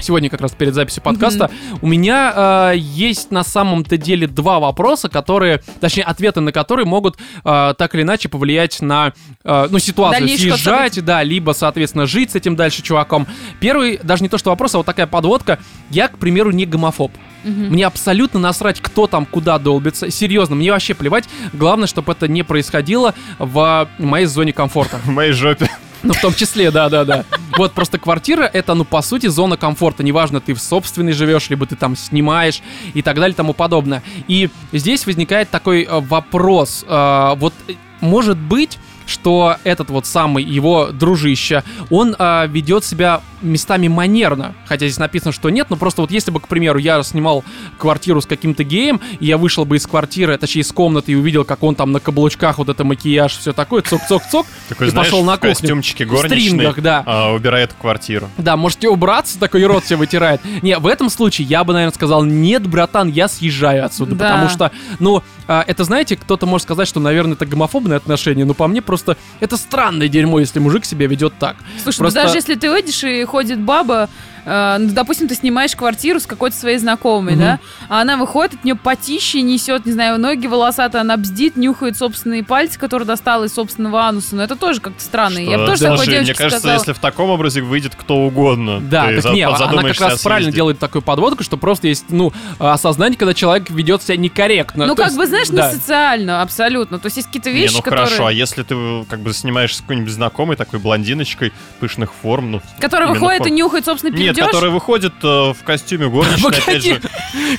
Сегодня 0.00 0.30
как 0.30 0.40
раз 0.40 0.52
перед 0.52 0.74
записью 0.74 1.02
подкаста 1.02 1.50
у 1.82 1.86
меня 1.86 2.70
э, 2.72 2.76
есть 2.76 3.30
на 3.30 3.42
самом-то 3.42 3.96
деле 3.96 4.26
два 4.26 4.60
вопроса, 4.60 5.08
которые, 5.08 5.60
точнее, 5.80 6.04
ответы 6.04 6.40
на 6.40 6.52
которые 6.52 6.86
могут 6.86 7.16
э, 7.44 7.74
так 7.76 7.94
или 7.94 8.02
иначе 8.02 8.28
повлиять 8.28 8.80
на, 8.80 9.12
э, 9.44 9.66
ну, 9.70 9.78
ситуацию, 9.78 10.20
Дальнейший 10.20 10.50
ход 10.50 10.60
съезжать, 10.60 11.04
да, 11.04 11.22
либо, 11.22 11.52
соответственно, 11.52 12.06
жить 12.06 12.30
с 12.30 12.36
этим 12.36 12.54
дальше 12.54 12.82
чуваком. 12.82 13.26
Первый, 13.60 13.98
даже 14.02 14.22
не 14.22 14.28
то, 14.28 14.38
что 14.38 14.50
вопрос, 14.50 14.74
а 14.74 14.78
вот 14.78 14.86
такая 14.86 15.06
подводка. 15.06 15.58
Я, 15.90 16.08
к 16.08 16.18
примеру, 16.18 16.52
не 16.52 16.64
гомофоб. 16.64 17.10
Мне 17.44 17.86
абсолютно 17.86 18.40
насрать, 18.40 18.80
кто 18.80 19.06
там 19.06 19.24
куда 19.24 19.58
долбится. 19.58 20.10
Серьезно, 20.10 20.54
мне 20.54 20.70
вообще 20.70 20.94
плевать. 20.94 21.24
Главное, 21.52 21.86
чтобы 21.86 22.12
это 22.12 22.28
не 22.28 22.42
происходило 22.42 23.14
в 23.38 23.88
моей 23.98 24.26
зоне 24.26 24.52
комфорта. 24.52 24.98
В 25.04 25.08
моей 25.08 25.32
жопе. 25.32 25.68
Ну, 26.02 26.14
в 26.14 26.20
том 26.20 26.34
числе, 26.34 26.70
да-да-да. 26.70 27.24
Вот 27.56 27.72
просто 27.72 27.98
квартира— 27.98 28.42
это, 28.52 28.74
ну, 28.74 28.84
по 28.84 29.02
сути, 29.02 29.26
зона 29.26 29.56
комфорта. 29.56 30.02
Неважно, 30.02 30.40
ты 30.40 30.54
в 30.54 30.60
собственной 30.60 31.12
живешь, 31.12 31.50
либо 31.50 31.66
ты 31.66 31.76
там 31.76 31.96
снимаешь 31.96 32.62
и 32.94 33.02
так 33.02 33.16
далее 33.16 33.32
и 33.32 33.36
тому 33.36 33.52
подобное. 33.52 34.02
И 34.28 34.50
здесь 34.72 35.06
возникает 35.06 35.50
такой 35.50 35.82
э, 35.82 36.00
вопрос. 36.00 36.84
э, 36.86 37.34
вот, 37.36 37.52
э, 37.66 37.72
может 38.00 38.38
быть, 38.38 38.78
что 39.08 39.56
этот 39.64 39.90
вот 39.90 40.06
самый 40.06 40.44
его 40.44 40.88
дружище, 40.92 41.64
он 41.90 42.14
э, 42.18 42.46
ведет 42.48 42.84
себя 42.84 43.22
местами 43.42 43.88
манерно. 43.88 44.54
Хотя 44.66 44.86
здесь 44.86 44.98
написано, 44.98 45.32
что 45.32 45.50
нет, 45.50 45.70
но 45.70 45.76
просто 45.76 46.02
вот 46.02 46.10
если 46.10 46.30
бы, 46.30 46.40
к 46.40 46.48
примеру, 46.48 46.78
я 46.78 47.02
снимал 47.02 47.44
квартиру 47.78 48.20
с 48.20 48.26
каким-то 48.26 48.64
геем, 48.64 49.00
и 49.20 49.26
я 49.26 49.38
вышел 49.38 49.64
бы 49.64 49.76
из 49.76 49.86
квартиры, 49.86 50.36
точнее 50.38 50.62
из 50.62 50.72
комнаты, 50.72 51.12
и 51.12 51.14
увидел, 51.14 51.44
как 51.44 51.62
он 51.62 51.74
там 51.74 51.92
на 51.92 52.00
каблучках, 52.00 52.58
вот 52.58 52.68
это 52.68 52.84
макияж, 52.84 53.38
все 53.38 53.52
такое, 53.52 53.82
цок-цок-цок, 53.82 54.46
и 54.70 54.74
знаешь, 54.74 54.92
пошел 54.92 55.24
на 55.24 55.36
кухню. 55.36 55.50
костюмчике 55.50 56.04
В 56.04 56.18
стрингах, 56.18 56.80
да. 56.80 57.02
а, 57.06 57.32
убирает 57.32 57.72
квартиру. 57.80 58.28
Да, 58.36 58.56
можете 58.56 58.88
убраться, 58.88 59.38
такой 59.38 59.62
и 59.62 59.64
рот 59.64 59.84
себе 59.84 59.96
вытирает. 59.96 60.40
Не, 60.62 60.78
в 60.78 60.86
этом 60.86 61.10
случае 61.10 61.46
я 61.46 61.64
бы, 61.64 61.72
наверное, 61.72 61.94
сказал, 61.94 62.24
нет, 62.24 62.66
братан, 62.66 63.08
я 63.08 63.28
съезжаю 63.28 63.84
отсюда. 63.84 64.14
Да. 64.14 64.30
Потому 64.32 64.48
что, 64.50 64.72
ну, 64.98 65.22
а, 65.46 65.64
это, 65.66 65.84
знаете, 65.84 66.16
кто-то 66.16 66.46
может 66.46 66.64
сказать, 66.64 66.88
что, 66.88 67.00
наверное, 67.00 67.34
это 67.34 67.46
гомофобное 67.46 67.96
отношение, 67.96 68.44
но 68.44 68.54
по 68.54 68.66
мне 68.66 68.82
просто 68.82 68.97
это 69.40 69.56
странное 69.56 70.08
дерьмо, 70.08 70.40
если 70.40 70.58
мужик 70.58 70.84
себя 70.84 71.06
ведет 71.06 71.34
так. 71.38 71.56
Слушай, 71.82 71.98
Просто- 71.98 72.20
ну 72.20 72.26
даже 72.26 72.36
если 72.38 72.54
ты 72.54 72.70
выйдешь 72.70 73.02
и 73.04 73.24
ходит 73.24 73.60
баба, 73.60 74.08
э, 74.44 74.76
ну, 74.78 74.90
допустим, 74.92 75.28
ты 75.28 75.34
снимаешь 75.34 75.74
квартиру 75.76 76.20
с 76.20 76.26
какой-то 76.26 76.56
своей 76.56 76.78
знакомой, 76.78 77.32
Мгм. 77.34 77.40
да, 77.42 77.58
а 77.88 78.00
она 78.02 78.16
выходит, 78.16 78.54
от 78.54 78.64
нее 78.64 78.74
потище 78.74 79.42
несет, 79.42 79.86
не 79.86 79.92
знаю, 79.92 80.18
ноги 80.18 80.46
волосатые, 80.46 81.00
она 81.00 81.16
бздит, 81.16 81.56
нюхает 81.56 81.96
собственные 81.96 82.44
пальцы, 82.44 82.78
которые 82.78 83.06
достала 83.06 83.44
из 83.44 83.54
собственного 83.54 84.02
ануса, 84.02 84.36
но 84.36 84.42
это 84.42 84.56
тоже 84.56 84.80
как-то 84.80 85.02
странно. 85.02 85.38
Я 85.38 85.58
бы 85.58 85.64
Что, 85.64 85.66
тоже 85.72 85.82
такой 85.84 85.96
слушай, 85.98 86.10
девочке 86.10 86.32
мне 86.32 86.38
кажется, 86.38 86.58
сказала. 86.60 86.78
если 86.78 86.92
в 86.92 86.98
таком 86.98 87.30
образе 87.30 87.60
выйдет 87.62 87.94
кто 87.94 88.16
угодно, 88.16 88.80
Да, 88.80 89.06
ты 89.06 89.14
так 89.16 89.22
за- 89.22 89.30
не, 89.30 89.42
она 89.42 89.82
как 89.82 90.00
раз 90.00 90.22
правильно 90.22 90.52
делает 90.52 90.78
такую 90.78 91.02
подводку, 91.02 91.42
что 91.42 91.56
просто 91.56 91.88
есть, 91.88 92.06
ну, 92.10 92.32
осознание, 92.58 93.16
когда 93.18 93.34
человек 93.34 93.70
ведет 93.70 94.02
себя 94.02 94.16
некорректно. 94.16 94.86
Ну, 94.86 94.94
То 94.94 95.02
как 95.02 95.06
есть, 95.06 95.18
бы, 95.18 95.26
знаешь, 95.26 95.48
да. 95.48 95.68
не 95.68 95.74
социально, 95.78 96.42
абсолютно. 96.42 96.98
То 96.98 97.06
есть 97.06 97.16
есть 97.16 97.28
какие-то 97.28 97.50
Не, 97.50 97.56
вещи, 97.60 97.74
ну 97.74 97.82
которые... 97.82 98.06
хорошо, 98.06 98.26
а 98.26 98.32
если 98.32 98.62
ты 98.62 98.74
э, 98.74 99.04
как 99.08 99.20
бы 99.20 99.32
снимаешь 99.32 99.76
с 99.76 99.80
какой-нибудь 99.80 100.12
знакомой 100.12 100.56
такой 100.56 100.78
блондиночкой 100.78 101.52
пышных 101.80 102.12
форм, 102.12 102.50
ну... 102.52 102.62
Которые 102.80 103.08
именно 103.08 103.20
выходят 103.20 103.40
и 103.40 103.44
форм. 103.44 103.54
нюхают 103.56 103.84
собственный 103.84 104.12
Нет, 104.12 104.36
пердеж. 104.36 104.37
Который 104.46 104.70
выходит 104.70 105.12
э, 105.22 105.26
в 105.26 105.56
костюме 105.64 106.08
горничной, 106.08 106.58
опять 106.58 106.84
же. 106.84 107.00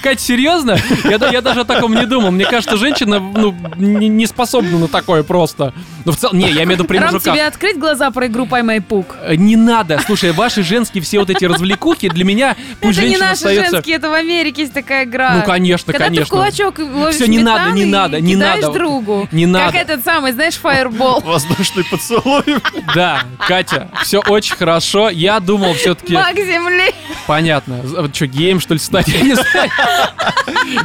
Кать, 0.01 0.19
серьезно? 0.19 0.77
Я, 1.03 1.17
я 1.31 1.41
даже 1.41 1.61
о 1.61 1.65
таком 1.65 1.95
не 1.95 2.05
думал. 2.05 2.31
Мне 2.31 2.45
кажется, 2.45 2.77
женщина 2.77 3.19
ну, 3.19 3.55
не, 3.75 4.07
не 4.07 4.25
способна 4.27 4.77
на 4.79 4.87
такое 4.87 5.23
просто. 5.23 5.73
Ну, 6.05 6.11
в 6.11 6.17
целом, 6.17 6.37
не, 6.37 6.47
я 6.47 6.63
имею 6.63 6.67
в 6.67 6.71
виду 6.71 6.85
при 6.85 6.97
Рам, 6.97 7.13
мужиках. 7.13 7.33
тебе 7.33 7.45
открыть 7.45 7.77
глаза 7.77 8.09
про 8.11 8.27
игру 8.27 8.45
«Поймай 8.45 8.81
пук»? 8.81 9.15
Э, 9.21 9.35
Не 9.35 9.55
надо. 9.55 9.99
Слушай, 10.05 10.31
ваши 10.31 10.63
женские 10.63 11.03
все 11.03 11.19
вот 11.19 11.29
эти 11.29 11.45
развлекухи 11.45 12.09
для 12.09 12.23
меня 12.25 12.55
пусть 12.81 12.97
это 12.97 13.07
не 13.07 13.13
женщина 13.15 13.19
наши 13.29 13.33
остается. 13.35 13.71
женские, 13.71 13.95
это 13.97 14.09
в 14.09 14.13
Америке 14.13 14.61
есть 14.61 14.73
такая 14.73 15.05
игра. 15.05 15.35
Ну, 15.35 15.43
конечно, 15.43 15.91
Когда 15.91 16.05
ты 16.07 16.11
в 16.11 16.15
конечно. 16.15 16.35
кулачок 16.37 16.79
ловишь 16.79 17.15
Всё, 17.15 17.25
не 17.27 17.39
надо, 17.39 17.71
не 17.71 17.85
надо, 17.85 18.19
не 18.21 18.35
надо. 18.35 18.71
другу. 18.71 19.27
Не 19.31 19.45
Как 19.45 19.51
надо. 19.53 19.77
этот 19.77 20.03
самый, 20.05 20.31
знаешь, 20.31 20.55
фаербол. 20.55 21.21
Воздушный 21.21 21.83
поцелуй. 21.83 22.43
Да, 22.95 23.21
Катя, 23.39 23.89
все 24.03 24.19
очень 24.27 24.55
хорошо. 24.55 25.09
Я 25.09 25.39
думал 25.39 25.73
все-таки... 25.73 26.13
Маг 26.13 26.35
земли. 26.63 26.93
Понятно. 27.27 27.83
Что, 28.13 28.27
геем, 28.27 28.59
что 28.59 28.73
ли, 28.73 28.79
стать? 28.79 29.07
Я 29.09 29.21
не 29.21 29.35
знаю. 29.35 29.69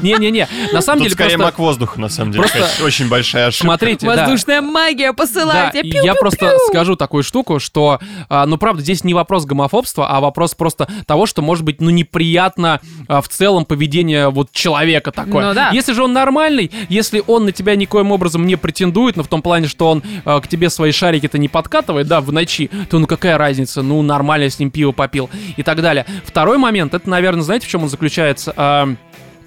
Не-не-не. 0.02 0.48
На 0.72 0.80
самом 0.80 0.98
Тут 0.98 1.08
деле 1.08 1.14
скорее 1.14 1.36
просто... 1.36 1.44
маг 1.44 1.58
воздуха, 1.58 2.00
на 2.00 2.08
самом 2.08 2.32
деле. 2.32 2.46
Просто- 2.46 2.84
Очень 2.84 3.08
большая 3.08 3.48
ошибка. 3.48 3.66
Смотрите, 3.66 4.06
да. 4.06 4.16
Воздушная 4.16 4.60
магия 4.60 5.08
Да, 5.08 5.12
посылает 5.12 5.74
я 5.82 6.14
просто 6.14 6.56
скажу 6.68 6.96
такую 6.96 7.22
штуку, 7.22 7.58
что, 7.58 7.98
а, 8.28 8.46
ну, 8.46 8.58
правда, 8.58 8.82
здесь 8.82 9.04
не 9.04 9.14
вопрос 9.14 9.44
гомофобства, 9.44 10.08
а 10.08 10.20
вопрос 10.20 10.54
просто 10.54 10.88
того, 11.06 11.26
что, 11.26 11.42
может 11.42 11.64
быть, 11.64 11.80
ну, 11.80 11.90
неприятно 11.90 12.80
а, 13.08 13.20
в 13.20 13.28
целом 13.28 13.64
поведение 13.64 14.28
вот 14.28 14.52
человека 14.52 15.12
такое. 15.12 15.48
Ну 15.48 15.54
да. 15.54 15.70
Если 15.70 15.92
же 15.92 16.04
он 16.04 16.12
нормальный, 16.12 16.70
если 16.88 17.22
он 17.26 17.46
на 17.46 17.52
тебя 17.52 17.76
никоим 17.76 18.12
образом 18.12 18.46
не 18.46 18.56
претендует, 18.56 19.16
но 19.16 19.22
в 19.22 19.28
том 19.28 19.42
плане, 19.42 19.68
что 19.68 19.90
он 19.90 20.02
а, 20.24 20.40
к 20.40 20.48
тебе 20.48 20.70
свои 20.70 20.92
шарики-то 20.92 21.38
не 21.38 21.48
подкатывает, 21.48 22.06
да, 22.06 22.20
в 22.20 22.32
ночи, 22.32 22.70
то 22.90 22.98
ну 22.98 23.06
какая 23.06 23.38
разница, 23.38 23.82
ну, 23.82 24.00
нормально 24.02 24.50
с 24.50 24.58
ним 24.58 24.70
пиво 24.70 24.92
попил 24.92 25.30
и 25.56 25.62
так 25.64 25.80
далее. 25.82 26.06
Второй 26.24 26.58
момент, 26.58 26.94
это, 26.94 27.08
наверное, 27.08 27.42
знаете, 27.42 27.66
в 27.66 27.70
чем 27.70 27.82
он 27.82 27.88
заключается? 27.88 28.52
А, 28.56 28.94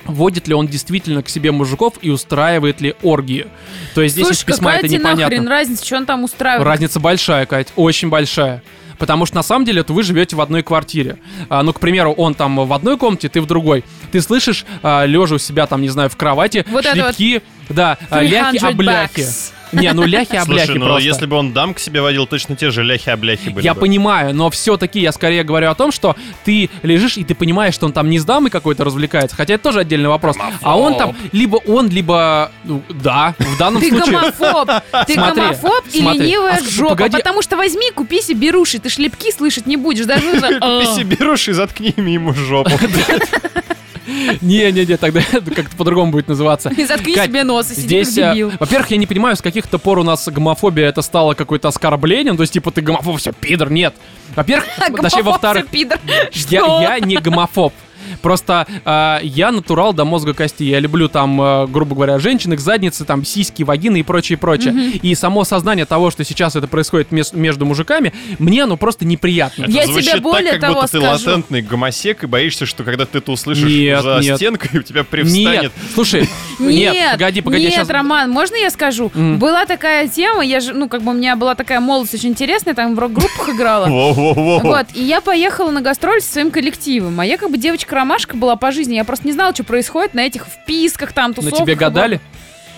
Водит 0.06 0.47
ли 0.47 0.53
он 0.53 0.67
действительно 0.67 1.21
к 1.21 1.27
себе 1.27 1.51
мужиков 1.51 1.95
и 2.01 2.10
устраивает 2.10 2.80
ли 2.80 2.95
оргии? 3.03 3.47
То 3.93 4.01
есть 4.01 4.15
здесь 4.15 4.25
из 4.27 4.38
Слушай, 4.38 4.45
письма 4.45 4.65
какая 4.67 4.80
это 4.80 4.88
тебе 4.88 4.99
непонятно. 4.99 5.23
нахрен 5.23 5.47
разница, 5.49 5.86
что 5.86 5.97
он 5.97 6.06
там 6.06 6.23
устраивает? 6.23 6.65
Разница 6.65 6.99
большая, 7.01 7.45
Кать, 7.45 7.73
очень 7.75 8.08
большая. 8.10 8.63
Потому 8.99 9.25
что 9.25 9.36
на 9.36 9.43
самом 9.43 9.65
деле 9.65 9.82
это 9.82 9.91
вы 9.93 10.03
живете 10.03 10.36
в 10.36 10.41
одной 10.41 10.63
квартире. 10.63 11.17
А, 11.49 11.62
ну, 11.62 11.73
к 11.73 11.80
примеру, 11.80 12.13
он 12.13 12.36
там 12.36 12.56
в 12.56 12.71
одной 12.73 12.97
комнате, 12.97 13.27
ты 13.30 13.41
в 13.41 13.45
другой. 13.47 13.84
Ты 14.12 14.21
слышишь, 14.21 14.65
а, 14.82 15.06
лежа 15.06 15.36
у 15.36 15.39
себя 15.39 15.67
там, 15.67 15.82
не 15.82 15.89
знаю, 15.89 16.10
в 16.10 16.15
кровати, 16.15 16.65
Вот 16.69 16.86
это 16.86 16.95
вот 17.03 17.15
шлепки, 17.17 17.41
да, 17.69 17.97
а, 18.10 18.19
300 18.19 18.34
ляхи-обляхи. 18.34 19.19
bucks. 19.19 19.51
Не, 19.71 19.91
ну 19.93 20.06
ляхи-обляхи 20.06 20.65
Слушай, 20.65 20.80
ну 20.80 20.86
просто. 20.86 21.03
если 21.03 21.25
бы 21.25 21.36
он 21.36 21.53
дам 21.53 21.73
к 21.73 21.80
себе 21.80 22.01
водил, 22.01 22.25
точно 22.25 22.56
те 22.56 22.71
же 22.71 22.84
ляхи-обляхи 22.84 23.49
были 23.49 23.63
Я 23.65 23.73
бы. 23.73 23.82
понимаю, 23.82 24.34
но 24.34 24.49
все-таки 24.49 24.99
я 24.99 25.12
скорее 25.12 25.43
говорю 25.43 25.69
о 25.69 25.75
том, 25.75 25.91
что 25.91 26.15
ты 26.45 26.69
лежишь 26.84 27.17
и 27.17 27.23
ты 27.23 27.36
понимаешь, 27.36 27.73
что 27.73 27.86
он 27.86 27.93
там 27.93 28.10
не 28.10 28.19
с 28.19 28.25
дамой 28.25 28.49
какой-то 28.49 28.84
развлекается, 28.84 29.36
хотя 29.36 29.56
это 29.56 29.63
тоже 29.63 29.80
отдельный 29.82 30.10
вопрос. 30.10 30.38
А 30.62 30.77
он 30.77 30.95
там 30.97 31.15
либо 31.32 31.58
он, 31.58 31.89
либо 31.89 32.51
ну, 32.63 32.82
да, 32.89 33.36
в 33.39 33.58
данном 33.58 33.82
Ты 33.82 33.89
случае. 33.89 34.19
гомофоб. 34.19 34.69
Ты 35.08 35.13
Смотри, 35.13 35.41
гомофоб 35.41 35.84
и 35.93 36.01
смотри. 36.01 36.19
ленивая 36.21 36.58
А 36.58 36.69
жопа. 36.69 36.89
погоди. 36.91 37.17
Потому 37.17 37.41
что 37.41 37.58
возьми, 37.58 37.91
купи 37.93 38.21
себе 38.21 38.47
беруши, 38.47 38.80
ты 38.80 38.89
шлепки 38.89 39.32
слышать 39.32 39.65
не 39.67 39.77
будешь. 39.77 40.06
Даже 40.06 40.21
Ты 40.32 40.86
себе 40.95 41.15
берешь 41.17 41.47
и 41.49 41.53
заткни 41.53 41.93
ему 41.97 42.34
жопу. 42.34 42.71
Не-не-не, 44.41 44.97
тогда 44.97 45.21
как-то 45.32 45.75
по-другому 45.75 46.12
будет 46.12 46.27
называться. 46.27 46.69
И 46.69 46.86
заткни 46.88 47.13
Кать, 47.13 47.30
себе 47.30 47.43
нос 47.43 47.71
и 47.71 47.75
сиди 47.75 47.88
Здесь, 47.88 48.13
дебил. 48.13 48.51
во-первых, 48.60 48.91
я 48.91 48.97
не 48.97 49.08
понимаю, 49.08 49.36
с 49.36 49.41
каких-то 49.41 49.77
пор 49.77 49.99
у 49.99 50.03
нас 50.03 50.27
гомофобия 50.27 50.88
это 50.88 51.01
стало 51.01 51.34
какое-то 51.34 51.67
оскорблением, 51.67 52.38
то 52.38 52.43
есть, 52.43 52.53
типа, 52.53 52.71
ты 52.71 52.82
гомофоб, 52.82 53.17
все, 53.17 53.32
пидор, 53.34 53.69
нет. 53.71 53.95
Во-первых, 54.36 54.67
точнее, 55.01 55.23
во-вторых, 55.23 55.65
я, 56.49 56.82
я 56.82 56.99
не 56.99 57.17
гомофоб. 57.17 57.73
Просто 58.21 58.65
э, 58.86 59.19
я 59.23 59.51
натурал 59.51 59.93
до 59.93 60.06
мозга 60.06 60.34
кости. 60.34 60.63
Я 60.63 60.80
люблю 60.80 61.08
там, 61.08 61.41
э, 61.41 61.67
грубо 61.67 61.95
говоря, 61.95 62.19
женщин, 62.19 62.53
их 62.53 62.60
задницы, 62.60 63.06
там, 63.06 63.23
сиськи, 63.25 63.63
вагины 63.63 63.99
и 63.99 64.03
прочее, 64.03 64.38
прочее. 64.38 64.73
И 65.01 65.13
само 65.15 65.43
сознание 65.43 65.86
того, 65.86 66.12
что 66.12 66.23
сейчас 66.23 66.56
это 66.56 66.67
происходит 66.67 67.12
мес- 67.12 67.34
между 67.34 67.65
мужиками, 67.65 68.13
мне 68.39 68.63
оно 68.63 68.77
просто 68.77 69.06
неприятно. 69.06 69.65
Я 69.67 69.84
Это 69.84 69.91
звучит 69.91 70.12
тебе 70.12 70.21
более 70.21 70.51
так, 70.53 70.62
как 70.62 70.69
того 70.69 70.82
будто 70.82 70.91
ты 70.91 70.99
скажу. 70.99 71.30
латентный 71.30 71.62
гомосек 71.62 72.23
и 72.23 72.27
боишься, 72.27 72.65
что 72.65 72.84
когда 72.84 73.06
ты 73.06 73.19
это 73.19 73.32
услышишь 73.32 73.69
Нет, 73.69 74.01
за 74.03 74.19
нет. 74.21 74.36
стенкой, 74.38 74.80
у 74.80 74.84
тебя 74.84 75.03
привстанет. 75.03 75.63
Нет, 75.63 75.71
слушай, 75.93 76.30
Нет, 76.60 76.93
нет, 76.93 77.12
погоди, 77.13 77.41
погоди, 77.41 77.63
нет, 77.65 77.73
сейчас... 77.73 77.89
Роман, 77.89 78.30
можно 78.32 78.56
я 78.56 78.69
скажу? 78.69 79.12
Была 79.13 79.65
такая 79.65 80.08
тема, 80.08 80.43
я 80.43 80.60
же, 80.60 80.73
ну, 80.73 80.89
как 80.89 81.01
бы 81.03 81.12
у 81.12 81.13
меня 81.13 81.36
была 81.36 81.56
такая 81.56 81.80
молодость 81.80 82.15
очень 82.15 82.30
интересная, 82.30 82.73
там 82.73 82.95
в 82.95 82.99
рок-группах 82.99 83.49
играла. 83.49 83.88
Во-во-во. 83.89 84.60
Вот, 84.60 84.88
и 84.93 85.03
я 85.03 85.21
поехала 85.21 85.71
на 85.71 85.82
гастроль 85.82 86.21
со 86.21 86.32
своим 86.34 86.51
коллективом. 86.51 87.19
А 87.19 87.25
я 87.25 87.38
как 87.38 87.51
бы 87.51 87.58
девочка-ромашка 88.07 88.35
была 88.37 88.55
по 88.55 88.71
жизни. 88.71 88.95
Я 88.95 89.03
просто 89.03 89.27
не 89.27 89.33
знала, 89.33 89.53
что 89.53 89.63
происходит 89.63 90.13
на 90.13 90.21
этих 90.21 90.45
вписках, 90.45 91.11
там, 91.13 91.29
На 91.31 91.35
тусовках. 91.35 91.59
тебе 91.59 91.75
гадали? 91.75 92.19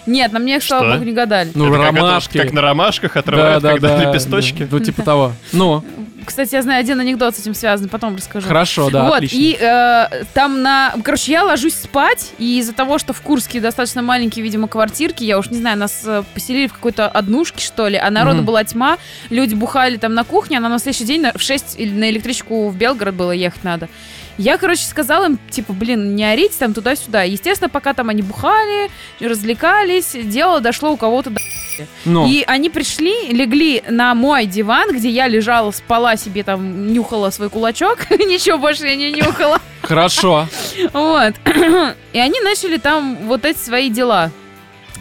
Нет, 0.05 0.31
на 0.31 0.39
мне, 0.39 0.59
слава 0.59 0.93
богу, 0.93 1.03
не 1.03 1.11
гадали. 1.11 1.51
Ну, 1.53 1.67
Это 1.67 1.77
как 1.83 1.93
это, 1.93 2.01
ромашки. 2.01 2.37
Как 2.39 2.53
на 2.53 2.61
ромашках 2.61 3.15
отрывают, 3.17 3.63
когда 3.63 3.97
лепесточки. 3.97 4.67
Ну, 4.69 4.79
типа 4.79 5.03
того. 5.03 5.33
Ну, 5.53 5.83
Кстати, 6.25 6.55
я 6.55 6.61
знаю 6.63 6.79
один 6.79 6.99
анекдот 6.99 7.35
с 7.35 7.39
этим 7.39 7.53
связан, 7.53 7.89
потом 7.89 8.15
расскажу. 8.15 8.47
хорошо, 8.47 8.89
да, 8.89 9.03
вот, 9.05 9.15
отлично. 9.15 9.35
и 9.37 9.57
э, 9.59 10.23
там 10.33 10.61
на... 10.63 10.93
Короче, 11.03 11.31
я 11.31 11.43
ложусь 11.43 11.73
спать, 11.75 12.31
и 12.39 12.59
из-за 12.59 12.73
того, 12.73 12.97
что 12.97 13.13
в 13.13 13.21
Курске 13.21 13.59
достаточно 13.59 14.01
маленькие, 14.01 14.43
видимо, 14.43 14.67
квартирки, 14.67 15.23
я 15.23 15.37
уж 15.37 15.49
не 15.49 15.57
знаю, 15.57 15.77
нас 15.77 16.01
э, 16.05 16.23
поселили 16.33 16.67
в 16.67 16.73
какой-то 16.73 17.07
однушке, 17.07 17.63
что 17.63 17.87
ли, 17.87 17.97
а 17.97 18.09
народу 18.09 18.37
Мгм. 18.37 18.45
была 18.45 18.63
тьма, 18.63 18.97
люди 19.29 19.53
бухали 19.53 19.97
там 19.97 20.13
на 20.13 20.23
кухне, 20.23 20.57
а 20.57 20.59
нам 20.61 20.71
на 20.71 20.79
следующий 20.79 21.05
день 21.05 21.21
на- 21.21 21.33
в 21.33 21.41
6 21.41 21.75
или 21.79 21.91
на 21.91 22.09
электричку 22.09 22.69
в 22.69 22.75
Белгород 22.75 23.15
было 23.15 23.31
ехать 23.31 23.63
надо. 23.63 23.89
Я, 24.39 24.57
короче, 24.57 24.83
сказала 24.83 25.25
им, 25.25 25.37
типа, 25.49 25.73
блин, 25.73 26.15
не 26.15 26.23
орите 26.23 26.55
там 26.57 26.73
туда-сюда. 26.73 27.23
Естественно, 27.23 27.67
пока 27.67 27.93
там 27.93 28.07
они 28.07 28.21
бухали, 28.21 28.89
развлекались, 29.19 30.11
дело 30.13 30.61
дошло 30.61 30.91
у 30.93 30.97
кого-то 30.97 31.31
до 31.31 31.41
Ну, 32.05 32.25
и 32.25 32.45
они 32.47 32.69
пришли, 32.69 33.33
легли 33.33 33.83
на 33.89 34.15
мой 34.15 34.45
диван, 34.45 34.93
где 34.95 35.09
я 35.09 35.27
лежала, 35.27 35.71
спала 35.71 36.15
себе 36.15 36.43
там, 36.43 36.93
нюхала 36.93 37.31
свой 37.31 37.49
кулачок. 37.49 38.09
Ничего 38.11 38.57
больше 38.57 38.87
я 38.87 38.95
не 38.95 39.11
нюхала. 39.11 39.59
хорошо. 39.81 40.47
Вот. 40.93 41.33
И 42.13 42.19
они 42.19 42.39
начали 42.39 42.77
там 42.77 43.17
вот 43.23 43.43
эти 43.43 43.57
свои 43.57 43.89
дела 43.89 44.31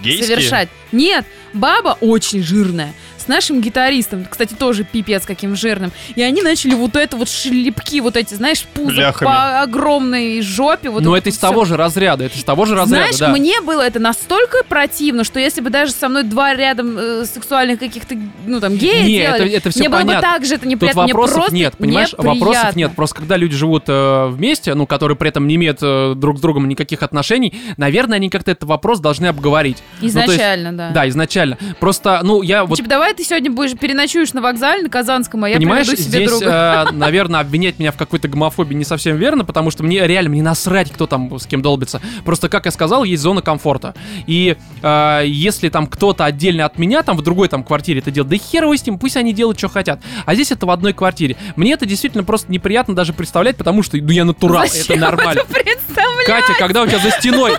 Гейские? 0.03 0.26
совершать. 0.26 0.68
Нет, 0.91 1.24
баба 1.53 1.97
очень 2.01 2.43
жирная. 2.43 2.93
С 3.29 3.31
нашим 3.31 3.61
гитаристом, 3.61 4.24
кстати, 4.24 4.55
тоже 4.55 4.85
пипец 4.85 5.26
каким 5.26 5.55
жирным. 5.55 5.93
И 6.14 6.22
они 6.22 6.41
начали 6.41 6.72
вот 6.74 6.97
это 6.97 7.14
вот 7.18 7.29
шлепки, 7.29 8.01
вот 8.01 8.16
эти, 8.16 8.33
знаешь, 8.33 8.62
пузо 8.62 8.97
Бляхами. 8.97 9.29
по 9.29 9.61
огромной 9.61 10.41
жопе. 10.41 10.89
Вот 10.89 11.03
Но 11.03 11.11
вот 11.11 11.16
это 11.16 11.29
из 11.29 11.35
всё. 11.37 11.43
того 11.49 11.66
же 11.66 11.76
разряда, 11.76 12.24
это 12.24 12.39
из 12.39 12.43
того 12.45 12.64
же 12.64 12.74
разряда, 12.74 13.03
Знаешь, 13.12 13.18
да. 13.18 13.29
мне 13.29 13.61
было 13.61 13.83
это 13.83 13.99
настолько 13.99 14.64
противно, 14.66 15.24
что 15.24 15.39
если 15.41 15.61
бы 15.61 15.68
даже 15.68 15.93
со 15.93 16.09
мной 16.09 16.22
два 16.22 16.55
рядом 16.55 16.97
э, 16.97 17.26
сексуальных 17.26 17.79
каких-то, 17.79 18.14
ну 18.47 18.61
там, 18.61 18.76
гея 18.79 19.03
Не, 19.03 19.18
делали, 19.18 19.47
это- 19.49 19.57
это 19.59 19.70
всё 19.72 19.81
мне 19.81 19.89
было 19.91 19.99
бы 19.99 20.07
понятно. 20.07 20.29
так 20.33 20.45
же 20.47 20.55
это 20.55 20.62
Тут 20.62 20.70
неприятно. 20.72 21.03
Мне 21.03 21.12
вопросов 21.12 21.35
просто 21.37 21.55
нет, 21.55 21.76
понимаешь? 21.76 22.12
Вопросов 22.16 22.41
неприятно. 22.41 22.79
нет. 22.79 22.93
Просто 22.97 23.16
когда 23.16 23.37
люди 23.37 23.55
живут 23.57 23.85
э, 23.89 24.26
вместе, 24.29 24.72
ну, 24.72 24.87
которые 24.87 25.18
при 25.18 25.29
этом 25.29 25.47
не 25.47 25.57
имеют 25.57 25.81
э, 25.83 26.14
друг 26.16 26.39
с 26.39 26.41
другом 26.41 26.66
никаких 26.66 27.03
отношений, 27.03 27.53
наверное, 27.76 28.16
они 28.16 28.31
как-то 28.31 28.53
этот 28.53 28.64
вопрос 28.64 29.01
должны 29.01 29.26
обговорить. 29.26 29.76
Ну, 30.01 30.09
то 30.09 30.16
есть- 30.16 30.29
Изначально, 30.31 30.72
да. 30.72 30.91
Да, 30.93 31.07
изначально. 31.11 31.59
Просто, 31.79 32.20
ну, 32.22 32.41
я 32.41 32.64
вот 32.64 32.76
Типа, 32.76 32.89
давай 32.89 33.18
ты 33.19 33.25
сегодня 33.25 33.51
будешь 33.51 33.77
переночуешь 33.77 34.33
на 34.33 34.41
вокзале 34.41 34.85
на 34.85 34.89
Казанском, 34.89 35.43
а 35.43 35.49
я 35.49 35.57
Понимаешь, 35.57 35.89
приведу 35.89 36.03
себе 36.05 36.27
здесь, 36.27 36.39
друга. 36.39 36.87
э, 36.89 36.93
наверное, 36.93 37.41
обвинять 37.41 37.81
меня 37.81 37.91
в 37.91 37.97
какой-то 37.97 38.29
гомофобии 38.29 38.77
не 38.77 38.85
совсем 38.85 39.16
верно, 39.16 39.45
потому 39.45 39.73
что 39.73 39.83
мне 39.83 40.07
реально 40.07 40.31
мне 40.31 40.41
насрать, 40.41 40.93
кто 40.93 41.09
там 41.09 41.37
с 41.37 41.45
кем 41.45 41.61
долбится. 41.61 42.01
Просто, 42.25 42.49
как 42.49 42.66
я 42.66 42.71
сказал, 42.71 43.03
есть 43.03 43.21
зона 43.21 43.43
комфорта. 43.43 43.97
И 44.29 44.57
э, 44.83 45.23
если 45.27 45.69
там 45.69 45.89
кто-то 45.89 46.27
отдельно 46.27 46.64
от 46.64 46.79
меня, 46.79 47.03
там 47.03 47.16
в 47.16 47.23
другой 47.23 47.49
там 47.49 47.64
квартире 47.64 47.99
это 47.99 48.12
делает, 48.12 48.31
да 48.31 48.37
хер 48.37 48.62
его 48.62 48.77
с 48.77 48.87
ним, 48.87 49.01
пусть 49.01 49.16
они 49.16 49.33
делают, 49.33 49.59
что 49.59 49.69
хотят. 49.69 50.01
А 50.25 50.35
здесь 50.37 50.53
это 50.53 50.66
в 50.66 50.71
одной 50.71 50.93
квартире. 50.93 51.37
Мне 51.57 51.73
это 51.73 51.87
действительно 51.87 52.23
просто 52.23 52.53
неприятно 52.53 52.95
даже 52.95 53.12
представлять, 53.12 53.57
потому 53.57 53.83
что, 53.83 53.97
ну, 53.97 54.11
я 54.11 54.25
натурал, 54.25 54.64
Зачем 54.69 54.95
это 54.95 54.97
нормально. 54.97 55.43
Представляю. 55.53 56.25
Катя, 56.25 56.53
когда 56.57 56.83
у 56.83 56.87
тебя 56.87 57.01
за 57.01 57.11
стеной... 57.11 57.55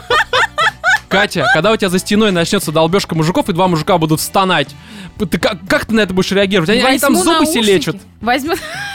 Катя, 1.09 1.45
когда 1.53 1.71
у 1.71 1.75
тебя 1.77 1.89
за 1.89 1.99
стеной 1.99 2.31
начнется 2.31 2.71
долбежка 2.71 3.15
мужиков, 3.15 3.49
и 3.49 3.53
два 3.53 3.67
мужика 3.67 3.97
будут 3.97 4.21
стонать, 4.21 4.69
ты 5.17 5.37
как, 5.39 5.57
как 5.67 5.85
ты 5.85 5.93
на 5.95 6.01
это 6.01 6.13
будешь 6.13 6.31
реагировать? 6.31 6.69
Они, 6.69 6.81
они 6.81 6.99
там 6.99 7.15
зубы 7.15 7.45
себе 7.45 7.55
наушники. 7.55 7.65
лечат. 7.65 7.95
Возьму... 8.21 8.53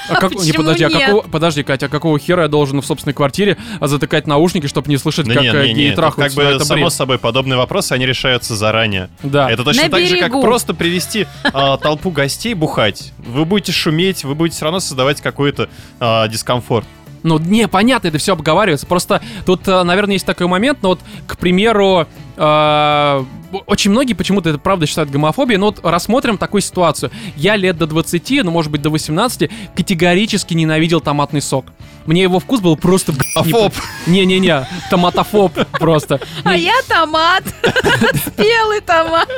А 0.08 0.14
как- 0.16 0.34
не, 0.34 0.52
подожди, 0.52 0.84
а 0.84 0.88
нет? 0.88 1.00
какого, 1.06 1.22
подожди, 1.22 1.62
Катя, 1.62 1.86
а 1.86 1.88
какого 1.88 2.18
хера 2.18 2.42
я 2.42 2.48
должен 2.48 2.80
в 2.80 2.86
собственной 2.86 3.14
квартире 3.14 3.56
а, 3.80 3.88
затыкать 3.88 4.26
наушники, 4.26 4.66
чтобы 4.66 4.88
не 4.90 4.96
слышать, 4.98 5.26
Да 5.26 5.34
как 5.34 5.42
не, 5.42 5.48
э, 5.48 5.66
не, 5.68 5.74
геи 5.74 5.84
не, 5.84 5.90
тут 5.90 5.96
трахаются? 5.96 6.36
как 6.36 6.44
Ну, 6.44 6.50
бы 6.50 6.56
это 6.56 6.64
само 6.66 6.80
бред. 6.82 6.92
собой 6.92 7.18
подобные 7.18 7.56
вопросы, 7.56 7.92
они 7.92 8.06
решаются 8.06 8.54
заранее. 8.54 9.08
Да. 9.22 9.50
Это 9.50 9.64
точно 9.64 9.84
На 9.84 9.88
так 9.88 10.00
же, 10.06 10.18
как 10.18 10.30
берегу. 10.30 10.42
просто 10.42 10.74
привести 10.74 11.26
а, 11.44 11.78
толпу 11.78 12.10
гостей 12.10 12.54
бухать. 12.54 13.12
Вы 13.18 13.44
будете 13.44 13.72
шуметь, 13.72 14.24
вы 14.24 14.34
будете 14.34 14.56
все 14.56 14.64
равно 14.66 14.80
создавать 14.80 15.20
какой-то 15.20 15.68
а, 16.00 16.28
дискомфорт. 16.28 16.86
Ну, 17.24 17.38
не, 17.38 17.66
понятно, 17.68 18.08
это 18.08 18.18
все 18.18 18.34
обговаривается. 18.34 18.86
Просто 18.86 19.22
тут, 19.46 19.66
э, 19.66 19.82
наверное, 19.82 20.12
есть 20.12 20.26
такой 20.26 20.46
момент, 20.46 20.80
но 20.82 20.90
вот, 20.90 21.00
к 21.26 21.38
примеру, 21.38 22.06
э, 22.36 23.24
очень 23.66 23.90
многие 23.90 24.12
почему-то 24.12 24.50
это 24.50 24.58
правда 24.58 24.86
считают 24.86 25.10
гомофобией, 25.10 25.58
но 25.58 25.66
вот 25.66 25.80
рассмотрим 25.82 26.36
такую 26.36 26.60
ситуацию. 26.60 27.10
Я 27.34 27.56
лет 27.56 27.78
до 27.78 27.86
20, 27.86 28.44
ну, 28.44 28.50
может 28.50 28.70
быть, 28.70 28.82
до 28.82 28.90
18 28.90 29.50
категорически 29.74 30.52
ненавидел 30.52 31.00
томатный 31.00 31.40
сок. 31.40 31.64
Мне 32.04 32.22
его 32.22 32.40
вкус 32.40 32.60
был 32.60 32.76
просто... 32.76 33.14
Афоб. 33.34 33.72
Не-не-не, 34.06 34.68
томатофоб 34.90 35.52
просто. 35.72 36.20
А 36.44 36.54
я 36.54 36.74
томат. 36.86 37.44
Спелый 38.26 38.82
томат. 38.82 39.30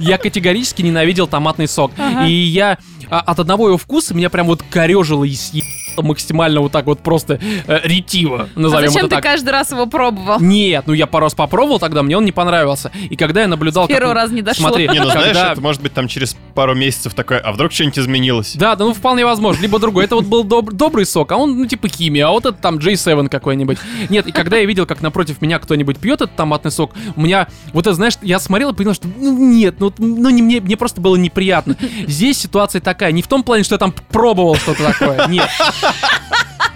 Я 0.00 0.18
категорически 0.18 0.82
ненавидел 0.82 1.26
томатный 1.26 1.66
сок. 1.66 1.92
И 2.26 2.30
я 2.30 2.76
а, 3.08 3.20
от 3.20 3.40
одного 3.40 3.68
его 3.68 3.78
вкуса 3.78 4.12
меня 4.14 4.28
прям 4.28 4.46
вот 4.46 4.62
корежило 4.62 5.24
и 5.24 5.34
съело 5.34 5.66
максимально 5.96 6.60
вот 6.60 6.72
так 6.72 6.86
вот 6.86 7.00
просто 7.00 7.38
э, 7.66 7.80
ретиво, 7.84 8.48
А 8.54 8.58
назовем 8.58 8.88
зачем 8.90 9.06
это 9.06 9.16
ты 9.16 9.22
так. 9.22 9.24
каждый 9.24 9.50
раз 9.50 9.70
его 9.72 9.86
пробовал? 9.86 10.40
Нет, 10.40 10.84
ну 10.86 10.92
я 10.94 11.06
пару 11.06 11.24
раз 11.26 11.34
попробовал 11.34 11.78
тогда, 11.78 12.02
мне 12.02 12.16
он 12.16 12.24
не 12.24 12.32
понравился. 12.32 12.90
И 13.10 13.16
когда 13.16 13.42
я 13.42 13.48
наблюдал... 13.48 13.86
как 13.86 13.96
Первый 13.96 14.10
он- 14.10 14.16
раз 14.16 14.30
не 14.30 14.42
дошло. 14.42 14.68
Смотри, 14.68 14.88
Не, 14.88 15.00
ну 15.00 15.06
знаешь, 15.10 15.24
когда- 15.26 15.52
это 15.52 15.60
может 15.60 15.82
быть 15.82 15.92
там 15.92 16.08
через 16.08 16.36
пару 16.54 16.74
месяцев 16.74 17.14
такое, 17.14 17.38
а 17.38 17.52
вдруг 17.52 17.72
что-нибудь 17.72 17.98
изменилось? 17.98 18.54
Да, 18.56 18.76
да, 18.76 18.84
ну 18.84 18.94
вполне 18.94 19.24
возможно. 19.24 19.60
Либо 19.62 19.78
другой. 19.78 20.04
Это 20.04 20.16
вот 20.16 20.24
был 20.24 20.44
доб- 20.44 20.72
добрый 20.72 21.04
сок, 21.06 21.30
а 21.32 21.36
он, 21.36 21.58
ну, 21.58 21.66
типа 21.66 21.88
химия, 21.88 22.26
а 22.28 22.30
вот 22.30 22.46
это 22.46 22.56
там 22.56 22.76
J7 22.78 23.28
какой-нибудь. 23.28 23.78
Нет, 24.08 24.26
и 24.26 24.32
когда 24.32 24.56
я 24.58 24.64
видел, 24.64 24.86
как 24.86 25.02
напротив 25.02 25.40
меня 25.42 25.58
кто-нибудь 25.58 25.98
пьет 25.98 26.20
этот 26.22 26.36
томатный 26.36 26.70
сок, 26.70 26.92
у 27.16 27.20
меня, 27.20 27.48
вот 27.72 27.86
это, 27.86 27.94
знаешь, 27.94 28.14
я 28.22 28.38
смотрел 28.38 28.70
и 28.70 28.74
понял, 28.74 28.94
что, 28.94 29.08
ну, 29.16 29.36
нет, 29.36 29.76
ну, 29.78 29.92
ну 29.98 30.30
не, 30.30 30.42
мне, 30.42 30.60
мне 30.60 30.76
просто 30.76 31.00
было 31.00 31.16
неприятно. 31.16 31.76
Здесь 32.06 32.38
ситуация 32.38 32.80
такая, 32.80 33.12
не 33.12 33.22
в 33.22 33.26
том 33.28 33.42
плане, 33.42 33.64
что 33.64 33.74
я 33.74 33.78
там 33.78 33.92
пробовал 34.10 34.56
что-то 34.56 34.84
такое, 34.92 35.26
нет. 35.28 35.48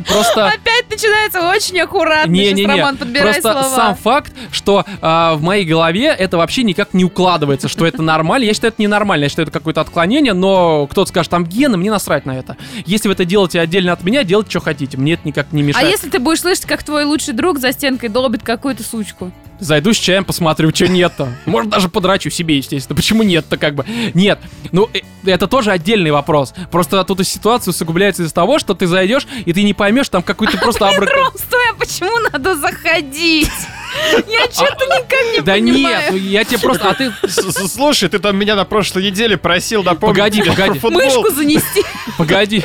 Просто... 0.07 0.49
Опять 0.49 0.89
начинается 0.91 1.49
очень 1.49 1.81
аккуратно. 1.81 2.35
Сейчас, 2.35 2.55
Не-не-не, 2.55 2.67
Роман, 2.67 2.97
подбирай 2.97 3.41
просто 3.41 3.63
слова. 3.63 3.75
сам 3.77 3.97
факт, 3.97 4.33
что 4.53 4.85
а, 5.01 5.35
в 5.35 5.43
моей 5.43 5.65
голове 5.65 6.07
это 6.07 6.37
вообще 6.37 6.63
никак 6.65 6.95
не 6.95 7.05
укладывается, 7.05 7.69
что 7.69 7.87
это 7.87 8.03
нормально. 8.03 8.45
Я 8.45 8.55
считаю, 8.55 8.73
это 8.73 8.83
ненормально, 8.83 9.25
я 9.25 9.29
считаю, 9.29 9.49
это 9.49 9.59
какое-то 9.59 9.81
отклонение, 9.81 10.33
но 10.33 10.87
кто-то 10.87 11.09
скажет, 11.09 11.31
там 11.31 11.45
гены, 11.45 11.77
мне 11.77 11.91
насрать 11.91 12.27
на 12.27 12.33
это. 12.39 12.57
Если 12.85 13.09
вы 13.09 13.15
это 13.15 13.25
делаете 13.25 13.61
отдельно 13.61 13.93
от 13.93 14.05
меня, 14.05 14.23
делайте, 14.23 14.51
что 14.51 14.61
хотите, 14.61 14.97
мне 14.97 15.15
это 15.15 15.27
никак 15.27 15.53
не 15.53 15.63
А 15.63 15.65
мешает. 15.65 15.91
если 15.91 16.11
ты 16.11 16.19
будешь 16.19 16.41
слышать, 16.41 16.67
как 16.67 16.83
твой 16.83 17.05
лучший 17.05 17.35
друг 17.35 17.59
за 17.59 17.73
стенкой 17.73 18.09
долбит 18.09 18.43
какую-то 18.43 18.83
сучку? 18.83 19.33
Зайду 19.59 19.93
с 19.93 19.97
чаем, 19.97 20.25
посмотрю, 20.25 20.75
что 20.75 20.89
нет-то. 20.89 21.33
Может, 21.47 21.71
даже 21.71 21.89
подрачу 21.89 22.31
себе, 22.31 22.57
естественно. 22.57 22.97
Почему 22.97 23.23
нет-то, 23.23 23.57
как 23.57 23.75
бы? 23.75 23.85
Нет. 24.15 24.39
Ну, 24.73 24.89
э, 24.93 25.01
это 25.25 25.47
тоже 25.47 25.71
отдельный 25.71 26.11
вопрос. 26.11 26.53
Просто 26.71 27.03
тут 27.05 27.21
и 27.21 27.25
ситуация 27.25 27.71
усугубляется 27.71 28.23
из-за 28.23 28.35
того, 28.35 28.59
что 28.59 28.75
ты 28.75 28.87
зайдешь, 28.87 29.27
и 29.45 29.53
ты 29.53 29.63
не 29.63 29.75
поймешь, 29.75 30.09
там 30.09 30.23
какой-то 30.23 30.59
просто 30.59 30.89
абрак... 30.89 31.11
Ром, 31.11 31.33
стой, 31.37 31.71
а 31.73 31.75
почему 31.75 32.19
надо 32.31 32.57
заходить? 32.57 33.51
Я 34.29 34.45
что-то 34.51 34.85
никак 34.87 35.35
не 35.35 35.41
Да 35.41 35.59
нет, 35.59 36.05
ну 36.11 36.17
я 36.17 36.45
тебе 36.45 36.59
просто... 36.59 36.91
А 36.91 36.95
ты... 36.95 37.13
Слушай, 37.29 38.09
ты 38.09 38.19
там 38.19 38.37
меня 38.37 38.57
на 38.57 38.65
прошлой 38.65 39.05
неделе 39.05 39.37
просил 39.37 39.83
напомнить 39.83 40.17
Погоди, 40.17 40.43
погоди. 40.43 40.81
Мышку 40.83 41.31
занести. 41.31 41.83
Погоди. 42.19 42.65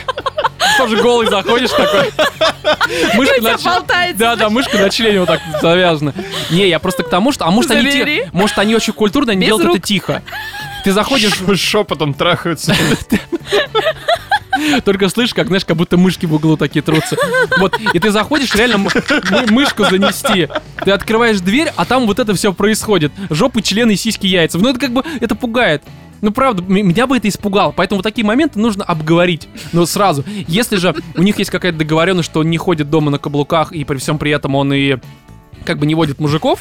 Тоже 0.78 0.98
голый 0.98 1.28
заходишь 1.28 1.70
такой. 1.72 2.12
Мышка 3.16 3.42
на 3.42 3.58
ч-. 3.58 4.14
Да, 4.16 4.36
да, 4.36 4.50
мышка 4.50 4.78
на 4.78 4.90
члене 4.90 5.20
вот 5.20 5.28
так 5.28 5.40
завязана. 5.62 6.14
Не, 6.50 6.68
я 6.68 6.80
просто 6.80 7.04
к 7.04 7.10
тому, 7.10 7.32
что... 7.32 7.46
А 7.46 7.52
может, 7.52 7.72
они, 7.72 7.92
те- 7.92 8.30
может, 8.34 8.58
они 8.60 8.76
очень 8.76 8.94
культурно, 8.94 9.32
они 9.32 9.42
Без 9.42 9.48
делают 9.48 9.66
рук. 9.68 9.78
это 9.78 9.88
тихо. 9.88 10.22
Ты 10.84 10.92
заходишь, 10.92 11.34
Ш- 11.34 11.56
Шепотом 11.56 12.14
трахаются. 12.14 12.76
только 14.86 15.10
слышишь, 15.10 15.34
как, 15.34 15.48
знаешь, 15.48 15.66
как 15.66 15.78
будто 15.78 15.98
мышки 15.98 16.26
в 16.26 16.34
углу 16.34 16.58
такие 16.58 16.82
трутся. 16.82 17.16
Вот, 17.58 17.80
и 17.94 18.00
ты 18.00 18.12
заходишь, 18.12 18.54
реально 18.56 18.76
м- 18.76 18.90
мы- 19.32 19.46
мышку 19.52 19.84
занести. 19.86 20.48
Ты 20.84 20.92
открываешь 20.92 21.40
дверь, 21.40 21.72
а 21.76 21.86
там 21.86 22.06
вот 22.08 22.20
это 22.20 22.34
все 22.36 22.54
происходит. 22.54 23.12
Жопы, 23.30 23.62
члены, 23.62 23.96
сиськи, 23.96 24.28
яйца. 24.28 24.58
Ну, 24.58 24.70
это 24.70 24.80
как 24.80 24.92
бы, 24.92 25.04
это 25.20 25.36
пугает. 25.36 25.84
Ну, 26.22 26.32
правда, 26.32 26.64
меня 26.64 27.08
бы 27.08 27.18
это 27.18 27.28
испугало. 27.28 27.72
Поэтому 27.72 28.00
вот 28.00 28.04
такие 28.04 28.26
моменты 28.26 28.60
нужно 28.60 28.84
обговорить. 28.84 29.48
Ну, 29.74 29.86
сразу. 29.86 30.24
Если 30.48 30.78
же 30.78 30.96
у 31.16 31.24
них 31.24 31.40
есть 31.40 31.52
какая-то 31.52 31.80
договоренность, 31.80 32.30
что 32.30 32.42
он 32.42 32.50
не 32.50 32.58
ходит 32.58 32.90
дома 32.90 33.12
на 33.12 33.18
каблуках, 33.18 33.72
и 33.72 33.84
при 33.84 33.98
всем 33.98 34.18
при 34.18 34.32
этом 34.32 34.56
он 34.56 34.72
и 34.74 34.98
как 35.66 35.80
бы 35.80 35.86
не 35.86 35.96
водит 35.96 36.20
мужиков, 36.20 36.60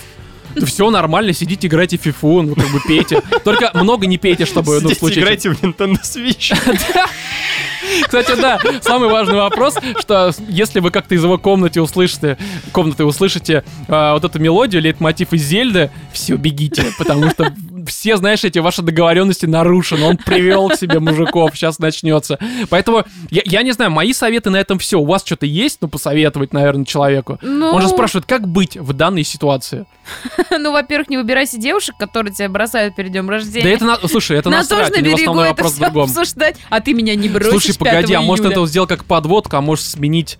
то 0.55 0.67
все 0.67 0.91
нормально, 0.91 1.33
сидите, 1.33 1.69
играйте 1.69 1.99
в 1.99 2.03
фифу, 2.03 2.43
ну, 2.43 2.55
как 2.55 2.69
бы 2.71 2.81
пейте. 2.87 3.23
Только 3.45 3.71
много 3.75 4.07
не 4.07 4.19
пейте, 4.19 4.47
чтобы, 4.47 4.75
ну, 4.75 4.89
Сидите, 4.89 4.99
случае... 4.99 5.23
играйте 5.23 5.51
в 5.51 5.63
Nintendo 5.63 5.99
Switch. 6.03 6.57
Кстати, 8.05 8.41
да, 8.41 8.59
самый 8.83 9.09
важный 9.09 9.37
вопрос, 9.37 9.77
что 9.99 10.33
если 10.49 10.81
вы 10.81 10.91
как-то 10.91 11.15
из 11.15 11.23
его 11.23 11.39
комнаты 11.39 11.81
услышите, 11.81 12.37
комнаты 12.73 13.05
услышите 13.05 13.65
а, 13.89 14.15
вот 14.15 14.25
эту 14.25 14.39
мелодию, 14.39 14.83
лейтмотив 14.83 15.33
из 15.33 15.43
Зельды, 15.43 15.91
все, 16.13 16.37
бегите, 16.37 16.87
потому 16.99 17.31
что 17.31 17.55
все, 17.87 18.17
знаешь, 18.17 18.45
эти 18.45 18.59
ваши 18.59 18.83
договоренности 18.83 19.47
нарушены. 19.47 20.05
Он 20.05 20.17
привел 20.17 20.69
к 20.69 20.77
себе 20.77 21.01
мужиков, 21.01 21.55
сейчас 21.55 21.79
начнется. 21.79 22.39
Поэтому, 22.69 23.05
я, 23.31 23.43
я 23.45 23.63
не 23.63 23.73
знаю, 23.73 23.91
мои 23.91 24.13
советы 24.13 24.51
на 24.51 24.57
этом 24.57 24.79
все. 24.79 24.99
У 24.99 25.05
вас 25.05 25.23
что-то 25.25 25.47
есть, 25.47 25.79
ну, 25.81 25.89
посоветовать, 25.89 26.53
наверное, 26.53 26.85
человеку? 26.85 27.39
Ну, 27.43 27.69
Он 27.69 27.83
же 27.83 27.89
спрашивает, 27.89 28.27
как 28.27 28.49
быть 28.49 28.77
в 28.77 28.93
данной 28.93 29.25
ситуации? 29.25 29.87
ну, 30.51 30.73
во-первых, 30.73 31.09
не 31.09 31.17
выбирайся 31.17 31.59
девушек, 31.59 31.97
которые 31.99 32.33
тебя 32.33 32.49
бросают 32.49 32.97
перед 32.97 33.13
днем 33.13 33.29
рождения. 33.29 33.65
Да 33.65 33.71
это, 33.71 33.85
на- 33.85 34.09
слушай, 34.09 34.37
это 34.37 34.51
тоже 34.51 34.57
насрать, 34.57 34.91
на 34.91 34.97
или 34.97 35.13
основной 35.13 35.49
это 35.49 35.57
вопрос 35.57 35.73
в 35.75 35.79
другом. 35.79 36.03
обсуждать, 36.05 36.57
а 36.69 36.81
ты 36.81 36.95
меня 36.95 37.15
не 37.15 37.29
бросишь 37.29 37.51
Слушай, 37.51 37.79
погоди, 37.79 38.09
5 38.09 38.17
а 38.17 38.21
может 38.23 38.47
это 38.47 38.67
сделал 38.67 38.87
как 38.87 39.05
подводка, 39.05 39.59
а 39.59 39.61
может 39.61 39.85
сменить 39.85 40.39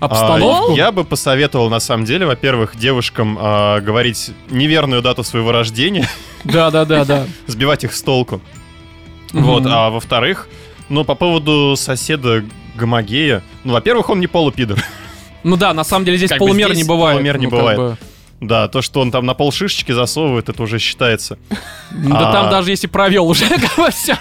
А, 0.00 0.06
обстановку? 0.06 0.74
я 0.74 0.92
бы 0.92 1.04
посоветовал, 1.04 1.68
на 1.70 1.78
самом 1.80 2.04
деле, 2.06 2.26
во-первых, 2.26 2.76
девушкам 2.76 3.36
а, 3.40 3.80
говорить 3.80 4.30
неверную 4.48 5.02
дату 5.02 5.22
своего 5.24 5.52
рождения, 5.52 6.08
Да, 6.44 6.70
да, 6.70 6.84
да, 6.84 7.04
да. 7.04 7.26
сбивать 7.46 7.84
их 7.84 7.94
с 7.94 8.02
толку. 8.02 8.40
Вот, 9.32 9.64
а 9.66 9.90
во-вторых, 9.90 10.48
ну, 10.88 11.04
по 11.04 11.14
поводу 11.14 11.74
соседа 11.76 12.44
Гомогея, 12.76 13.42
ну, 13.64 13.74
во-первых, 13.74 14.08
он 14.10 14.20
не 14.20 14.26
полупидор. 14.26 14.82
Ну 15.42 15.56
да, 15.56 15.72
на 15.74 15.84
самом 15.84 16.04
деле 16.04 16.16
здесь 16.18 16.30
Как 16.30 16.38
полумер 16.38 16.68
здесь 16.68 16.78
не 16.84 16.88
бывает. 16.88 17.16
полумер 17.16 17.38
не 17.38 17.44
Ну, 17.46 17.50
как 17.50 17.58
бывает. 17.60 17.78
бы. 17.78 17.96
Да, 18.40 18.68
то, 18.68 18.80
что 18.80 19.00
он 19.00 19.10
там 19.10 19.26
на 19.26 19.34
пол 19.34 19.52
шишечки 19.52 19.92
засовывает, 19.92 20.48
это 20.48 20.62
уже 20.62 20.78
считается. 20.78 21.38
Да 21.90 22.30
А. 22.30 22.32
там 22.32 22.50
даже 22.50 22.70
если 22.70 22.86
провел 22.86 23.28
уже, 23.28 23.44
все. 23.90 24.16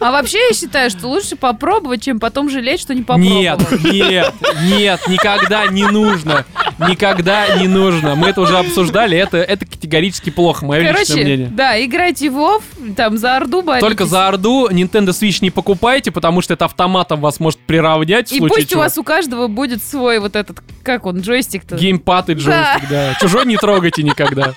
А 0.00 0.12
вообще 0.12 0.38
я 0.48 0.54
считаю, 0.54 0.90
что 0.90 1.08
лучше 1.08 1.36
попробовать, 1.36 2.02
чем 2.02 2.20
потом 2.20 2.48
жалеть, 2.50 2.80
что 2.80 2.94
не 2.94 3.02
попробовал. 3.02 3.40
Нет, 3.40 3.60
нет, 3.82 4.34
нет, 4.62 5.00
никогда 5.08 5.66
не 5.66 5.86
нужно. 5.86 6.44
Никогда 6.78 7.56
не 7.56 7.66
нужно. 7.66 8.14
Мы 8.14 8.28
это 8.28 8.40
уже 8.40 8.56
обсуждали, 8.56 9.18
это, 9.18 9.38
это 9.38 9.66
категорически 9.66 10.30
плохо, 10.30 10.64
мое 10.64 10.80
личное 10.80 10.94
Короче, 11.04 11.24
мнение. 11.24 11.48
да, 11.48 11.84
играйте 11.84 12.30
в 12.30 12.34
Вов, 12.34 12.62
там 12.96 13.18
за 13.18 13.36
Орду 13.36 13.62
боритесь. 13.62 13.86
Только 13.88 14.04
за 14.06 14.28
Орду 14.28 14.68
Nintendo 14.70 15.08
Switch 15.08 15.38
не 15.40 15.50
покупайте, 15.50 16.10
потому 16.12 16.40
что 16.40 16.54
это 16.54 16.66
автоматом 16.66 17.20
вас 17.20 17.40
может 17.40 17.58
приравнять 17.60 18.32
И 18.32 18.38
пусть 18.40 18.68
чего. 18.70 18.80
у 18.80 18.84
вас 18.84 18.96
у 18.98 19.02
каждого 19.02 19.48
будет 19.48 19.82
свой 19.82 20.20
вот 20.20 20.36
этот, 20.36 20.60
как 20.84 21.06
он, 21.06 21.20
джойстик-то. 21.20 21.76
Геймпад 21.76 22.30
и 22.30 22.34
джойстик, 22.34 22.88
да. 22.88 23.14
Чужой 23.20 23.44
не 23.46 23.56
трогайте 23.56 24.02
никогда. 24.04 24.54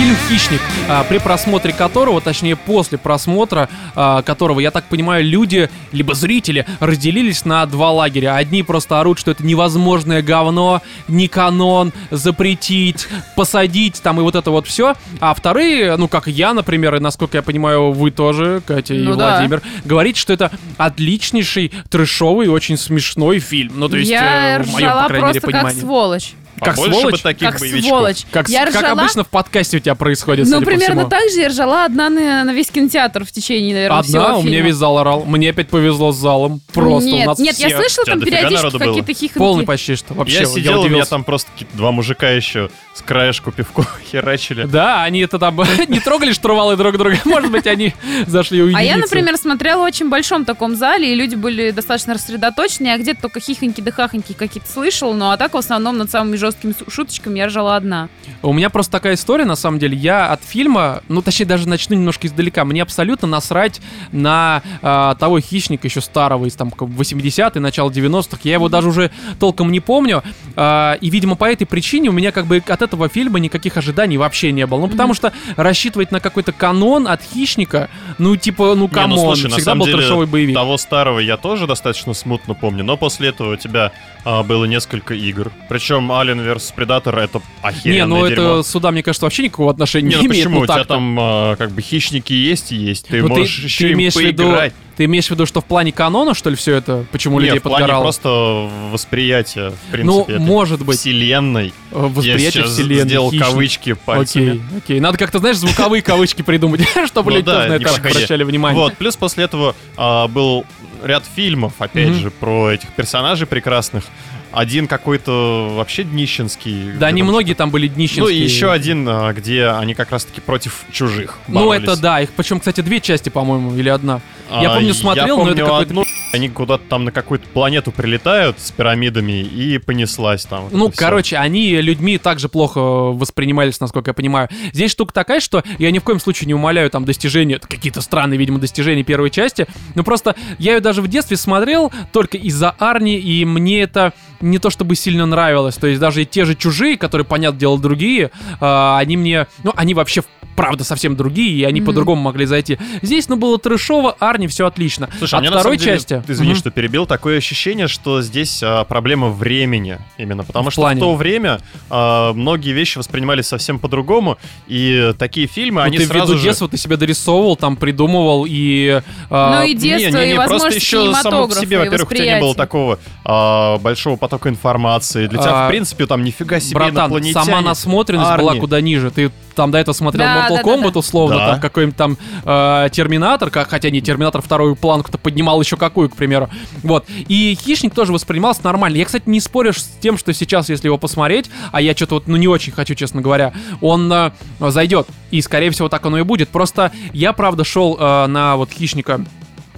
Фильм 0.00 0.16
«Хищник», 0.30 0.62
а, 0.88 1.04
при 1.04 1.18
просмотре 1.18 1.74
которого, 1.74 2.22
точнее 2.22 2.56
после 2.56 2.96
просмотра 2.96 3.68
а, 3.94 4.22
которого, 4.22 4.58
я 4.58 4.70
так 4.70 4.84
понимаю, 4.84 5.22
люди, 5.22 5.68
либо 5.92 6.14
зрители, 6.14 6.64
разделились 6.80 7.44
на 7.44 7.66
два 7.66 7.90
лагеря. 7.90 8.34
Одни 8.36 8.62
просто 8.62 8.98
орут, 8.98 9.18
что 9.18 9.30
это 9.30 9.44
невозможное 9.44 10.22
говно, 10.22 10.80
не 11.06 11.28
канон, 11.28 11.92
запретить, 12.10 13.08
посадить, 13.36 14.00
там 14.00 14.18
и 14.20 14.22
вот 14.22 14.36
это 14.36 14.50
вот 14.50 14.66
все. 14.66 14.94
А 15.20 15.34
вторые, 15.34 15.94
ну 15.96 16.08
как 16.08 16.28
я, 16.28 16.54
например, 16.54 16.94
и 16.94 16.98
насколько 16.98 17.36
я 17.36 17.42
понимаю, 17.42 17.92
вы 17.92 18.10
тоже, 18.10 18.62
Катя 18.66 18.94
и 18.94 19.02
Ну 19.02 19.16
да. 19.16 19.32
Владимир, 19.36 19.60
говорите, 19.84 20.18
что 20.18 20.32
это 20.32 20.50
отличнейший, 20.78 21.72
трешовый, 21.90 22.48
очень 22.48 22.78
смешной 22.78 23.38
фильм. 23.38 23.74
Ну 23.76 23.90
то 23.90 23.98
есть, 23.98 24.10
я 24.10 24.60
э, 24.60 24.62
в 24.62 24.72
моем, 24.72 24.92
по 24.92 25.08
крайней 25.08 25.26
мере, 25.26 25.40
просто 25.40 25.40
как 25.40 25.50
понимании. 25.50 25.80
сволочь. 25.80 26.32
Как 26.60 26.76
сволочь? 26.76 27.12
бы 27.12 27.18
таких 27.18 27.50
Как 27.50 27.60
боевичков. 27.60 27.88
сволочь. 27.88 28.24
Как, 28.30 28.48
я 28.48 28.66
как 28.66 28.74
ржала, 28.76 29.02
обычно 29.02 29.24
в 29.24 29.28
подкасте 29.28 29.76
у 29.78 29.80
тебя 29.80 29.94
происходит, 29.94 30.46
ну, 30.48 30.60
примерно 30.62 31.06
так 31.06 31.28
же 31.30 31.40
я 31.40 31.48
ржала 31.48 31.84
одна 31.84 32.10
на, 32.10 32.44
на 32.44 32.52
весь 32.52 32.70
кинотеатр 32.70 33.24
в 33.24 33.32
течение, 33.32 33.74
наверное, 33.74 34.02
всего 34.02 34.22
Одна, 34.24 34.38
у 34.38 34.42
меня 34.42 34.60
весь 34.60 34.74
зал 34.74 34.98
орал. 34.98 35.24
Мне 35.24 35.50
опять 35.50 35.68
повезло 35.68 36.12
с 36.12 36.16
залом. 36.16 36.60
Просто 36.72 37.08
нет, 37.08 37.26
у 37.26 37.30
нас 37.30 37.38
нет, 37.38 37.58
я 37.58 37.68
все. 37.68 37.76
слышала 37.76 38.02
У 38.02 38.04
тебя 38.06 38.14
там 38.14 38.24
периодически 38.24 38.78
какие-то 38.78 39.12
хихоньки. 39.14 39.38
Полный 39.38 39.64
почти 39.66 39.96
что. 39.96 40.14
Вообще, 40.14 40.40
Я 40.40 40.44
сидел, 40.46 40.80
у 40.82 40.88
меня 40.88 41.04
там 41.04 41.24
просто 41.24 41.50
два 41.74 41.92
мужика 41.92 42.28
еще 42.30 42.70
с 42.94 43.02
краешку 43.02 43.52
пивко 43.52 43.86
херачили. 44.10 44.64
Да, 44.64 45.02
они 45.02 45.20
это 45.20 45.38
там 45.38 45.60
не 45.88 46.00
трогали 46.00 46.32
штурвалы 46.32 46.76
друг 46.76 46.98
друга. 46.98 47.18
Может 47.24 47.50
быть, 47.50 47.66
они 47.66 47.94
зашли 48.26 48.62
увидеться. 48.62 48.80
А 48.80 48.82
я, 48.82 48.96
например, 48.96 49.36
смотрела 49.36 49.80
в 49.80 49.84
очень 49.84 50.08
большом 50.08 50.44
таком 50.44 50.74
зале, 50.74 51.12
и 51.12 51.14
люди 51.14 51.34
были 51.34 51.70
достаточно 51.70 52.14
рассредоточены, 52.14 52.88
я 52.88 52.98
где-то 52.98 53.22
только 53.22 53.40
хихоньки 53.40 53.80
да 53.80 53.90
хахоньки 53.92 54.32
какие-то 54.32 54.70
слышала, 54.70 55.14
ну 55.14 55.30
а 55.30 55.36
так 55.36 55.54
в 55.54 55.56
основном 55.56 55.96
над 55.98 56.10
самыми 56.10 56.36
жесткими 56.36 56.49
су- 56.52 56.90
шуточками 56.90 57.38
я 57.38 57.46
ржала 57.46 57.76
одна. 57.76 58.08
У 58.42 58.52
меня 58.52 58.70
просто 58.70 58.92
такая 58.92 59.14
история, 59.14 59.44
на 59.44 59.56
самом 59.56 59.78
деле. 59.78 59.96
Я 59.96 60.30
от 60.32 60.42
фильма, 60.42 61.02
ну, 61.08 61.22
точнее, 61.22 61.46
даже 61.46 61.68
начну 61.68 61.96
немножко 61.96 62.26
издалека. 62.26 62.64
Мне 62.64 62.82
абсолютно 62.82 63.28
насрать 63.28 63.80
на 64.12 64.62
а, 64.82 65.14
того 65.16 65.40
хищника 65.40 65.86
еще 65.86 66.00
старого, 66.00 66.46
из 66.46 66.54
там 66.54 66.68
80-х, 66.68 67.60
начала 67.60 67.90
90-х. 67.90 68.40
Я 68.44 68.54
его 68.54 68.68
даже 68.68 68.88
уже 68.88 69.10
толком 69.38 69.72
не 69.72 69.80
помню. 69.80 70.22
А, 70.56 70.94
и, 71.00 71.10
видимо, 71.10 71.36
по 71.36 71.44
этой 71.44 71.64
причине 71.66 72.08
у 72.08 72.12
меня 72.12 72.32
как 72.32 72.46
бы 72.46 72.62
от 72.66 72.82
этого 72.82 73.08
фильма 73.08 73.38
никаких 73.40 73.76
ожиданий 73.76 74.16
вообще 74.18 74.52
не 74.52 74.66
было. 74.66 74.80
Ну, 74.80 74.88
потому 74.88 75.14
что 75.14 75.32
рассчитывать 75.56 76.12
на 76.12 76.20
какой-то 76.20 76.52
канон 76.52 77.06
от 77.08 77.22
хищника, 77.22 77.88
ну, 78.18 78.36
типа, 78.36 78.74
ну, 78.74 78.84
Не, 78.84 78.88
come 78.88 79.01
on, 79.01 79.10
ну, 79.18 79.24
слушай, 79.34 79.44
на 79.44 79.56
всегда 79.56 79.64
самом 79.72 79.78
был 79.80 79.86
деле, 79.86 79.98
трешовый 79.98 80.26
боевик. 80.26 80.54
Того 80.54 80.78
старого 80.78 81.18
я 81.18 81.36
тоже 81.36 81.66
достаточно 81.66 82.14
смутно 82.14 82.54
помню, 82.54 82.84
но 82.84 82.96
после 82.96 83.28
этого 83.28 83.54
у 83.54 83.56
тебя 83.56 83.92
а, 84.24 84.42
было 84.42 84.64
несколько 84.66 85.14
игр. 85.14 85.50
Причем 85.68 86.10
Alien 86.12 86.44
vs 86.44 86.74
Predator 86.76 87.18
это 87.18 87.38
Не, 87.38 87.42
охеренное 87.62 88.06
ну 88.06 88.28
дерьмо. 88.28 88.42
это 88.58 88.62
сюда, 88.68 88.90
мне 88.90 89.02
кажется, 89.02 89.26
вообще 89.26 89.44
никакого 89.44 89.70
отношения 89.70 90.08
Не, 90.08 90.14
не, 90.16 90.16
ну 90.22 90.26
имеет. 90.28 90.44
почему? 90.44 90.54
ну, 90.56 90.60
у 90.62 90.66
тебя 90.66 90.84
там 90.84 91.16
а, 91.20 91.56
как 91.56 91.70
бы 91.72 91.82
хищники 91.82 92.32
есть 92.32 92.72
и 92.72 92.76
есть. 92.76 93.06
Ты 93.08 93.22
Ну, 93.22 93.28
ты- 93.28 93.40
можешь 93.40 93.58
еще 93.64 93.84
ты 93.84 93.90
им 93.92 93.98
имеешь 93.98 94.14
в 94.14 94.20
виду- 94.20 94.44
поиграть. 94.44 94.72
Ты 94.96 95.04
имеешь 95.06 95.28
в 95.28 95.30
виду, 95.30 95.46
что 95.46 95.62
в 95.62 95.64
плане 95.64 95.92
канона, 95.92 96.34
что 96.34 96.50
ли, 96.50 96.56
все 96.56 96.74
это? 96.74 97.06
Почему 97.10 97.40
Не, 97.40 97.46
людей 97.46 97.58
в 97.60 97.62
плане 97.62 97.78
подгорало? 97.78 98.02
просто 98.02 98.68
восприятия, 98.92 99.70
в 99.70 99.72
ну, 99.72 99.78
принципе, 99.92 100.32
этой 100.34 100.44
может 100.44 100.84
быть, 100.84 100.98
вселенной. 100.98 101.68
э, 101.68 101.72
восприятие 102.06 102.44
я 102.44 102.50
сейчас 102.50 102.70
вселенной. 102.72 103.04
сделал 103.08 103.30
хищник. 103.30 103.46
кавычки 103.46 103.92
пальцами. 103.94 104.50
Окей, 104.50 104.62
окей. 104.76 105.00
Надо 105.00 105.16
как-то, 105.16 105.38
знаешь, 105.38 105.56
звуковые 105.56 106.02
кавычки 106.02 106.42
придумать, 106.42 106.82
чтобы 107.06 107.30
Ну 107.30 107.36
люди 107.38 107.46
тоже 107.46 107.68
на 107.68 107.78
не 107.78 107.84
это 107.84 107.94
обращали 107.94 108.44
внимание. 108.44 108.78
Вот, 108.78 108.94
плюс 108.98 109.16
после 109.16 109.44
этого 109.44 109.74
а, 109.96 110.28
был 110.28 110.66
ряд 111.02 111.24
фильмов, 111.34 111.74
опять 111.78 112.08
Мгм. 112.10 112.18
же, 112.20 112.30
про 112.30 112.70
этих 112.70 112.88
персонажей 112.90 113.46
прекрасных. 113.46 114.04
Один 114.52 114.88
какой-то 114.88 115.72
вообще 115.76 116.02
днищенский. 116.02 116.92
Да, 116.98 117.12
там 117.12 117.22
многие 117.22 117.54
там 117.54 117.70
были 117.70 117.86
днищенские. 117.86 118.24
Ну 118.24 118.28
и 118.30 118.34
еще 118.36 118.72
один, 118.72 119.06
а, 119.08 119.32
где 119.32 119.66
они 119.68 119.94
как 119.94 120.10
раз-таки 120.10 120.40
против 120.40 120.84
чужих 120.90 121.38
Ну 121.46 121.60
боролись. 121.66 121.84
это 121.84 121.96
да, 122.00 122.20
их 122.20 122.30
причем, 122.30 122.58
кстати, 122.58 122.80
две 122.80 123.00
части, 123.00 123.28
по-моему, 123.28 123.76
или 123.76 123.88
одна. 123.88 124.20
Я 124.50 124.72
А, 124.72 124.74
помню, 124.74 124.92
смотрел, 124.92 125.36
но 125.36 125.44
помню 125.44 125.52
это 125.52 125.62
какой-то- 125.62 125.82
одну, 125.90 126.04
они 126.32 126.48
куда-то 126.48 126.84
там 126.88 127.04
на 127.04 127.12
какую-то 127.12 127.46
планету 127.48 127.90
прилетают 127.92 128.58
с 128.60 128.70
пирамидами 128.70 129.42
и 129.42 129.78
понеслась 129.78 130.44
там. 130.44 130.64
вот 130.64 130.72
Ну, 130.72 130.92
короче, 130.94 131.36
они 131.36 131.80
людьми 131.80 132.18
также 132.18 132.48
плохо 132.48 132.80
воспринимались, 132.80 133.80
насколько 133.80 134.10
я 134.10 134.14
понимаю. 134.14 134.48
Здесь 134.72 134.92
штука 134.92 135.12
такая, 135.12 135.40
что 135.40 135.62
я 135.78 135.90
ни 135.90 135.98
в 135.98 136.04
коем 136.04 136.20
случае 136.20 136.46
не 136.46 136.54
умоляю 136.54 136.88
там 136.90 137.04
достижения, 137.04 137.58
какие-то 137.58 138.00
странные, 138.00 138.38
видимо, 138.38 138.58
достижения 138.58 139.02
первой 139.02 139.30
части. 139.30 139.66
Ну, 139.94 140.04
просто 140.04 140.36
я 140.58 140.74
ее 140.74 140.80
даже 140.80 141.02
в 141.02 141.08
детстве 141.08 141.36
смотрел 141.36 141.92
только 142.12 142.36
из-за 142.36 142.70
Арни, 142.70 143.18
и 143.18 143.44
мне 143.44 143.82
это 143.82 144.12
не 144.40 144.58
то 144.58 144.70
чтобы 144.70 144.94
сильно 144.94 145.26
нравилось. 145.26 145.76
То 145.76 145.86
есть 145.86 146.00
даже 146.00 146.22
и 146.22 146.26
те 146.26 146.44
же 146.44 146.54
чужие, 146.54 146.96
которые, 146.96 147.24
понятное 147.24 147.60
дело, 147.60 147.78
другие, 147.78 148.30
а, 148.60 148.98
они 148.98 149.16
мне... 149.16 149.46
Ну, 149.64 149.72
они 149.76 149.94
вообще 149.94 150.22
правда 150.60 150.84
совсем 150.84 151.16
другие, 151.16 151.50
и 151.58 151.64
они 151.64 151.80
Мгм. 151.80 151.86
по-другому 151.86 152.22
могли 152.22 152.46
зайти. 152.46 152.78
Здесь, 153.02 153.28
ну, 153.28 153.36
было 153.36 153.58
трешово, 153.58 154.12
Арни, 154.18 154.46
все 154.46 154.66
отлично. 154.66 155.08
Слушай, 155.18 155.34
а 155.34 155.38
От 155.38 155.44
на 155.44 155.50
второй 155.60 155.76
деле, 155.76 155.92
части... 155.92 156.22
извини, 156.28 156.50
Мгм. 156.52 156.58
что 156.58 156.70
перебил, 156.70 157.06
такое 157.06 157.38
ощущение, 157.38 157.88
что 157.88 158.20
здесь 158.22 158.60
а, 158.62 158.84
проблема 158.84 159.28
времени 159.30 159.98
именно, 160.18 160.44
потому 160.44 160.70
В 160.70 160.72
что 160.72 160.82
плане? 160.82 161.00
в 161.00 161.04
то 161.04 161.14
время 161.14 161.60
а, 161.88 162.32
многие 162.32 162.72
вещи 162.72 162.98
воспринимались 162.98 163.46
совсем 163.46 163.78
по-другому, 163.78 164.38
и 164.66 165.12
такие 165.18 165.46
фильмы, 165.46 165.80
Ну, 165.80 165.86
они 165.86 165.98
ты 165.98 166.06
сразу 166.06 166.36
же... 166.36 166.42
детства 166.44 166.68
ты 166.68 166.76
себя 166.76 166.96
дорисовывал, 166.96 167.56
там 167.56 167.76
придумывал 167.76 168.44
и... 168.48 169.00
а, 169.30 169.60
Ну 169.60 169.66
и 169.66 169.74
детство, 169.74 170.18
не, 170.18 170.24
не, 170.24 170.30
и 170.30 170.32
не, 170.32 170.34
просто 170.36 170.52
возможности 170.54 170.78
еще 170.84 171.14
само 171.14 171.48
по 171.48 171.54
себе, 171.54 171.76
и 171.76 171.78
во-первых, 171.80 172.10
у 172.10 172.14
тебя 172.14 172.34
не 172.36 172.40
было 172.40 172.54
такого 172.54 172.98
а, 173.24 173.78
большого 173.78 174.16
потока 174.16 174.48
информации. 174.48 175.26
Для 175.26 175.38
тебя, 175.40 175.64
А, 175.64 175.66
в 175.66 175.70
принципе, 175.70 176.06
там 176.06 176.22
нифига 176.24 176.60
себе 176.60 176.74
Братан, 176.74 177.22
сама 177.32 177.60
насмотренность 177.60 178.36
была 178.36 178.50
Арни. 178.50 178.60
куда 178.60 178.80
ниже. 178.80 179.10
Ты 179.10 179.30
там 179.60 179.70
до 179.70 179.76
этого 179.76 179.92
смотрел 179.94 180.24
Да, 180.24 180.46
Mortal 180.48 180.56
да, 180.56 180.62
да, 180.62 180.70
Kombat, 180.70 180.92
да. 180.92 180.98
условно, 180.98 181.36
Да. 181.36 181.46
там 181.50 181.60
какой-нибудь 181.60 181.96
там 181.96 182.16
э, 182.44 182.88
Терминатор, 182.92 183.50
как, 183.50 183.68
хотя 183.68 183.90
не 183.90 184.00
Терминатор 184.00 184.40
вторую 184.40 184.74
планку-то 184.74 185.18
поднимал 185.18 185.60
еще 185.60 185.76
какую, 185.76 186.08
к 186.08 186.16
примеру. 186.16 186.48
Вот. 186.82 187.04
И 187.28 187.58
Хищник 187.60 187.94
тоже 187.94 188.10
воспринимался 188.12 188.62
нормально. 188.64 188.96
Я, 188.96 189.04
кстати, 189.04 189.24
не 189.26 189.38
спорю 189.38 189.74
с 189.74 189.86
тем, 190.00 190.16
что 190.16 190.32
сейчас, 190.32 190.70
если 190.70 190.86
его 190.86 190.96
посмотреть, 190.96 191.50
а 191.72 191.82
я 191.82 191.94
что-то 191.94 192.14
вот, 192.14 192.26
ну, 192.26 192.36
не 192.36 192.48
очень 192.48 192.72
хочу, 192.72 192.94
честно 192.94 193.20
говоря, 193.20 193.52
он 193.82 194.10
э, 194.10 194.30
зайдет. 194.60 195.06
И, 195.30 195.42
скорее 195.42 195.70
всего, 195.70 195.90
так 195.90 196.06
оно 196.06 196.18
и 196.18 196.22
будет. 196.22 196.48
Просто 196.48 196.90
я, 197.12 197.34
правда, 197.34 197.62
шел 197.62 197.98
э, 198.00 198.26
на 198.28 198.56
вот 198.56 198.70
Хищника 198.70 199.20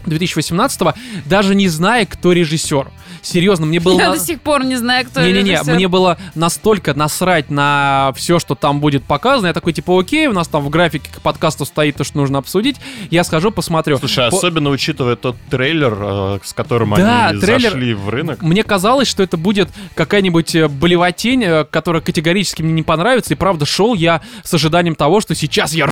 2018 0.07 0.81
даже 1.27 1.57
не 1.57 1.67
зная, 1.69 2.07
кто 2.07 2.31
режиссер. 2.33 2.89
Серьезно, 3.23 3.67
мне 3.67 3.81
было... 3.81 3.99
Я 3.99 4.09
на- 4.11 4.17
до 4.17 4.21
сих 4.21 4.41
пор 4.41 4.65
не 4.65 4.77
знаю, 4.77 5.07
кто 5.07 5.21
Не-не-не, 5.23 5.63
мне 5.73 5.89
было 5.89 6.19
настолько 6.35 6.95
насрать 6.95 7.51
на 7.51 8.13
все, 8.17 8.39
что 8.39 8.55
там 8.55 8.81
будет 8.81 9.05
показано. 9.05 9.47
Я 9.49 9.53
такой, 9.53 9.73
типа, 9.73 9.99
окей, 9.99 10.27
у 10.27 10.33
нас 10.33 10.49
там 10.49 10.63
в 10.63 10.69
графике 10.71 11.09
к 11.15 11.21
подкасту 11.21 11.65
стоит 11.65 11.97
то, 11.97 12.05
что 12.05 12.19
нужно 12.19 12.39
обсудить. 12.39 12.77
Я 13.11 13.25
схожу, 13.25 13.51
посмотрю. 13.51 13.99
Слушай, 13.99 14.31
По- 14.31 14.37
особенно 14.37 14.71
учитывая 14.71 15.17
тот 15.17 15.37
трейлер, 15.51 15.97
э, 15.99 16.39
с 16.45 16.53
которым 16.53 16.95
Да, 16.95 17.29
они 17.29 17.41
трейлер- 17.41 17.71
зашли 17.71 17.95
в 17.95 18.09
рынок. 18.09 18.43
Мне 18.43 18.63
казалось, 18.65 19.09
что 19.09 19.23
это 19.23 19.37
будет 19.37 19.69
какая-нибудь 19.95 20.55
э, 20.55 20.69
болевотень, 20.69 21.45
э, 21.45 21.65
которая 21.65 22.03
категорически 22.03 22.63
мне 22.63 22.73
не 22.73 22.83
понравится. 22.83 23.33
И 23.35 23.37
правда, 23.37 23.65
шел 23.67 23.95
я 23.95 24.21
с 24.43 24.53
ожиданием 24.55 24.95
того, 24.95 25.21
что 25.21 25.35
сейчас 25.35 25.73
я 25.73 25.87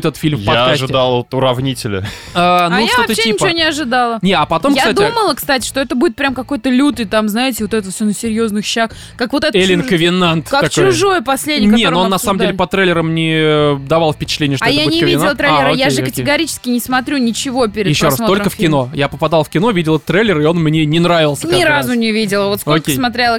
этот 0.00 0.16
фильм 0.16 0.38
в 0.38 0.42
Я 0.42 0.46
подкасте. 0.46 0.84
ожидал 0.84 1.16
вот 1.18 1.34
уравнителя. 1.34 2.04
А, 2.34 2.68
ну, 2.68 2.76
а 2.76 2.80
я 2.80 2.88
вообще 2.98 3.14
типа. 3.14 3.34
ничего 3.34 3.48
не 3.50 3.62
ожидала. 3.62 4.18
Не, 4.22 4.32
а 4.32 4.46
потом, 4.46 4.74
я 4.74 4.82
кстати, 4.82 4.96
думала, 4.96 5.34
кстати, 5.34 5.66
что 5.66 5.80
это 5.80 5.94
будет 5.94 6.16
прям 6.16 6.34
какой-то 6.34 6.68
лютый, 6.70 7.04
там, 7.04 7.28
знаете, 7.28 7.64
вот 7.64 7.74
это 7.74 7.90
все 7.90 8.04
на 8.04 8.12
серьезных 8.14 8.64
щах. 8.64 8.90
Как 9.16 9.32
вот 9.32 9.44
это 9.44 9.56
Эллен 9.56 9.80
чуж- 9.82 9.88
Ковенант 9.88 10.48
Как 10.48 10.70
такой. 10.70 10.90
чужой 10.90 11.22
последний, 11.22 11.66
Не, 11.68 11.90
но 11.90 11.98
мы 11.98 12.04
он 12.04 12.10
на 12.10 12.18
самом 12.18 12.40
деле 12.40 12.54
по 12.54 12.66
трейлерам 12.66 13.14
не 13.14 13.34
э, 13.36 13.76
давал 13.88 14.12
впечатление, 14.12 14.56
что 14.56 14.64
А 14.64 14.68
это 14.68 14.76
я 14.78 14.84
будет 14.84 14.94
не 14.94 15.00
Ковенант. 15.00 15.22
видела 15.22 15.36
трейлера, 15.36 15.68
А, 15.70 15.72
я 15.76 15.90
же 15.90 16.00
окей. 16.02 16.10
категорически 16.10 16.68
не 16.68 16.80
смотрю 16.80 17.18
ничего 17.18 17.66
перед 17.68 17.88
Еще 17.88 18.06
раз, 18.06 18.16
только 18.16 18.50
в 18.50 18.56
кино. 18.56 18.90
Я 18.94 19.08
попадал 19.08 19.44
в 19.44 19.48
кино, 19.48 19.70
видел 19.70 19.98
трейлер, 19.98 20.40
и 20.40 20.44
он 20.44 20.58
мне 20.58 20.84
не 20.86 21.00
нравился. 21.00 21.46
Ни 21.46 21.62
разу 21.62 21.90
раз. 21.90 21.98
не 21.98 22.12
видела. 22.12 22.48
Вот 22.48 22.60
сколько 22.60 22.80
Окей. 22.82 22.96
смотрела 22.96 23.38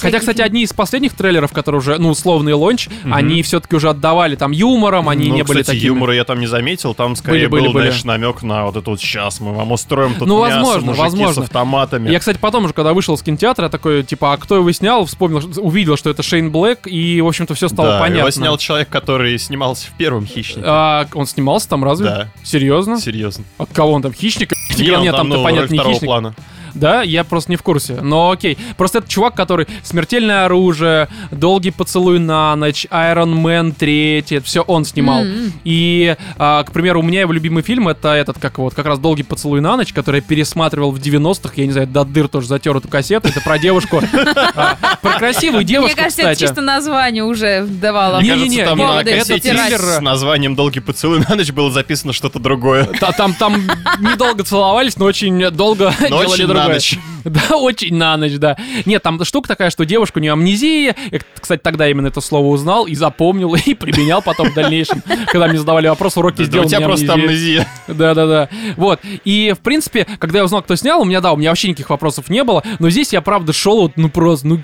Хотя, 0.00 0.18
кстати, 0.18 0.40
одни 0.40 0.62
из 0.62 0.72
последних 0.72 1.14
трейлеров, 1.14 1.52
которые 1.52 1.80
уже, 1.80 1.98
ну, 1.98 2.10
условный 2.10 2.52
лонч, 2.52 2.88
они 3.10 3.42
все-таки 3.42 3.76
уже 3.76 3.88
отдавали 3.90 4.36
там 4.36 4.52
юмором, 4.52 5.08
они 5.08 5.28
ну, 5.28 5.34
не 5.36 5.42
были 5.44 5.62
такими. 5.62 5.93
Юмора 5.94 6.14
я 6.14 6.24
там 6.24 6.40
не 6.40 6.46
заметил, 6.46 6.94
там 6.94 7.16
скорее 7.16 7.48
были, 7.48 7.66
был, 7.66 7.72
были. 7.72 7.88
знаешь, 7.88 8.04
намек 8.04 8.42
на 8.42 8.64
вот 8.66 8.76
это 8.76 8.90
вот 8.90 9.00
сейчас 9.00 9.40
мы 9.40 9.52
вам 9.54 9.72
устроим 9.72 10.14
тут 10.14 10.26
Ну, 10.28 10.44
мясо, 10.44 10.56
возможно, 10.60 10.92
возможно. 10.92 11.34
с 11.42 11.44
автоматами. 11.46 12.10
Я, 12.10 12.18
кстати, 12.18 12.38
потом 12.38 12.64
уже, 12.64 12.74
когда 12.74 12.92
вышел 12.92 13.16
с 13.16 13.22
кинотеатра, 13.22 13.68
такой, 13.68 14.02
типа, 14.02 14.32
а 14.32 14.36
кто 14.36 14.56
его 14.56 14.70
снял, 14.72 15.04
вспомнил, 15.06 15.42
увидел, 15.58 15.96
что 15.96 16.10
это 16.10 16.22
Шейн 16.22 16.50
Блэк, 16.50 16.86
и, 16.86 17.20
в 17.20 17.26
общем-то, 17.26 17.54
все 17.54 17.68
стало 17.68 17.88
да, 17.90 18.00
понятно. 18.00 18.18
его 18.20 18.30
снял 18.30 18.58
человек, 18.58 18.88
который 18.88 19.38
снимался 19.38 19.86
в 19.88 19.92
первом 19.96 20.26
«Хищнике». 20.26 20.62
А, 20.66 21.06
он 21.14 21.26
снимался 21.26 21.68
там 21.68 21.84
разве? 21.84 22.06
Да. 22.06 22.28
Серьезно? 22.42 22.98
Серьезно. 23.00 23.44
От 23.58 23.70
кого 23.72 23.92
он 23.92 24.02
там? 24.02 24.12
Хищник? 24.12 24.52
Не, 24.78 24.90
он 24.90 25.02
Нет, 25.02 25.16
там, 25.16 25.28
ну, 25.28 25.42
понятно, 25.42 25.72
не 25.72 25.78
хищник. 25.78 26.04
плана. 26.04 26.34
Да, 26.74 27.02
я 27.02 27.24
просто 27.24 27.50
не 27.52 27.56
в 27.56 27.62
курсе. 27.62 27.98
Но 28.02 28.30
окей. 28.30 28.58
Просто 28.76 28.98
это 28.98 29.08
чувак, 29.08 29.34
который 29.34 29.66
смертельное 29.82 30.44
оружие, 30.44 31.08
долгий 31.30 31.70
поцелуй 31.70 32.18
на 32.18 32.54
ночь, 32.56 32.86
Iron 32.90 33.34
Man 33.42 33.72
3, 33.76 34.18
это 34.30 34.40
все 34.44 34.62
он 34.62 34.84
снимал. 34.84 35.22
М-м. 35.22 35.52
И, 35.64 36.16
а, 36.38 36.62
к 36.64 36.72
примеру, 36.72 37.00
у 37.00 37.02
меня 37.02 37.20
его 37.20 37.32
любимый 37.32 37.62
фильм 37.62 37.88
это 37.88 38.08
этот, 38.14 38.38
как 38.38 38.58
вот, 38.58 38.74
как 38.74 38.86
раз 38.86 38.98
долгий 38.98 39.22
поцелуй 39.22 39.60
на 39.60 39.76
ночь, 39.76 39.92
который 39.92 40.16
я 40.16 40.22
пересматривал 40.22 40.90
в 40.90 40.98
90-х. 40.98 41.52
Я 41.56 41.66
не 41.66 41.72
знаю, 41.72 41.86
до 41.86 42.04
дыр 42.04 42.28
тоже 42.28 42.46
затер 42.48 42.76
эту 42.76 42.88
кассету. 42.88 43.28
Это 43.28 43.40
про 43.40 43.58
девушку. 43.58 44.00
а, 44.54 44.76
Про 45.00 45.18
красивую 45.18 45.58
Мне 45.58 45.66
девушку, 45.66 45.96
кажется, 45.96 46.22
это 46.22 46.40
чисто 46.40 46.60
название 46.60 47.24
уже 47.24 47.64
давало. 47.66 48.20
Мне 48.20 48.30
Не-не-не, 48.34 48.64
кажется, 48.64 48.76
там 48.76 48.78
на 48.96 49.00
это 49.00 49.10
кассете 49.18 49.50
триллер. 49.50 49.78
с 49.80 50.00
названием 50.00 50.54
«Долгий 50.56 50.80
поцелуй 50.80 51.20
на 51.28 51.34
ночь» 51.36 51.52
было 51.52 51.70
записано 51.70 52.12
что-то 52.12 52.38
другое. 52.38 52.84
Та- 53.00 53.12
Там, 53.12 53.34
там 53.34 53.62
недолго 54.00 54.42
целовались, 54.44 54.96
но 54.96 55.04
очень 55.06 55.50
долго 55.50 55.92
делали 56.00 56.26
очень 56.26 56.46
на 56.68 56.74
ночь. 56.74 56.98
Да, 57.24 57.56
очень 57.56 57.94
на 57.94 58.18
ночь, 58.18 58.34
да. 58.34 58.54
Нет, 58.84 59.02
там 59.02 59.24
штука 59.24 59.48
такая, 59.48 59.70
что 59.70 59.86
девушка, 59.86 60.18
у 60.18 60.20
нее 60.20 60.32
амнезия. 60.32 60.94
Я, 61.10 61.20
кстати, 61.40 61.60
тогда 61.62 61.88
именно 61.88 62.08
это 62.08 62.20
слово 62.20 62.48
узнал 62.48 62.86
и 62.86 62.94
запомнил, 62.94 63.54
и 63.66 63.72
применял 63.72 64.20
потом 64.20 64.50
в 64.50 64.54
дальнейшем, 64.54 65.02
когда 65.28 65.48
мне 65.48 65.58
задавали 65.58 65.88
вопрос, 65.88 66.18
уроки 66.18 66.38
Да 66.38 66.44
сделал. 66.44 66.66
у 66.66 66.68
тебя 66.68 66.80
просто 66.80 67.14
амнезия. 67.14 67.66
Да-да-да. 67.88 68.50
Вот. 68.76 69.00
И, 69.24 69.54
в 69.56 69.60
принципе, 69.60 70.06
когда 70.18 70.40
я 70.40 70.44
узнал, 70.44 70.62
кто 70.62 70.76
снял, 70.76 71.00
у 71.00 71.04
меня, 71.04 71.20
да, 71.22 71.32
у 71.32 71.36
меня 71.36 71.48
вообще 71.50 71.68
никаких 71.68 71.88
вопросов 71.88 72.28
не 72.28 72.44
было. 72.44 72.62
Но 72.78 72.90
здесь 72.90 73.12
я, 73.14 73.22
правда, 73.22 73.54
шел 73.54 73.80
вот, 73.82 73.92
ну, 73.96 74.10
просто, 74.10 74.46
ну, 74.46 74.60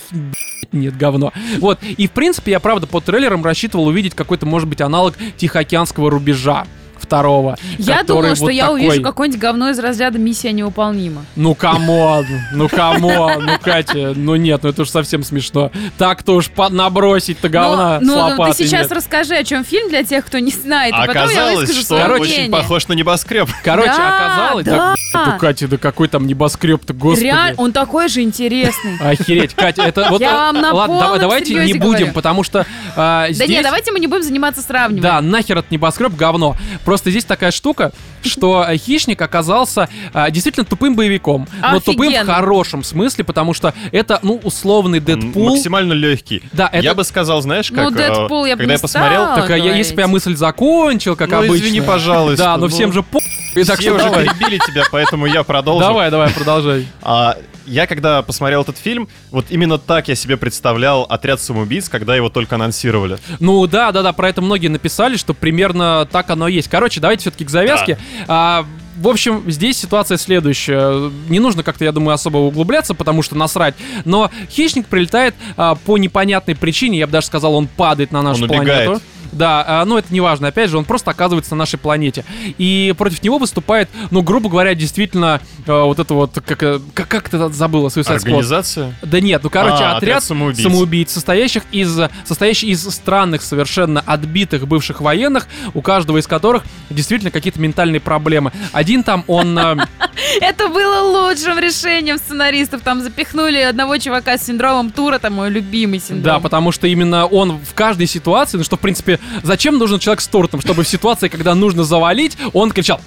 нет, 0.73 0.97
говно. 0.97 1.33
Вот. 1.59 1.79
И, 1.83 2.07
в 2.07 2.13
принципе, 2.13 2.53
я, 2.53 2.61
правда, 2.61 2.87
по 2.87 3.01
трейлерам 3.01 3.45
рассчитывал 3.45 3.87
увидеть 3.87 4.15
какой-то, 4.15 4.47
может 4.47 4.69
быть, 4.69 4.81
аналог 4.81 5.15
Тихоокеанского 5.39 6.11
рубежа 6.11 6.67
второго. 7.11 7.59
Я 7.79 8.05
думала, 8.05 8.37
что 8.37 8.45
вот 8.45 8.51
я 8.51 8.67
такой. 8.67 8.87
увижу 8.87 9.03
какое-нибудь 9.03 9.41
говно 9.41 9.71
из 9.71 9.79
разряда 9.81 10.19
«Миссия 10.19 10.53
невыполнима». 10.53 11.25
Ну, 11.35 11.57
come 11.57 11.96
on, 11.96 12.25
ну, 12.53 12.69
come 12.69 13.13
on, 13.13 13.47
ну, 13.47 13.53
Катя, 13.61 14.13
ну, 14.15 14.37
нет, 14.37 14.63
ну, 14.63 14.69
это 14.69 14.83
уж 14.83 14.91
совсем 14.91 15.25
смешно. 15.25 15.73
Так-то 15.99 16.37
уж 16.37 16.51
набросить-то 16.57 17.49
говна 17.49 17.99
ну, 18.01 18.15
с 18.15 18.37
ну, 18.37 18.45
ты 18.45 18.53
сейчас 18.53 18.83
нет. 18.83 18.93
расскажи, 18.93 19.35
о 19.35 19.43
чем 19.43 19.65
фильм 19.65 19.89
для 19.89 20.05
тех, 20.05 20.25
кто 20.25 20.39
не 20.39 20.53
знает, 20.53 20.95
А 20.97 21.05
и 21.05 21.07
потом 21.09 21.23
я 21.23 21.29
Оказалось, 21.29 21.61
выскажу 21.61 21.81
что 21.81 21.97
свое 21.97 22.05
он 22.05 22.21
очень 22.21 22.51
похож 22.51 22.87
на 22.87 22.93
небоскреб. 22.93 23.49
Короче, 23.65 23.89
Да, 23.89 24.17
оказалось... 24.17 25.00
да. 25.13 25.25
Да, 25.27 25.39
Катя, 25.39 25.69
да 25.69 25.77
какой 25.79 26.09
там 26.09 26.27
небоскреб-то, 26.27 26.93
господи. 26.93 27.25
Реально, 27.25 27.61
он 27.63 27.73
такой 27.73 28.09
же 28.09 28.23
интересный. 28.23 28.97
Охереть, 29.01 29.55
Катя, 29.55 29.83
это 29.83 30.07
вот... 30.11 30.21
Я 30.21 30.33
вам 30.35 30.61
на 30.61 30.73
Ладно, 30.73 30.99
давай- 31.01 31.19
давайте 31.21 31.55
не 31.55 31.75
будем, 31.75 31.91
говорю. 31.99 32.13
потому 32.13 32.43
что 32.43 32.67
а, 32.97 33.27
Да 33.29 33.33
здесь... 33.33 33.49
не, 33.49 33.63
давайте 33.63 33.93
мы 33.93 34.01
не 34.01 34.07
будем 34.07 34.23
заниматься 34.23 34.63
сравниванием. 34.63 35.03
Да, 35.03 35.21
нахер 35.21 35.59
этот 35.59 35.71
небоскреб 35.71 36.15
говно. 36.15 36.57
Просто 36.85 37.11
здесь 37.11 37.25
такая 37.25 37.51
штука, 37.51 37.93
что 38.23 38.67
хищник 38.77 39.21
оказался 39.23 39.89
а, 40.13 40.31
действительно 40.31 40.65
тупым 40.65 40.95
боевиком. 40.95 41.47
Но 41.63 41.81
тупым 41.81 42.13
в 42.13 42.27
хорошем 42.27 42.83
смысле, 42.85 43.25
потому 43.25 43.55
что 43.55 43.75
это, 43.93 44.19
ну, 44.23 44.41
условный 44.43 45.01
Дэдпул. 45.01 45.51
Максимально 45.51 45.93
легкий. 45.93 46.43
Да, 46.53 46.69
это... 46.73 46.83
Я 46.85 46.95
бы 46.95 47.05
сказал, 47.05 47.41
знаешь, 47.43 47.71
Ну, 47.71 47.77
как... 47.91 47.93
э, 47.93 48.09
Дэдпул 48.09 48.45
я 48.47 48.55
бы 48.57 48.61
Когда 48.61 48.75
не 48.75 48.77
я 48.79 48.81
посмотрел. 48.81 49.25
Так, 49.35 49.51
а 49.51 49.57
я- 49.59 49.75
если 49.77 49.95
бы 49.95 50.01
я 50.03 50.09
мысль 50.09 50.37
закончил, 50.37 51.17
как 51.17 51.31
Ну, 51.31 51.39
обычно. 51.39 51.57
извини, 51.57 51.81
пожалуйста, 51.81 52.45
Да, 52.45 52.57
но 52.57 52.63
ну, 52.65 52.69
всем 52.69 52.93
же 52.93 53.03
по... 53.03 53.21
И 53.55 53.65
так 53.65 53.79
все 53.81 53.93
уже 53.93 54.09
перебили 54.11 54.59
тебя, 54.59 54.85
поэтому 54.91 55.27
я 55.27 55.43
продолжу. 55.43 55.81
Давай, 55.81 56.11
давай, 56.11 56.31
продолжай. 56.31 56.87
А, 57.03 57.37
я 57.67 57.87
когда 57.87 58.23
посмотрел 58.23 58.63
этот 58.63 58.79
фильм, 58.79 59.09
вот 59.31 59.47
именно 59.51 59.79
так 59.79 60.09
я 60.09 60.15
себе 60.15 60.37
представлял 60.37 61.03
отряд 61.03 61.41
самоубийц, 61.41 61.89
когда 61.89 62.17
его 62.17 62.29
только 62.29 62.57
анонсировали. 62.57 63.19
Ну 63.39 63.67
да, 63.67 63.93
да, 63.93 64.03
да, 64.03 64.13
про 64.13 64.29
это 64.29 64.41
многие 64.43 64.69
написали, 64.69 65.17
что 65.17 65.35
примерно 65.35 66.07
так 66.11 66.31
оно 66.31 66.49
и 66.49 66.55
есть. 66.55 66.69
Короче, 66.69 67.01
давайте 67.01 67.23
все-таки 67.23 67.45
к 67.45 67.51
завязке. 67.51 67.99
А, 68.29 68.65
в 68.97 69.09
общем, 69.09 69.45
здесь 69.47 69.79
ситуация 69.79 70.19
следующая. 70.19 71.11
Не 71.29 71.39
нужно 71.39 71.63
как-то, 71.63 71.85
я 71.85 71.93
думаю, 71.93 72.15
особо 72.15 72.39
углубляться, 72.39 72.95
потому 72.95 73.23
что 73.23 73.37
насрать. 73.37 73.75
Но 74.05 74.31
хищник 74.51 74.87
прилетает 74.87 75.35
а, 75.57 75.75
по 75.75 75.97
непонятной 75.97 76.55
причине, 76.55 76.99
я 76.99 77.07
бы 77.07 77.13
даже 77.13 77.27
сказал, 77.27 77.55
он 77.55 77.67
падает 77.67 78.13
на 78.13 78.23
нашу 78.23 78.45
Он 78.45 78.51
убегает. 78.51 78.87
планету. 78.87 79.05
Да, 79.33 79.65
а, 79.67 79.85
но 79.85 79.99
это 79.99 80.13
не 80.13 80.21
важно. 80.21 80.49
Опять 80.49 80.71
же, 80.71 80.79
он 80.79 80.85
просто 80.85 81.11
оказывается 81.11 81.53
на 81.53 81.59
нашей 81.59 81.79
планете. 81.79 82.25
И 82.59 82.95
против 82.97 83.23
него 83.23 83.39
выступает, 83.39 83.89
ну, 84.11 84.23
грубо 84.23 84.49
говоря, 84.49 84.75
действительно, 84.75 85.41
а, 85.67 85.85
вот 85.85 85.99
это 85.99 86.15
вот, 86.15 86.39
как, 86.45 86.63
э, 86.63 86.81
как, 86.95 87.09
как 87.09 87.29
ты 87.29 87.49
забыла, 87.51 87.89
Suicide 87.89 88.05
Squad? 88.05 88.15
Организация? 88.17 88.95
Да 89.03 89.21
нет, 89.21 89.43
ну 89.43 89.51
короче, 89.51 89.85
А, 89.85 89.97
отряд, 89.97 89.97
отряд 89.97 90.25
самоубийц. 90.25 90.63
самоубийц, 90.63 91.11
состоящих 91.13 91.63
из, 91.73 91.99
состоящий 92.25 92.69
из 92.69 92.83
странных, 92.89 93.43
совершенно 93.43 94.01
отбитых 94.01 94.67
бывших 94.67 95.01
военных, 95.01 95.47
у 95.75 95.83
каждого 95.83 96.19
из 96.19 96.27
которых 96.27 96.65
действительно 96.91 97.31
какие-то 97.31 97.61
ментальные 97.61 98.01
проблемы. 98.01 98.53
Один 98.73 99.03
там, 99.03 99.25
он... 99.27 99.59
э, 99.59 99.77
Это 100.41 100.69
было 100.69 101.29
лучшим 101.29 101.59
решением 101.59 102.19
сценаристов. 102.19 102.83
Там 102.83 103.01
запихнули 103.03 103.59
одного 103.59 103.97
чувака 103.99 104.39
с 104.39 104.47
синдромом 104.47 104.91
Тура, 104.91 105.19
там 105.19 105.35
мой 105.35 105.51
любимый 105.51 106.01
синдром. 106.01 106.23
Да, 106.23 106.41
потому 106.41 106.73
что 106.73 106.87
именно 106.87 107.27
он 107.27 107.59
в 107.59 107.75
каждой 107.75 108.07
ситуации, 108.07 108.59
ну 108.59 108.65
что, 108.65 108.77
в 108.77 108.81
принципе, 108.81 109.20
зачем 109.43 109.79
нужен 109.79 109.99
человек 109.99 110.21
с 110.21 110.29
тортом, 110.29 110.61
чтобы 110.61 110.85
в 110.85 110.89
ситуации, 110.89 111.29
когда 111.29 111.55
нужно 111.55 111.85
завалить, 111.85 112.37
он 112.53 112.71
кричал 112.71 113.01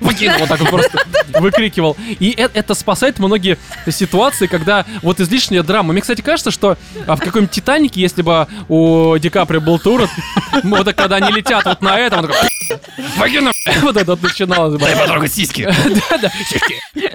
вот 0.00 0.48
так 0.48 0.60
вот 0.60 0.70
просто 0.70 0.98
выкрикивал. 1.38 1.96
И 2.08 2.34
э- 2.36 2.48
это 2.54 2.74
спасает 2.74 3.18
многие 3.18 3.58
ситуации, 3.88 4.46
когда 4.46 4.84
вот 5.02 5.20
излишняя 5.20 5.62
драма. 5.62 5.92
Мне, 5.92 6.02
кстати, 6.02 6.20
кажется, 6.20 6.50
что 6.50 6.76
а, 7.06 7.16
в 7.16 7.20
каком-нибудь 7.20 7.50
Титанике, 7.50 8.00
если 8.00 8.22
бы 8.22 8.46
у 8.68 9.16
Ди 9.18 9.28
Каприо 9.28 9.60
был 9.60 9.78
тур, 9.78 10.08
вот 10.62 10.84
так, 10.84 10.96
когда 10.96 11.16
они 11.16 11.32
летят 11.32 11.64
вот 11.64 11.80
на 11.82 11.98
этом, 11.98 12.20
он 12.20 12.26
такой 12.28 12.48
«Выкину!» 13.16 13.52
Вот 13.82 13.96
это 13.96 14.12
вот 14.12 14.22
начиналось. 14.22 14.80
бы. 14.80 14.86
потрогать 14.86 15.32
сиськи. 15.32 15.68
Да-да. 16.10 16.30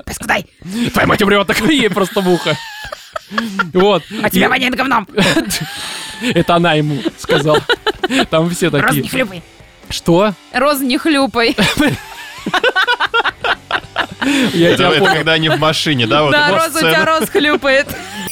Паскудай, 0.06 0.46
Твоя 0.94 1.08
мать 1.08 1.22
умрет, 1.22 1.48
так 1.48 1.60
ей 1.70 1.90
просто 1.90 2.22
в 2.22 2.30
ухо. 2.30 2.58
Вот. 3.74 4.04
а 4.24 4.30
тебя 4.30 4.50
воняет 4.50 4.76
говном. 4.76 5.08
Это 6.22 6.56
она 6.56 6.74
ему 6.74 7.02
сказала. 7.18 7.62
Там 8.30 8.50
все 8.50 8.70
Роза 8.70 8.86
такие. 8.88 9.04
не 9.04 9.10
хлюпай. 9.10 9.44
Что? 9.90 10.34
Роза 10.54 10.84
не 10.86 10.98
хлюпай. 10.98 11.56
Я 14.54 14.70
Это, 14.70 14.78
тебя 14.78 14.90
это 14.90 15.00
понял. 15.00 15.14
когда 15.14 15.34
они 15.34 15.50
в 15.50 15.60
машине, 15.60 16.08
да? 16.08 16.24
Вот 16.24 16.32
Да, 16.32 16.52
Роза, 16.52 16.78
у 16.78 16.80
тебя. 16.80 17.06
Роз 17.06 17.30
хлюпает. 17.30 17.88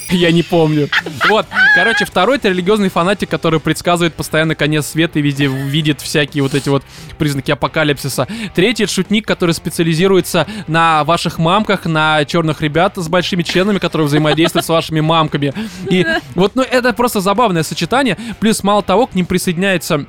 Я 0.10 0.32
не 0.32 0.44
помню. 0.44 0.89
Вот. 1.28 1.48
Короче, 1.76 2.06
второй 2.06 2.38
это 2.38 2.50
религиозный 2.50 2.89
фанатик, 2.89 3.30
который 3.30 3.60
предсказывает 3.60 4.14
постоянно 4.14 4.54
конец 4.54 4.86
света 4.88 5.18
и 5.18 5.22
везде 5.22 5.48
видит 5.48 6.02
всякие 6.02 6.44
вот 6.44 6.54
эти 6.54 6.70
вот 6.70 6.84
признаки 7.18 7.50
апокалипсиса. 7.52 8.28
Третий 8.54 8.84
это 8.84 8.94
шутник, 8.94 9.26
который 9.26 9.56
специализируется 9.56 10.46
на 10.68 11.04
ваших 11.04 11.39
мамках, 11.39 11.86
на 11.86 12.26
черных 12.26 12.62
ребят 12.62 12.94
с 12.98 13.08
большими 13.08 13.41
членами, 13.41 13.80
которые 13.80 14.08
взаимодействуют 14.08 14.66
с 14.66 14.70
вашими 14.70 15.00
мамками. 15.00 15.54
И 15.89 16.06
вот, 16.36 16.56
ну, 16.56 16.62
это 16.62 16.94
просто 16.94 17.20
забавное 17.20 17.64
сочетание. 17.64 18.18
Плюс, 18.39 18.62
мало 18.64 18.84
того, 18.84 19.08
к 19.08 19.16
ним 19.16 19.26
присоединяется 19.26 20.06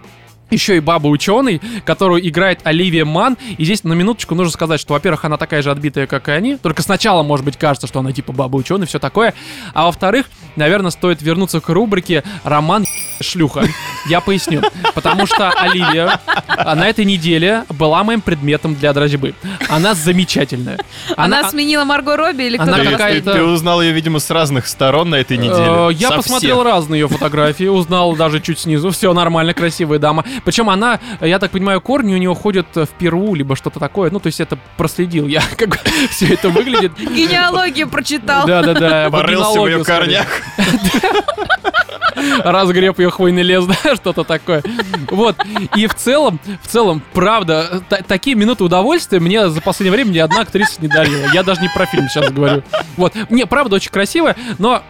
еще 0.50 0.76
и 0.76 0.80
баба 0.80 1.08
ученый, 1.08 1.60
которую 1.84 2.26
играет 2.28 2.60
Оливия 2.64 3.04
Ман. 3.04 3.36
И 3.58 3.64
здесь 3.64 3.82
на 3.84 3.92
минуточку 3.94 4.34
нужно 4.34 4.52
сказать, 4.52 4.80
что, 4.80 4.92
во-первых, 4.94 5.24
она 5.24 5.36
такая 5.36 5.62
же 5.62 5.70
отбитая, 5.70 6.06
как 6.06 6.28
и 6.28 6.32
они. 6.32 6.56
Только 6.56 6.82
сначала, 6.82 7.22
может 7.22 7.44
быть, 7.44 7.56
кажется, 7.56 7.86
что 7.86 8.00
она 8.00 8.12
типа 8.12 8.32
баба 8.32 8.56
ученый, 8.56 8.86
все 8.86 8.98
такое. 8.98 9.34
А 9.72 9.86
во-вторых, 9.86 10.26
наверное, 10.56 10.90
стоит 10.90 11.22
вернуться 11.22 11.60
к 11.60 11.68
рубрике 11.68 12.22
«Роман 12.44 12.86
шлюха». 13.20 13.64
Я 14.06 14.20
поясню. 14.20 14.62
Потому 14.94 15.26
что 15.26 15.50
Оливия 15.50 16.20
а, 16.46 16.74
на 16.74 16.88
этой 16.88 17.04
неделе 17.04 17.64
была 17.70 18.04
моим 18.04 18.20
предметом 18.20 18.74
для 18.74 18.92
дрожбы. 18.92 19.34
Она 19.68 19.94
замечательная. 19.94 20.78
Она, 21.16 21.48
сменила 21.50 21.84
Марго 21.84 22.16
Робби 22.16 22.42
или 22.44 22.56
Она 22.58 22.66
кто-то 22.74 22.84
Ты, 22.84 22.90
какая-то- 22.92 23.32
ты- 23.32 23.38
ты 23.38 23.44
узнал 23.44 23.80
ее, 23.82 23.92
видимо, 23.92 24.18
с 24.18 24.30
разных 24.30 24.66
сторон 24.66 25.10
на 25.10 25.16
этой 25.16 25.36
Э, 25.36 25.40
неделе. 25.40 25.96
Я 25.98 26.08
Со 26.10 26.16
посмотрел 26.16 26.56
всех. 26.60 26.66
разные 26.72 27.00
ее 27.00 27.08
фотографии, 27.08 27.64
узнал 27.64 28.14
даже 28.14 28.40
чуть 28.40 28.58
снизу. 28.58 28.90
Все 28.90 29.12
нормально, 29.14 29.54
красивая 29.54 29.98
дама. 29.98 30.24
Причем 30.44 30.70
она, 30.70 31.00
я 31.20 31.38
так 31.38 31.50
понимаю, 31.50 31.80
корни 31.80 32.14
у 32.14 32.18
нее 32.18 32.34
ходят 32.34 32.66
в 32.74 32.88
Перу, 32.98 33.34
либо 33.34 33.56
что-то 33.56 33.80
такое. 33.80 34.10
Ну, 34.10 34.20
то 34.20 34.26
есть 34.28 34.40
это 34.40 34.58
проследил 34.76 35.26
я, 35.26 35.42
как 35.56 35.68
бы 35.70 35.78
все 36.10 36.34
это 36.34 36.48
выглядит. 36.48 36.92
Генеалогию 36.98 37.88
прочитал. 37.88 38.46
Да-да-да. 38.46 39.10
Порылся 39.10 39.60
в 39.60 39.66
ее 39.66 39.84
корнях. 39.84 40.26
разгреб 42.42 42.98
ее 42.98 43.10
хвойный 43.10 43.42
лес, 43.42 43.64
да, 43.84 43.96
что-то 43.96 44.24
такое. 44.24 44.62
Вот. 45.10 45.36
И 45.76 45.86
в 45.86 45.94
целом, 45.94 46.38
в 46.62 46.68
целом, 46.68 47.02
правда, 47.12 47.82
та- 47.88 48.02
такие 48.02 48.36
минуты 48.36 48.64
удовольствия 48.64 49.20
мне 49.20 49.48
за 49.48 49.60
последнее 49.60 49.92
время 49.92 50.10
ни 50.10 50.18
одна 50.18 50.40
актриса 50.40 50.80
не 50.80 50.88
дарила. 50.88 51.26
Я 51.32 51.42
даже 51.42 51.60
не 51.60 51.68
про 51.68 51.86
фильм 51.86 52.08
сейчас 52.08 52.30
говорю. 52.30 52.62
Вот. 52.96 53.14
Мне, 53.30 53.46
правда, 53.46 53.76
очень 53.76 53.90
красиво, 53.90 54.34
но 54.58 54.82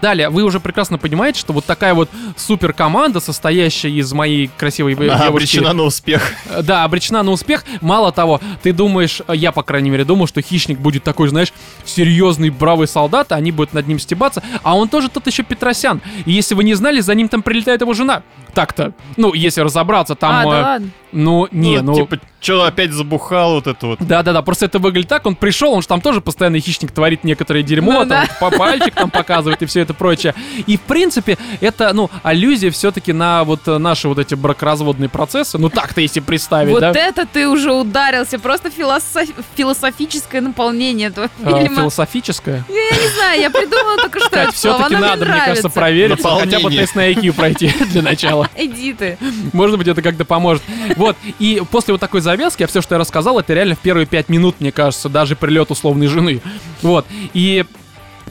Далее, 0.00 0.28
вы 0.28 0.44
уже 0.44 0.60
прекрасно 0.60 0.98
понимаете, 0.98 1.40
что 1.40 1.52
вот 1.52 1.64
такая 1.64 1.94
вот 1.94 2.08
супер 2.36 2.72
команда, 2.72 3.20
состоящая 3.20 3.90
из 3.90 4.12
моей 4.12 4.48
красивой 4.56 4.94
Она 4.94 5.26
обречена 5.26 5.72
на 5.72 5.82
успех. 5.82 6.32
э, 6.50 6.62
да, 6.62 6.84
обречена 6.84 7.22
на 7.22 7.30
успех. 7.32 7.64
Мало 7.80 8.12
того, 8.12 8.40
ты 8.62 8.72
думаешь, 8.72 9.22
э, 9.26 9.34
я, 9.34 9.50
по 9.52 9.62
крайней 9.62 9.90
мере, 9.90 10.04
думал, 10.04 10.26
что 10.26 10.40
хищник 10.40 10.78
будет 10.78 11.02
такой, 11.02 11.28
знаешь, 11.28 11.52
серьезный, 11.84 12.50
бравый 12.50 12.86
солдат, 12.86 13.32
они 13.32 13.50
будут 13.50 13.72
над 13.72 13.88
ним 13.88 13.98
стебаться, 13.98 14.42
а 14.62 14.76
он 14.76 14.88
тоже 14.88 15.08
тот 15.08 15.26
еще 15.26 15.42
Петросян. 15.42 16.00
И 16.26 16.32
если 16.32 16.54
вы 16.54 16.64
не 16.64 16.74
знали, 16.74 17.00
за 17.00 17.14
ним 17.14 17.28
там 17.28 17.42
прилетает 17.42 17.80
его 17.80 17.92
жена. 17.94 18.22
Так-то, 18.58 18.92
ну, 19.16 19.34
если 19.34 19.60
разобраться, 19.60 20.16
там... 20.16 20.34
А, 20.34 20.42
э, 20.42 20.44
да 20.50 20.62
ладно. 20.72 20.90
ну, 21.12 21.46
не, 21.52 21.80
ну... 21.80 21.94
Типа, 21.94 22.18
что 22.40 22.64
опять 22.64 22.90
забухал 22.92 23.54
вот 23.54 23.66
это 23.68 23.86
вот. 23.86 23.98
Да-да-да, 24.00 24.42
просто 24.42 24.66
это 24.66 24.78
выглядит 24.80 25.08
так, 25.08 25.26
он 25.26 25.36
пришел, 25.36 25.72
он 25.72 25.82
же 25.82 25.86
там 25.88 26.00
тоже 26.00 26.20
постоянно 26.20 26.58
хищник 26.58 26.90
творит 26.92 27.22
некоторые 27.22 27.62
дерьмо, 27.62 27.92
Ну 27.92 27.98
там 28.00 28.08
да. 28.08 28.28
по 28.40 28.50
пальчик 28.56 28.94
там 28.94 29.10
показывает 29.10 29.62
и 29.62 29.66
все 29.66 29.80
это 29.82 29.94
прочее. 29.94 30.34
И 30.66 30.76
в 30.76 30.80
принципе, 30.80 31.38
это, 31.60 31.92
ну, 31.92 32.10
аллюзия 32.24 32.70
все-таки 32.72 33.12
на 33.12 33.44
вот 33.44 33.66
э, 33.68 33.78
наши 33.78 34.08
вот 34.08 34.18
эти 34.18 34.34
бракоразводные 34.34 35.08
процессы, 35.08 35.56
ну 35.58 35.68
так-то 35.68 36.00
если 36.00 36.18
представить, 36.20 36.72
Вот 36.72 36.80
да? 36.80 36.90
это 36.92 37.26
ты 37.26 37.48
уже 37.48 37.72
ударился. 37.72 38.40
Просто 38.40 38.70
философ- 38.70 39.30
философическое 39.56 40.40
наполнение 40.40 41.08
этого 41.08 41.28
А, 41.44 41.60
фильма. 41.60 41.76
философическое. 41.76 42.64
Я 42.68 42.96
не 43.02 43.08
знаю, 43.14 43.40
я 43.40 43.50
придумала 43.50 43.96
только 43.98 44.18
что 44.20 44.28
это 44.36 44.52
слово. 44.56 44.76
все-таки 44.78 44.94
Оно 44.94 44.98
мне 45.06 45.16
надо, 45.16 45.24
мне 45.26 45.44
кажется, 45.44 45.68
проверить, 45.68 46.22
хотя 46.22 46.60
бы 46.60 46.70
тест 46.70 46.94
на 46.94 47.10
IQ 47.10 47.32
пройти 47.32 47.68
для 47.90 48.02
начала. 48.02 48.47
Иди 48.56 48.92
ты. 48.92 49.18
Может 49.52 49.78
быть, 49.78 49.88
это 49.88 50.02
как-то 50.02 50.24
поможет. 50.24 50.62
Вот, 50.96 51.16
и 51.38 51.62
после 51.70 51.92
вот 51.92 52.00
такой 52.00 52.20
завязки, 52.20 52.62
а 52.62 52.66
все, 52.66 52.80
что 52.82 52.94
я 52.94 52.98
рассказал, 52.98 53.38
это 53.38 53.54
реально 53.54 53.74
в 53.74 53.78
первые 53.78 54.06
пять 54.06 54.28
минут, 54.28 54.56
мне 54.60 54.72
кажется, 54.72 55.08
даже 55.08 55.36
прилет 55.36 55.70
условной 55.70 56.06
жены. 56.06 56.40
Вот, 56.82 57.06
и 57.34 57.64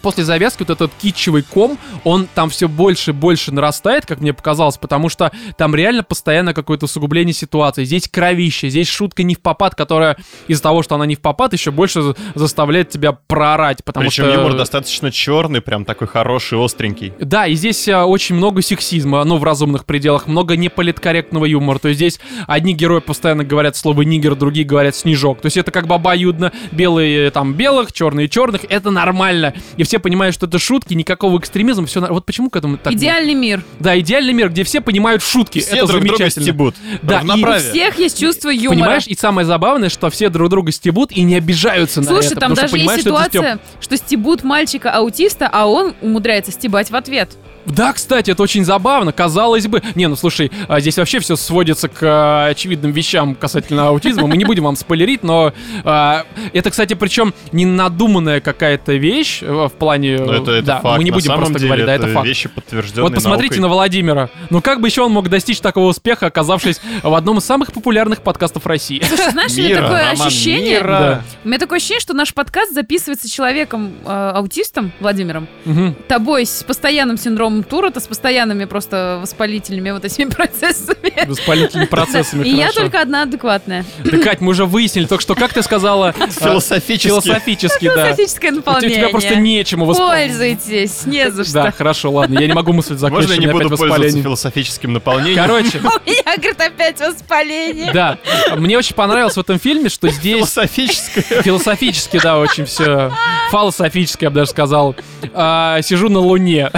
после 0.08 0.24
завязки 0.24 0.60
вот 0.60 0.70
этот 0.70 0.94
китчевый 1.02 1.44
ком, 1.44 1.78
он 2.06 2.30
там 2.34 2.50
все 2.50 2.70
больше 2.70 3.12
и 3.12 3.14
больше 3.14 3.52
нарастает, 3.52 4.06
как 4.06 4.22
мне 4.22 4.32
показалось, 4.32 4.78
потому 4.78 5.10
что 5.10 5.34
там 5.58 5.76
реально 5.76 6.02
постоянно 6.02 6.54
какое-то 6.54 6.86
усугубление 6.86 7.34
ситуации. 7.34 7.84
Здесь 7.84 8.08
кровище, 8.08 8.70
здесь 8.70 8.88
шутка 8.88 9.24
не 9.24 9.36
в 9.36 9.42
попад, 9.42 9.76
которая 9.76 10.16
из-за 10.48 10.64
того, 10.64 10.82
что 10.82 10.96
она 10.96 11.06
не 11.06 11.16
в 11.16 11.20
попад, 11.20 11.52
еще 11.52 11.72
больше 11.72 12.02
за- 12.02 12.16
заставляет 12.36 12.88
тебя 12.88 13.12
проорать, 13.12 13.84
потому 13.84 14.08
Причем 14.08 14.24
что... 14.28 14.34
юмор 14.34 14.56
достаточно 14.56 15.12
черный, 15.12 15.60
прям 15.60 15.84
такой 15.84 16.08
хороший, 16.08 16.58
остренький. 16.58 17.12
Да, 17.20 17.46
и 17.46 17.56
здесь 17.56 17.90
а, 17.90 18.06
очень 18.06 18.36
много 18.36 18.62
сексизма, 18.62 19.26
ну, 19.26 19.36
в 19.36 19.44
разумных 19.44 19.84
пределах, 19.84 20.28
много 20.28 20.56
неполиткорректного 20.56 21.44
юмора. 21.44 21.80
То 21.80 21.90
есть 21.90 21.98
здесь 21.98 22.22
одни 22.48 22.74
герои 22.74 23.02
постоянно 23.02 23.44
говорят 23.44 23.76
слово 23.76 24.04
нигер, 24.04 24.36
другие 24.36 24.66
говорят 24.66 24.96
снежок. 24.96 25.42
То 25.42 25.48
есть 25.48 25.58
это 25.58 25.72
как 25.72 25.86
бы 25.86 25.96
обоюдно. 25.96 26.54
Белые 26.72 27.30
там 27.32 27.56
белых, 27.56 27.92
черные 27.92 28.30
черных. 28.30 28.62
Это 28.70 28.90
нормально. 28.90 29.54
И 29.76 29.84
все 29.84 29.97
понимают, 30.00 30.34
что 30.36 30.48
это 30.48 30.60
шутки, 30.60 30.94
никакого 30.94 31.40
экстремизма, 31.40 31.86
все. 31.86 32.02
Вот 32.02 32.26
почему 32.26 32.50
к 32.50 32.56
этому 32.56 32.78
так? 32.78 32.94
Идеальный 32.94 33.34
мир. 33.34 33.64
Да, 33.80 33.98
идеальный 34.00 34.34
мир, 34.34 34.50
где 34.50 34.64
все 34.64 34.82
понимают 34.82 35.22
шутки. 35.22 35.60
Все 35.60 35.78
это 35.78 35.88
друг 35.88 36.02
друга 36.02 36.18
замечательно. 36.18 36.44
стебут. 36.44 36.76
Да, 37.02 37.22
и 37.22 37.44
У 37.44 37.54
всех 37.60 38.00
есть 38.00 38.20
чувство 38.20 38.50
юмора. 38.50 38.80
Понимаешь, 38.80 39.08
и 39.08 39.16
самое 39.16 39.46
забавное, 39.46 39.90
что 39.90 40.10
все 40.10 40.30
друг 40.30 40.50
друга 40.50 40.72
стебут 40.72 41.12
и 41.12 41.22
не 41.24 41.36
обижаются 41.36 42.02
на 42.02 42.08
Слушай, 42.08 42.28
это. 42.28 42.40
там 42.42 42.52
потому 42.52 42.56
что 42.56 42.62
даже 42.62 42.76
есть 42.78 42.86
понимают, 42.86 43.02
что 43.02 43.10
это 43.10 43.30
ситуация, 43.32 43.60
что 43.82 43.98
стебут 43.98 44.44
мальчика-аутиста, 44.44 45.50
а 45.52 45.66
он 45.66 45.96
умудряется 46.02 46.52
стебать 46.52 46.92
в 46.92 46.96
ответ. 46.96 47.30
Да, 47.68 47.94
кстати, 47.94 48.32
это 48.32 48.42
очень 48.44 48.64
забавно, 48.66 49.12
казалось 49.12 49.68
бы. 49.68 49.82
Не, 49.96 50.08
ну 50.08 50.16
слушай, 50.16 50.52
а, 50.68 50.80
здесь 50.80 50.98
вообще 50.98 51.20
все 51.20 51.36
сводится 51.36 51.88
к 51.90 51.98
а, 52.02 52.48
очевидным 52.48 52.92
вещам 52.92 53.36
касательно 53.36 53.90
аутизма. 53.90 54.28
Мы 54.28 54.38
не 54.38 54.46
будем 54.46 54.64
вам 54.64 54.76
спойлерить, 54.76 55.24
но 55.24 55.54
а, 55.84 56.26
это, 56.54 56.70
кстати, 56.72 56.94
причем 56.94 57.34
не 57.52 57.66
надуманная 57.66 58.40
какая-то 58.42 58.94
вещь 58.94 59.40
э, 59.42 59.52
в 59.52 59.72
плане. 59.72 60.18
Ну, 60.18 60.32
это, 60.32 60.52
это 60.52 60.66
да, 60.66 60.80
факт. 60.80 60.98
мы 60.98 61.04
не 61.04 61.12
На 61.12 61.16
будем 61.18 61.28
самом 61.28 61.40
просто 61.40 61.60
деле, 61.60 61.68
говорить, 61.68 61.86
да, 61.86 61.94
это 61.96 62.08
факт. 62.08 62.26
вещи 62.28 62.50
подтвержденные 62.50 63.04
Вот 63.04 63.16
посмотрите 63.16 63.56
наукой. 63.56 63.62
на 63.62 63.68
Владимира. 63.70 64.30
Ну 64.50 64.62
как 64.62 64.82
бы 64.82 64.88
еще 64.88 65.02
он 65.02 65.12
мог 65.12 65.30
достичь 65.30 65.60
такого 65.60 65.90
успеха, 65.90 66.28
оказавшись 66.28 66.80
в 67.04 67.14
одном 67.14 67.38
из 67.40 67.44
самых 67.46 67.74
популярных 67.74 68.22
подкастов 68.22 68.66
России? 68.66 69.02
Слушай, 69.08 69.32
знаешь, 69.32 69.52
у 69.54 69.58
меня 69.62 69.82
такое 69.82 70.12
Роман, 70.12 70.28
ощущение... 70.28 70.72
мира. 70.80 70.88
Да. 71.00 71.22
У 71.44 71.48
меня 71.48 71.60
такое 71.60 71.78
ощущение, 71.78 72.02
что 72.02 72.14
наш 72.14 72.34
подкаст 72.34 72.74
записывается 72.74 73.30
человеком 73.30 73.94
э, 74.06 74.32
аутистом 74.36 74.92
Владимиром, 75.00 75.48
Мгм. 75.66 75.96
тобой 76.08 76.46
с 76.46 76.64
постоянным 76.64 77.18
синдромом 77.18 77.57
Туретта, 77.64 78.00
с 78.00 78.08
постоянными 78.08 78.66
просто 78.66 79.20
воспалительными 79.22 79.92
вот 79.92 80.06
этими 80.06 80.30
процессами. 80.30 81.26
Воспалительными 81.28 81.88
процессами. 81.88 82.46
И 82.48 82.56
я 82.56 82.72
только 82.72 83.02
одна 83.02 83.24
адекватная. 83.24 83.86
Да, 84.04 84.18
Кать, 84.20 84.42
мы 84.42 84.52
уже 84.52 84.66
выяснили 84.66 85.06
только 85.06 85.22
что, 85.22 85.36
как 85.36 85.54
ты 85.54 85.62
сказала... 85.64 86.14
а, 86.20 86.28
Философически. 86.30 87.08
Философически, 87.08 87.86
да. 87.88 88.06
Философическое 88.14 88.48
У 88.48 88.52
тебя- 88.52 88.58
наполнение. 88.58 88.98
тебя 88.98 89.10
просто 89.10 89.36
нечему 89.36 89.86
воспользоваться. 89.86 90.38
Пользуйтесь, 90.38 91.06
не 91.06 91.32
за 91.32 91.44
Да, 91.54 91.68
что. 91.70 91.78
хорошо, 91.78 92.12
ладно, 92.12 92.40
я 92.40 92.48
не 92.48 92.54
могу 92.54 92.74
мысль 92.74 92.96
закончить, 92.96 93.30
Можно 93.30 93.42
я 93.42 93.48
не 93.48 93.54
буду 93.54 93.70
пользоваться 93.70 93.86
воспаление. 93.88 94.24
философическим 94.24 94.94
наполнением? 94.94 95.38
Короче, 95.38 95.78
У 95.80 96.10
меня, 96.10 96.36
говорит, 96.38 96.62
опять 96.62 97.00
воспаление. 97.00 97.92
да, 97.94 98.18
мне 98.56 98.78
очень 98.78 98.96
понравилось 98.96 99.36
в 99.36 99.40
этом 99.40 99.60
фильме, 99.60 99.90
что 99.90 100.10
здесь 100.10 100.38
Философическое. 100.38 101.42
философически, 101.42 102.20
да, 102.22 102.38
очень 102.38 102.66
все 102.66 103.12
фалософически, 103.52 104.26
я 104.26 104.30
бы 104.30 104.36
даже 104.38 104.52
сказал. 104.52 104.96
А, 105.34 105.82
сижу 105.82 106.10
на 106.10 106.20
Луне. 106.20 106.70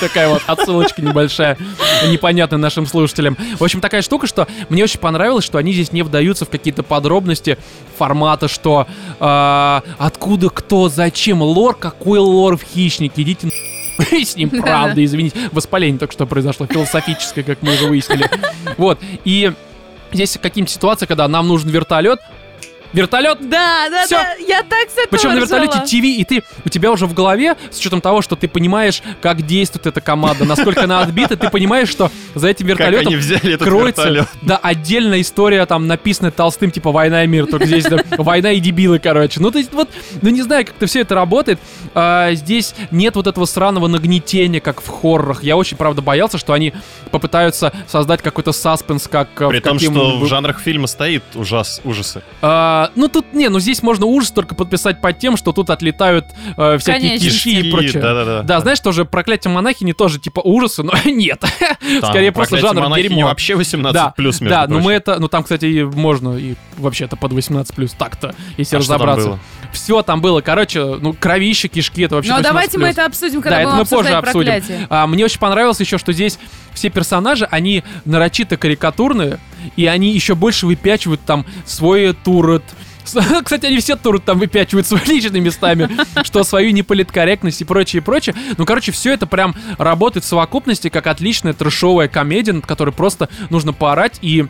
Такая 0.00 0.23
вот 0.28 0.42
отсылочка 0.46 1.02
небольшая, 1.02 1.56
непонятная 2.08 2.58
нашим 2.58 2.86
слушателям. 2.86 3.36
В 3.58 3.64
общем, 3.64 3.80
такая 3.80 4.02
штука, 4.02 4.26
что 4.26 4.46
мне 4.68 4.84
очень 4.84 5.00
понравилось, 5.00 5.44
что 5.44 5.58
они 5.58 5.72
здесь 5.72 5.92
не 5.92 6.02
вдаются 6.02 6.44
в 6.44 6.50
какие-то 6.50 6.82
подробности 6.82 7.58
формата, 7.96 8.48
что 8.48 8.86
а, 9.20 9.82
откуда, 9.98 10.50
кто, 10.50 10.88
зачем, 10.88 11.42
лор, 11.42 11.76
какой 11.76 12.18
лор 12.18 12.56
в 12.56 12.62
хищнике, 12.62 13.22
идите 13.22 13.48
с 13.98 14.36
ним, 14.36 14.50
правда, 14.50 15.04
извините. 15.04 15.36
Воспаление 15.52 15.98
только 15.98 16.12
что 16.12 16.26
произошло, 16.26 16.66
философическое, 16.66 17.42
как 17.42 17.62
мы 17.62 17.74
уже 17.74 17.86
выяснили. 17.86 18.28
Вот, 18.76 18.98
и 19.24 19.52
здесь 20.12 20.38
какие-нибудь 20.40 20.72
ситуации, 20.72 21.06
когда 21.06 21.28
нам 21.28 21.48
нужен 21.48 21.70
вертолет, 21.70 22.20
Вертолет 22.94 23.38
Да, 23.48 23.88
да, 23.90 24.06
Всё. 24.06 24.16
да. 24.16 24.34
Я 24.46 24.62
так 24.62 24.88
с 24.88 24.92
этого 24.92 25.08
причем 25.10 25.34
на 25.34 25.38
вертолете. 25.40 25.80
ТВ, 25.80 25.92
и 26.04 26.24
ты, 26.24 26.42
у 26.64 26.68
тебя 26.68 26.90
уже 26.92 27.06
в 27.06 27.12
голове, 27.14 27.56
с 27.70 27.78
учетом 27.78 28.00
того, 28.00 28.22
что 28.22 28.36
ты 28.36 28.48
понимаешь, 28.48 29.02
как 29.20 29.42
действует 29.42 29.86
эта 29.86 30.00
команда, 30.00 30.44
насколько 30.44 30.84
она 30.84 31.00
отбита, 31.00 31.36
ты 31.36 31.50
понимаешь, 31.50 31.88
что 31.88 32.10
за 32.34 32.48
этим 32.48 32.66
Как 32.68 32.78
вертолетом 32.78 33.08
они 33.08 33.16
взяли 33.16 33.54
этот 33.54 33.68
кроется, 33.68 34.02
вертолет. 34.04 34.28
да, 34.42 34.56
отдельная 34.56 35.20
история, 35.20 35.66
там, 35.66 35.86
написанная 35.86 36.30
толстым, 36.30 36.70
типа, 36.70 36.92
«Война 36.92 37.24
и 37.24 37.26
мир», 37.26 37.46
только 37.46 37.66
здесь 37.66 37.84
да, 37.84 37.98
«Война 38.16 38.52
и 38.52 38.60
дебилы», 38.60 38.98
короче. 38.98 39.40
Ну, 39.40 39.50
то 39.50 39.58
есть, 39.58 39.72
вот, 39.72 39.88
ну, 40.22 40.30
не 40.30 40.42
знаю, 40.42 40.64
как-то 40.64 40.86
все 40.86 41.00
это 41.00 41.14
работает. 41.14 41.58
А, 41.94 42.32
здесь 42.34 42.74
нет 42.90 43.16
вот 43.16 43.26
этого 43.26 43.44
сраного 43.44 43.88
нагнетения, 43.88 44.60
как 44.60 44.80
в 44.80 44.88
хоррорах. 44.88 45.42
Я 45.42 45.56
очень, 45.56 45.76
правда, 45.76 46.00
боялся, 46.02 46.38
что 46.38 46.52
они 46.52 46.72
попытаются 47.10 47.72
создать 47.88 48.22
какой-то 48.22 48.52
саспенс, 48.52 49.08
как 49.08 49.28
э, 49.40 49.48
При 49.48 49.58
в 49.58 49.62
том, 49.62 49.78
что 49.78 50.18
в 50.18 50.26
жанрах 50.26 50.60
фильма 50.60 50.86
стоит 50.86 51.22
ужас, 51.34 51.80
ужасы. 51.84 52.22
А, 52.42 52.83
А, 52.84 52.90
ну 52.94 53.08
тут, 53.08 53.32
не, 53.32 53.48
ну 53.48 53.60
здесь 53.60 53.82
можно 53.82 54.06
ужас 54.06 54.30
только 54.30 54.54
подписать 54.54 55.00
под 55.00 55.18
тем, 55.18 55.36
что 55.36 55.52
тут 55.52 55.70
отлетают 55.70 56.26
э, 56.56 56.78
всякие 56.78 57.10
Конечно. 57.10 57.28
кишки 57.30 57.60
и 57.60 57.70
прочее. 57.70 58.02
Да-да-да. 58.02 58.42
Да, 58.42 58.60
знаешь, 58.60 58.80
тоже 58.80 59.04
проклятие 59.04 59.52
монахини 59.52 59.92
тоже 59.92 60.18
типа 60.18 60.40
ужасы, 60.40 60.82
но 60.82 60.92
нет. 61.04 61.40
Там 61.40 62.10
Скорее 62.10 62.32
просто 62.32 62.56
«Проклятие 62.56 62.60
жанр 62.60 62.80
монахини» 62.82 63.08
дерьмо. 63.08 63.28
вообще 63.28 63.54
18 63.54 63.94
Да, 63.94 64.10
плюс, 64.16 64.40
между 64.40 64.54
да, 64.54 64.62
ну 64.62 64.66
прочим. 64.74 64.84
мы 64.84 64.92
это, 64.92 65.18
ну 65.20 65.28
там, 65.28 65.42
кстати, 65.42 65.64
и 65.66 65.82
можно 65.84 66.36
и 66.36 66.54
вообще-то 66.76 67.16
под 67.16 67.32
18 67.32 67.74
плюс 67.74 67.92
так-то, 67.92 68.34
если 68.56 68.76
А 68.76 68.80
что 68.80 68.88
там 68.98 69.02
разобраться. 69.02 69.28
было? 69.30 69.38
Все 69.72 70.02
там 70.02 70.20
было, 70.20 70.40
короче, 70.40 70.84
ну 71.00 71.12
кровище, 71.14 71.68
кишки, 71.68 72.02
это 72.02 72.16
вообще 72.16 72.30
Ну, 72.32 72.38
18+. 72.38 72.42
давайте 72.42 72.78
мы 72.78 72.88
это 72.88 73.06
обсудим, 73.06 73.42
когда 73.42 73.56
Да, 73.56 73.62
это 73.62 73.70
будем 73.70 73.78
мы 73.80 73.86
позже 73.86 74.14
обсудим. 74.14 74.86
А, 74.90 75.06
мне 75.06 75.24
очень 75.24 75.38
понравилось 75.40 75.80
еще, 75.80 75.98
что 75.98 76.12
здесь 76.12 76.38
все 76.74 76.90
персонажи, 76.90 77.46
они 77.50 77.82
нарочито 78.04 78.56
карикатурные, 78.56 79.38
и 79.76 79.86
они 79.86 80.12
еще 80.12 80.34
больше 80.34 80.66
выпячивают 80.66 81.20
там 81.22 81.46
свой 81.64 82.12
турет. 82.12 82.62
Кстати, 83.44 83.66
они 83.66 83.78
все 83.78 83.96
турет 83.96 84.24
там 84.24 84.38
выпячивают 84.38 84.86
своими 84.86 85.08
личными 85.08 85.40
местами, 85.40 85.90
что 86.22 86.42
свою 86.44 86.70
неполиткорректность 86.70 87.60
и 87.60 87.64
прочее, 87.64 88.00
и 88.00 88.04
прочее. 88.04 88.34
Ну, 88.56 88.64
короче, 88.64 88.92
все 88.92 89.12
это 89.12 89.26
прям 89.26 89.54
работает 89.78 90.24
в 90.24 90.28
совокупности, 90.28 90.88
как 90.88 91.06
отличная 91.06 91.52
трешовая 91.52 92.08
комедия, 92.08 92.52
над 92.52 92.66
которой 92.66 92.90
просто 92.90 93.28
нужно 93.50 93.72
поорать 93.72 94.18
и 94.22 94.46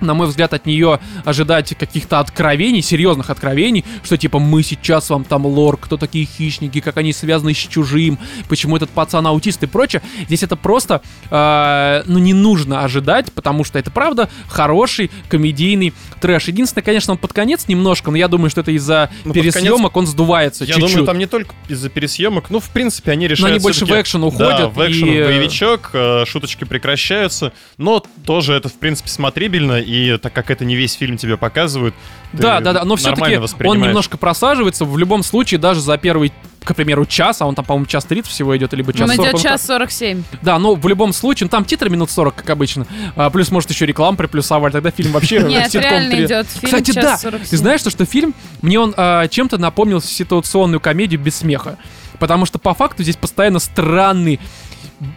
на 0.00 0.14
мой 0.14 0.26
взгляд, 0.26 0.52
от 0.54 0.66
нее 0.66 1.00
ожидать 1.24 1.74
каких-то 1.78 2.20
откровений, 2.20 2.82
серьезных 2.82 3.30
откровений, 3.30 3.84
что 4.04 4.16
типа 4.16 4.38
мы 4.38 4.62
сейчас 4.62 5.10
вам 5.10 5.24
там 5.24 5.46
лор, 5.46 5.76
кто 5.76 5.96
такие 5.96 6.26
хищники, 6.26 6.80
как 6.80 6.96
они 6.96 7.12
связаны 7.12 7.54
с 7.54 7.56
чужим, 7.58 8.18
почему 8.48 8.76
этот 8.76 8.90
пацан 8.90 9.26
аутист 9.26 9.62
и 9.62 9.66
прочее. 9.66 10.02
Здесь 10.26 10.42
это 10.42 10.56
просто, 10.56 11.02
э, 11.30 12.02
ну, 12.06 12.18
не 12.18 12.34
нужно 12.34 12.84
ожидать, 12.84 13.32
потому 13.32 13.64
что 13.64 13.78
это 13.78 13.90
правда 13.90 14.28
хороший 14.48 15.10
комедийный 15.28 15.92
трэш. 16.20 16.48
Единственное, 16.48 16.84
конечно, 16.84 17.12
он 17.12 17.18
под 17.18 17.32
конец 17.32 17.68
немножко, 17.68 18.10
но 18.10 18.16
я 18.16 18.28
думаю, 18.28 18.50
что 18.50 18.60
это 18.60 18.70
из-за 18.72 19.10
Ну, 19.24 19.32
пересъемок 19.32 19.96
он 19.96 20.06
сдувается 20.06 20.64
Я 20.64 20.74
чуть-чуть. 20.74 20.90
думаю, 20.92 21.06
там 21.06 21.18
не 21.18 21.26
только 21.26 21.54
из-за 21.68 21.88
пересъемок, 21.88 22.50
ну, 22.50 22.60
в 22.60 22.68
принципе, 22.70 23.12
они 23.12 23.26
решают... 23.28 23.50
Но 23.50 23.54
они 23.56 23.62
больше 23.62 23.86
в 23.86 23.90
экшен 24.00 24.20
Да, 24.20 24.26
уходят. 24.26 24.72
в 24.74 24.86
экшен, 24.86 25.08
и, 25.08 25.14
э, 25.16 25.26
боевичок, 25.26 25.90
э, 25.92 26.24
шуточки 26.26 26.64
прекращаются, 26.64 27.52
но 27.78 28.02
тоже 28.24 28.54
это, 28.54 28.68
в 28.68 28.74
принципе, 28.74 29.08
смотрибельно, 29.08 29.80
и 29.86 30.18
так 30.18 30.32
как 30.32 30.50
это 30.50 30.64
не 30.64 30.74
весь 30.76 30.94
фильм 30.94 31.16
тебе 31.16 31.36
показывают, 31.36 31.94
ты 32.32 32.38
Да, 32.38 32.60
да, 32.60 32.72
да, 32.72 32.84
но 32.84 32.96
все-таки 32.96 33.38
он 33.64 33.80
немножко 33.80 34.16
просаживается. 34.16 34.84
В 34.84 34.98
любом 34.98 35.22
случае, 35.22 35.58
даже 35.58 35.80
за 35.80 35.96
первый, 35.96 36.32
к 36.64 36.74
примеру, 36.74 37.06
час, 37.06 37.40
а 37.40 37.46
он 37.46 37.54
там, 37.54 37.64
по-моему, 37.64 37.86
час 37.86 38.04
30 38.04 38.30
всего 38.30 38.56
идет, 38.56 38.72
либо 38.72 38.92
час 38.92 39.08
Он 39.08 39.16
40. 39.16 39.24
идет 39.24 39.32
ну, 39.34 39.38
час 39.38 39.66
47. 39.66 40.22
Да, 40.42 40.58
но 40.58 40.74
в 40.74 40.88
любом 40.88 41.12
случае, 41.12 41.46
ну, 41.46 41.50
там 41.50 41.64
титры 41.64 41.88
минут 41.88 42.10
40, 42.10 42.34
как 42.34 42.50
обычно. 42.50 42.86
А, 43.14 43.30
плюс, 43.30 43.50
может, 43.50 43.70
еще 43.70 43.86
рекламу 43.86 44.16
приплюсовали, 44.16 44.72
тогда 44.72 44.90
фильм 44.90 45.12
вообще 45.12 45.40
Нет, 45.40 45.72
реально 45.74 46.24
идет 46.24 46.46
фильм 46.48 46.64
Кстати, 46.64 46.92
да, 46.92 47.16
47. 47.16 47.48
ты 47.48 47.56
знаешь, 47.56 47.80
что, 47.80 47.90
что 47.90 48.04
фильм, 48.04 48.34
мне 48.62 48.80
он 48.80 48.92
а, 48.96 49.28
чем-то 49.28 49.58
напомнил 49.58 50.00
ситуационную 50.00 50.80
комедию 50.80 51.20
без 51.20 51.36
смеха. 51.36 51.78
Потому 52.18 52.46
что 52.46 52.58
по 52.58 52.74
факту 52.74 53.02
здесь 53.02 53.16
постоянно 53.16 53.58
странный 53.58 54.40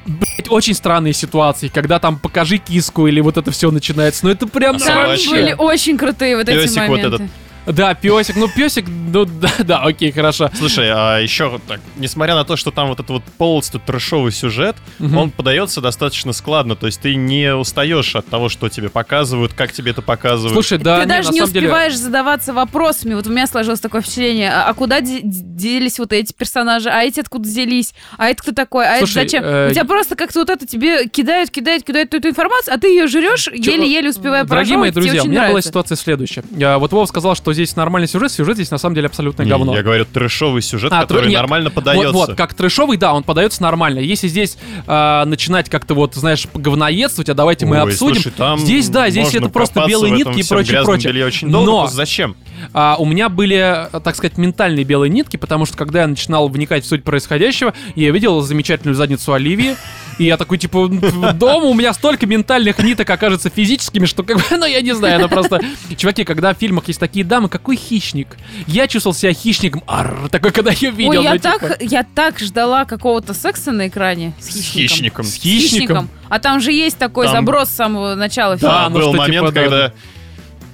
блядь, 0.06 0.50
очень 0.50 0.74
странные 0.74 1.14
ситуации, 1.14 1.68
когда 1.68 2.00
там 2.00 2.18
покажи 2.18 2.58
киску 2.58 3.08
или 3.08 3.20
вот 3.22 3.38
это 3.38 3.52
все 3.52 3.72
начинается. 3.72 4.26
Ну 4.26 4.32
это 4.32 4.48
прям 4.48 4.76
А 4.76 4.80
Там 4.80 5.08
вообще. 5.08 5.30
были 5.30 5.56
очень 5.58 5.98
крутые 5.98 6.36
вот 6.38 6.48
эти 6.50 6.58
Пёсик 6.62 6.82
вот 6.88 6.90
моменты. 6.90 7.16
этот. 7.24 7.30
Да, 7.68 7.94
песик, 7.94 8.36
ну 8.36 8.48
песик, 8.48 8.86
ну 8.88 9.26
да, 9.42 9.50
да, 9.60 9.80
окей, 9.82 10.12
хорошо. 10.12 10.50
Слушай, 10.58 10.90
а 10.92 11.20
еще 11.20 11.60
так, 11.68 11.80
несмотря 11.98 12.36
на 12.36 12.44
то, 12.44 12.56
что 12.56 12.72
там 12.72 12.88
вот 12.90 13.00
этот 13.00 13.10
вот 13.10 13.24
полностью 13.38 13.80
трэшовый 13.86 14.32
сюжет, 14.32 14.76
Мгм. 15.00 15.18
он 15.18 15.32
подается 15.32 15.82
достаточно 15.82 16.34
складно, 16.34 16.76
то 16.76 16.86
есть 16.88 17.00
ты 17.02 17.16
не 17.16 17.54
устаешь 17.54 18.16
от 18.16 18.28
того, 18.28 18.50
что 18.50 18.70
тебе 18.70 18.90
показывают, 18.90 19.54
как 19.54 19.72
тебе 19.72 19.92
это 19.92 20.02
показывают. 20.02 20.54
Слушай, 20.54 20.78
да, 20.80 20.98
Ты 20.98 21.02
не, 21.04 21.08
даже 21.08 21.30
на 21.30 21.34
не 21.34 21.40
самом 21.40 21.54
деле- 21.54 21.68
успеваешь 21.68 21.96
задаваться 21.98 22.54
вопросами. 22.54 23.14
Вот 23.14 23.28
у 23.28 23.30
меня 23.30 23.48
сложилось 23.48 23.80
такое 23.80 24.02
впечатление. 24.02 24.52
А, 24.52 24.66
а 24.70 24.74
куда 24.74 25.02
де- 25.02 25.22
делись 25.24 26.00
вот 26.00 26.12
эти 26.14 26.34
персонажи? 26.34 26.90
А 26.90 27.04
эти 27.04 27.20
откуда 27.20 27.48
взялись? 27.48 27.94
А 28.18 28.30
это 28.30 28.42
кто 28.42 28.52
такой? 28.52 28.88
А 28.88 28.98
Слушай, 29.00 29.24
это 29.24 29.32
зачем? 29.32 29.44
э, 29.44 29.70
У 29.70 29.74
тебя 29.74 29.86
просто 29.86 30.16
как-то 30.16 30.40
вот 30.40 30.50
это 30.50 30.66
тебе 30.66 31.08
кидают, 31.08 31.50
кидают, 31.52 31.84
кидают 31.84 32.14
эту 32.14 32.30
информацию, 32.30 32.74
а 32.74 32.78
ты 32.78 32.88
ее 32.88 33.08
жрешь, 33.08 33.48
еле-еле 33.54 34.10
успевая 34.10 34.44
Дорогие 34.44 34.78
мои 34.78 34.92
друзья, 34.92 35.24
у 35.24 35.28
меня 35.28 35.40
была 35.42 35.48
нравится. 35.50 35.70
ситуация 35.70 35.96
следующая. 35.96 36.44
Я, 36.52 36.78
вот 36.80 36.92
Вов 36.92 37.08
сказал, 37.10 37.36
что 37.36 37.49
здесь 37.54 37.76
нормальный 37.76 38.08
сюжет, 38.08 38.32
сюжет 38.32 38.56
здесь 38.56 38.72
на 38.72 38.78
самом 38.78 38.96
деле 38.96 39.08
абсолютно 39.08 39.44
Не, 39.44 39.50
говно. 39.50 39.76
Я 39.76 39.84
говорю, 39.84 40.06
трэшовый 40.06 40.62
сюжет, 40.62 40.92
А, 40.94 41.02
который 41.02 41.26
тр- 41.26 41.30
нет. 41.30 41.40
нормально 41.42 41.70
подается. 41.72 42.12
Вот, 42.12 42.30
вот, 42.30 42.38
как 42.38 42.54
трэшовый, 42.54 42.98
да, 42.98 43.14
он 43.14 43.24
подается 43.24 43.62
нормально. 43.64 44.00
Если 44.00 44.28
здесь 44.28 44.58
а, 44.88 45.26
начинать 45.26 45.70
как-то 45.70 45.94
вот, 45.94 46.16
знаешь, 46.16 46.46
говноедствовать, 46.54 47.30
а 47.30 47.34
давайте 47.34 47.66
мы 47.66 47.78
Ой, 47.78 47.92
обсудим. 47.92 48.16
слушай, 48.22 48.34
там 48.36 48.60
здесь, 48.60 48.90
да, 48.90 49.10
здесь 49.10 49.34
это 49.34 49.50
просто 49.50 49.86
белые 49.88 50.12
нитки 50.12 50.40
и 50.40 50.48
прочее, 50.48 50.84
прочее. 50.84 51.26
очень 51.26 51.50
долго. 51.52 51.70
Но 51.72 51.88
Зачем? 51.88 52.36
а, 52.74 52.96
у 53.00 53.06
меня 53.06 53.30
были, 53.30 53.88
э, 53.92 54.00
так 54.00 54.16
сказать, 54.16 54.38
ментальные 54.38 54.86
белые 54.86 55.10
нитки, 55.10 55.38
потому 55.38 55.66
что 55.66 55.78
когда 55.78 56.02
я 56.02 56.08
начинал 56.08 56.48
вникать 56.50 56.84
в 56.84 56.88
суть 56.88 57.04
происходящего, 57.04 57.74
я 57.96 58.12
видел 58.12 58.42
замечательную 58.42 58.96
задницу 58.96 59.34
Оливии, 59.34 59.76
и 60.20 60.26
я 60.26 60.38
такой, 60.38 60.58
типа, 60.58 60.88
дома 61.34 61.66
у 61.66 61.74
меня 61.74 61.94
столько 61.94 62.26
ментальных 62.28 62.78
ниток 62.80 63.10
окажется 63.10 63.50
физическими, 63.50 64.06
что 64.06 64.24
как 64.24 64.38
бы, 64.38 64.44
ну 64.58 64.66
я 64.66 64.82
не 64.82 64.94
знаю, 64.94 65.20
это 65.20 65.30
просто... 65.30 65.60
Чуваки, 65.98 66.24
когда 66.26 66.54
в 66.54 66.58
фильмах 66.58 66.88
есть 66.88 67.00
такие 67.00 67.26
дамы, 67.26 67.50
какой 67.50 67.76
хищник? 67.76 68.38
Я 68.68 68.88
чувствовал 68.88 69.16
себя 69.16 69.34
хищником, 69.34 69.84
арр, 69.88 70.30
такой, 70.30 70.52
когда 70.52 70.72
ее 70.72 70.92
видел. 70.92 71.20
Ой, 71.20 71.24
я 71.24 71.32
ну, 71.32 71.38
типа. 71.38 71.60
так, 71.60 71.78
я 71.82 72.04
так 72.04 72.40
ждала 72.40 72.86
какого-то 72.86 73.34
секса 73.34 73.72
на 73.72 73.88
экране 73.88 74.34
с 74.40 74.46
С 74.46 74.72
хищником. 74.72 74.88
хищником. 74.90 75.26
С 75.26 75.34
хищником? 75.36 76.10
А 76.30 76.40
там 76.40 76.60
же 76.62 76.72
есть 76.72 76.98
такой 76.98 77.26
Там- 77.26 77.36
заброс 77.38 77.70
с 77.70 77.76
самого 77.76 78.16
начала 78.16 78.56
Да, 78.58 78.60
фильма. 78.60 78.90
ну 78.90 78.96
был 78.96 79.02
что, 79.14 79.14
момент, 79.14 79.48
типа, 79.48 79.52
да, 79.52 79.62
когда 79.64 79.94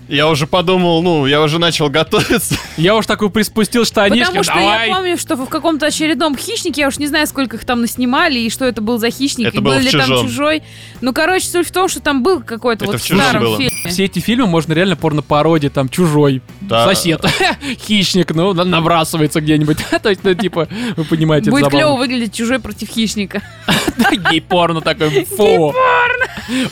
я 0.08 0.28
уже 0.30 0.48
подумал, 0.48 1.02
ну, 1.02 1.26
я 1.26 1.42
уже 1.42 1.60
начал 1.60 1.90
готовиться. 1.90 2.56
Я 2.78 2.96
уж 2.96 3.06
такой 3.06 3.30
приспустил 3.30 3.86
штанишки, 3.86 4.26
Потому 4.26 4.44
что 4.44 4.54
давай. 4.54 4.88
я 4.90 4.96
помню, 4.96 5.18
что 5.18 5.36
в 5.36 5.48
каком-то 5.50 5.86
очередном 5.88 6.36
хищнике, 6.38 6.82
я 6.82 6.88
уж 6.88 6.98
не 6.98 7.08
знаю, 7.08 7.26
сколько 7.28 7.58
их 7.58 7.66
там 7.66 7.82
наснимали, 7.82 8.40
и 8.40 8.50
что 8.50 8.66
это 8.66 8.82
был 8.82 8.98
за 9.00 9.10
хищник, 9.12 9.48
Это 9.48 9.58
и 9.58 9.60
был 9.62 9.74
ли 9.80 9.90
там 9.92 10.02
«Чужом». 10.02 10.28
чужой. 10.28 10.64
Ну, 11.02 11.14
короче, 11.14 11.48
суть 11.48 11.68
в 11.68 11.72
том, 11.72 11.88
что 11.90 12.00
там 12.02 12.22
был 12.24 12.42
какой-то 12.42 12.86
Это 12.86 12.92
вот 12.94 13.02
в 13.02 13.06
старом 13.06 13.42
было. 13.44 13.58
фильме. 13.58 13.90
Все 13.90 14.06
эти 14.06 14.20
фильмы 14.20 14.48
можно 14.48 14.74
реально 14.74 14.96
порно-пародии, 14.96 15.70
там, 15.70 15.90
чужой, 15.90 16.42
Да. 16.62 16.86
сосед, 16.86 17.24
хищник, 17.88 18.32
ну, 18.36 18.54
на- 18.54 18.64
набрасывается 18.64 19.42
где-нибудь. 19.42 19.78
То 20.04 20.10
есть, 20.10 20.22
ну, 20.24 20.34
типа, 20.34 20.68
вы 20.96 21.04
понимаете, 21.06 21.50
это 21.50 21.52
Будет 21.52 21.70
клево 21.70 21.96
выглядеть 21.98 22.34
чужой 22.34 22.60
против 22.60 22.90
хищника. 22.90 23.42
Гей-порно 24.32 24.82
такой, 24.82 25.26
фу. 25.26 25.74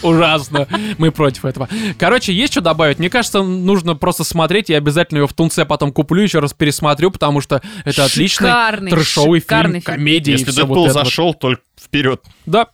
Ужасно. 0.01 0.67
Мы 0.97 1.11
против 1.11 1.45
этого. 1.45 1.67
Короче, 1.97 2.33
есть 2.33 2.53
что 2.53 2.61
добавить? 2.61 2.99
Мне 2.99 3.09
кажется, 3.09 3.22
нужно 3.31 3.95
просто 3.95 4.23
смотреть, 4.23 4.69
я 4.69 4.77
обязательно 4.77 5.19
его 5.19 5.27
в 5.27 5.33
Тунце 5.33 5.65
потом 5.65 5.91
куплю, 5.91 6.23
еще 6.23 6.39
раз 6.39 6.53
пересмотрю, 6.53 7.11
потому 7.11 7.41
что 7.41 7.61
это 7.85 8.05
отличный 8.05 8.49
Шикарный, 8.49 8.91
трешовый 8.91 9.39
фильм, 9.39 9.71
фильм. 9.71 9.81
комедия 9.81 10.31
Если 10.33 10.51
Дэдпул 10.51 10.75
вот 10.75 10.85
это 10.89 10.93
вот. 10.93 11.05
зашел, 11.05 11.33
только 11.33 11.61
вперед. 11.79 12.21
Да. 12.45 12.67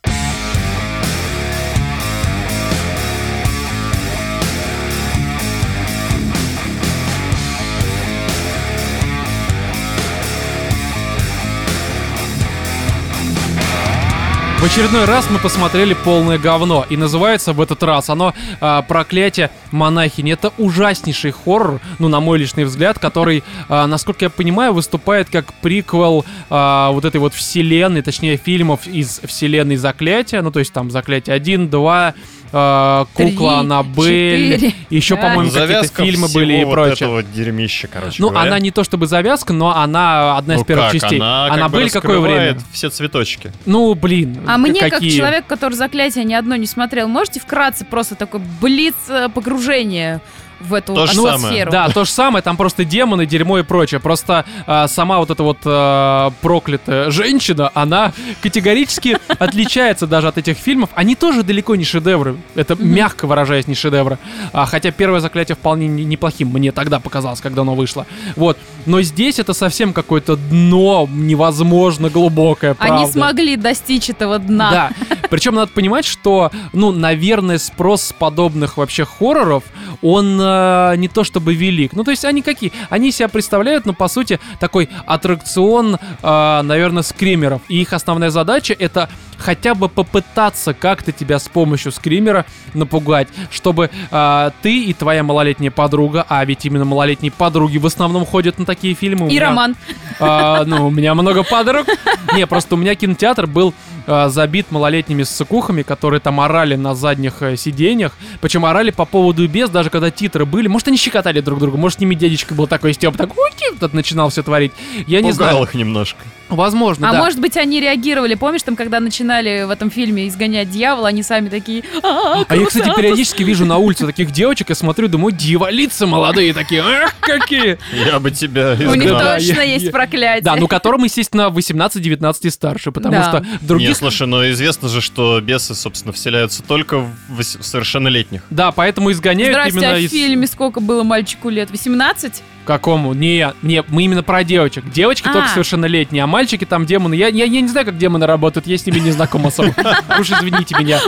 В 14.60 14.64
очередной 14.64 15.06
раз 15.06 15.30
мы 15.30 15.38
посмотрели 15.38 15.94
полное 15.94 16.36
говно. 16.36 16.84
И 16.90 16.96
называется 16.98 17.54
в 17.54 17.62
этот 17.62 17.82
раз 17.82 18.10
оно 18.10 18.34
а, 18.60 18.82
«Проклятие 18.82 19.50
монахини». 19.70 20.34
Это 20.34 20.52
ужаснейший 20.58 21.30
хоррор, 21.30 21.80
ну, 21.98 22.08
на 22.08 22.20
мой 22.20 22.38
личный 22.38 22.64
взгляд, 22.64 22.98
который, 22.98 23.42
а, 23.70 23.86
насколько 23.86 24.26
я 24.26 24.28
понимаю, 24.28 24.74
выступает 24.74 25.30
как 25.30 25.54
приквел 25.62 26.26
а, 26.50 26.90
вот 26.90 27.06
этой 27.06 27.16
вот 27.22 27.32
вселенной, 27.32 28.02
точнее, 28.02 28.36
фильмов 28.36 28.86
из 28.86 29.22
вселенной 29.24 29.76
«Заклятия». 29.76 30.42
Ну, 30.42 30.50
то 30.50 30.58
есть 30.58 30.74
там 30.74 30.90
«Заклятие 30.90 31.38
1», 31.38 31.70
2, 31.70 32.14
а, 32.52 33.06
Три, 33.16 33.32
«Кукла 33.32 33.58
Аннабель». 33.60 34.54
четыре, 34.54 34.74
Еще, 34.90 35.14
пять. 35.14 35.22
по-моему, 35.24 35.50
какие-то 35.50 35.66
Завязка 35.66 36.04
фильмы 36.04 36.26
всего 36.28 36.40
были 36.40 36.52
и 36.60 36.64
вот 36.64 36.72
прочее. 36.72 36.94
этого 36.94 37.22
дерьмища, 37.22 37.88
короче 37.88 38.16
Ну, 38.22 38.30
говоря. 38.30 38.48
она 38.48 38.58
не 38.58 38.70
то 38.70 38.84
чтобы 38.84 39.06
завязка, 39.06 39.52
но 39.52 39.76
она 39.76 40.36
одна 40.36 40.54
из 40.54 40.58
Ну 40.60 40.64
первых 40.64 40.86
как, 40.86 41.00
частей. 41.00 41.18
Она, 41.18 41.46
как 41.48 41.56
бы 41.58 41.64
Аннабель 41.64 41.90
какое 41.90 42.16
раскрывает 42.16 42.52
время? 42.56 42.66
все 42.72 42.90
цветочки. 42.90 43.52
Ну, 43.66 43.94
блин. 43.94 44.38
А 44.46 44.58
мне, 44.58 44.80
как 44.80 44.94
какие? 44.94 45.16
человек, 45.16 45.46
который 45.46 45.74
заклятие 45.74 46.24
ни 46.24 46.34
одно 46.34 46.56
не 46.56 46.66
смотрел, 46.66 47.08
можете 47.08 47.40
вкратце 47.40 47.84
просто 47.84 48.14
такой 48.14 48.40
блиц 48.60 48.94
э, 49.08 49.28
погружение 49.28 50.20
в 50.60 50.74
эту 50.74 50.94
То 50.94 51.04
атмосферу? 51.04 51.70
Да, 51.70 51.88
то 51.88 52.04
же 52.04 52.10
самое, 52.10 52.42
там 52.42 52.56
просто 52.56 52.84
демоны, 52.84 53.26
дерьмо 53.26 53.58
и 53.58 53.62
прочее. 53.62 54.00
Просто 54.00 54.44
а, 54.66 54.88
сама 54.88 55.18
вот 55.18 55.30
эта 55.30 55.42
вот 55.42 55.58
а, 55.64 56.32
проклятая 56.40 57.10
женщина, 57.10 57.70
она 57.74 58.12
категорически 58.42 59.18
отличается 59.38 60.06
даже 60.06 60.28
от 60.28 60.38
этих 60.38 60.58
фильмов. 60.58 60.90
Они 60.94 61.14
тоже 61.14 61.42
далеко 61.42 61.76
не 61.76 61.84
шедевры. 61.84 62.36
Это 62.54 62.76
мягко 62.76 63.26
выражаясь, 63.26 63.66
не 63.66 63.74
шедевры. 63.74 64.18
А, 64.52 64.66
хотя 64.66 64.90
первое 64.90 65.20
заклятие 65.20 65.56
вполне 65.56 65.88
не- 65.88 66.04
неплохим 66.04 66.48
мне 66.48 66.72
тогда 66.72 67.00
показалось, 67.00 67.40
когда 67.40 67.62
оно 67.62 67.74
вышло. 67.74 68.06
Вот. 68.36 68.58
Но 68.86 69.02
здесь 69.02 69.38
это 69.38 69.52
совсем 69.52 69.92
какое-то 69.92 70.36
дно 70.36 71.08
невозможно 71.10 72.10
глубокое, 72.10 72.74
правда. 72.74 72.96
Они 72.96 73.10
смогли 73.10 73.56
достичь 73.56 74.10
этого 74.10 74.38
дна. 74.38 74.70
Да. 74.70 75.16
Причем 75.28 75.54
надо 75.54 75.72
понимать, 75.72 76.04
что, 76.04 76.50
ну, 76.72 76.92
наверное, 76.92 77.58
спрос 77.58 78.02
с 78.02 78.12
подобных 78.12 78.76
вообще 78.76 79.04
хорроров, 79.04 79.64
он 80.02 80.40
э, 80.50 80.96
не 80.96 81.08
то 81.08 81.24
чтобы 81.24 81.54
велик. 81.54 81.92
Ну, 81.92 82.04
то 82.04 82.10
есть 82.10 82.24
они 82.24 82.42
какие? 82.42 82.72
Они 82.88 83.12
себя 83.12 83.28
представляют, 83.28 83.86
ну, 83.86 83.92
по 83.92 84.08
сути, 84.08 84.40
такой 84.58 84.88
аттракцион, 85.06 85.96
э, 85.96 86.62
наверное, 86.62 87.02
скримеров. 87.02 87.62
И 87.68 87.80
их 87.80 87.92
основная 87.92 88.30
задача 88.30 88.74
это 88.78 89.08
хотя 89.40 89.74
бы 89.74 89.88
попытаться 89.88 90.74
как-то 90.74 91.12
тебя 91.12 91.38
с 91.38 91.48
помощью 91.48 91.90
скримера 91.92 92.44
напугать, 92.74 93.28
чтобы 93.50 93.90
э, 94.10 94.50
ты 94.62 94.84
и 94.84 94.92
твоя 94.92 95.22
малолетняя 95.22 95.70
подруга, 95.70 96.24
а 96.28 96.44
ведь 96.44 96.64
именно 96.66 96.84
малолетние 96.84 97.32
подруги 97.32 97.78
в 97.78 97.86
основном 97.86 98.24
ходят 98.26 98.58
на 98.58 98.66
такие 98.66 98.94
фильмы. 98.94 99.26
И 99.28 99.30
меня- 99.30 99.48
Роман. 99.48 99.76
а, 100.20 100.64
ну, 100.64 100.86
у 100.88 100.90
меня 100.90 101.14
много 101.14 101.42
подруг. 101.42 101.86
Не, 102.34 102.46
просто 102.46 102.74
у 102.74 102.78
меня 102.78 102.94
кинотеатр 102.94 103.46
был 103.46 103.74
а, 104.06 104.28
забит 104.28 104.70
малолетними 104.70 105.22
ссыкухами, 105.22 105.82
которые 105.82 106.20
там 106.20 106.40
орали 106.40 106.76
на 106.76 106.94
задних 106.94 107.42
э, 107.42 107.56
сиденьях. 107.56 108.12
Причем 108.40 108.64
орали 108.64 108.90
по 108.90 109.04
поводу 109.04 109.44
и 109.44 109.46
без, 109.46 109.70
даже 109.70 109.90
когда 109.90 110.10
титры 110.10 110.44
были. 110.46 110.68
Может, 110.68 110.88
они 110.88 110.96
щекотали 110.96 111.40
друг 111.40 111.58
друга, 111.58 111.76
может, 111.76 111.98
с 111.98 112.00
ними 112.00 112.14
дядечка 112.14 112.54
был 112.54 112.66
такой 112.66 112.92
степ, 112.94 113.16
так 113.16 113.36
«Ой, 113.36 113.50
тут 113.78 113.92
начинал 113.94 114.28
все 114.30 114.42
творить. 114.42 114.72
Я 115.06 115.20
не 115.22 115.30
Пугал 115.32 115.50
знаю. 115.50 115.62
их 115.64 115.74
немножко. 115.74 116.18
Возможно, 116.50 117.08
А 117.08 117.12
да. 117.12 117.18
может 117.18 117.40
быть, 117.40 117.56
они 117.56 117.80
реагировали, 117.80 118.34
помнишь, 118.34 118.62
там, 118.62 118.76
когда 118.76 119.00
начинали 119.00 119.64
в 119.64 119.70
этом 119.70 119.90
фильме 119.90 120.28
изгонять 120.28 120.70
дьявола, 120.70 121.08
они 121.08 121.22
сами 121.22 121.48
такие... 121.48 121.82
«А, 122.02 122.44
А 122.48 122.56
я, 122.56 122.66
кстати, 122.66 122.84
круто!» 122.84 123.00
периодически 123.00 123.42
вижу 123.42 123.64
на 123.64 123.78
улице 123.78 124.06
таких 124.06 124.30
девочек, 124.30 124.68
я 124.68 124.74
смотрю, 124.74 125.08
думаю, 125.08 125.32
дьяволицы 125.32 126.06
молодые 126.06 126.52
такие, 126.52 126.82
эх, 126.82 127.14
какие. 127.20 127.78
Я 127.92 128.18
бы 128.20 128.30
тебя 128.30 128.76
У 128.78 128.94
них 128.94 129.04
изгнал. 129.06 129.36
Точно 129.38 129.60
есть 129.60 129.90
проклятие. 129.90 130.42
Да, 130.42 130.56
ну 130.56 130.66
которым, 130.68 131.04
естественно, 131.04 131.48
18-19 131.48 132.34
и 132.42 132.50
старше, 132.50 132.92
потому 132.92 133.22
что 133.22 133.40
Не, 133.40 133.66
других... 133.66 133.96
слушай, 133.96 134.26
но 134.26 134.48
известно 134.50 134.88
же, 134.88 135.00
что 135.00 135.40
бесы, 135.40 135.74
собственно, 135.74 136.12
вселяются 136.12 136.62
только 136.62 136.98
в 136.98 137.10
в 137.30 137.42
совершеннолетних. 137.42 138.42
Да, 138.50 138.70
поэтому 138.70 139.10
изгоняют 139.12 139.72
именно 139.72 139.92
а 139.92 139.96
в 139.96 140.00
из... 140.00 140.10
фильме 140.10 140.46
сколько 140.46 140.80
было 140.80 141.02
мальчику 141.02 141.48
лет? 141.48 141.70
18? 141.70 142.42
Какому? 142.66 143.14
Не, 143.14 143.52
не, 143.62 143.82
мы 143.88 144.04
именно 144.04 144.22
про 144.22 144.44
девочек. 144.44 144.84
Девочки 144.92 145.26
А. 145.28 145.32
только 145.32 145.48
совершеннолетние, 145.48 146.24
а 146.24 146.26
мальчики 146.40 146.64
там 146.64 146.86
демоны. 146.86 147.14
Я, 147.14 147.28
я, 147.28 147.44
я 147.44 147.60
не 147.60 147.68
знаю, 147.68 147.84
как 147.84 147.98
демоны 147.98 148.26
работают, 148.26 148.66
я 148.66 148.78
с 148.78 148.86
ними 148.86 148.98
не 148.98 149.10
знаком 149.10 149.46
особо. 149.46 149.74
Уж 150.18 150.30
извините 150.30 150.74
меня. 150.78 151.00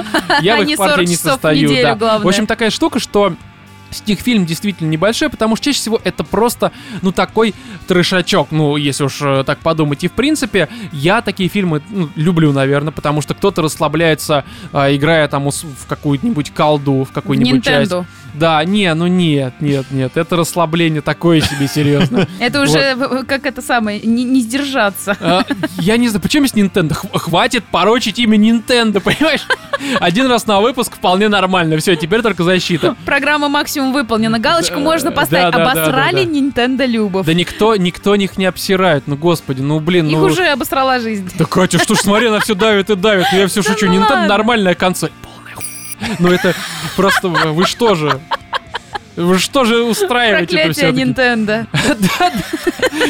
Я 0.43 0.59
в 0.59 0.63
их 0.63 0.77
партии 0.77 0.97
40 0.97 1.09
не 1.09 1.17
состою. 1.17 1.71
В 1.97 2.29
общем, 2.29 2.47
такая 2.47 2.71
штука, 2.71 2.99
что 2.99 3.35
с 3.91 4.07
них 4.07 4.21
фильм 4.21 4.47
действительно 4.47 4.89
небольшой, 4.89 5.29
потому 5.29 5.57
что 5.57 5.67
чаще 5.67 5.79
всего 5.79 6.01
это 6.03 6.25
просто, 6.25 6.73
ну, 7.03 7.13
такой 7.13 7.55
трешачок, 7.87 8.49
ну, 8.51 8.77
если 8.77 9.05
уж 9.05 9.21
э, 9.21 9.45
так 9.45 9.59
подумать. 9.59 10.03
И, 10.03 10.09
в 10.09 10.13
принципе, 10.13 10.71
я 10.93 11.21
такие 11.21 11.51
фильмы 11.51 11.83
ну, 11.91 12.09
люблю, 12.17 12.53
наверное, 12.53 12.93
потому 12.93 13.21
что 13.21 13.35
кто-то 13.35 13.61
расслабляется, 13.61 14.45
э, 14.73 14.97
играя 14.97 15.29
там 15.29 15.47
в 15.49 15.87
какую-нибудь 15.87 16.53
колду, 16.53 17.05
В 17.05 17.13
какую-нибудь 17.13 17.65
часть. 17.65 17.93
Да, 18.35 18.65
не, 18.65 18.93
ну 18.95 19.07
нет, 19.07 19.55
нет, 19.61 19.87
нет, 19.91 20.17
это 20.17 20.37
расслабление 20.37 21.03
такое 21.03 21.41
себе, 21.41 21.69
серьезно. 21.69 22.27
Это 22.41 22.61
уже 22.61 22.97
как 23.27 23.47
это 23.47 23.63
самое, 23.63 24.01
не, 24.01 24.41
сдержаться. 24.41 25.17
А, 25.21 25.45
Я 25.79 25.97
не 25.97 26.09
знаю, 26.09 26.23
почему 26.23 26.47
с 26.47 26.55
Nintendo? 26.55 26.95
Хв- 26.95 27.11
Хватит 27.15 27.65
порочить 27.65 28.19
имя 28.19 28.37
Nintendo, 28.39 29.01
понимаешь? 29.05 29.47
Один 30.01 30.27
раз 30.27 30.47
на 30.47 30.61
выпуск 30.61 30.95
вполне 30.95 31.29
нормально. 31.29 31.77
Все, 31.79 31.97
теперь 31.97 32.23
только 32.23 32.45
защита. 32.45 32.97
Программа 33.05 33.49
максимум 33.49 33.93
выполнена. 33.93 34.39
Галочку 34.39 34.79
можно 34.79 35.11
поставить. 35.13 35.55
Обосрали 35.55 36.25
Nintendo 36.25 36.87
Любов. 36.87 37.27
Да 37.27 37.35
никто, 37.35 37.77
никто 37.77 38.17
них 38.17 38.39
не 38.39 38.47
обсирает. 38.47 39.05
Ну, 39.07 39.17
господи, 39.17 39.61
ну, 39.61 39.81
блин, 39.81 40.09
Их 40.09 40.19
ну... 40.19 40.25
уже 40.25 40.47
обосрала 40.49 41.01
жизнь. 41.01 41.31
Да, 41.39 41.45
Катя, 41.45 41.79
что 41.79 41.95
ж, 41.95 41.99
смотри, 41.99 42.29
она 42.29 42.41
все 42.41 42.55
давит 42.55 42.91
и 42.91 42.97
давит. 42.97 43.27
Я 43.33 43.47
все 43.49 43.63
шучу. 43.63 43.87
ну 43.87 43.95
Nintendo 43.95 44.27
нормальная 44.27 44.75
консоль. 44.75 45.11
Ну, 46.19 46.33
это 46.33 46.55
просто... 46.97 47.29
вы 47.29 47.65
что 47.67 47.95
же? 47.95 48.21
Вы 49.17 49.39
что 49.39 49.65
же 49.65 49.83
устраиваете 49.83 50.57
Проклятие 50.57 50.93
всё-таки? 50.93 51.03
Nintendo. 51.03 51.67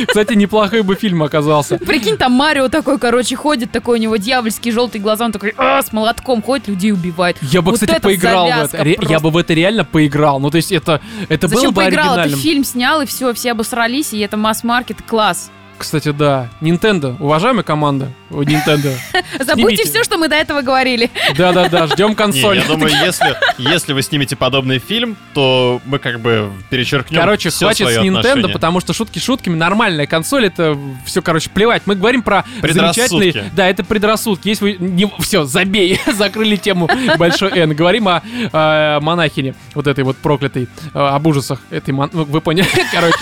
Кстати, 0.08 0.34
неплохой 0.34 0.82
бы 0.82 0.96
фильм 0.96 1.22
оказался. 1.22 1.78
Прикинь, 1.78 2.16
там 2.16 2.32
Марио 2.32 2.68
такой, 2.68 2.98
короче, 2.98 3.36
ходит, 3.36 3.70
такой 3.70 3.98
у 3.98 4.02
него 4.02 4.16
дьявольские 4.16 4.74
желтые 4.74 5.00
глаза, 5.00 5.26
он 5.26 5.32
такой 5.32 5.54
«А, 5.56 5.80
с 5.80 5.92
молотком 5.92 6.42
ходит, 6.42 6.66
людей 6.66 6.92
убивает. 6.92 7.36
Я 7.42 7.62
бы, 7.62 7.72
кстати, 7.72 7.92
это 7.92 8.00
поиграл 8.00 8.48
в 8.48 8.74
это. 8.74 9.04
Я 9.08 9.20
бы 9.20 9.30
в 9.30 9.36
это 9.36 9.54
реально 9.54 9.84
поиграл. 9.84 10.40
Ну, 10.40 10.50
то 10.50 10.56
есть 10.56 10.72
это, 10.72 11.00
это 11.28 11.46
было 11.46 11.60
Зачем 11.60 11.74
бы 11.74 11.82
поиграл? 11.82 12.14
Ты 12.14 12.20
оригинальным. 12.20 12.40
фильм 12.40 12.64
снял, 12.64 13.02
и 13.02 13.06
все, 13.06 13.32
все 13.32 13.52
обосрались, 13.52 14.12
и 14.12 14.18
это 14.18 14.36
масс-маркет, 14.36 15.02
класс. 15.06 15.50
Кстати, 15.82 16.12
да. 16.12 16.48
Nintendo, 16.60 17.16
уважаемая 17.18 17.64
команда 17.64 18.12
у 18.30 18.42
Nintendo. 18.42 18.94
Забудьте 19.40 19.82
все, 19.82 20.04
что 20.04 20.16
мы 20.16 20.28
до 20.28 20.36
этого 20.36 20.62
говорили. 20.62 21.10
Да-да-да, 21.36 21.88
ждем 21.88 22.14
консоль. 22.14 22.58
я 22.58 22.64
думаю, 22.64 22.92
если, 23.04 23.36
если 23.58 23.92
вы 23.92 24.02
снимете 24.02 24.36
подобный 24.36 24.78
фильм, 24.78 25.16
то 25.34 25.80
мы 25.84 25.98
как 25.98 26.20
бы 26.20 26.52
перечеркнем 26.70 27.18
Короче, 27.18 27.50
всё 27.50 27.66
хватит 27.66 27.88
с 27.88 27.96
Nintendo, 27.98 28.52
потому 28.52 28.78
что 28.78 28.92
шутки 28.92 29.18
шутками. 29.18 29.56
Нормальная 29.56 30.06
консоль, 30.06 30.46
это 30.46 30.78
все, 31.04 31.20
короче, 31.20 31.50
плевать. 31.50 31.82
Мы 31.86 31.96
говорим 31.96 32.22
про 32.22 32.44
Предрассудки. 32.60 33.08
замечательные... 33.08 33.50
Да, 33.52 33.68
это 33.68 33.82
предрассудки. 33.82 34.50
Если 34.50 34.64
вы... 34.64 34.76
Не... 34.78 35.10
Все, 35.18 35.42
забей, 35.42 36.00
закрыли 36.12 36.54
тему 36.54 36.88
большой 37.18 37.58
N. 37.58 37.74
Говорим 37.74 38.06
о 38.06 38.22
э, 38.22 39.00
монахине, 39.00 39.56
вот 39.74 39.88
этой 39.88 40.04
вот 40.04 40.16
проклятой, 40.16 40.68
э, 40.94 40.98
об 40.98 41.26
ужасах 41.26 41.58
этой 41.70 41.92
мон... 41.92 42.08
Вы 42.12 42.40
поняли? 42.40 42.68
Короче. 42.92 43.18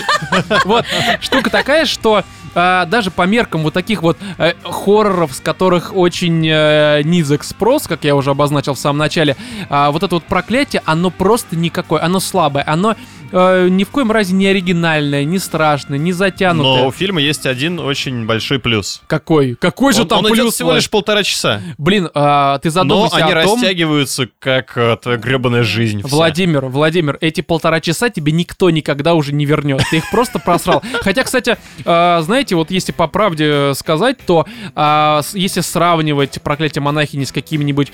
Вот, 0.63 0.85
штука 1.21 1.49
такая, 1.49 1.85
что 1.85 2.23
э, 2.53 2.85
даже 2.87 3.11
по 3.11 3.23
меркам 3.23 3.61
вот 3.63 3.73
таких 3.73 4.01
вот 4.01 4.17
э, 4.37 4.53
хорроров, 4.63 5.33
с 5.33 5.39
которых 5.39 5.95
очень 5.95 6.47
э, 6.47 7.01
низок 7.03 7.43
спрос, 7.43 7.87
как 7.87 8.03
я 8.03 8.15
уже 8.15 8.31
обозначил 8.31 8.73
в 8.73 8.79
самом 8.79 8.99
начале, 8.99 9.35
а, 9.69 9.91
вот 9.91 10.03
это 10.03 10.15
вот 10.15 10.23
проклятие, 10.23 10.81
оно 10.85 11.09
просто 11.09 11.55
никакое, 11.55 12.03
оно 12.03 12.19
слабое, 12.19 12.63
оно 12.67 12.95
э, 13.31 13.67
ни 13.69 13.83
в 13.83 13.89
коем 13.89 14.11
разе 14.11 14.33
не 14.33 14.47
оригинальное, 14.47 15.23
не 15.23 15.39
страшное, 15.39 15.97
не 15.97 16.13
затянутое. 16.13 16.81
Но 16.81 16.87
у 16.87 16.91
фильма 16.91 17.21
есть 17.21 17.45
один 17.45 17.79
очень 17.79 18.25
большой 18.25 18.59
плюс. 18.59 19.01
Какой? 19.07 19.55
Какой 19.55 19.93
же 19.93 20.03
он 20.03 20.07
там 20.07 20.19
он 20.19 20.27
идет 20.27 20.43
плюс? 20.43 20.53
всего 20.55 20.69
Влад? 20.69 20.77
лишь 20.77 20.89
полтора 20.89 21.23
часа. 21.23 21.61
Блин, 21.77 22.09
а, 22.13 22.59
ты 22.59 22.69
Но 22.69 22.73
задумайся 22.73 23.15
они 23.17 23.31
о 23.33 23.43
том... 23.43 23.55
растягиваются, 23.55 24.29
как 24.39 24.77
э, 24.77 24.97
твоя 25.01 25.17
гребаная 25.17 25.63
жизнь. 25.63 25.99
вся. 25.99 26.09
Владимир, 26.09 26.65
Владимир, 26.65 27.17
эти 27.21 27.41
полтора 27.41 27.79
часа 27.79 28.09
тебе 28.09 28.31
никто 28.31 28.69
никогда 28.69 29.13
уже 29.13 29.33
не 29.33 29.45
вернет. 29.45 29.81
Ты 29.89 29.97
их 29.97 30.09
просто 30.11 30.39
просрал. 30.39 30.81
Хотя, 31.01 31.23
кстати, 31.23 31.57
э, 31.83 32.21
знаете, 32.21 32.55
вот 32.55 32.71
если 32.71 32.91
по 32.91 33.07
правде 33.07 33.73
сказать, 33.75 34.17
то 34.25 34.45
э, 34.75 35.21
если 35.33 35.61
сравнивать 35.61 36.41
«Проклятие 36.41 36.81
монахини» 36.81 37.23
с 37.23 37.31
какими-нибудь 37.31 37.91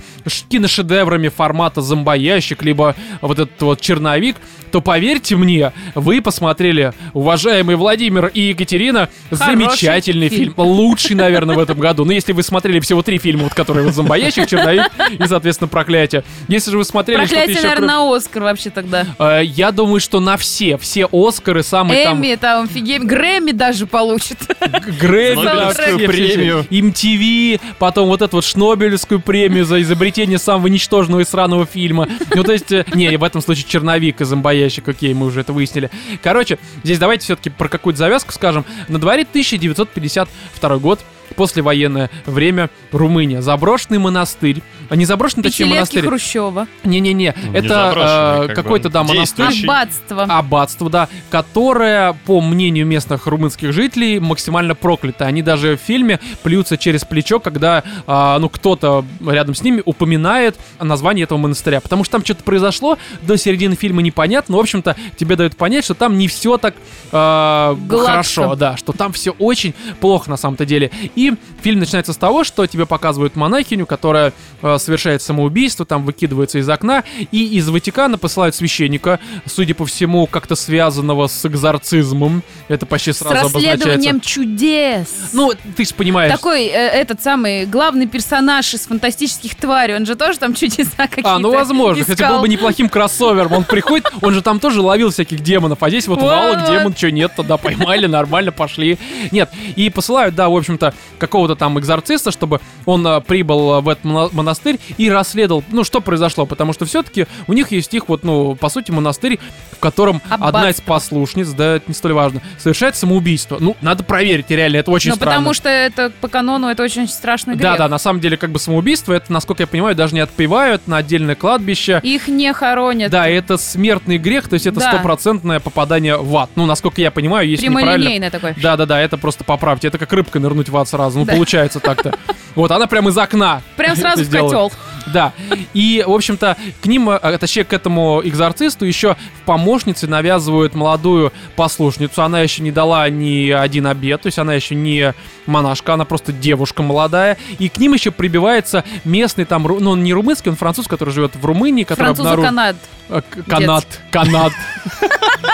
киношедеврами 0.50 1.30
формата 1.30 1.82
«Зомбоящик», 1.82 2.64
либо 2.64 2.96
вот 3.22 3.40
этот 3.40 3.62
вот 3.62 3.82
«Черновик», 3.82 4.38
то 4.72 4.82
поверьте 4.82 5.27
мне, 5.36 5.74
вы 5.96 6.22
посмотрели, 6.22 6.94
уважаемый 7.14 7.76
Владимир 7.76 8.28
и 8.28 8.42
Екатерина, 8.50 9.10
Хороший 9.30 9.46
замечательный 9.56 10.30
фильм. 10.30 10.54
фильм. 10.54 10.54
Лучший, 10.58 11.16
наверное, 11.16 11.56
в 11.56 11.60
этом 11.60 11.80
году. 11.80 12.06
Ну, 12.06 12.12
если 12.12 12.32
вы 12.34 12.44
смотрели 12.44 12.80
всего 12.80 13.02
три 13.02 13.18
фильма, 13.18 13.44
вот, 13.44 13.54
которые 13.54 13.86
вот 13.86 13.94
«Зомбоящик», 13.94 14.48
«Черновик» 14.48 14.90
и, 15.20 15.28
соответственно, 15.28 15.68
«Проклятие». 15.68 16.24
Если 16.48 16.72
же 16.72 16.78
вы 16.78 16.86
смотрели 16.86 17.20
Проклятие, 17.20 17.56
еще... 17.56 17.64
наверное, 17.64 17.88
кроме- 17.96 18.10
на 18.12 18.16
Оскар 18.18 18.44
вообще 18.44 18.70
тогда. 18.70 19.06
Э, 19.20 19.42
Я 19.44 19.72
думаю, 19.72 20.00
что 20.00 20.20
на 20.20 20.38
все, 20.38 20.78
все 20.78 21.08
Оскары, 21.12 21.64
самые 21.64 22.04
там 22.06 22.18
Эмми 22.20 22.36
там, 22.36 22.66
офигеть, 22.66 23.04
Грэмми 23.04 23.52
даже 23.52 23.86
получит. 23.88 24.38
Грэмми, 25.00 25.44
да, 25.44 25.72
премию. 26.08 26.66
MTV, 26.70 27.60
потом 27.80 28.08
вот 28.08 28.22
эту 28.22 28.38
вот 28.38 28.46
Шнобелевскую 28.46 29.20
премию 29.20 29.66
за 29.66 29.82
изобретение 29.82 30.38
самого 30.40 30.68
ничтожного 30.68 31.22
и 31.22 31.26
сраного 31.26 31.66
фильма. 31.66 32.08
Ну, 32.34 32.44
то 32.44 32.52
есть, 32.52 32.72
э, 32.72 32.86
не, 32.94 33.16
в 33.18 33.24
этом 33.24 33.42
случае 33.42 33.66
черновик 33.68 34.22
и 34.22 34.26
зомбоящик, 34.26 34.88
окей, 34.88 35.14
мы 35.18 35.26
уже 35.26 35.42
это 35.42 35.54
выяснили. 35.54 35.90
Короче, 36.24 36.58
здесь 36.84 37.00
давайте 37.00 37.24
все-таки 37.26 37.50
про 37.50 37.68
какую-то 37.68 38.00
завязку 38.00 38.32
скажем. 38.32 38.66
На 38.88 39.00
дворе 39.00 39.24
1952 39.24 40.78
год, 40.78 41.00
послевоенное 41.38 42.10
время, 42.26 42.70
Румыния. 42.92 43.42
Заброшенный 43.42 44.00
монастырь. 44.00 44.62
А 44.90 44.96
не 44.96 45.06
заброшенный, 45.06 45.44
точнее, 45.44 45.68
монастырь. 45.68 46.06
Хрущева. 46.06 46.68
Не-не-не, 46.84 47.34
Ну, 47.44 47.52
не 47.52 47.58
это 47.58 48.48
э, 48.48 48.48
как 48.48 48.56
какой-то, 48.56 48.90
да, 48.90 49.04
монастырь. 49.04 49.64
Аббатство. 49.64 50.24
аббатство, 50.24 50.90
да, 50.90 51.10
которое, 51.30 52.14
по 52.26 52.42
мнению 52.42 52.86
местных 52.86 53.28
румынских 53.28 53.72
жителей, 53.72 54.20
максимально 54.20 54.76
проклято. 54.76 55.26
Они 55.26 55.42
даже 55.42 55.78
в 55.78 55.82
фильме 55.82 56.20
плюются 56.44 56.78
через 56.78 57.06
плечо, 57.06 57.40
когда, 57.40 57.84
а, 58.08 58.40
ну, 58.40 58.50
кто-то 58.50 59.06
рядом 59.26 59.56
с 59.56 59.62
ними 59.62 59.82
упоминает 59.86 60.58
название 60.80 61.24
этого 61.24 61.38
монастыря. 61.38 61.82
Потому 61.82 62.04
что 62.04 62.14
там 62.14 62.26
что-то 62.26 62.44
произошло, 62.44 62.98
до 63.22 63.38
середины 63.38 63.76
фильма 63.76 64.02
непонятно, 64.02 64.54
но, 64.54 64.58
в 64.58 64.62
общем-то, 64.62 64.96
тебе 65.18 65.36
дают 65.36 65.56
понять, 65.56 65.84
что 65.84 65.94
там 65.94 66.18
не 66.18 66.28
все 66.28 66.58
так 66.58 66.76
Гладко. 67.12 68.06
хорошо, 68.06 68.56
да, 68.56 68.78
что 68.78 68.94
там 68.94 69.14
все 69.14 69.32
очень 69.32 69.74
плохо 70.00 70.30
на 70.30 70.38
самом-то 70.38 70.66
деле. 70.66 70.92
И 71.16 71.27
России 71.28 71.38
Фильм 71.62 71.80
начинается 71.80 72.14
с 72.14 72.18
того, 72.18 72.44
что 72.44 72.66
тебе 72.68 72.86
показывают 72.86 73.36
монахиню, 73.36 73.86
которая 73.86 74.34
э, 74.62 74.78
совершает 74.78 75.22
самоубийство, 75.22 75.86
там 75.86 76.06
выкидывается 76.06 76.60
из 76.60 76.70
окна, 76.70 77.04
и 77.32 77.58
из 77.58 77.68
Ватикана 77.70 78.18
посылают 78.18 78.56
священника, 78.56 79.20
судя 79.46 79.74
по 79.76 79.86
всему, 79.86 80.28
как-то 80.28 80.56
связанного 80.56 81.28
с 81.28 81.46
экзорцизмом. 81.46 82.44
Это 82.68 82.86
почти 82.86 83.12
С 83.14 83.18
сразу 83.18 83.36
расследованием 83.54 84.18
обозначается. 84.18 84.30
чудес. 84.30 85.08
Ну, 85.34 85.52
ты 85.76 85.86
же 85.86 85.94
понимаешь. 85.94 86.32
Такой 86.32 86.66
э, 86.66 86.70
этот 86.70 87.22
самый 87.22 87.66
главный 87.66 88.08
персонаж 88.08 88.74
из 88.74 88.82
фантастических 88.88 89.56
тварей, 89.56 89.96
он 89.96 90.06
же 90.06 90.16
тоже 90.16 90.40
там 90.40 90.54
чудеса 90.54 91.08
какие-то 91.08 91.36
А, 91.36 91.40
ну 91.40 91.52
возможно, 91.52 92.04
хотя 92.04 92.14
искал. 92.26 92.34
был 92.36 92.42
бы 92.42 92.50
неплохим 92.50 92.90
кроссовером. 92.90 93.54
Он 93.54 93.64
приходит, 93.64 94.12
он 94.22 94.34
же 94.34 94.42
там 94.42 94.60
тоже 94.60 94.82
ловил 94.82 95.10
всяких 95.12 95.42
демонов, 95.42 95.82
а 95.82 95.90
здесь 95.90 96.08
вот 96.08 96.22
валок 96.22 96.66
демон, 96.70 96.96
что 96.96 97.12
нет, 97.12 97.32
тогда 97.36 97.58
поймали, 97.58 98.08
нормально, 98.08 98.52
пошли. 98.52 98.98
Нет, 99.32 99.50
и 99.76 99.90
посылают, 99.90 100.36
да, 100.36 100.50
в 100.50 100.56
общем-то, 100.56 100.94
какого-то 101.20 101.56
там 101.58 101.78
экзорциста, 101.80 102.32
чтобы 102.32 102.60
он 102.86 103.06
а, 103.06 103.20
прибыл 103.20 103.74
а, 103.74 103.82
в 103.82 103.90
этот 103.90 104.06
мона- 104.06 104.30
монастырь 104.32 104.80
и 104.98 105.10
расследовал, 105.10 105.64
ну, 105.72 105.84
что 105.84 106.02
произошло, 106.02 106.46
потому 106.46 106.74
что 106.74 106.86
все-таки 106.86 107.28
у 107.48 107.54
них 107.54 107.72
есть 107.72 107.94
их 107.94 108.08
вот, 108.10 108.24
ну, 108.24 108.56
по 108.56 108.70
сути, 108.70 108.92
монастырь, 108.92 109.40
в 109.72 109.80
котором 109.80 110.22
одна 110.30 110.48
из 110.48 110.80
Аббатство. 110.80 110.84
послушниц, 110.86 111.50
да, 111.50 111.76
это 111.76 111.86
не 111.88 111.94
столь 111.94 112.14
важно, 112.14 112.42
совершает 112.58 112.96
самоубийство. 112.96 113.58
Ну, 113.60 113.76
надо 113.82 114.04
проверить, 114.04 114.50
реально, 114.50 114.78
это 114.78 114.92
очень 114.92 115.10
Ну, 115.12 115.16
странно. 115.16 115.36
потому 115.38 115.54
что 115.54 115.70
это 115.70 116.12
по 116.22 116.28
канону 116.28 116.68
это 116.68 116.84
очень 116.84 117.08
страшный 117.08 117.56
грех. 117.56 117.62
Да, 117.72 117.78
да, 117.78 117.88
на 117.88 117.98
самом 117.98 118.20
деле, 118.20 118.38
как 118.38 118.52
бы 118.52 118.60
самоубийство, 118.60 119.14
это, 119.14 119.32
насколько 119.34 119.64
я 119.64 119.68
понимаю, 119.68 119.96
даже 119.96 120.14
не 120.14 120.22
отпевают 120.22 120.88
на 120.88 120.98
отдельное 120.98 121.36
кладбище. 121.36 122.00
Их 122.04 122.28
не 122.28 122.52
хоронят. 122.54 123.12
Да, 123.12 123.28
это 123.28 123.58
смертный 123.58 124.18
грех, 124.18 124.48
то 124.48 124.54
есть 124.54 124.66
это 124.68 124.80
Да. 124.80 124.92
стопроцентное 124.92 125.60
попадание 125.60 126.18
в 126.18 126.36
ад. 126.38 126.50
Ну, 126.56 126.66
насколько 126.66 127.02
я 127.02 127.12
понимаю, 127.12 127.48
если 127.48 127.68
неправильно... 127.68 128.30
Такой. 128.32 128.54
Да, 128.62 128.76
да, 128.78 128.86
да, 128.86 129.00
это 129.02 129.18
просто 129.18 129.44
поправьте. 129.44 129.88
Это 129.88 129.98
как 129.98 130.12
рыбка 130.14 130.40
нырнуть 130.40 130.70
в 130.70 130.78
ад 130.78 130.88
сразу. 130.88 131.20
Ну, 131.20 131.26
Да. 131.26 131.34
Получается 131.38 131.80
так-то. 131.80 132.14
Вот, 132.56 132.72
она 132.72 132.88
прямо 132.88 133.10
из 133.12 133.18
окна. 133.18 133.62
Прям 133.76 133.96
сразу 133.96 134.24
в 134.24 134.26
сделала. 134.26 134.50
котел. 134.50 134.72
Да. 135.14 135.34
И, 135.74 136.04
в 136.06 136.12
общем-то, 136.12 136.58
к 136.82 136.86
ним, 136.86 137.10
а, 137.10 137.38
точнее, 137.38 137.64
к 137.64 137.74
этому 137.74 138.22
экзорцисту 138.24 138.86
еще 138.86 139.16
в 139.42 139.46
помощнице 139.46 140.08
навязывают 140.08 140.76
молодую 140.76 141.32
послушницу. 141.56 142.22
Она 142.24 142.42
еще 142.42 142.62
не 142.64 142.72
дала 142.72 143.10
ни 143.10 143.50
один 143.50 143.88
обед, 143.88 144.22
то 144.22 144.28
есть 144.28 144.40
она 144.40 144.54
еще 144.54 144.76
не 144.76 145.14
монашка, 145.46 145.94
она 145.94 146.06
просто 146.06 146.32
девушка 146.32 146.84
молодая. 146.84 147.38
И 147.60 147.70
к 147.70 147.78
ним 147.78 147.94
еще 147.94 148.12
прибивается 148.12 148.84
местный 149.06 149.46
там, 149.46 149.64
ну, 149.64 149.92
он 149.92 150.04
не 150.04 150.14
румынский, 150.14 150.52
он 150.52 150.58
француз, 150.58 150.88
который 150.88 151.14
живет 151.14 151.36
в 151.36 151.46
Румынии, 151.46 151.84
который 151.84 152.12
обнаружил... 152.12 152.46
Канад. 152.46 152.76
Э, 153.10 153.22
к- 153.22 153.50
Канат, 153.50 153.86
канат. 154.12 154.54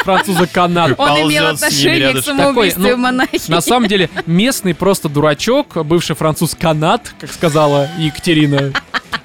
Француза 0.04 0.48
канат. 0.48 0.94
Он 0.98 1.10
имел 1.22 1.48
отношение 1.48 2.14
к 2.14 2.24
самоубийству 2.24 2.82
ну, 2.82 2.98
монахи. 2.98 3.50
На 3.50 3.62
самом 3.62 3.88
деле, 3.88 4.10
местный 4.26 4.74
просто 4.74 5.10
дурачок, 5.10 5.76
бывший 5.86 6.16
француз 6.16 6.56
канат, 6.60 7.14
как 7.20 7.32
сказала 7.32 7.88
Екатерина. 7.98 8.74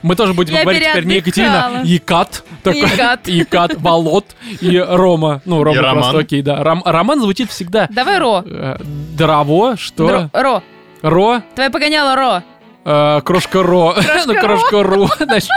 Мы 0.03 0.14
тоже 0.16 0.34
будем 0.34 0.55
Я 0.55 0.62
говорить 0.62 0.82
теперь 0.84 1.05
не 1.05 1.14
Екатерина. 1.16 1.82
Якат. 1.84 2.45
такой, 2.62 2.80
Якат. 2.80 3.28
Якат, 3.28 3.74
Волод 3.80 4.24
и 4.61 4.78
Рома. 4.78 5.41
Ну, 5.45 5.62
Рома 5.64 5.76
И 5.76 5.80
просто 5.80 5.95
Роман. 6.09 6.16
окей, 6.20 6.43
да. 6.43 6.62
Ром- 6.62 6.82
Роман 6.84 7.20
звучит 7.20 7.51
всегда 7.51 7.86
Давай 7.91 8.18
Ро. 8.18 8.43
э, 8.47 8.76
дрово, 9.16 9.76
что? 9.76 10.09
Дро- 10.09 10.30
Ро. 10.32 10.62
Ро, 11.03 11.43
Твоя 11.55 11.70
погоняла 11.70 12.14
Ро. 12.16 12.43
э, 12.84 13.20
крошка 13.22 13.62
Ро. 13.62 13.95
Ну, 14.26 14.34
крошка 14.34 14.84
значит, 15.24 15.51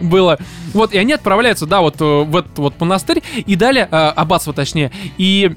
Было. 0.00 0.38
Вот, 0.72 0.92
и 0.92 0.98
они 0.98 1.12
отправляются, 1.12 1.66
да, 1.66 1.80
вот 1.80 2.00
э, 2.00 2.04
в 2.04 2.36
этот 2.36 2.58
вот 2.58 2.80
монастырь, 2.80 3.22
и 3.34 3.56
далее, 3.56 3.88
э, 3.90 3.96
аббатство 3.96 4.52
точнее, 4.52 4.90
и 5.18 5.52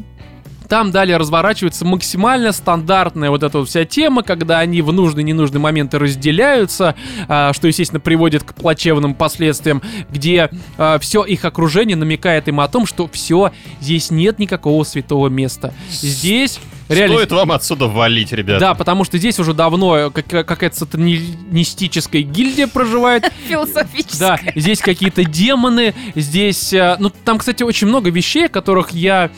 там 0.71 0.89
далее 0.91 1.17
разворачивается 1.17 1.83
максимально 1.83 2.53
стандартная 2.53 3.29
вот 3.29 3.43
эта 3.43 3.59
вот 3.59 3.67
вся 3.67 3.83
тема, 3.83 4.23
когда 4.23 4.59
они 4.59 4.81
в 4.81 4.93
нужные 4.93 5.23
и 5.23 5.27
ненужные 5.27 5.59
моменты 5.59 5.99
разделяются, 5.99 6.95
а, 7.27 7.51
что, 7.51 7.67
естественно, 7.67 7.99
приводит 7.99 8.43
к 8.43 8.53
плачевным 8.53 9.13
последствиям, 9.13 9.81
где 10.09 10.49
все 11.01 11.25
их 11.25 11.43
окружение 11.43 11.97
намекает 11.97 12.47
им 12.47 12.61
о 12.61 12.69
том, 12.69 12.85
что 12.85 13.09
все, 13.11 13.51
здесь 13.81 14.11
нет 14.11 14.39
никакого 14.39 14.85
святого 14.85 15.27
места. 15.27 15.73
Здесь 15.89 16.57
реально... 16.87 17.17
Стоит 17.17 17.31
вам 17.33 17.51
отсюда 17.51 17.87
валить, 17.87 18.31
ребята. 18.31 18.59
Да, 18.61 18.73
потому 18.73 19.03
что 19.03 19.17
здесь 19.17 19.39
уже 19.39 19.53
давно 19.53 20.09
как- 20.09 20.45
какая-то 20.47 20.77
сатанистическая 20.77 22.21
гильдия 22.21 22.67
проживает, 22.67 23.29
Философическая. 23.49 24.39
да, 24.45 24.51
здесь 24.55 24.79
какие-то 24.79 25.25
демоны, 25.25 25.93
здесь... 26.15 26.71
э, 26.73 26.95
Ну, 26.99 27.09
там, 27.09 27.39
кстати, 27.39 27.63
очень 27.63 27.87
много 27.87 28.09
вещей, 28.09 28.47
которых 28.47 28.91
я 28.91 29.25
э, 29.25 29.29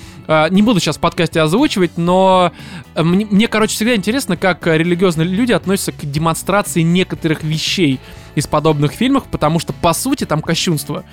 не 0.50 0.62
буду 0.62 0.80
сейчас 0.80 0.98
в 0.98 1.00
подкасте 1.00 1.42
озвучивать, 1.42 1.98
но 1.98 2.52
э, 2.96 3.04
мне, 3.04 3.26
мне, 3.26 3.48
короче, 3.48 3.76
всегда 3.76 3.96
интересно, 3.96 4.38
как 4.38 4.66
э, 4.68 4.78
религиозные 4.78 5.28
люди 5.28 5.52
относятся 5.52 5.92
к 5.92 6.00
демонстрации 6.10 6.82
некоторых 6.82 7.44
вещей 7.44 8.00
из 8.36 8.48
подобных 8.48 8.94
фильмов, 8.94 9.26
потому 9.30 9.60
что, 9.60 9.74
по 9.74 9.94
сути, 9.94 10.26
там 10.26 10.42
кощунство. 10.42 11.04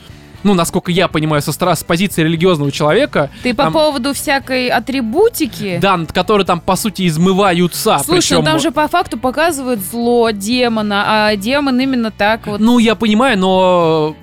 Ну, 0.42 0.54
насколько 0.54 0.90
я 0.90 1.06
понимаю, 1.08 1.42
со, 1.42 1.50
стра- 1.50 1.74
с 1.76 1.84
позиции 1.84 2.22
религиозного 2.22 2.72
человека, 2.72 3.28
Ты 3.42 3.52
по 3.52 3.64
Там- 3.64 3.72
поводу 3.74 4.14
всякой 4.14 4.68
атрибутики? 4.68 5.78
да, 5.82 5.96
над 5.98 6.12
которые 6.12 6.46
там, 6.46 6.60
по 6.60 6.76
сути, 6.76 7.06
измываются. 7.06 7.98
Слушай, 8.04 8.34
ну 8.34 8.38
причем- 8.38 8.44
там 8.44 8.58
же 8.58 8.70
по 8.70 8.88
факту 8.88 9.18
показывают 9.18 9.80
зло 9.80 10.30
демона, 10.30 11.04
а 11.28 11.36
демон 11.36 11.78
именно 11.80 12.10
так 12.10 12.46
вот. 12.46 12.58
Ну, 12.60 12.78
я 12.78 12.94
понимаю, 12.94 13.38
но 13.38 14.16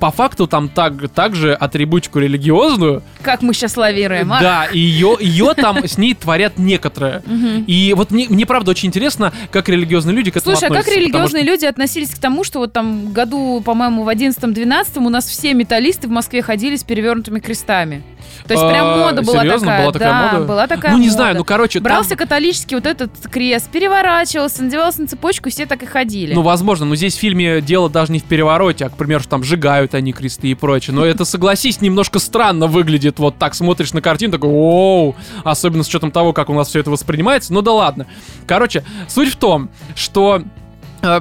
по 0.00 0.10
факту 0.10 0.46
там 0.46 0.68
так, 0.68 1.10
также 1.10 1.52
атрибутику 1.52 2.18
религиозную, 2.18 3.02
Как 3.22 3.42
мы 3.42 3.52
сейчас 3.54 3.76
лавируем, 3.76 4.32
а? 4.32 4.40
да, 4.40 4.66
ее, 4.72 5.16
ее 5.20 5.54
там 5.54 5.86
с 5.86 5.98
ней 5.98 6.14
творят 6.14 6.58
некоторые. 6.58 7.22
И 7.66 7.92
вот 7.96 8.10
мне, 8.10 8.26
мне 8.28 8.46
правда 8.46 8.70
очень 8.70 8.88
интересно, 8.88 9.32
как 9.52 9.68
религиозные 9.68 10.16
люди 10.16 10.30
к 10.30 10.36
этому 10.38 10.56
Слушай, 10.56 10.70
а 10.70 10.74
как 10.82 10.88
религиозные 10.88 11.44
люди 11.44 11.66
относились 11.66 12.10
к 12.10 12.18
тому, 12.18 12.42
что 12.44 12.58
вот 12.60 12.72
там 12.72 13.12
году, 13.12 13.60
по-моему, 13.64 14.04
в 14.04 14.08
11-12 14.08 14.98
у 15.04 15.08
нас 15.10 15.26
все 15.26 15.52
металлисты 15.54 16.08
в 16.08 16.10
Москве 16.10 16.42
ходили 16.42 16.76
с 16.76 16.82
перевернутыми 16.84 17.38
крестами? 17.40 18.02
То 18.46 18.54
есть 18.54 18.66
прям 18.68 18.86
А, 18.86 18.96
мода 18.96 19.22
была 19.22 19.40
серьезно? 19.42 19.66
такая. 19.66 19.82
Была 19.82 19.92
такая 19.92 20.08
да, 20.12 20.32
мода? 20.32 20.44
была 20.46 20.66
такая 20.66 20.92
Ну, 20.92 20.98
не 20.98 21.04
мода. 21.06 21.16
знаю, 21.16 21.36
ну, 21.36 21.44
короче, 21.44 21.78
там- 21.80 21.84
Брался 21.84 22.16
католический 22.16 22.74
вот 22.76 22.86
этот 22.86 23.10
крест, 23.30 23.68
переворачивался, 23.70 24.62
надевался 24.62 25.02
на 25.02 25.08
цепочку, 25.08 25.48
и 25.48 25.52
все 25.52 25.66
так 25.66 25.82
и 25.82 25.86
ходили. 25.86 26.32
Ну, 26.34 26.42
возможно, 26.42 26.86
но 26.86 26.94
здесь 26.96 27.16
в 27.16 27.18
фильме 27.18 27.60
дело 27.60 27.90
даже 27.90 28.12
не 28.12 28.18
в 28.18 28.24
перевороте, 28.24 28.86
а, 28.86 28.88
к 28.88 28.96
примеру, 28.96 29.20
что 29.20 29.30
там 29.30 29.44
сжигают 29.44 29.89
они 29.94 30.12
кресты 30.12 30.48
и 30.48 30.54
прочее. 30.54 30.94
Но 30.94 31.04
это, 31.04 31.24
согласись, 31.24 31.80
немножко 31.80 32.18
странно 32.18 32.66
выглядит. 32.66 33.18
Вот 33.18 33.36
так 33.38 33.54
смотришь 33.54 33.92
на 33.92 34.00
картину, 34.00 34.32
такой, 34.32 34.50
оу, 34.50 35.16
особенно 35.44 35.82
с 35.82 35.88
учетом 35.88 36.10
того, 36.10 36.32
как 36.32 36.50
у 36.50 36.54
нас 36.54 36.68
все 36.68 36.80
это 36.80 36.90
воспринимается. 36.90 37.52
Ну 37.52 37.62
да 37.62 37.72
ладно. 37.72 38.06
Короче, 38.46 38.84
суть 39.08 39.32
в 39.32 39.36
том, 39.36 39.70
что 39.94 40.42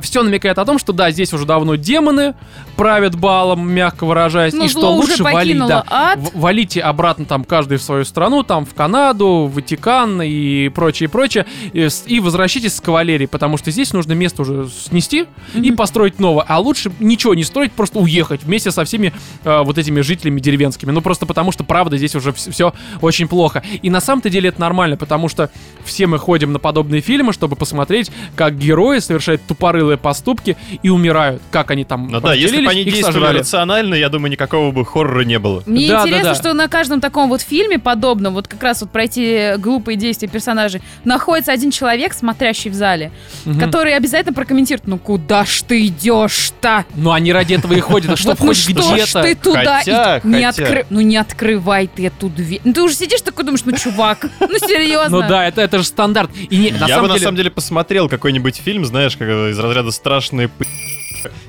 все 0.01 0.23
намекает 0.23 0.57
о 0.57 0.65
том, 0.65 0.77
что 0.79 0.93
да, 0.93 1.11
здесь 1.11 1.33
уже 1.33 1.45
давно 1.45 1.75
демоны 1.75 2.33
правят 2.75 3.15
балом, 3.15 3.69
мягко 3.69 4.05
выражаясь, 4.05 4.53
Ну, 4.53 4.65
и 4.65 4.67
что 4.69 4.91
лучше 4.91 5.23
валить, 5.23 5.57
да, 5.57 5.83
ад. 5.89 6.19
валите 6.33 6.81
обратно 6.81 7.25
там 7.25 7.43
каждый 7.43 7.77
в 7.77 7.81
свою 7.83 8.05
страну, 8.05 8.43
там 8.43 8.65
в 8.65 8.73
Канаду, 8.73 9.49
в 9.51 9.55
Ватикан 9.55 10.21
и 10.21 10.69
прочее, 10.69 11.09
прочее, 11.09 11.45
и, 11.73 11.87
и 12.07 12.19
возвращайтесь 12.19 12.75
с 12.75 12.81
кавалерией, 12.81 13.27
потому 13.27 13.57
что 13.57 13.71
здесь 13.71 13.91
нужно 13.93 14.13
место 14.13 14.41
уже 14.43 14.67
снести 14.69 15.25
и 15.53 15.59
Мгм. 15.69 15.75
построить 15.77 16.19
новое, 16.19 16.45
а 16.47 16.59
лучше 16.59 16.91
ничего 16.99 17.33
не 17.35 17.43
строить, 17.43 17.71
просто 17.73 17.99
уехать 17.99 18.43
вместе 18.43 18.71
со 18.71 18.83
всеми 18.85 19.13
э, 19.43 19.61
вот 19.63 19.77
этими 19.77 20.01
жителями 20.01 20.39
деревенскими, 20.39 20.91
ну 20.91 21.01
просто 21.01 21.25
потому 21.25 21.51
что 21.51 21.63
правда 21.63 21.97
здесь 21.97 22.15
уже 22.15 22.31
все 22.33 22.73
очень 23.01 23.27
плохо. 23.27 23.63
И 23.81 23.89
на 23.89 23.99
самом-то 24.01 24.29
деле 24.29 24.49
это 24.49 24.61
нормально, 24.61 24.95
потому 24.97 25.27
что 25.29 25.49
все 25.83 26.07
мы 26.07 26.17
ходим 26.17 26.53
на 26.53 26.59
подобные 26.59 27.01
фильмы, 27.01 27.33
чтобы 27.33 27.55
посмотреть, 27.55 28.11
как 28.35 28.57
герои 28.57 28.99
совершают 28.99 29.41
тупорылые 29.69 29.97
поступки 29.97 30.57
и 30.81 30.89
умирают, 30.89 31.41
как 31.51 31.69
они 31.71 31.83
там 31.83 32.07
Ну 32.07 32.19
да, 32.19 32.33
если 32.33 32.63
бы 32.65 32.71
они 32.71 32.83
действовали 32.83 33.13
сожрали. 33.13 33.37
рационально, 33.39 33.93
я 33.95 34.09
думаю, 34.09 34.31
никакого 34.31 34.71
бы 34.71 34.83
хоррора 34.85 35.21
не 35.21 35.37
было. 35.37 35.61
Мне 35.67 35.87
Да, 35.87 36.01
да, 36.01 36.07
интересно, 36.07 36.29
да. 36.29 36.35
что 36.35 36.53
на 36.53 36.67
каждом 36.67 37.01
таком 37.01 37.29
вот 37.29 37.41
фильме 37.41 37.77
подобном, 37.77 38.33
вот 38.33 38.47
как 38.47 38.63
раз 38.63 38.81
вот 38.81 38.89
пройти 38.89 39.53
глупые 39.57 39.95
действия 39.95 40.27
персонажей, 40.27 40.81
находится 41.05 41.51
один 41.51 41.69
человек, 41.71 42.13
смотрящий 42.13 42.71
в 42.71 42.73
зале, 42.73 43.11
Мгм. 43.45 43.59
который 43.59 43.95
обязательно 43.95 44.33
прокомментирует, 44.33 44.87
ну 44.87 44.97
куда 44.97 45.45
ж 45.45 45.61
ты 45.67 45.85
идешь-то? 45.85 46.85
Ну 46.95 47.11
они 47.11 47.31
ради 47.31 47.53
этого 47.53 47.73
и 47.73 47.79
ходят, 47.79 48.17
чтобы 48.17 48.31
Вот 48.35 48.39
ну 48.39 48.47
хоть 48.47 48.67
где-то. 48.69 49.21
ты 49.21 49.35
туда 49.35 49.81
откры- 49.83 50.85
Ну 50.89 51.01
не 51.01 51.17
открывай 51.17 51.87
ты 51.93 52.07
эту 52.07 52.29
дверь. 52.29 52.61
Ну 52.63 52.73
ты 52.73 52.81
уже 52.81 52.95
сидишь 52.95 53.21
такой 53.21 53.45
думаешь, 53.45 53.61
ну 53.65 53.73
чувак, 53.77 54.25
ну 54.39 54.47
серьезно. 54.67 55.21
Ну 55.21 55.27
да, 55.27 55.47
это, 55.47 55.61
это 55.61 55.77
же 55.77 55.83
стандарт. 55.83 56.31
Я 56.49 57.01
бы 57.01 57.07
на 57.07 57.19
самом 57.19 57.35
деле 57.35 57.51
посмотрел 57.51 58.09
какой-нибудь 58.09 58.55
фильм, 58.57 58.85
знаешь, 58.85 59.15
как 59.15 59.27
из 59.59 59.63
разряда 59.63 59.91
страшные 59.91 60.47
п... 60.47 60.65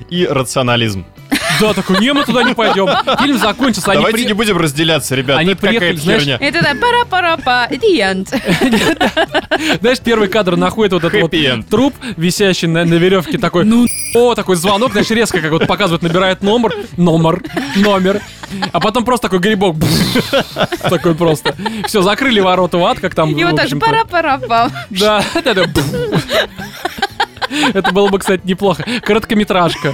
и 0.09 0.25
рационализм. 0.25 1.05
Да, 1.61 1.73
такой, 1.73 1.99
не, 1.99 2.11
мы 2.11 2.25
туда 2.25 2.43
не 2.43 2.53
пойдем. 2.53 2.89
Фильм 3.19 3.37
закончился, 3.37 3.91
они 3.91 3.99
Давайте 3.99 4.17
при- 4.17 4.25
не 4.25 4.33
будем 4.33 4.57
разделяться, 4.57 5.15
ребят. 5.15 5.37
Они 5.37 5.51
это 5.51 5.61
приехали, 5.61 5.95
знаешь, 5.95 6.23
херня. 6.23 6.37
Это 6.41 6.61
да, 6.61 6.73
пара-пара-па, 6.75 7.67
the 7.69 7.99
end. 7.99 9.77
Знаешь, 9.79 9.99
первый 9.99 10.27
кадр 10.27 10.55
находит 10.57 10.93
вот 10.93 11.03
этот 11.03 11.21
вот 11.21 11.69
труп, 11.69 11.93
висящий 12.17 12.67
на, 12.67 12.83
на 12.83 12.95
веревке, 12.95 13.37
такой, 13.37 13.63
ну, 13.63 13.85
о, 14.15 14.33
такой 14.33 14.55
звонок, 14.55 14.91
знаешь, 14.91 15.09
резко 15.11 15.39
как 15.39 15.51
вот 15.51 15.67
показывает, 15.67 16.01
набирает 16.01 16.41
номер, 16.41 16.73
номер, 16.97 17.43
номер, 17.75 18.21
а 18.71 18.79
потом 18.79 19.05
просто 19.05 19.27
такой 19.27 19.39
грибок, 19.39 19.75
такой 20.81 21.15
просто. 21.15 21.55
Все, 21.85 22.01
закрыли 22.01 22.39
ворота 22.39 22.77
в 22.77 22.85
ад, 22.85 22.99
как 22.99 23.13
там, 23.13 23.31
И 23.31 23.43
вот 23.43 23.55
так 23.55 23.65
общем-то. 23.65 23.85
пара-пара-па. 23.85 24.71
Да, 24.89 25.23
да, 25.45 25.53
да. 25.53 25.65
Это 27.73 27.91
было 27.91 28.09
бы, 28.09 28.19
кстати, 28.19 28.41
неплохо. 28.45 28.85
Короткометражка. 29.01 29.93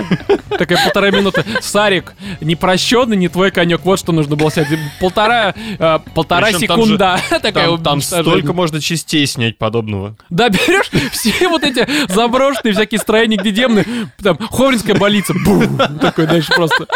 Такая 0.58 0.84
полтора 0.84 1.12
минуты. 1.12 1.44
Сарик, 1.62 2.14
непрощенный, 2.42 3.18
не 3.18 3.28
твой 3.28 3.52
конек. 3.52 3.82
Вот 3.84 4.00
что 4.00 4.12
нужно 4.12 4.36
было 4.36 4.52
снять. 4.52 4.68
Полтора, 5.00 5.54
э, 5.80 6.00
полтора 6.14 6.48
Причем 6.48 6.68
там 6.68 6.78
секунда. 6.78 7.20
Такая 7.42 7.68
Там, 7.68 7.84
там 7.84 8.02
столько 8.02 8.54
можно 8.54 8.82
частей 8.82 9.26
снять 9.28 9.58
подобного. 9.58 10.16
Да, 10.30 10.50
берешь 10.50 10.90
все 11.12 11.48
вот 11.48 11.64
эти 11.64 11.88
заброшенные 12.12 12.74
всякие 12.74 13.00
строения, 13.00 13.38
где 13.38 13.52
демоны, 13.52 13.86
там, 14.22 14.38
Ховринская 14.38 14.96
больница, 14.96 15.34
бум, 15.34 15.78
такой 16.00 16.28
дальше 16.28 16.52
просто. 16.54 16.88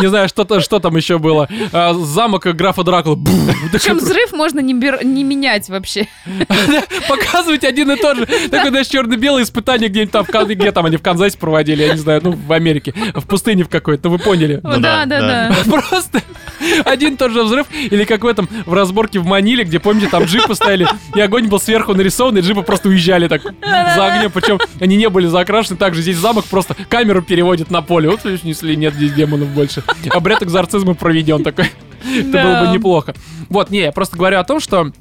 Не 0.00 0.08
знаю, 0.08 0.28
что, 0.28 0.44
то 0.44 0.60
что 0.60 0.78
там 0.78 0.96
еще 0.96 1.18
было. 1.18 1.48
А, 1.72 1.94
замок 1.94 2.44
графа 2.54 2.82
Дракула, 2.84 3.14
бум. 3.14 3.46
такой 3.46 3.70
Причем 3.72 3.98
взрыв 3.98 4.32
можно 4.32 4.60
не, 4.60 4.74
бер- 4.74 5.04
не 5.04 5.24
менять 5.24 5.68
вообще. 5.68 6.06
Показывать 7.08 7.64
один 7.64 7.90
и 7.90 7.96
тот 7.96 8.18
же. 8.18 8.26
Такой, 8.26 8.70
знаешь, 8.70 8.86
черно-белое 8.88 9.42
испытание 9.42 9.88
где-нибудь 10.08 10.12
там, 10.12 10.44
в 10.44 10.48
где 10.48 10.72
там 10.72 10.86
они 10.86 10.96
в 10.96 11.02
Канзасе 11.02 11.38
проводили, 11.38 11.82
я 11.82 11.92
не 11.92 11.98
знаю, 11.98 12.20
ну, 12.22 12.32
в 12.32 12.52
Америке, 12.52 12.94
в 13.14 13.26
пустыне 13.26 13.64
в 13.64 13.68
какой-то, 13.68 14.08
ну, 14.08 14.16
вы 14.16 14.18
поняли. 14.18 14.60
О, 14.64 14.78
Да, 14.78 15.04
да, 15.06 15.20
да, 15.20 15.20
да. 15.20 15.54
Просто 15.88 16.22
один 16.84 17.14
и 17.14 17.16
тот 17.16 17.32
же 17.32 17.42
взрыв, 17.42 17.66
или 17.72 18.04
как 18.04 18.24
в 18.24 18.26
этом, 18.26 18.48
в 18.66 18.72
разборке 18.72 19.18
в 19.18 19.26
Маниле, 19.26 19.64
где, 19.64 19.78
помните, 19.78 20.08
там 20.08 20.24
джипы 20.24 20.54
стояли, 20.54 20.88
и 21.14 21.20
огонь 21.20 21.48
был 21.48 21.60
сверху 21.60 21.94
нарисован, 21.94 22.38
и 22.38 22.40
джипы 22.40 22.62
просто 22.62 22.88
уезжали 22.88 23.28
так 23.28 23.42
за 23.42 24.06
огнем, 24.06 24.30
причем 24.30 24.58
они 24.80 24.96
не 24.96 25.08
были 25.08 25.26
закрашены, 25.26 25.76
также 25.76 26.02
здесь 26.02 26.16
замок 26.16 26.44
просто 26.46 26.74
камеру 26.88 27.22
переводит 27.22 27.70
на 27.70 27.82
поле, 27.82 28.08
вот 28.08 28.20
если 28.24 28.74
нет 28.74 28.94
здесь 28.94 29.12
демонов 29.12 29.48
больше. 29.48 29.82
Обряд 30.10 30.42
экзорцизма 30.42 30.94
проведен 30.94 31.42
такой. 31.42 31.70
Это 32.18 32.42
было 32.42 32.64
бы 32.64 32.72
неплохо. 32.72 33.14
Вот, 33.48 33.70
не, 33.70 33.80
я 33.80 33.92
просто 33.92 34.16
говорю 34.16 34.38
о 34.38 34.44
том, 34.44 34.60
что 34.60 34.92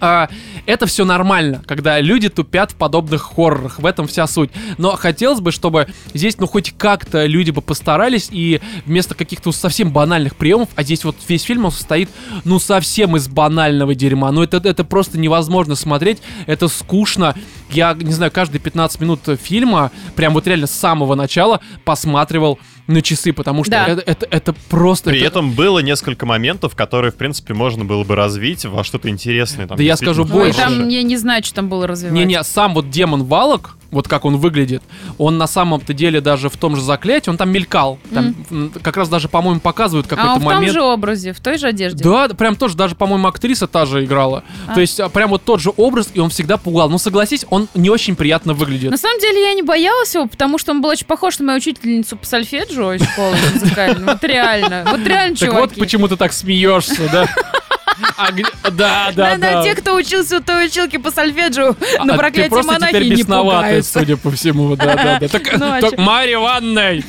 а, 0.00 0.28
это 0.66 0.86
все 0.86 1.04
нормально, 1.04 1.62
когда 1.66 2.00
люди 2.00 2.28
тупят 2.28 2.72
в 2.72 2.76
подобных 2.76 3.22
хоррорах. 3.22 3.78
В 3.78 3.86
этом 3.86 4.06
вся 4.06 4.26
суть. 4.26 4.50
Но 4.78 4.92
хотелось 4.96 5.40
бы, 5.40 5.52
чтобы 5.52 5.88
здесь, 6.12 6.38
ну, 6.38 6.46
хоть 6.46 6.72
как-то 6.76 7.26
люди 7.26 7.50
бы 7.50 7.60
постарались, 7.60 8.28
и 8.30 8.60
вместо 8.86 9.14
каких-то 9.14 9.52
совсем 9.52 9.92
банальных 9.92 10.36
приемов, 10.36 10.68
а 10.74 10.82
здесь 10.82 11.04
вот 11.04 11.16
весь 11.28 11.42
фильм 11.42 11.66
он 11.66 11.72
состоит, 11.72 12.10
ну, 12.44 12.58
совсем 12.58 13.16
из 13.16 13.28
банального 13.28 13.94
дерьма. 13.94 14.30
Ну, 14.32 14.42
это, 14.42 14.56
это 14.56 14.84
просто 14.84 15.18
невозможно 15.18 15.74
смотреть, 15.74 16.18
это 16.46 16.68
скучно. 16.68 17.34
Я, 17.70 17.94
не 17.94 18.12
знаю, 18.12 18.30
каждые 18.30 18.60
15 18.60 19.00
минут 19.00 19.20
фильма, 19.42 19.90
прям 20.16 20.34
вот 20.34 20.46
реально 20.46 20.66
с 20.66 20.72
самого 20.72 21.14
начала 21.14 21.60
посматривал 21.84 22.58
на 22.86 23.00
часы, 23.02 23.32
потому 23.32 23.64
что 23.64 23.70
Да. 23.70 23.86
это, 23.86 24.02
это, 24.04 24.26
это 24.30 24.52
просто... 24.68 25.10
При 25.10 25.20
это- 25.20 25.28
этом 25.28 25.52
было 25.52 25.78
несколько 25.78 26.26
моментов, 26.26 26.74
которые, 26.76 27.12
в 27.12 27.16
принципе, 27.16 27.54
можно 27.54 27.84
было 27.84 28.04
бы 28.04 28.14
развить 28.14 28.64
во 28.66 28.84
что-то 28.84 29.08
интересное. 29.08 29.66
Там 29.66 29.76
Да 29.76 29.82
я 29.82 29.96
скажу 29.96 30.22
Ой, 30.24 30.28
больше. 30.28 30.58
там 30.58 30.88
я 30.88 31.02
не 31.02 31.16
знаю, 31.16 31.42
что 31.44 31.54
там 31.54 31.68
было 31.68 31.86
развивать. 31.86 32.14
Не-не, 32.16 32.42
сам 32.44 32.74
вот 32.74 32.90
демон 32.90 33.24
Валок, 33.24 33.76
вот 33.94 34.08
как 34.08 34.24
он 34.24 34.36
выглядит, 34.36 34.82
он 35.18 35.38
на 35.38 35.46
самом-то 35.46 35.94
деле 35.94 36.20
даже 36.20 36.48
в 36.48 36.56
том 36.56 36.76
же 36.76 36.82
заклятии, 36.82 37.30
он 37.30 37.36
там 37.36 37.50
мелькал. 37.50 37.98
Там 38.12 38.34
м, 38.50 38.72
как 38.82 38.96
раз 38.96 39.08
даже, 39.08 39.28
по-моему, 39.28 39.60
показывают 39.60 40.06
А 40.06 40.10
какой-то 40.10 40.32
он 40.34 40.40
в 40.40 40.42
том 40.44 40.52
момент. 40.54 40.72
же 40.72 40.82
образе, 40.82 41.32
в 41.32 41.40
той 41.40 41.56
же 41.58 41.66
одежде. 41.68 42.04
Да, 42.04 42.28
прям 42.28 42.56
тоже, 42.56 42.76
даже, 42.76 42.94
по-моему, 42.94 43.28
актриса 43.28 43.66
та 43.66 43.86
же 43.86 44.04
играла. 44.04 44.44
А. 44.66 44.74
То 44.74 44.80
есть, 44.80 45.00
а, 45.00 45.08
прям 45.08 45.30
вот 45.30 45.42
тот 45.44 45.60
же 45.60 45.72
образ, 45.76 46.10
и 46.12 46.20
он 46.20 46.30
всегда 46.30 46.56
пугал. 46.56 46.90
Ну, 46.90 46.98
согласись, 46.98 47.46
он 47.50 47.68
не 47.74 47.88
очень 47.90 48.16
приятно 48.16 48.52
выглядит. 48.54 48.90
На 48.90 48.96
самом 48.98 49.20
деле 49.20 49.42
я 49.42 49.54
не 49.54 49.62
боялась 49.62 50.14
его, 50.14 50.26
потому 50.26 50.58
что 50.58 50.72
он 50.72 50.82
был 50.82 50.90
очень 50.90 51.06
похож 51.06 51.38
на 51.38 51.44
мою 51.46 51.58
учительницу 51.58 52.16
по 52.16 52.26
сольфеджио 52.26 52.92
из 52.94 53.02
школы 53.02 53.36
музыкальной. 53.54 54.04
Вот 54.04 54.24
реально. 54.24 54.84
Вот 54.90 55.06
реально, 55.06 55.36
так 55.36 55.48
чуваки. 55.48 55.60
вот 55.60 55.74
почему 55.78 56.08
ты 56.08 56.16
так 56.16 56.32
смеешься, 56.32 57.08
да? 57.12 57.28
А 58.16 58.30
Да, 58.70 59.12
да, 59.14 59.36
Да, 59.36 59.62
те, 59.62 59.74
кто 59.74 59.94
учился 59.94 60.38
у 60.38 60.40
той 60.40 60.66
училки 60.66 60.96
по 60.96 61.10
сольфеджио, 61.10 61.76
А 61.98 62.04
на 62.04 62.16
проклятие 62.16 62.62
монахи 62.62 62.96
не 62.96 63.24
пугаются. 63.24 64.00
судя 64.00 64.16
по 64.16 64.30
всему, 64.30 64.76
да, 64.76 64.94
да, 64.94 65.18
да. 65.20 65.28
Так, 65.34 65.58
Ну, 65.58 65.66
а? 65.66 66.00
Марья 66.00 66.34
Ивановна, 66.34 67.02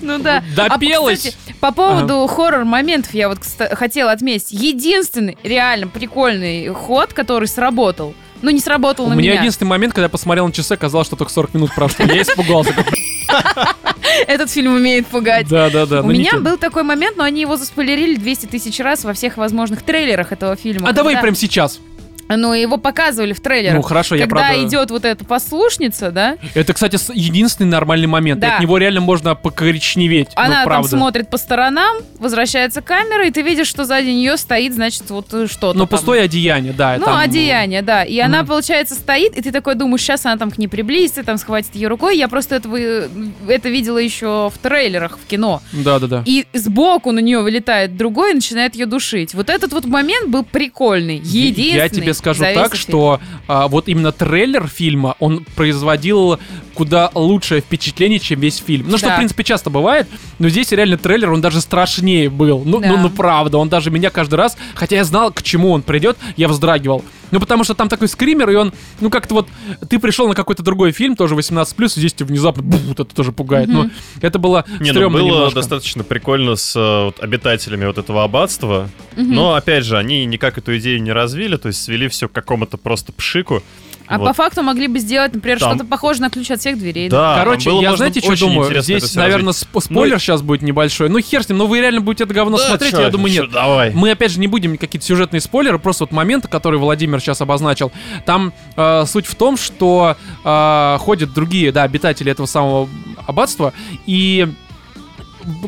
Ну 0.00 0.18
да. 0.18 0.42
Допелась? 0.54 1.26
А, 1.26 1.28
кстати, 1.30 1.56
по 1.60 1.72
поводу 1.72 2.26
хоррор-моментов 2.26 3.14
я 3.14 3.28
вот 3.28 3.38
хотела 3.72 4.12
отметить. 4.12 4.50
Единственный 4.50 5.36
реально 5.42 5.88
прикольный 5.88 6.68
ход, 6.68 7.12
который 7.12 7.48
сработал. 7.48 8.14
Ну, 8.42 8.50
не 8.50 8.60
сработал 8.60 9.06
У 9.06 9.08
на 9.08 9.14
меня 9.14 9.32
меня. 9.32 9.40
единственный 9.40 9.68
момент, 9.68 9.94
когда 9.94 10.04
я 10.04 10.08
посмотрел 10.08 10.46
на 10.46 10.52
часы, 10.52 10.76
казалось, 10.76 11.06
что 11.06 11.16
только 11.16 11.32
40 11.32 11.54
минут 11.54 11.74
прошло. 11.74 12.04
Я 12.06 12.22
испугался. 12.22 12.74
Этот 14.26 14.50
фильм 14.50 14.74
умеет 14.74 15.06
пугать. 15.06 15.48
Да, 15.48 15.70
да, 15.70 15.86
да. 15.86 16.00
У 16.00 16.06
ну 16.06 16.12
меня 16.12 16.38
был 16.38 16.56
такой 16.56 16.82
момент, 16.82 17.16
но 17.16 17.24
они 17.24 17.40
его 17.40 17.56
заспойлерили 17.56 18.16
200 18.16 18.46
тысяч 18.46 18.78
раз 18.80 19.04
во 19.04 19.12
всех 19.12 19.36
возможных 19.36 19.82
трейлерах 19.82 20.32
этого 20.32 20.56
фильма. 20.56 20.88
А 20.88 20.92
давай 20.92 21.14
Когда- 21.14 21.22
прям 21.22 21.34
сейчас. 21.34 21.80
Ну, 22.28 22.52
его 22.52 22.76
показывали 22.76 23.32
в 23.32 23.40
трейлерах. 23.40 23.76
Ну 23.76 23.82
хорошо, 23.82 24.14
я 24.14 24.22
Когда 24.26 24.48
правда... 24.48 24.66
идет 24.66 24.90
вот 24.90 25.04
эта 25.04 25.24
послушница, 25.24 26.10
да, 26.10 26.36
Это, 26.54 26.72
кстати, 26.74 26.98
единственный 27.14 27.68
нормальный 27.68 28.06
момент. 28.06 28.40
Да. 28.40 28.56
От 28.56 28.60
него 28.62 28.78
реально 28.78 29.00
можно 29.00 29.34
покоричневеть. 29.34 30.28
ну, 30.36 30.42
она 30.42 30.54
там 30.56 30.64
правда. 30.64 30.88
смотрит 30.88 31.30
по 31.30 31.38
сторонам, 31.38 31.96
возвращается 32.18 32.80
камера, 32.82 33.26
и 33.26 33.30
ты 33.30 33.42
видишь, 33.42 33.66
что 33.68 33.84
сзади 33.84 34.08
нее 34.08 34.36
стоит, 34.36 34.74
значит, 34.74 35.08
вот 35.10 35.32
э, 35.32 35.46
что-то 35.46 35.78
Ну, 35.78 35.86
там. 35.86 35.98
пустое 35.98 36.22
одеяние, 36.22 36.72
да. 36.72 36.96
Ну, 36.98 37.04
там, 37.06 37.18
одеяние, 37.18 37.82
да. 37.82 38.04
И 38.04 38.18
она, 38.18 38.38
Мгм. 38.40 38.48
получается, 38.48 38.94
стоит, 38.94 39.36
и 39.36 39.42
ты 39.42 39.50
такой 39.52 39.74
думаешь, 39.74 40.02
сейчас 40.02 40.26
она 40.26 40.36
там 40.36 40.50
к 40.50 40.58
ней 40.58 40.68
приблизится, 40.68 41.22
там 41.24 41.38
схватит 41.38 41.74
ее 41.74 41.88
рукой. 41.88 42.16
Я 42.18 42.28
просто 42.28 42.56
этого, 42.56 42.76
э, 42.76 43.08
это 43.48 43.68
видела 43.68 43.98
еще 43.98 44.50
в 44.54 44.58
трейлерах, 44.58 45.18
в 45.18 45.26
кино. 45.26 45.62
Да, 45.72 45.98
да, 45.98 46.06
да. 46.06 46.22
И 46.26 46.46
сбоку 46.52 47.12
на 47.12 47.20
нее 47.20 47.40
вылетает 47.40 47.96
другой 47.96 48.32
и 48.32 48.34
начинает 48.34 48.74
ее 48.74 48.86
душить. 48.86 49.34
Вот 49.34 49.50
этот 49.50 49.72
вот 49.72 49.84
момент 49.86 50.28
был 50.28 50.44
прикольный. 50.44 51.18
Единственный. 51.18 51.76
Я 51.76 51.88
тебе 51.88 52.14
скажу 52.18 52.40
за 52.40 52.50
весь 52.50 52.58
так, 52.58 52.74
что 52.76 53.20
а, 53.46 53.68
вот 53.68 53.88
именно 53.88 54.12
трейлер 54.12 54.66
фильма, 54.68 55.14
он 55.18 55.44
производил 55.56 56.38
куда 56.74 57.10
лучшее 57.14 57.60
впечатление, 57.60 58.18
чем 58.18 58.40
весь 58.40 58.58
фильм. 58.58 58.86
Ну, 58.88 58.98
что, 58.98 59.08
Да. 59.08 59.14
в 59.14 59.16
принципе, 59.16 59.42
часто 59.44 59.70
бывает, 59.70 60.06
но 60.38 60.48
здесь 60.48 60.70
реально 60.72 60.98
трейлер, 60.98 61.32
он 61.32 61.40
даже 61.40 61.60
страшнее 61.60 62.30
был. 62.30 62.62
Ну, 62.64 62.80
Да. 62.80 62.88
ну, 62.88 62.96
ну, 62.98 63.10
правда, 63.10 63.58
он 63.58 63.68
даже 63.68 63.90
меня 63.90 64.10
каждый 64.10 64.34
раз, 64.34 64.56
хотя 64.74 64.96
я 64.96 65.04
знал, 65.04 65.32
к 65.32 65.42
чему 65.42 65.70
он 65.72 65.82
придет, 65.82 66.18
я 66.36 66.48
вздрагивал. 66.48 67.04
Ну, 67.30 67.40
потому 67.40 67.64
что 67.64 67.74
там 67.74 67.88
такой 67.88 68.08
скример, 68.08 68.50
и 68.50 68.54
он, 68.54 68.72
ну, 69.00 69.10
как-то 69.10 69.34
вот, 69.34 69.48
ты 69.88 69.98
пришел 69.98 70.28
на 70.28 70.34
какой-то 70.34 70.62
другой 70.62 70.92
фильм, 70.92 71.16
тоже 71.16 71.34
18+, 71.34 71.84
и 71.84 71.88
здесь 71.88 72.14
тебя 72.14 72.26
внезапно, 72.26 72.62
бу, 72.62 72.76
вот 72.78 73.00
это 73.00 73.14
тоже 73.14 73.32
пугает. 73.32 73.68
Ну, 73.68 73.90
это 74.20 74.38
было 74.38 74.64
Не, 74.80 74.92
ну 74.92 75.10
было 75.10 75.20
немножко. 75.20 75.56
достаточно 75.56 76.04
прикольно 76.04 76.56
с 76.56 76.74
э, 76.76 77.04
вот, 77.04 77.20
обитателями 77.20 77.86
вот 77.86 77.98
этого 77.98 78.24
аббатства. 78.24 78.90
Мгм. 79.16 79.34
Но, 79.34 79.54
опять 79.54 79.84
же, 79.84 79.96
они 79.96 80.24
никак 80.24 80.58
эту 80.58 80.76
идею 80.78 81.02
не 81.02 81.12
развили, 81.12 81.56
то 81.56 81.68
есть 81.68 81.82
свели 81.82 82.08
все 82.08 82.28
к 82.28 82.32
какому-то 82.32 82.76
просто 82.76 83.12
пшику. 83.12 83.62
А 84.08 84.18
Вот. 84.18 84.28
по 84.28 84.32
факту 84.32 84.62
могли 84.62 84.88
бы 84.88 84.98
сделать, 84.98 85.34
например, 85.34 85.58
Там- 85.58 85.70
что-то 85.74 85.84
похожее 85.88 86.22
на 86.22 86.30
ключ 86.30 86.50
от 86.50 86.60
всех 86.60 86.78
дверей. 86.78 87.08
Да, 87.10 87.36
Короче, 87.38 87.70
было 87.70 87.82
я 87.82 87.90
можно 87.90 88.08
знаете, 88.08 88.20
что 88.20 88.46
думаю? 88.46 88.82
Здесь, 88.82 89.14
наверное, 89.14 89.52
сп- 89.52 89.80
спойлер 89.82 90.18
сейчас 90.18 90.40
будет 90.42 90.62
небольшой. 90.62 91.08
Ну, 91.10 91.20
хер 91.20 91.42
с 91.42 91.48
ним, 91.48 91.58
но 91.58 91.66
вы 91.66 91.80
реально 91.80 92.00
будете 92.00 92.24
это 92.24 92.32
говно 92.34 92.56
Да, 92.56 92.68
смотреть, 92.68 92.92
чё, 92.92 93.00
я 93.02 93.10
думаю, 93.10 93.32
чё, 93.34 93.42
нет. 93.42 93.52
Давай. 93.52 93.90
Мы, 93.92 94.10
опять 94.10 94.32
же, 94.32 94.40
не 94.40 94.46
будем 94.46 94.78
какие-то 94.78 95.06
сюжетные 95.06 95.40
спойлеры, 95.40 95.78
просто 95.78 96.04
вот 96.04 96.12
моменты, 96.12 96.48
которые 96.48 96.80
Владимир 96.80 97.20
сейчас 97.20 97.40
обозначил. 97.42 97.92
Там 98.24 98.52
э, 98.76 99.04
суть 99.06 99.26
в 99.26 99.34
том, 99.34 99.56
что 99.56 100.16
э, 100.44 100.96
ходят 101.00 101.32
другие, 101.34 101.70
да, 101.72 101.82
обитатели 101.82 102.32
этого 102.32 102.46
самого 102.46 102.88
аббатства, 103.26 103.72
и 104.06 104.48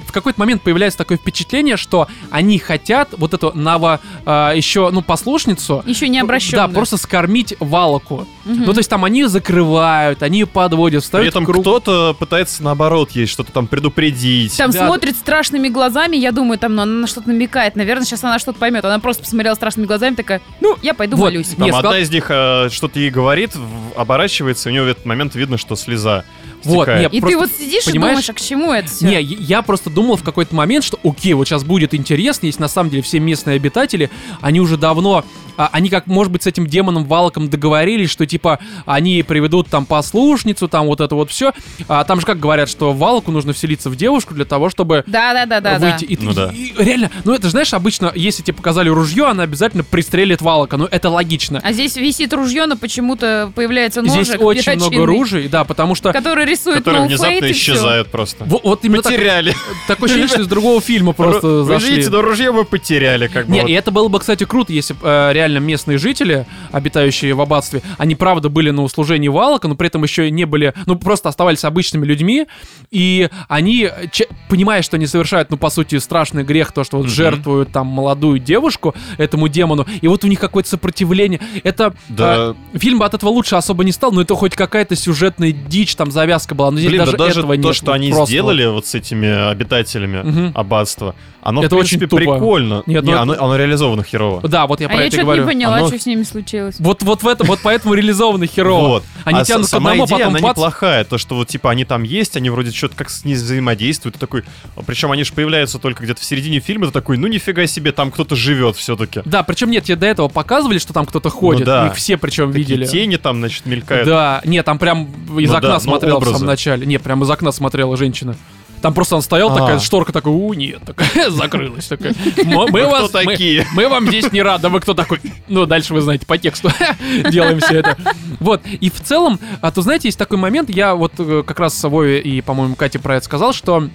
в 0.07 0.13
какой-то 0.13 0.39
момент 0.41 0.63
появляется 0.63 0.99
такое 0.99 1.17
впечатление, 1.19 1.77
что 1.77 2.07
они 2.31 2.59
хотят 2.59 3.11
вот 3.17 3.35
эту 3.35 3.53
ново 3.55 4.01
э, 4.27 4.53
еще, 4.57 4.91
ну, 4.91 5.03
послушницу, 5.03 5.83
Еще 5.87 6.09
не 6.09 6.19
обращенную. 6.19 6.69
да, 6.69 6.75
просто 6.75 6.97
скормить 6.97 7.55
Валоку. 7.61 8.27
Мгм. 8.45 8.65
Ну, 8.67 8.73
то 8.73 8.79
есть 8.79 8.91
там 8.91 9.05
они 9.05 9.21
ее 9.21 9.29
закрывают, 9.29 10.23
они 10.23 10.41
ее 10.41 10.47
подводят, 10.47 11.03
При 11.03 11.05
встают 11.07 11.29
этом 11.29 11.45
в 11.45 11.47
круг. 11.47 11.63
кто-то 11.63 12.15
пытается 12.19 12.63
наоборот 12.63 13.11
ей 13.13 13.27
что-то 13.27 13.53
там 13.53 13.67
предупредить. 13.67 14.57
Там 14.57 14.71
Да. 14.71 14.87
смотрит 14.87 15.17
страшными 15.17 15.69
глазами, 15.69 16.17
я 16.17 16.33
думаю, 16.33 16.59
там 16.59 16.75
ну, 16.75 16.83
она 16.83 16.93
на 16.93 17.07
что-то 17.07 17.29
намекает. 17.29 17.77
Наверное, 17.77 18.05
сейчас 18.05 18.23
она 18.25 18.39
что-то 18.39 18.59
поймет. 18.59 18.85
Она 18.85 18.99
просто 18.99 19.23
посмотрела 19.23 19.55
страшными 19.55 19.87
глазами, 19.87 20.15
такая, 20.15 20.41
ну, 20.61 20.77
я 20.83 20.95
пойду 20.95 21.17
Вот. 21.17 21.27
молюсь. 21.27 21.49
Там 21.49 21.65
Не, 21.65 21.71
одна 21.71 21.81
сказал- 21.81 22.01
из 22.03 22.11
них 22.11 22.27
э, 22.29 22.69
что-то 22.71 22.99
ей 22.99 23.11
говорит, 23.11 23.53
оборачивается, 23.97 24.69
и 24.69 24.73
у 24.73 24.73
нее 24.73 24.85
в 24.85 24.89
этот 24.89 25.05
момент 25.07 25.35
видно, 25.35 25.59
что 25.59 25.77
слеза. 25.77 26.25
Вот, 26.65 26.89
нет, 26.89 27.13
И 27.13 27.21
просто- 27.21 27.39
ты 27.39 27.45
вот 27.45 27.51
сидишь 27.59 27.85
понимаешь? 27.85 27.95
и 27.95 27.99
думаешь, 28.17 28.31
а 28.31 28.33
к 28.35 28.41
чему 28.41 28.73
это 28.73 28.89
все? 28.89 29.07
Не, 29.07 29.21
я 29.23 29.63
просто 29.63 29.91
думал 29.91 30.17
в 30.17 30.23
какой-то 30.23 30.55
момент, 30.55 30.85
что 30.85 30.99
окей, 31.05 31.33
вот 31.35 31.47
сейчас 31.49 31.65
будет 31.65 31.95
интересно, 31.95 32.47
если 32.47 32.61
на 32.61 32.69
самом 32.69 32.91
деле 32.91 33.03
все 33.03 33.19
местные 33.21 33.57
обитатели, 33.57 34.11
они 34.41 34.61
уже 34.61 34.77
давно, 34.77 35.25
они 35.69 35.89
как, 35.91 36.07
может 36.07 36.33
быть, 36.33 36.43
с 36.43 36.47
этим 36.47 36.67
демоном 36.67 37.05
Валаком 37.05 37.49
договорились, 37.51 38.11
что 38.11 38.27
типа 38.27 38.59
они 38.87 39.23
приведут 39.23 39.69
там 39.69 39.87
послушницу, 39.87 40.69
там 40.69 40.87
вот 40.87 41.01
это 41.01 41.15
вот 41.15 41.31
все. 41.31 41.53
А, 41.89 42.05
там 42.05 42.21
же 42.21 42.27
как 42.27 42.39
говорят, 42.41 42.69
что 42.69 42.93
Валаку 42.93 43.31
нужно 43.31 43.53
вселиться 43.53 43.91
в 43.91 43.97
девушку 43.97 44.35
для 44.35 44.45
того, 44.45 44.71
чтобы 44.71 45.05
Да, 45.07 45.33
да, 45.35 45.47
да, 45.47 45.61
да, 45.61 45.79
да. 45.79 45.91
выйти. 45.91 46.05
И, 46.05 46.17
Ну 46.21 46.31
ты- 46.31 46.37
да. 46.37 46.51
и 46.53 46.73
реально, 46.79 47.11
ну 47.25 47.35
это 47.35 47.49
знаешь, 47.49 47.73
обычно, 47.75 48.13
если 48.15 48.43
тебе 48.43 48.55
показали 48.55 48.89
ружье, 48.89 49.27
она 49.27 49.43
обязательно 49.43 49.85
пристрелит 49.85 50.41
Валака. 50.41 50.77
Ну 50.77 50.87
это 50.91 51.11
логично. 51.11 51.61
А 51.63 51.73
здесь 51.73 51.97
висит 51.97 52.33
ружье, 52.33 52.67
но 52.67 52.77
почему-то 52.77 53.53
появляется 53.55 54.03
ножик 54.03 54.25
Здесь 54.25 54.37
очень 54.41 54.77
много 54.77 55.07
ружей, 55.07 55.49
да, 55.49 55.65
потому 55.65 55.95
что 55.95 56.13
который 56.13 56.45
рисует 56.45 56.79
Которые 56.79 57.07
внезапно 57.07 57.45
и 57.47 57.53
исчезают 57.53 58.09
просто. 58.11 58.45
вот, 58.45 58.63
вот 58.65 58.85
именно 58.85 59.03
так- 59.03 59.13
Потеряли. 59.13 59.55
такое 59.89 60.07
ощущение, 60.07 60.29
что 60.29 60.43
из 60.43 60.47
другого 60.47 60.81
фильма 60.81 61.13
просто 61.13 61.47
Вы 61.47 61.65
зашли. 61.65 61.91
видите, 61.97 62.11
но 62.11 62.23
ружье 62.23 62.53
мы 62.53 62.65
потеряли, 62.65 63.27
как 63.27 63.47
бы. 63.47 63.53
Не, 63.53 63.61
вот. 63.63 63.71
и 63.71 63.73
это 63.73 63.91
было 63.91 64.07
бы, 64.09 64.21
кстати, 64.21 64.45
круто, 64.45 64.73
если 64.73 64.95
бы 64.95 65.01
э, 65.03 65.33
реально 65.33 65.50
местные 65.59 65.99
жители, 65.99 66.47
обитающие 66.73 67.35
в 67.35 67.41
аббатстве, 67.41 67.83
они 67.99 68.15
правда 68.15 68.49
были 68.49 68.71
на 68.71 68.83
услужении 68.83 69.29
Валака, 69.29 69.69
но 69.69 69.75
при 69.75 69.89
этом 69.89 70.03
еще 70.03 70.31
не 70.31 70.45
были, 70.45 70.73
ну, 70.87 70.97
просто 70.97 71.29
оставались 71.29 71.65
обычными 71.65 72.05
людьми, 72.07 72.47
и 72.91 73.29
они, 73.49 73.89
че- 74.13 74.29
понимая, 74.49 74.83
что 74.83 74.97
они 74.97 75.07
совершают, 75.07 75.51
ну, 75.51 75.57
по 75.57 75.71
сути, 75.71 75.97
страшный 75.99 76.43
грех, 76.45 76.73
то, 76.73 76.85
что 76.85 76.97
вот 76.99 77.07
Мгм. 77.07 77.13
жертвуют 77.15 77.73
там 77.73 77.87
молодую 77.87 78.39
девушку 78.39 78.95
этому 79.19 79.49
демону, 79.49 79.87
и 80.01 80.09
вот 80.09 80.25
у 80.25 80.27
них 80.29 80.39
какое-то 80.41 80.69
сопротивление. 80.69 81.41
Это... 81.65 81.95
Да. 82.09 82.55
э, 82.73 82.79
фильм 82.79 82.99
бы 82.99 83.05
от 83.05 83.15
этого 83.15 83.31
лучше 83.31 83.57
особо 83.57 83.85
не 83.85 83.93
стал, 83.93 84.13
но 84.13 84.21
это 84.23 84.35
хоть 84.35 84.55
какая-то 84.55 84.97
сюжетная 84.97 85.53
дичь, 85.53 85.95
там 85.97 86.11
завязка 86.11 86.55
была, 86.55 86.71
но 86.71 86.79
здесь 86.79 86.91
Блин, 86.91 87.01
даже, 87.01 87.13
да 87.13 87.19
даже 87.27 87.41
этого 87.41 87.55
то, 87.57 87.61
нет. 87.61 87.75
что 87.77 87.87
ну, 87.87 87.93
они 87.93 88.11
просто 88.11 88.31
сделали 88.33 88.67
вот 88.67 88.87
с 88.87 88.95
этими 88.95 89.51
обитателями 89.51 90.23
Мгм. 90.23 90.53
аббатства, 90.55 91.15
оно, 91.43 91.63
Это 91.63 91.75
в 91.75 91.79
принципе, 91.79 92.05
очень 92.05 92.09
тупо. 92.09 92.17
прикольно. 92.35 92.83
Нет, 92.87 93.03
не, 93.05 93.13
ну 93.15 93.19
оно, 93.19 93.33
оно 93.39 93.57
реализовано 93.57 94.03
херово. 94.03 94.47
Да, 94.47 94.67
вот 94.67 94.81
я 94.81 94.87
А 94.87 94.91
про 94.91 94.99
я 95.01 95.07
это 95.07 95.17
и 95.17 95.19
что-то 95.21 95.30
говорю. 95.37 95.43
не 95.43 95.49
поняла, 95.55 95.77
Оно- 95.79 95.87
что 95.89 95.99
с 95.99 96.07
ними 96.07 96.23
случилось. 96.23 96.77
Вот, 96.79 97.03
вот 97.03 97.23
в 97.23 97.29
этом, 97.29 97.47
вот 97.47 97.61
поэтому 97.63 97.95
реализовано 97.95 98.47
херово. 98.47 98.89
Вот. 98.89 99.05
Они 99.25 99.41
а 99.41 99.45
тянут 99.45 99.67
с- 99.67 99.69
к 99.69 99.71
сама 99.71 99.91
одному, 99.93 100.07
идея, 100.07 100.19
потом 100.19 100.31
она 100.35 100.41
бац. 100.41 100.57
неплохая. 100.57 101.05
То, 101.05 101.19
что 101.19 101.35
вот, 101.37 101.49
типа, 101.49 101.71
они 101.71 101.85
там 101.85 102.03
есть, 102.03 102.37
они 102.37 102.51
вроде 102.51 102.71
что-то 102.71 102.97
как 102.97 103.11
с 103.11 103.25
ней 103.25 103.35
взаимодействуют. 103.35 104.15
Ты 104.15 104.21
такой... 104.21 104.45
Причем 104.87 105.13
они 105.13 105.25
же 105.25 105.33
появляются 105.33 105.79
только 105.79 106.03
где-то 106.05 106.21
в 106.21 106.25
середине 106.25 106.61
фильма. 106.61 106.87
Ты 106.87 106.93
такой, 106.93 107.17
ну 107.19 107.27
нифига 107.27 107.67
себе, 107.67 107.93
там 107.93 108.11
кто-то 108.11 108.37
живет 108.37 108.77
все-таки. 108.77 109.23
Да, 109.25 109.43
причем 109.43 109.71
нет, 109.71 109.85
тебе 109.85 109.97
до 109.97 110.07
этого 110.07 110.29
показывали, 110.29 110.79
что 110.79 110.93
там 110.93 111.07
кто-то 111.07 111.31
ходит. 111.31 111.65
да. 111.67 111.87
Их 111.89 111.95
все 111.95 112.17
причем 112.17 112.49
Такие 112.53 112.65
видели. 112.67 112.87
тени 112.87 113.17
там, 113.17 113.39
значит, 113.39 113.67
мелькают. 113.67 114.07
Да, 114.07 114.41
нет, 114.45 114.65
там 114.65 114.79
прям 114.79 115.05
из 115.39 115.51
Ну 115.51 115.57
окна 115.57 115.69
да, 115.69 115.75
ну, 115.75 115.81
смотрела 115.81 116.21
в 116.21 116.25
самом 116.25 116.47
начале. 116.47 116.87
Не, 116.87 116.99
прям 116.99 117.23
из 117.23 117.31
окна 117.31 117.53
смотрела 117.53 117.97
женщина. 117.97 118.37
Там 118.81 118.95
просто 118.95 119.17
он 119.17 119.23
стоял, 119.23 119.51
А. 119.51 119.59
такая 119.59 119.79
шторка 119.79 120.13
такой, 120.13 120.33
у, 120.33 120.55
нет, 120.55 120.81
такая 120.85 121.31
закрылась 121.31 121.87
такая. 121.87 122.15
Мы, 122.45 122.87
вас, 122.87 123.11
такие? 123.11 123.67
мы 123.75 123.89
вам 123.89 124.07
здесь 124.07 124.33
не 124.33 124.43
рады, 124.43 124.69
вы 124.69 124.81
кто 124.81 124.95
такой? 124.95 125.21
Ну, 125.49 125.67
дальше 125.67 125.93
вы 125.95 126.01
знаете, 126.01 126.27
по 126.27 126.39
тексту 126.39 126.71
делаем 127.31 127.61
все 127.61 127.81
это. 127.81 127.97
Вот, 128.39 128.63
и 128.65 128.91
в 128.91 129.01
целом, 129.01 129.39
а 129.61 129.71
то 129.71 129.83
знаете, 129.83 130.09
есть 130.09 130.19
такой 130.19 130.39
момент, 130.39 130.71
я 130.71 130.95
вот 130.95 131.13
э, 131.19 131.43
как 131.47 131.61
раз 131.61 131.79
с 131.79 131.89
Вове 131.89 132.21
и, 132.21 132.41
по-моему, 132.41 132.75
Кате 132.75 132.99
про 132.99 133.17
это 133.17 133.25
сказал, 133.27 133.53
что 133.53 133.89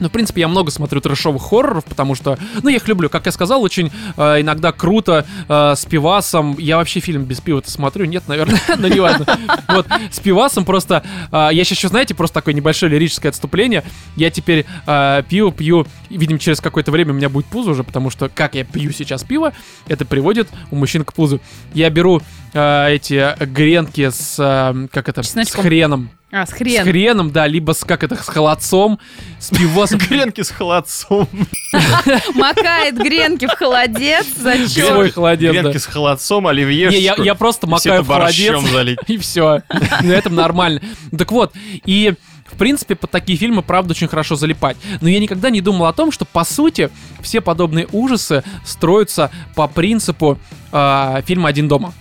ну, 0.00 0.08
в 0.08 0.12
принципе, 0.12 0.42
я 0.42 0.48
много 0.48 0.70
смотрю 0.70 1.00
трэшовых 1.00 1.42
хорроров, 1.42 1.84
потому 1.84 2.14
что, 2.14 2.38
ну, 2.62 2.68
я 2.68 2.76
их 2.76 2.88
люблю. 2.88 3.08
Как 3.08 3.26
я 3.26 3.32
сказал, 3.32 3.62
очень 3.62 3.92
э, 4.16 4.40
иногда 4.40 4.72
круто 4.72 5.24
э, 5.48 5.74
с 5.76 5.84
пивасом. 5.84 6.56
Я 6.58 6.76
вообще 6.76 7.00
фильм 7.00 7.24
без 7.24 7.40
пива-то 7.40 7.70
смотрю? 7.70 8.04
Нет, 8.06 8.24
наверное, 8.26 8.60
но 8.78 8.88
не 8.88 9.00
важно. 9.00 9.26
Вот, 9.68 9.86
с 10.10 10.20
пивасом 10.20 10.64
просто... 10.64 11.04
э, 11.30 11.48
я 11.52 11.64
сейчас 11.64 11.78
еще, 11.78 11.88
знаете, 11.88 12.14
просто 12.14 12.34
такое 12.34 12.54
небольшое 12.54 12.90
лирическое 12.90 13.30
отступление. 13.30 13.84
Я 14.16 14.30
теперь 14.30 14.66
э, 14.86 15.22
пиво 15.28 15.52
пью, 15.52 15.86
и, 16.08 16.16
видимо, 16.16 16.38
через 16.38 16.60
какое-то 16.60 16.90
время 16.90 17.12
у 17.12 17.16
меня 17.16 17.28
будет 17.28 17.46
пузо 17.46 17.70
уже, 17.70 17.84
потому 17.84 18.10
что 18.10 18.28
как 18.28 18.54
я 18.54 18.64
пью 18.64 18.92
сейчас 18.92 19.22
пиво, 19.22 19.52
это 19.86 20.04
приводит 20.04 20.48
у 20.70 20.76
мужчин 20.76 21.04
к 21.04 21.12
пузу. 21.12 21.40
Я 21.72 21.90
беру 21.90 22.22
э, 22.52 22.94
эти 22.94 23.34
гренки 23.44 24.10
с... 24.10 24.36
э, 24.38 24.88
как 24.90 25.08
это? 25.08 25.22
С 25.22 25.34
хреном. 25.52 26.10
А, 26.34 26.46
с 26.46 26.50
С 26.50 26.52
хрен. 26.52 26.82
хреном, 26.82 27.30
да, 27.30 27.46
либо 27.46 27.70
с, 27.72 27.84
как 27.84 28.02
это, 28.02 28.16
с 28.16 28.26
холодцом, 28.26 28.98
с 29.38 29.50
пивасом. 29.50 30.00
Гренки 30.00 30.40
с 30.40 30.50
холодцом. 30.50 31.28
Макает 32.34 32.96
гренки 32.96 33.46
в 33.46 33.52
холодец. 33.52 34.26
Свой 34.40 34.66
Зачем? 34.66 35.12
холодец, 35.12 35.54
да. 35.54 35.60
Гренки 35.60 35.76
с 35.78 35.86
холодцом, 35.86 36.48
оливье. 36.48 36.88
Не, 36.88 36.98
я, 36.98 37.14
я 37.18 37.36
просто 37.36 37.68
макаю 37.68 38.02
в 38.02 38.08
холодец, 38.08 38.98
и 39.06 39.16
все. 39.18 39.62
На 40.02 40.10
этом 40.10 40.34
нормально. 40.34 40.80
Так 41.16 41.30
вот, 41.30 41.52
и 41.84 42.14
в 42.46 42.58
принципе, 42.58 42.96
под 42.96 43.12
такие 43.12 43.38
фильмы, 43.38 43.62
правда, 43.62 43.92
очень 43.92 44.08
хорошо 44.08 44.34
залипать. 44.34 44.76
Но 45.00 45.08
я 45.08 45.20
никогда 45.20 45.50
не 45.50 45.60
думал 45.60 45.86
о 45.86 45.92
том, 45.92 46.10
что, 46.10 46.24
по 46.24 46.42
сути, 46.44 46.90
все 47.20 47.42
подобные 47.42 47.86
ужасы 47.92 48.42
строятся 48.64 49.30
по 49.54 49.68
принципу 49.68 50.40
э, 50.72 51.22
фильма 51.26 51.48
«Один 51.48 51.68
дома». 51.68 51.94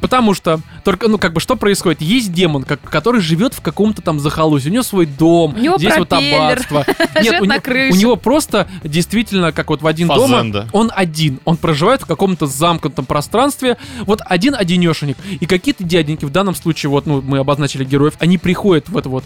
Потому 0.00 0.34
что, 0.34 0.60
только, 0.84 1.08
ну, 1.08 1.18
как 1.18 1.32
бы, 1.32 1.40
что 1.40 1.56
происходит? 1.56 2.00
Есть 2.02 2.32
демон, 2.32 2.64
как, 2.64 2.80
который 2.80 3.20
живет 3.20 3.54
в 3.54 3.60
каком-то 3.60 4.02
там 4.02 4.20
захолустье. 4.20 4.70
У 4.70 4.74
него 4.74 4.82
свой 4.82 5.06
дом, 5.06 5.54
У 5.56 5.58
него 5.58 5.78
здесь 5.78 5.96
вот 5.96 6.08
пропеллер, 6.08 6.34
аббатство. 6.34 6.86
живет 7.22 7.42
у, 7.42 7.44
на 7.46 7.60
крыше. 7.60 7.96
у 7.96 8.00
него 8.00 8.16
просто 8.16 8.68
действительно, 8.84 9.52
как 9.52 9.70
вот 9.70 9.82
в 9.82 9.86
один 9.86 10.08
Фазенда. 10.08 10.60
дома, 10.60 10.70
он 10.72 10.92
один. 10.94 11.40
Он 11.44 11.56
проживает 11.56 12.02
в 12.02 12.06
каком-то 12.06 12.46
замкнутом 12.46 13.06
пространстве. 13.06 13.76
Вот 14.00 14.20
один-одинешенек. 14.24 15.16
И 15.40 15.46
какие-то 15.46 15.84
дяденьки, 15.84 16.24
в 16.24 16.30
данном 16.30 16.54
случае, 16.54 16.90
вот, 16.90 17.06
ну, 17.06 17.22
мы 17.22 17.38
обозначили 17.38 17.84
героев, 17.84 18.14
они 18.18 18.38
приходят 18.38 18.88
в 18.88 18.96
это 18.96 19.08
вот 19.08 19.24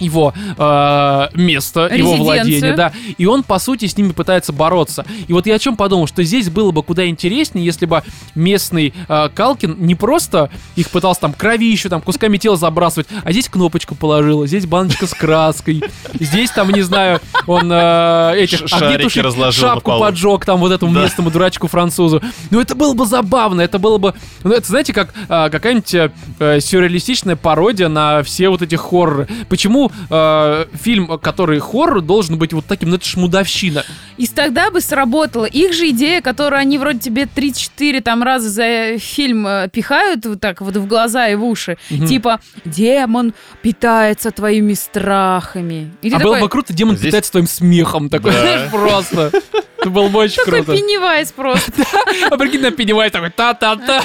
его 0.00 0.32
э, 0.56 1.28
место, 1.34 1.86
его 1.98 2.12
владение, 2.16 2.60
да, 2.76 2.92
и 3.18 3.26
он, 3.26 3.42
по 3.42 3.58
сути, 3.58 3.86
с 3.86 3.96
ними 3.96 4.12
пытается 4.12 4.52
бороться. 4.52 5.04
И 5.28 5.32
вот 5.32 5.46
я 5.46 5.54
о 5.54 5.58
чем 5.58 5.76
подумал, 5.76 6.06
что 6.06 6.22
здесь 6.22 6.48
было 6.50 6.70
бы 6.70 6.82
куда 6.82 7.06
интереснее, 7.06 7.64
если 7.64 7.86
бы 7.86 8.02
местный 8.34 8.92
э, 9.08 9.28
Калкин 9.34 9.76
не 9.78 9.94
просто 9.94 10.50
их 10.76 10.90
пытался 10.90 11.22
там 11.22 11.32
кровищу, 11.32 11.88
там 11.88 12.00
кусками 12.00 12.36
тела 12.38 12.56
забрасывать, 12.56 13.06
а 13.24 13.32
здесь 13.32 13.48
кнопочку 13.48 13.94
положил, 13.94 14.46
здесь 14.46 14.66
баночка 14.66 15.06
с 15.06 15.14
краской, 15.14 15.82
здесь 16.18 16.50
там, 16.50 16.70
не 16.70 16.82
знаю, 16.82 17.20
он 17.46 17.70
э, 17.72 18.34
этих 18.36 18.60
огнетушек, 18.72 19.22
шапку 19.52 19.90
поджег 20.00 20.44
там 20.44 20.60
вот 20.60 20.72
этому 20.72 20.92
Да. 20.94 21.02
местному 21.02 21.30
дурачку 21.30 21.68
французу. 21.68 22.22
Ну 22.50 22.60
это 22.60 22.74
было 22.74 22.94
бы 22.94 23.06
забавно, 23.06 23.60
это 23.60 23.78
было 23.78 23.98
бы, 23.98 24.14
ну 24.44 24.52
это 24.52 24.66
знаете, 24.66 24.92
как 24.92 25.12
э, 25.28 25.48
какая-нибудь 25.50 25.94
э, 25.94 26.60
сюрреалистичная 26.60 27.36
пародия 27.36 27.88
на 27.88 28.22
все 28.22 28.48
вот 28.48 28.62
эти 28.62 28.74
хорроры. 28.74 29.28
Почему 29.48 29.89
э, 30.10 30.66
фильм, 30.74 31.18
который 31.18 31.58
хоррор, 31.58 32.00
должен 32.00 32.38
быть 32.38 32.52
вот 32.52 32.66
таким, 32.66 32.90
ну 32.90 32.96
это 32.96 33.04
шмудовщина. 33.06 33.84
И 34.16 34.26
тогда 34.26 34.70
бы 34.70 34.80
сработало. 34.80 35.44
Их 35.44 35.72
же 35.72 35.88
идея, 35.90 36.20
которую 36.20 36.60
они 36.60 36.78
вроде 36.78 36.98
тебе 36.98 37.22
3-4 37.24 38.00
там 38.00 38.22
раза 38.22 38.48
за 38.50 38.98
фильм 38.98 39.46
э, 39.46 39.68
пихают 39.72 40.26
вот 40.26 40.40
так 40.40 40.60
вот 40.60 40.76
в 40.76 40.86
глаза 40.86 41.28
и 41.28 41.34
в 41.34 41.44
уши. 41.44 41.78
Мгм. 41.90 42.06
Типа, 42.06 42.40
демон 42.64 43.34
питается 43.62 44.30
твоими 44.30 44.74
страхами. 44.74 45.90
И 46.02 46.08
а 46.08 46.18
такой, 46.18 46.24
было 46.24 46.40
бы 46.40 46.48
круто, 46.48 46.72
демон 46.72 46.96
Здесь- 46.96 47.06
питается 47.06 47.32
твоим 47.32 47.46
смехом 47.46 48.08
такой, 48.08 48.32
Да. 48.32 48.68
просто. 48.70 49.30
Это 49.78 49.90
было 49.90 50.08
бы 50.08 50.18
очень 50.20 50.36
такой 50.44 50.62
круто. 50.62 50.78
Пеннивайз 50.78 51.32
просто. 51.32 51.72
А 52.30 52.36
прикинь, 52.36 52.60
на 52.60 52.70
Пеннивайз 52.70 53.12
такой 53.12 53.30
та-та-та. 53.30 54.02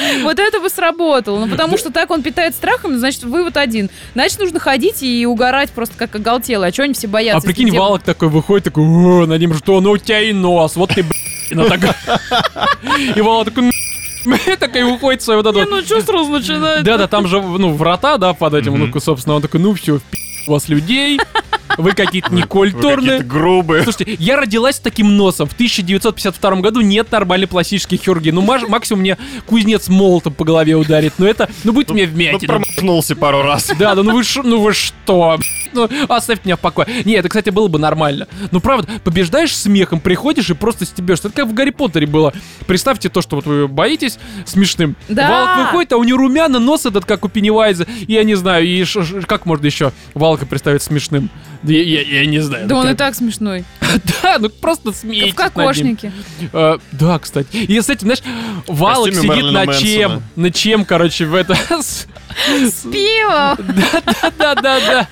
Вот 0.22 0.38
это 0.38 0.60
бы 0.60 0.68
сработало. 0.68 1.44
Ну, 1.44 1.48
потому 1.48 1.76
что 1.76 1.90
так 1.90 2.10
он 2.10 2.22
питает 2.22 2.54
страхом, 2.54 2.98
значит, 2.98 3.22
вывод 3.24 3.56
один. 3.56 3.90
Значит, 4.14 4.38
нужно 4.38 4.60
ходить 4.60 5.02
и 5.02 5.26
угорать 5.26 5.70
просто 5.70 5.96
как 5.96 6.14
оголтелый. 6.14 6.68
А 6.68 6.72
что 6.72 6.84
они 6.84 6.94
все 6.94 7.08
боятся? 7.08 7.46
А 7.46 7.46
прикинь, 7.46 7.76
Валок 7.76 8.02
такой 8.02 8.28
выходит, 8.28 8.64
такой, 8.64 8.84
«О, 8.84 9.26
над 9.26 9.40
ним 9.40 9.54
что, 9.54 9.80
ну 9.80 9.92
у 9.92 9.98
тебя 9.98 10.20
и 10.20 10.32
нос, 10.32 10.76
вот 10.76 10.90
ты, 10.90 11.02
блин, 11.02 11.68
такой. 11.68 11.90
И 13.16 13.20
Валок 13.20 13.48
такой, 13.48 13.70
«Ну, 14.24 14.36
такой 14.58 14.82
уходит 14.82 15.22
в 15.22 15.24
свою 15.24 15.42
вот 15.42 15.56
эту 15.56 15.68
ну 15.68 15.82
что 15.82 16.00
сразу 16.02 16.30
начинает? 16.30 16.84
Да, 16.84 16.98
да, 16.98 17.06
там 17.08 17.26
же, 17.26 17.40
ну, 17.40 17.72
врата, 17.72 18.18
да, 18.18 18.34
под 18.34 18.54
этим, 18.54 18.78
ну, 18.78 19.00
собственно, 19.00 19.36
он 19.36 19.42
такой, 19.42 19.60
ну, 19.60 19.74
все, 19.74 20.00
у 20.46 20.52
вас 20.52 20.68
людей, 20.68 21.18
вы 21.78 21.92
какие-то 21.92 22.32
некультурные. 22.34 23.18
какие-то 23.18 23.24
грубые. 23.24 23.82
Слушайте, 23.84 24.16
я 24.18 24.36
родилась 24.36 24.76
с 24.76 24.80
таким 24.80 25.16
носом. 25.16 25.48
В 25.48 25.52
1952 25.52 26.56
году 26.60 26.80
нет 26.80 27.10
нормальной 27.12 27.46
пластической 27.46 27.98
хирургии. 27.98 28.30
Ну, 28.30 28.40
маж- 28.42 28.66
максимум 28.68 29.00
мне 29.00 29.16
кузнец 29.46 29.88
молотом 29.88 30.34
по 30.34 30.44
голове 30.44 30.74
ударит. 30.74 31.14
Но 31.18 31.26
это, 31.26 31.48
ну, 31.64 31.72
будет 31.72 31.90
мне 31.90 32.06
Ну, 32.06 32.12
вмятина. 32.14 32.52
промахнулся 32.54 33.16
пару 33.16 33.42
раз. 33.42 33.70
Да, 33.78 33.94
да, 33.94 34.02
ну 34.02 34.12
вы, 34.14 34.24
ш- 34.24 34.42
ну 34.42 34.60
вы 34.60 34.72
что? 34.72 35.38
Ну, 35.80 35.88
оставь 36.08 36.44
меня 36.44 36.56
в 36.56 36.60
покое. 36.60 36.88
Не, 37.04 37.14
это, 37.14 37.28
кстати, 37.28 37.50
было 37.50 37.68
бы 37.68 37.78
нормально. 37.78 38.26
Ну, 38.50 38.60
правда, 38.60 38.88
побеждаешь 39.04 39.56
смехом, 39.56 40.00
приходишь 40.00 40.50
и 40.50 40.54
просто 40.54 40.84
стебешься. 40.84 41.28
Это 41.28 41.36
как 41.42 41.46
в 41.48 41.54
Гарри 41.54 41.70
Поттере 41.70 42.06
было. 42.06 42.32
Представьте 42.66 43.08
то, 43.08 43.22
что 43.22 43.36
вот 43.36 43.46
вы 43.46 43.68
боитесь 43.68 44.18
смешным. 44.46 44.96
Да. 45.08 45.28
Валк 45.30 45.66
выходит, 45.66 45.92
а 45.92 45.96
у 45.96 46.04
него 46.04 46.18
румяна, 46.18 46.58
нос 46.58 46.86
этот, 46.86 47.04
как 47.04 47.24
у 47.24 47.28
Пеннивайза. 47.28 47.86
И 48.06 48.12
я 48.12 48.24
не 48.24 48.34
знаю, 48.34 48.66
и 48.66 48.82
ш- 48.84 49.04
ш- 49.04 49.20
как 49.22 49.46
можно 49.46 49.66
еще 49.66 49.92
Валка 50.14 50.46
представить 50.46 50.82
смешным? 50.82 51.30
Я, 51.62 51.82
я- 51.82 52.02
я 52.02 52.26
не 52.26 52.40
знаю. 52.40 52.66
Да 52.66 52.74
Ну, 52.74 52.80
он 52.80 52.86
и 52.86 52.90
как- 52.90 52.98
так 52.98 53.14
смешной. 53.14 53.64
Да, 54.22 54.36
ну 54.38 54.48
просто 54.50 54.92
смейтесь 54.92 55.32
В 55.32 55.36
кокошнике. 55.36 56.12
Э, 56.52 56.78
да, 56.92 57.18
кстати. 57.18 57.56
И, 57.56 57.78
кстати, 57.78 58.02
знаешь, 58.02 58.20
Валок 58.68 59.14
сидит 59.14 59.50
на 59.52 59.66
чем? 59.74 60.22
На 60.36 60.50
чем, 60.50 60.84
короче, 60.84 61.26
в 61.26 61.34
это... 61.34 61.56
С 62.46 62.82
пивом. 62.90 63.56
Да-да-да. 64.38 65.08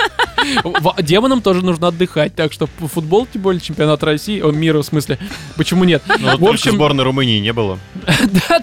В- 0.65 1.03
Демонам 1.03 1.43
тоже 1.43 1.65
нужно 1.65 1.89
отдыхать, 1.89 2.35
так 2.35 2.53
что 2.53 2.67
футбол, 2.67 3.27
тем 3.31 3.43
более 3.43 3.61
чемпионат 3.61 4.03
России, 4.03 4.41
о, 4.41 4.51
мира 4.51 4.79
в 4.79 4.85
смысле, 4.85 5.19
почему 5.57 5.85
нет? 5.85 6.03
Ну, 6.19 6.37
В 6.39 6.45
общем, 6.49 6.73
сборной 6.73 7.05
Румынии 7.05 7.39
не 7.41 7.53
было. 7.53 7.79
да, 8.49 8.61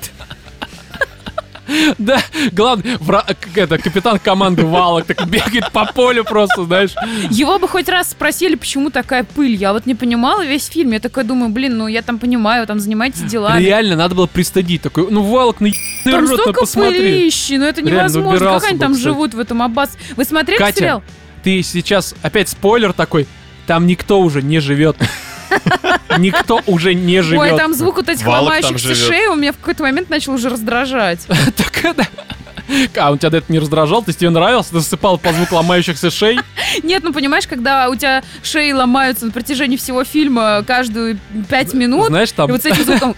да, 1.98 2.20
главное, 2.52 2.98
вра- 2.98 3.26
это, 3.56 3.78
капитан 3.78 4.20
команды 4.20 4.66
Валок 4.66 5.06
так 5.06 5.28
бегает 5.28 5.72
по 5.72 5.86
полю 5.86 6.24
просто, 6.24 6.64
знаешь. 6.66 6.92
Его 7.30 7.60
бы 7.60 7.68
хоть 7.68 7.90
раз 7.90 8.12
спросили, 8.12 8.56
почему 8.56 8.90
такая 8.90 9.24
пыль. 9.24 9.56
Я 9.56 9.74
вот 9.74 9.86
не 9.86 9.96
понимала 9.96 10.46
весь 10.46 10.66
фильм. 10.68 10.92
Я 10.92 11.00
такая 11.00 11.26
думаю, 11.26 11.50
блин, 11.50 11.78
ну 11.78 11.88
я 11.88 12.02
там 12.02 12.20
понимаю, 12.20 12.68
там 12.68 12.80
занимаетесь 12.80 13.22
делами. 13.24 13.62
Реально, 13.62 13.96
надо 13.96 14.16
было 14.16 14.28
пристыдить 14.28 14.82
такой, 14.82 15.08
ну, 15.10 15.24
Валок, 15.24 15.60
на 15.60 15.72
Там 16.04 16.28
рот, 16.28 16.40
столько 16.42 16.60
посмотри. 16.62 17.00
пылищи, 17.00 17.54
ну 17.54 17.66
это 17.66 17.82
невозможно. 17.82 18.40
Как 18.40 18.64
они 18.66 18.74
бы, 18.74 18.80
там 18.80 18.94
кстати. 18.94 19.04
живут 19.04 19.34
в 19.34 19.40
этом 19.40 19.62
аббас? 19.62 19.98
Вы 20.16 20.26
смотрели 20.26 20.58
Катя, 20.60 20.78
сериал? 20.78 21.04
Ты 21.44 21.62
сейчас, 21.64 22.16
опять 22.22 22.50
спойлер 22.50 22.94
такой, 22.94 23.28
там 23.68 23.88
никто 23.88 24.20
уже 24.22 24.42
не 24.42 24.60
живет. 24.60 24.98
Никто 26.18 26.62
уже 26.66 26.94
не 26.94 27.22
живет. 27.22 27.42
Ой, 27.42 27.58
там 27.58 27.74
звук 27.74 27.98
вот 27.98 28.10
этих 28.10 28.26
Валок 28.26 28.54
ломающихся 28.54 28.96
шеи 28.96 29.28
у 29.28 29.36
меня 29.36 29.52
в 29.52 29.58
какой-то 29.58 29.84
момент 29.84 30.10
начал 30.10 30.34
уже 30.34 30.50
раздражать. 30.50 31.26
Так 31.56 31.86
это... 31.86 32.08
А, 32.98 33.12
он 33.12 33.20
тебя 33.20 33.30
до 33.30 33.38
этого 33.38 33.52
не 33.52 33.60
раздражал? 33.60 34.04
Есть 34.08 34.20
тебе 34.20 34.30
нравился? 34.32 34.72
Ты 34.72 34.80
засыпал 34.80 35.18
по 35.18 35.32
звуку 35.32 35.56
ломающихся 35.56 36.10
шей? 36.10 36.40
Нет, 36.84 37.04
ну 37.04 37.14
понимаешь, 37.14 37.48
когда 37.48 37.90
у 37.90 37.96
тебя 37.96 38.24
шеи 38.44 38.72
ломаются 38.72 39.26
на 39.26 39.32
протяжении 39.32 39.78
всего 39.78 40.04
фильма 40.04 40.64
каждую 40.66 41.20
пять 41.50 41.74
минут, 41.74 42.08
Знаешь, 42.08 42.32
и 42.32 42.34
там 42.34 42.50
вот 42.50 42.64
с 42.64 42.66
этим 42.66 42.84
звуком... 42.84 43.16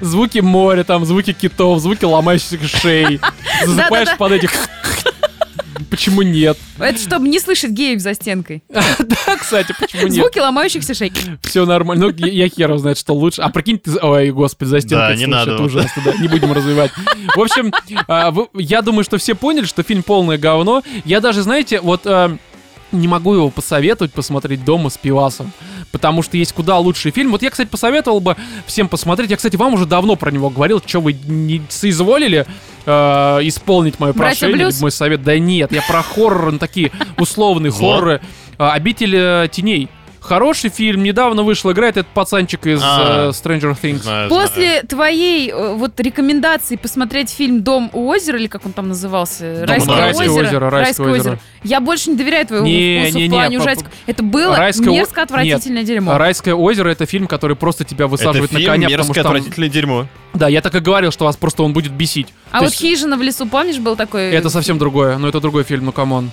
звуки 0.00 0.38
моря, 0.38 0.84
там 0.84 1.04
звуки 1.04 1.32
китов, 1.32 1.80
звуки 1.80 2.04
ломающихся 2.04 2.58
шей. 2.68 3.20
Засыпаешь 3.64 4.16
под 4.16 4.32
этих... 4.32 4.52
Почему 5.88 6.22
нет? 6.22 6.58
Это 6.78 6.98
чтобы 6.98 7.28
не 7.28 7.40
слышать 7.40 7.70
геев 7.70 8.00
за 8.00 8.14
стенкой. 8.14 8.62
Да, 8.98 9.36
кстати, 9.36 9.74
почему 9.78 10.02
нет? 10.02 10.12
Звуки 10.12 10.38
ломающихся 10.38 10.94
шей. 10.94 11.12
Все 11.42 11.64
нормально. 11.66 12.08
Ну, 12.08 12.26
я, 12.26 12.48
хер 12.48 12.76
знает, 12.78 12.98
что 12.98 13.14
лучше. 13.14 13.42
А 13.42 13.48
прикинь, 13.48 13.78
ты... 13.78 13.98
Ой, 14.00 14.30
господи, 14.30 14.68
за 14.68 14.80
стенкой 14.80 15.08
Да, 15.08 15.14
не 15.16 15.26
надо 15.26 15.52
Это 15.52 15.62
ужасно, 15.62 16.02
да. 16.04 16.14
Не 16.14 16.28
будем 16.28 16.52
развивать. 16.52 16.92
В 17.34 17.40
общем, 17.40 17.72
а, 18.08 18.32
я 18.54 18.82
думаю, 18.82 19.04
что 19.04 19.18
все 19.18 19.34
поняли, 19.34 19.64
что 19.64 19.82
фильм 19.82 20.02
полное 20.02 20.38
говно. 20.38 20.82
Я 21.04 21.20
даже, 21.20 21.42
знаете, 21.42 21.80
вот... 21.80 22.02
а, 22.06 22.36
не 22.92 23.08
могу 23.08 23.34
его 23.34 23.50
посоветовать 23.50 24.12
посмотреть 24.12 24.64
дома 24.64 24.90
с 24.90 24.98
пивасом. 24.98 25.52
Потому 25.92 26.22
что 26.22 26.36
есть 26.36 26.52
куда 26.52 26.78
лучший 26.78 27.10
фильм. 27.10 27.32
Вот 27.32 27.42
я, 27.42 27.50
кстати, 27.50 27.68
посоветовал 27.68 28.20
бы 28.20 28.36
всем 28.66 28.88
посмотреть. 28.88 29.30
Я, 29.30 29.36
кстати, 29.36 29.56
вам 29.56 29.74
уже 29.74 29.86
давно 29.86 30.16
про 30.16 30.30
него 30.30 30.50
говорил. 30.50 30.82
Что 30.84 31.00
вы 31.00 31.12
не 31.12 31.62
соизволили 31.68 32.46
э, 32.86 33.38
исполнить 33.42 33.98
мое 34.00 34.12
«Братья 34.12 34.40
прошение, 34.40 34.66
Блюз»? 34.66 34.80
мой 34.80 34.90
совет? 34.90 35.22
Да 35.22 35.38
нет, 35.38 35.72
я 35.72 35.82
про 35.82 36.02
хоррор, 36.02 36.52
ну, 36.52 36.58
такие 36.58 36.90
условные 37.18 37.72
хорроры. 37.72 38.20
А, 38.58 38.72
«Обитель 38.72 39.14
э, 39.16 39.48
теней». 39.50 39.88
Хороший 40.20 40.70
фильм, 40.70 41.02
недавно 41.02 41.42
вышел, 41.42 41.72
играет 41.72 41.96
этот 41.96 42.12
пацанчик 42.12 42.66
из 42.66 42.80
А. 42.82 43.28
э, 43.28 43.30
Stranger 43.30 43.76
Things. 43.80 44.02
Знаю, 44.02 44.28
знаю. 44.28 44.30
После 44.30 44.82
твоей 44.82 45.50
э, 45.50 45.74
вот 45.74 45.98
рекомендации 45.98 46.76
посмотреть 46.76 47.30
фильм 47.30 47.62
«Дом 47.62 47.90
у 47.92 48.06
озера», 48.08 48.38
или 48.38 48.46
как 48.46 48.66
он 48.66 48.72
там 48.72 48.88
назывался? 48.88 49.64
«Дом 49.66 49.88
у 49.88 49.92
Райское 49.96 50.28
озеро», 50.30 50.70
«Райское 50.70 51.08
озеро». 51.10 51.38
Я 51.64 51.80
больше 51.80 52.10
не 52.10 52.16
доверяю 52.16 52.46
твоему 52.46 52.66
Не, 52.66 53.00
вкусу 53.02 53.18
не, 53.18 53.24
в 53.24 53.28
не, 53.28 53.34
плане 53.34 53.58
по- 53.58 53.62
ужастиков. 53.62 53.92
Это 54.06 54.22
было 54.22 54.56
«Райское 54.56 54.90
мерзко 54.90 55.22
отвратительное 55.22 55.82
дерьмо. 55.84 56.18
Райское 56.18 56.54
озеро 56.54 56.88
это 56.90 57.06
фильм, 57.06 57.26
который 57.26 57.56
просто 57.56 57.84
тебя 57.84 58.04
Это 58.04 58.10
высаживает 58.12 58.52
на 58.52 58.58
фильм 58.58 58.70
коня, 58.72 58.88
потому 58.88 58.98
мерзкое, 59.08 59.14
что 59.14 59.22
там- 59.22 59.32
отвратительное 59.32 59.68
дерьмо. 59.68 60.06
Да, 60.34 60.48
я 60.48 60.60
так 60.60 60.74
и 60.74 60.80
говорил, 60.80 61.10
что 61.10 61.24
вас 61.24 61.36
просто 61.36 61.62
он 61.62 61.72
будет 61.72 61.92
бесить. 61.92 62.28
А 62.50 62.58
То 62.58 62.64
вот 62.64 62.70
есть 62.72 62.82
«Хижина 62.82 63.16
в 63.16 63.22
лесу», 63.22 63.46
помнишь, 63.46 63.78
был 63.78 63.96
такой? 63.96 64.30
Это 64.30 64.48
совсем 64.50 64.78
другое, 64.78 65.18
но 65.18 65.28
это 65.28 65.40
другой 65.40 65.64
фильм, 65.64 65.86
ну 65.86 65.92
come 65.92 66.14
on. 66.14 66.30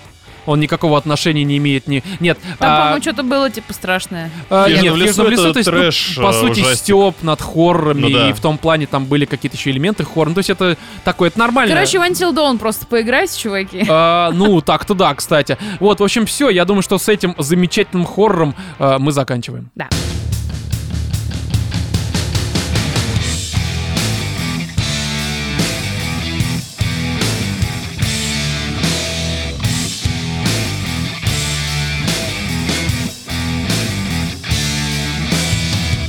Он 0.47 0.59
никакого 0.59 0.97
отношения 0.97 1.43
не 1.43 1.57
имеет 1.57 1.87
ни... 1.87 2.03
Нет, 2.19 2.39
Там, 2.57 2.71
а, 2.71 2.79
по-моему, 2.79 3.01
что-то 3.03 3.21
было 3.23 3.49
типа 3.51 3.73
страшное. 3.73 4.31
а, 4.49 4.65
«Хижина 4.67 4.81
нет, 4.81 4.93
в 4.93 4.97
лесу» 4.97 5.11
«Хижина 5.11 5.27
в 5.27 5.31
лесу», 5.31 5.43
это 5.43 5.53
то 5.53 5.59
есть, 5.59 5.67
ну, 5.71 5.77
трэш, 5.77 6.15
по 6.17 6.29
э, 6.29 6.33
сути, 6.33 6.61
ужастик. 6.61 6.77
стёб 6.77 7.21
над 7.21 7.41
хоррорами, 7.41 8.01
Ну 8.01 8.09
да. 8.09 8.29
и 8.29 8.33
в 8.33 8.39
том 8.39 8.57
плане 8.57 8.87
там 8.87 9.05
были 9.05 9.25
какие-то 9.25 9.55
еще 9.57 9.69
элементы 9.71 10.03
хоррора. 10.05 10.29
Ну, 10.29 10.35
то 10.35 10.39
есть 10.39 10.49
это 10.49 10.77
такое, 11.03 11.29
это 11.29 11.37
нормально. 11.37 11.75
Короче, 11.75 11.99
в 11.99 12.01
Until 12.01 12.33
Dawn 12.33 12.57
просто 12.57 12.85
поиграйте, 12.87 13.37
чуваки. 13.39 13.85
А, 13.89 14.31
ну, 14.31 14.61
так-то 14.61 14.93
да, 14.93 15.13
кстати. 15.13 15.57
Вот, 15.79 15.99
в 15.99 16.03
общем, 16.03 16.25
все. 16.25 16.49
Я 16.49 16.65
думаю, 16.65 16.81
что 16.81 16.97
с 16.97 17.09
этим 17.09 17.35
замечательным 17.37 18.05
хоррором 18.05 18.55
а, 18.79 18.97
мы 18.99 19.11
заканчиваем. 19.11 19.69
Да. 19.75 19.89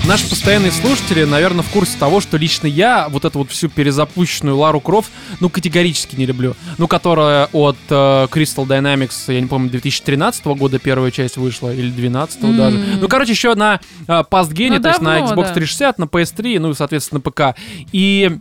Наши 0.08 0.26
постоянные 0.26 0.72
слушатели, 0.72 1.24
наверное, 1.24 1.62
в 1.62 1.68
курсе 1.68 1.98
того, 1.98 2.22
что 2.22 2.38
лично 2.38 2.66
я 2.66 3.10
вот 3.10 3.26
эту 3.26 3.40
вот 3.40 3.50
всю 3.50 3.68
перезапущенную 3.68 4.56
Лару 4.56 4.80
Крофт, 4.80 5.10
ну, 5.38 5.50
категорически 5.50 6.16
не 6.16 6.24
люблю. 6.24 6.56
Ну, 6.78 6.88
которая 6.88 7.46
от 7.52 7.76
э, 7.90 8.26
Crystal 8.30 8.66
Dynamics, 8.66 9.30
я 9.30 9.38
не 9.38 9.48
помню, 9.48 9.68
2013 9.68 10.46
года 10.46 10.78
первая 10.78 11.10
часть 11.10 11.36
вышла, 11.36 11.74
или 11.74 11.90
2012 11.90 12.42
М. 12.42 12.56
даже. 12.56 12.78
Ну, 12.98 13.06
короче, 13.06 13.32
еще 13.32 13.54
на 13.54 13.80
э, 14.06 14.24
пастгене, 14.24 14.76
Ну, 14.78 14.82
то 14.82 14.88
есть 14.88 15.02
на 15.02 15.18
давно, 15.18 15.34
Xbox 15.34 15.48
да. 15.48 15.52
360, 15.52 15.98
на 15.98 16.04
PS3, 16.04 16.58
ну, 16.58 16.70
и, 16.70 16.74
соответственно, 16.74 17.20
на 17.22 17.30
ПК. 17.30 17.58
И 17.92 18.38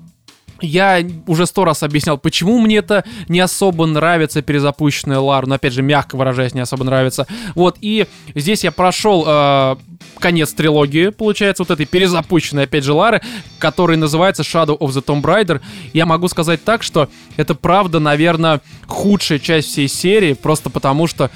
я 0.61 1.05
уже 1.25 1.45
сто 1.45 1.65
раз 1.65 1.83
объяснял, 1.83 2.17
почему 2.17 2.59
мне 2.59 2.77
это 2.77 3.03
не 3.27 3.39
особо 3.39 3.85
нравится 3.85 4.41
перезапущенная 4.41 5.19
Лара, 5.19 5.45
но 5.45 5.55
опять 5.55 5.73
же, 5.73 5.81
мягко 5.81 6.15
выражаясь, 6.15 6.53
не 6.53 6.61
особо 6.61 6.83
нравится. 6.83 7.27
Вот, 7.55 7.77
и 7.81 8.07
здесь 8.35 8.63
я 8.63 8.71
прошел 8.71 9.23
э, 9.27 9.75
конец 10.19 10.53
трилогии, 10.53 11.09
получается, 11.09 11.63
вот 11.63 11.71
этой 11.71 11.85
перезапущенной, 11.85 12.63
опять 12.63 12.83
же, 12.83 12.93
Лары, 12.93 13.21
который 13.59 13.97
называется 13.97 14.43
Shadow 14.43 14.77
of 14.77 14.89
the 14.89 15.03
Tomb 15.03 15.21
Raider. 15.21 15.61
Я 15.93 16.05
могу 16.05 16.27
сказать 16.27 16.63
так, 16.63 16.83
что 16.83 17.09
это 17.35 17.55
правда, 17.55 17.99
наверное, 17.99 18.61
худшая 18.87 19.39
часть 19.39 19.69
всей 19.69 19.87
серии, 19.87 20.33
просто 20.33 20.69
потому 20.69 21.07
что 21.07 21.29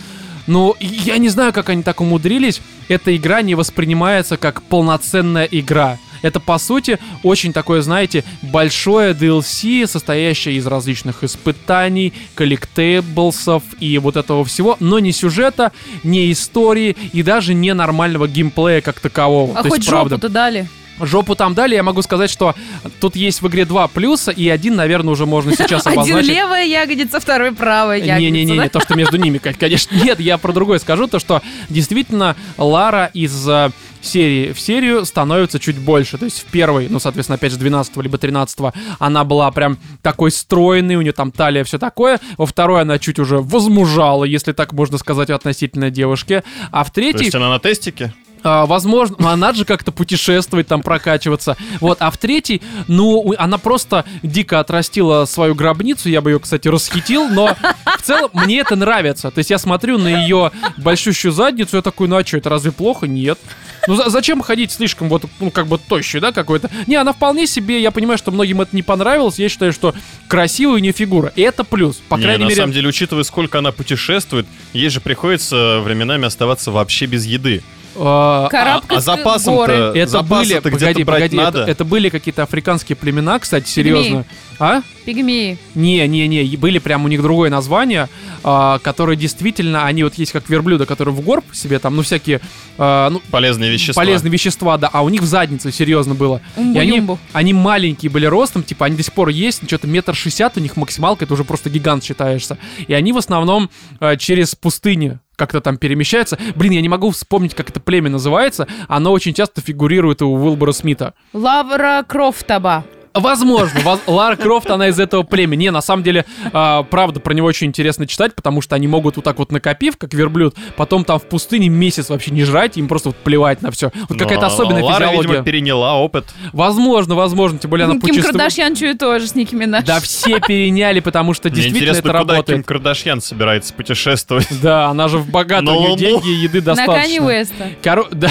ну, 0.47 0.75
я 0.79 1.17
не 1.17 1.29
знаю, 1.29 1.53
как 1.53 1.69
они 1.69 1.83
так 1.83 2.01
умудрились. 2.01 2.61
Эта 2.87 3.15
игра 3.15 3.41
не 3.41 3.55
воспринимается 3.55 4.37
как 4.37 4.63
полноценная 4.63 5.45
игра. 5.45 5.97
Это, 6.21 6.39
по 6.39 6.57
сути, 6.57 6.99
очень 7.23 7.53
такое, 7.53 7.81
знаете, 7.81 8.23
большое 8.41 9.13
DLC, 9.13 9.87
состоящее 9.87 10.55
из 10.55 10.67
различных 10.67 11.23
испытаний, 11.23 12.13
коллектейблсов 12.35 13.63
и 13.79 13.97
вот 13.97 14.17
этого 14.17 14.45
всего, 14.45 14.77
но 14.79 14.99
не 14.99 15.11
сюжета, 15.11 15.71
не 16.03 16.31
истории 16.31 16.95
и 17.13 17.23
даже 17.23 17.53
не 17.53 17.73
нормального 17.73 18.27
геймплея 18.27 18.81
как 18.81 18.99
такового. 18.99 19.57
А 19.57 19.63
То 19.63 19.69
хоть 19.69 19.79
есть, 19.79 19.89
правда, 19.89 20.15
жопу-то 20.15 20.29
дали. 20.29 20.67
Жопу 20.99 21.35
там 21.35 21.53
дали, 21.53 21.75
я 21.75 21.83
могу 21.83 22.01
сказать, 22.01 22.29
что 22.29 22.55
тут 22.99 23.15
есть 23.15 23.41
в 23.41 23.47
игре 23.47 23.65
два 23.65 23.87
плюса, 23.87 24.31
и 24.31 24.47
один, 24.49 24.75
наверное, 24.75 25.11
уже 25.13 25.25
можно 25.25 25.55
сейчас 25.55 25.85
Один 25.87 25.99
обозначить. 25.99 26.29
левая 26.29 26.65
ягодица, 26.65 27.19
второй 27.19 27.51
правая 27.53 27.97
ягодица. 27.97 28.19
Не-не-не, 28.19 28.57
да? 28.57 28.69
то, 28.69 28.79
что 28.79 28.95
между 28.95 29.17
ними, 29.17 29.37
конечно. 29.37 29.95
Нет, 29.95 30.19
я 30.19 30.37
про 30.37 30.53
другое 30.53 30.79
скажу, 30.79 31.07
то, 31.07 31.19
что 31.19 31.41
действительно 31.69 32.35
Лара 32.57 33.09
из 33.13 33.47
э, 33.47 33.71
серии 34.01 34.51
в 34.51 34.59
серию 34.59 35.05
становится 35.05 35.59
чуть 35.59 35.77
больше. 35.77 36.17
То 36.17 36.25
есть 36.25 36.39
в 36.41 36.45
первой, 36.45 36.87
ну, 36.89 36.99
соответственно, 36.99 37.35
опять 37.35 37.51
же, 37.51 37.57
12 37.57 37.97
либо 37.97 38.17
13 38.17 38.59
она 38.99 39.23
была 39.23 39.51
прям 39.51 39.77
такой 40.01 40.31
стройной, 40.31 40.95
у 40.95 41.01
нее 41.01 41.13
там 41.13 41.31
талия, 41.31 41.63
все 41.63 41.77
такое. 41.77 42.19
Во 42.37 42.45
второй 42.45 42.81
она 42.81 42.99
чуть 42.99 43.19
уже 43.19 43.39
возмужала, 43.39 44.23
если 44.23 44.51
так 44.51 44.73
можно 44.73 44.97
сказать, 44.97 45.29
относительно 45.29 45.89
девушки. 45.89 46.43
А 46.71 46.83
в 46.83 46.87
То 46.87 46.95
третьей... 46.95 47.25
есть 47.25 47.35
она 47.35 47.49
на 47.49 47.59
тестике? 47.59 48.13
А, 48.43 48.65
возможно, 48.65 49.15
ну, 49.19 49.27
она 49.27 49.53
же 49.53 49.65
как-то 49.65 49.91
путешествовать, 49.91 50.67
там 50.67 50.81
прокачиваться. 50.81 51.57
Вот, 51.79 51.97
а 52.01 52.09
в 52.11 52.17
третий, 52.17 52.61
ну, 52.87 53.33
она 53.37 53.57
просто 53.57 54.05
дико 54.23 54.59
отрастила 54.59 55.25
свою 55.25 55.55
гробницу. 55.55 56.09
Я 56.09 56.21
бы 56.21 56.31
ее, 56.31 56.39
кстати, 56.39 56.67
расхитил, 56.67 57.27
но 57.29 57.55
в 57.97 58.01
целом 58.01 58.29
мне 58.33 58.59
это 58.59 58.75
нравится. 58.75 59.31
То 59.31 59.39
есть 59.39 59.49
я 59.49 59.57
смотрю 59.57 59.97
на 59.97 60.23
ее 60.23 60.51
большущую 60.77 61.31
задницу, 61.31 61.75
я 61.77 61.81
такой, 61.81 62.07
ну 62.07 62.15
а 62.17 62.25
что, 62.25 62.37
это 62.37 62.49
разве 62.49 62.71
плохо? 62.71 63.07
Нет. 63.07 63.39
Ну 63.87 63.95
за- 63.95 64.09
зачем 64.09 64.41
ходить 64.41 64.71
слишком 64.71 65.09
вот, 65.09 65.25
ну 65.39 65.51
как 65.51 65.67
бы 65.67 65.77
тощей, 65.77 66.21
да, 66.21 66.31
какой-то? 66.31 66.69
Не, 66.87 66.95
она 66.95 67.13
вполне 67.13 67.47
себе, 67.47 67.81
я 67.81 67.91
понимаю, 67.91 68.17
что 68.17 68.31
многим 68.31 68.61
это 68.61 68.75
не 68.75 68.83
понравилось, 68.83 69.39
я 69.39 69.49
считаю, 69.49 69.73
что 69.73 69.93
красивая 70.27 70.75
у 70.75 70.77
нее 70.77 70.93
фигура, 70.93 71.31
и 71.35 71.41
это 71.41 71.63
плюс. 71.63 71.97
По 72.07 72.15
Не, 72.15 72.23
крайней 72.23 72.43
на 72.43 72.47
мере... 72.47 72.55
самом 72.61 72.73
деле, 72.73 72.87
учитывая, 72.89 73.23
сколько 73.23 73.57
она 73.57 73.71
путешествует, 73.71 74.45
ей 74.73 74.89
же 74.89 75.01
приходится 75.01 75.79
временами 75.83 76.25
оставаться 76.25 76.71
вообще 76.71 77.05
без 77.07 77.25
еды. 77.25 77.63
Карабкать 77.95 78.97
а 78.97 79.01
запасом-то- 79.01 79.57
горы. 79.57 79.73
это 79.73 79.93
были, 79.93 80.05
запасы-то 80.05 80.69
где-то 80.69 80.83
погоди, 80.85 81.03
брать 81.03 81.19
погоди, 81.23 81.37
это, 81.37 81.43
надо. 81.45 81.71
это 81.71 81.85
были 81.85 82.09
какие-то 82.09 82.43
африканские 82.43 82.95
племена, 82.95 83.39
кстати, 83.39 83.67
серьезно. 83.67 84.25
А? 84.59 84.81
Пигмеи. 85.05 85.57
Не, 85.73 86.07
не, 86.07 86.27
не, 86.27 86.55
были 86.55 86.77
прям 86.77 87.03
у 87.05 87.07
них 87.07 87.23
другое 87.23 87.49
название, 87.49 88.09
а, 88.43 88.77
которые 88.79 89.17
действительно, 89.17 89.85
они 89.85 90.03
вот 90.03 90.13
есть 90.15 90.31
как 90.31 90.47
верблюда, 90.49 90.85
которые 90.85 91.15
в 91.15 91.21
горб 91.21 91.43
себе 91.51 91.79
там, 91.79 91.95
ну 91.95 92.03
всякие, 92.03 92.41
а, 92.77 93.09
ну 93.09 93.21
Полезные 93.31 93.71
вещества. 93.71 93.99
полезные 93.99 94.31
вещества, 94.31 94.77
да, 94.77 94.87
а 94.93 95.01
у 95.01 95.09
них 95.09 95.21
в 95.21 95.25
заднице 95.25 95.71
серьезно 95.71 96.13
было. 96.13 96.41
И 96.57 96.77
они, 96.77 97.03
они 97.33 97.53
маленькие 97.53 98.11
были 98.11 98.27
ростом, 98.27 98.63
типа 98.63 98.85
они 98.85 98.95
до 98.95 99.03
сих 99.03 99.13
пор 99.13 99.29
есть, 99.29 99.65
что-то 99.65 99.87
метр 99.87 100.15
шестьдесят 100.15 100.55
у 100.57 100.59
них 100.59 100.77
максималка, 100.77 101.25
это 101.25 101.33
уже 101.33 101.43
просто 101.43 101.71
гигант 101.71 102.03
считаешься. 102.03 102.59
И 102.87 102.93
они 102.93 103.13
в 103.13 103.17
основном 103.17 103.71
а, 103.99 104.15
через 104.15 104.53
пустыни 104.53 105.17
как-то 105.41 105.59
там 105.59 105.77
перемещаются. 105.77 106.37
Блин, 106.55 106.73
я 106.73 106.81
не 106.81 106.89
могу 106.89 107.09
вспомнить, 107.09 107.55
как 107.55 107.71
это 107.71 107.79
племя 107.79 108.11
называется. 108.11 108.67
Оно 108.87 109.11
очень 109.11 109.33
часто 109.33 109.59
фигурирует 109.59 110.21
у 110.21 110.31
Уилбора 110.31 110.71
Смита. 110.71 111.15
Лавра 111.33 112.05
Крофтаба. 112.07 112.85
Возможно, 113.13 113.79
воз- 113.81 113.99
Лара 114.07 114.35
Крофт, 114.35 114.69
она 114.71 114.87
из 114.87 114.99
этого 114.99 115.23
племени. 115.23 115.61
Не, 115.63 115.71
на 115.71 115.81
самом 115.81 116.01
деле, 116.03 116.25
а, 116.53 116.83
правда, 116.83 117.19
про 117.19 117.33
него 117.33 117.45
очень 117.47 117.67
интересно 117.67 118.07
читать, 118.07 118.33
потому 118.35 118.61
что 118.61 118.75
они 118.75 118.87
могут 118.87 119.17
вот 119.17 119.25
так 119.25 119.37
вот 119.37 119.51
накопив, 119.51 119.97
как 119.97 120.13
верблюд, 120.13 120.55
потом 120.77 121.03
там 121.03 121.19
в 121.19 121.23
пустыне 121.23 121.67
месяц 121.69 122.09
вообще 122.09 122.31
не 122.31 122.43
жрать, 122.45 122.77
им 122.77 122.87
просто 122.87 123.09
вот 123.09 123.17
плевать 123.17 123.61
на 123.61 123.69
все. 123.71 123.91
Вот 124.07 124.11
Но 124.11 124.17
какая-то 124.17 124.45
особенная 124.47 124.81
Лара, 124.81 125.05
физиология. 125.07 125.29
видимо, 125.29 125.43
переняла 125.43 125.95
опыт. 125.97 126.25
Возможно, 126.53 127.15
возможно, 127.15 127.59
тем 127.59 127.69
более 127.69 127.85
она 127.85 127.93
Ким 127.93 128.01
путешествует. 128.01 128.35
Кардашьян 128.37 128.75
чую 128.75 128.97
тоже 128.97 129.27
с 129.27 129.35
Ники 129.35 129.55
Минаж. 129.55 129.83
Да, 129.83 129.99
все 129.99 130.39
переняли, 130.39 130.99
потому 131.01 131.33
что 131.33 131.49
действительно 131.49 131.77
интересно, 131.91 131.99
это 131.99 132.07
куда 132.09 132.19
Ким 132.21 132.29
работает. 132.31 132.65
Кардашьян 132.65 133.21
собирается 133.21 133.73
путешествовать. 133.73 134.47
Да, 134.61 134.87
она 134.87 135.07
же 135.09 135.17
в 135.17 135.29
богатую, 135.29 135.89
На 135.91 135.97
деньги 135.97 136.29
и 136.29 136.33
еды 136.43 136.61
На 136.61 136.75
Кани 136.75 137.19
достаточно. 137.19 137.25
Уэста. 137.25 137.69
Коро- 137.81 138.07
Да, 138.11 138.29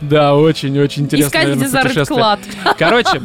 да 0.00 0.34
очень-очень 0.34 1.04
интересно, 1.04 1.28
Искать, 1.28 1.42
наверное, 1.48 1.82
путешествие. 1.82 2.06
клад. 2.06 2.40
Короче, 3.04 3.22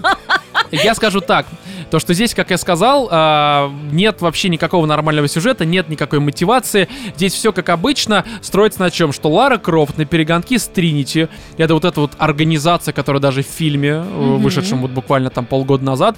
я 0.71 0.95
скажу 0.95 1.21
так. 1.21 1.45
То, 1.89 1.99
что 1.99 2.13
здесь, 2.13 2.33
как 2.33 2.51
я 2.51 2.57
сказал, 2.57 3.07
а, 3.09 3.71
нет 3.91 4.21
вообще 4.21 4.49
никакого 4.49 4.85
нормального 4.85 5.27
сюжета, 5.27 5.65
нет 5.65 5.87
никакой 5.89 6.19
мотивации. 6.19 6.89
Здесь 7.15 7.33
все 7.33 7.53
как 7.53 7.69
обычно. 7.69 8.25
Строится 8.41 8.81
на 8.81 8.91
чем? 8.91 9.13
Что 9.13 9.29
Лара 9.29 9.57
Крофт 9.57 9.97
на 9.97 10.05
перегонки 10.05 10.57
с 10.57 10.65
Тринити. 10.67 11.29
Это 11.57 11.73
вот 11.73 11.85
эта 11.85 12.01
вот 12.01 12.11
организация, 12.17 12.91
которая 12.91 13.21
даже 13.21 13.41
в 13.41 13.47
фильме, 13.47 13.89
э, 13.89 14.01
вышедшем 14.03 14.81
вот 14.81 14.91
буквально 14.91 15.29
там 15.29 15.45
полгода 15.45 15.85
назад, 15.85 16.17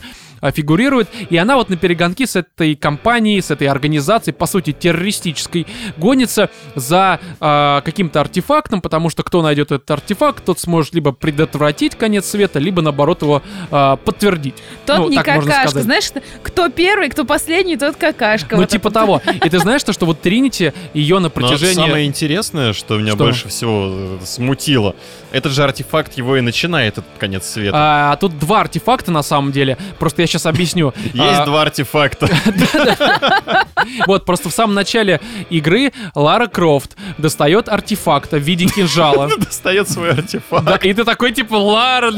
фигурирует. 0.54 1.10
И 1.30 1.38
она 1.38 1.56
вот 1.56 1.70
на 1.70 1.78
перегонки 1.78 2.26
с 2.26 2.36
этой 2.36 2.76
компанией, 2.76 3.42
с 3.42 3.52
этой 3.52 3.68
организацией, 3.68 4.34
по 4.36 4.46
сути, 4.46 4.72
террористической, 4.72 5.68
гонится 5.98 6.50
за 6.76 7.20
а, 7.40 7.82
каким-то 7.82 8.22
артефактом, 8.22 8.82
потому 8.82 9.10
что 9.10 9.24
кто 9.24 9.42
найдет 9.42 9.72
этот 9.72 9.90
артефакт, 9.92 10.44
тот 10.46 10.60
сможет 10.60 10.94
либо 10.94 11.12
предотвратить 11.12 11.96
конец 11.96 12.26
света, 12.26 12.60
либо 12.60 12.82
наоборот 12.82 13.22
его 13.22 13.42
а, 13.72 13.96
подтвердить. 13.98 14.56
Тот 14.86 15.00
Ну, 15.00 15.10
не 15.10 15.18
так 15.18 15.26
какашка. 15.26 15.82
Знаешь, 15.82 16.12
кто 16.44 16.70
первый, 16.70 17.10
кто 17.10 17.26
последний, 17.26 17.78
тот 17.78 17.96
какашка. 17.96 18.56
Ну, 18.56 18.62
Вот 18.62 18.70
типа 18.70 18.88
это. 18.88 19.00
того. 19.00 19.22
И 19.26 19.50
ты 19.50 19.60
знаешь, 19.60 19.84
то, 19.84 19.94
что 19.94 20.06
вот 20.06 20.22
Тринити 20.22 20.74
ее 20.94 21.16
на 21.16 21.24
Но 21.24 21.30
протяжении... 21.30 21.74
самое 21.76 22.06
интересное, 22.06 22.74
что 22.74 22.98
меня 22.98 23.14
Что? 23.14 23.24
больше 23.26 23.48
всего 23.48 24.18
э, 24.22 24.26
смутило, 24.26 24.96
этот 25.32 25.52
же 25.52 25.64
артефакт 25.64 26.14
его 26.14 26.38
и 26.38 26.42
начинает 26.42 26.94
этот 26.94 27.06
конец 27.18 27.46
света. 27.46 27.72
А, 27.76 28.16
тут 28.18 28.38
два 28.40 28.62
артефакта 28.62 29.12
на 29.12 29.24
самом 29.24 29.52
деле. 29.52 29.78
Просто 30.00 30.22
я 30.22 30.28
сейчас 30.30 30.46
объясню. 30.46 30.94
Есть 31.14 31.40
А, 31.40 31.46
два 31.46 31.64
артефакта. 31.64 32.30
Вот, 34.08 34.26
просто 34.26 34.50
в 34.50 34.54
самом 34.54 34.76
начале 34.76 35.20
игры 35.50 35.92
Лара 36.16 36.48
Крофт 36.48 36.96
достает 37.18 37.70
артефакта 37.70 38.38
в 38.38 38.42
виде 38.42 38.66
кинжала. 38.66 39.30
Достает 39.38 39.90
свой 39.90 40.12
артефакт. 40.12 40.86
И 40.86 40.94
ты 40.94 41.04
такой, 41.04 41.32
типа, 41.32 41.56
Лара, 41.56 42.12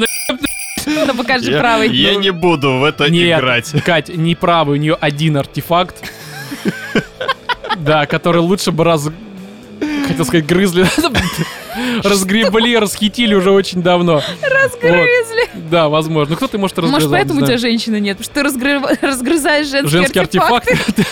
Ну, 0.86 1.14
покажи 1.16 1.52
Я, 1.52 1.60
правый. 1.60 1.90
я 1.90 2.16
не 2.16 2.32
буду 2.32 2.80
в 2.80 2.84
это 2.84 3.10
Нет, 3.10 3.40
играть. 3.40 3.72
Кать, 3.84 4.10
не 4.10 4.36
правый, 4.36 4.78
у 4.80 4.82
нее 4.82 4.98
один 5.00 5.38
артефакт. 5.38 5.96
Да, 7.78 8.06
который 8.06 8.42
лучше 8.42 8.72
бы 8.72 8.84
раз... 8.84 9.10
Хотел 10.12 10.26
сказать, 10.26 10.46
грызли. 10.46 10.86
Разгребли, 12.04 12.78
расхитили 12.78 13.34
уже 13.34 13.52
очень 13.52 13.82
давно. 13.82 14.22
Разгрызли. 14.42 15.50
Вот. 15.54 15.70
Да, 15.70 15.90
возможно. 15.90 16.36
Кто 16.36 16.48
ты 16.48 16.58
может 16.58 16.78
разгрызать? 16.78 17.04
Может, 17.04 17.12
поэтому 17.12 17.42
у 17.42 17.46
тебя 17.46 17.58
женщины 17.58 18.00
нет, 18.00 18.18
потому 18.18 18.26
что 18.26 18.34
ты 18.34 18.42
разгры- 18.42 18.98
разгрызаешь 19.02 19.68
женские, 19.68 19.90
Женский 20.02 20.20
артефакты. 20.20 20.74
артефакт. 20.74 21.08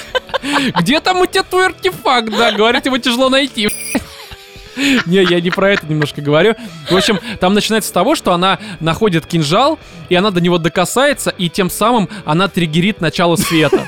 Где 0.81 0.99
там 0.99 1.19
у 1.21 1.25
тебя 1.25 1.43
твой 1.43 1.67
артефакт? 1.67 2.29
Да, 2.37 2.51
говорит, 2.51 2.85
его 2.85 2.97
тяжело 2.97 3.29
найти. 3.29 3.69
Не, 5.05 5.23
я 5.23 5.41
не 5.41 5.49
про 5.49 5.71
это 5.71 5.85
немножко 5.87 6.21
говорю. 6.21 6.55
В 6.89 6.95
общем, 6.95 7.19
там 7.41 7.53
начинается 7.53 7.89
с 7.89 7.91
того, 7.91 8.15
что 8.15 8.31
она 8.33 8.59
находит 8.79 9.25
кинжал, 9.25 9.77
и 10.07 10.15
она 10.15 10.31
до 10.31 10.39
него 10.39 10.57
докасается, 10.57 11.31
и 11.31 11.49
тем 11.49 11.69
самым 11.69 12.07
она 12.23 12.47
триггерит 12.47 13.01
начало 13.01 13.35
света. 13.35 13.85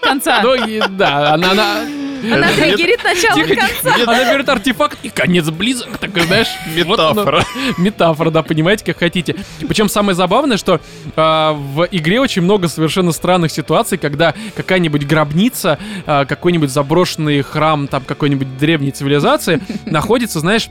конца. 0.00 0.40
Ну, 0.42 0.54
и 0.54 0.80
да, 0.90 1.34
она, 1.34 1.50
она, 1.50 1.80
Она 2.22 2.48
триггерит 2.52 3.02
начало 3.04 3.46
тихо, 3.46 3.60
конца. 3.60 3.94
она 4.06 4.32
берет 4.32 4.48
артефакт, 4.48 4.98
и 5.02 5.08
конец 5.08 5.48
близок, 5.50 5.98
такой, 5.98 6.22
знаешь. 6.22 6.48
Метафора. 6.74 7.44
Метафора, 7.76 8.30
да, 8.30 8.42
понимаете, 8.42 8.84
как 8.84 8.98
хотите. 8.98 9.36
Причем 9.66 9.88
самое 9.88 10.14
забавное, 10.14 10.56
что 10.56 10.80
а, 11.16 11.52
в 11.52 11.86
игре 11.90 12.20
очень 12.20 12.42
много 12.42 12.68
совершенно 12.68 13.12
странных 13.12 13.52
ситуаций, 13.52 13.98
когда 13.98 14.34
какая-нибудь 14.54 15.06
гробница, 15.06 15.78
а, 16.06 16.24
какой-нибудь 16.24 16.70
заброшенный 16.70 17.42
храм 17.42 17.88
там 17.88 18.02
какой-нибудь 18.04 18.58
древней 18.58 18.90
цивилизации 18.90 19.60
находится, 19.86 20.40
знаешь, 20.40 20.68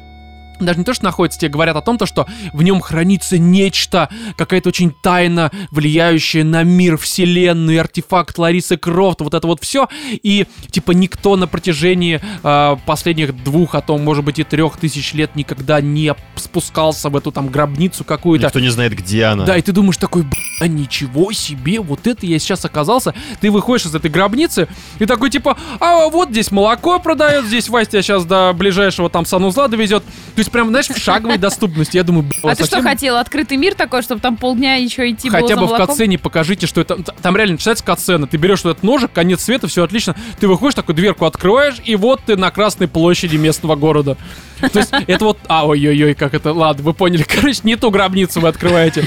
даже 0.59 0.79
не 0.79 0.85
то, 0.85 0.93
что 0.93 1.05
находится, 1.05 1.39
тебе 1.39 1.49
говорят 1.49 1.75
о 1.75 1.81
том, 1.81 1.97
то, 1.97 2.05
что 2.05 2.27
в 2.53 2.63
нем 2.63 2.81
хранится 2.81 3.37
нечто, 3.37 4.09
какая-то 4.35 4.69
очень 4.69 4.91
тайна, 4.91 5.51
влияющая 5.71 6.43
на 6.43 6.63
мир, 6.63 6.97
вселенную, 6.97 7.79
артефакт 7.79 8.37
Ларисы 8.37 8.77
Крофт, 8.77 9.21
вот 9.21 9.33
это 9.33 9.47
вот 9.47 9.61
все. 9.61 9.87
И, 10.11 10.45
типа, 10.71 10.91
никто 10.91 11.35
на 11.35 11.47
протяжении 11.47 12.21
э, 12.43 12.77
последних 12.85 13.43
двух, 13.43 13.75
а 13.75 13.81
то, 13.81 13.97
может 13.97 14.23
быть, 14.23 14.39
и 14.39 14.43
трех 14.43 14.77
тысяч 14.77 15.13
лет 15.13 15.35
никогда 15.35 15.81
не 15.81 16.15
спускался 16.35 17.09
в 17.09 17.17
эту 17.17 17.31
там 17.31 17.49
гробницу 17.49 18.03
какую-то. 18.03 18.47
Никто 18.47 18.59
не 18.59 18.69
знает, 18.69 18.93
где 18.93 19.25
она. 19.25 19.45
Да, 19.45 19.57
и 19.57 19.61
ты 19.61 19.71
думаешь 19.71 19.97
такой, 19.97 20.25
а 20.59 20.67
ничего 20.67 21.31
себе, 21.31 21.79
вот 21.79 22.07
это 22.07 22.25
я 22.25 22.39
сейчас 22.39 22.65
оказался. 22.65 23.13
Ты 23.41 23.51
выходишь 23.51 23.85
из 23.85 23.95
этой 23.95 24.09
гробницы 24.09 24.67
и 24.99 25.05
такой 25.05 25.29
типа, 25.29 25.57
а 25.79 26.07
вот 26.09 26.29
здесь 26.29 26.51
молоко 26.51 26.99
продает, 26.99 27.45
здесь 27.45 27.69
Вася 27.69 27.91
тебя 27.91 28.01
сейчас 28.01 28.25
до 28.25 28.53
ближайшего 28.53 29.09
там 29.09 29.25
санузла 29.25 29.67
довезет. 29.67 30.03
То 30.03 30.39
есть 30.47 30.51
прям, 30.51 30.69
знаешь, 30.69 30.87
в 30.87 30.97
шаговой 30.97 31.37
доступности. 31.37 31.97
Я 31.97 32.03
думаю, 32.03 32.25
А 32.43 32.55
ты 32.55 32.65
что 32.65 32.81
хотел? 32.81 33.17
Открытый 33.17 33.57
мир 33.57 33.75
такой, 33.75 34.01
чтобы 34.01 34.21
там 34.21 34.37
полдня 34.37 34.75
еще 34.75 35.09
идти 35.09 35.29
Хотя 35.29 35.55
бы 35.55 35.67
в 35.67 35.75
катсцене 35.75 36.17
покажите, 36.17 36.67
что 36.67 36.81
это... 36.81 36.97
Там 37.21 37.35
реально 37.35 37.53
начинается 37.53 37.83
катсцена. 37.83 38.27
Ты 38.27 38.37
берешь 38.37 38.59
этот 38.59 38.83
ножик, 38.83 39.11
конец 39.11 39.43
света, 39.43 39.67
все 39.67 39.83
отлично. 39.83 40.15
Ты 40.39 40.47
выходишь, 40.47 40.75
такую 40.75 40.95
дверку 40.95 41.25
открываешь, 41.25 41.75
и 41.83 41.95
вот 41.95 42.21
ты 42.25 42.35
на 42.35 42.51
Красной 42.51 42.87
площади 42.87 43.37
местного 43.37 43.75
города. 43.75 44.17
То 44.59 44.79
есть 44.79 44.91
это 45.07 45.25
вот... 45.25 45.37
А, 45.47 45.67
ой-ой-ой, 45.67 46.13
как 46.15 46.33
это... 46.33 46.53
Ладно, 46.53 46.83
вы 46.83 46.93
поняли. 46.93 47.23
Короче, 47.27 47.59
не 47.63 47.75
ту 47.75 47.91
гробницу 47.91 48.39
вы 48.39 48.47
открываете. 48.47 49.05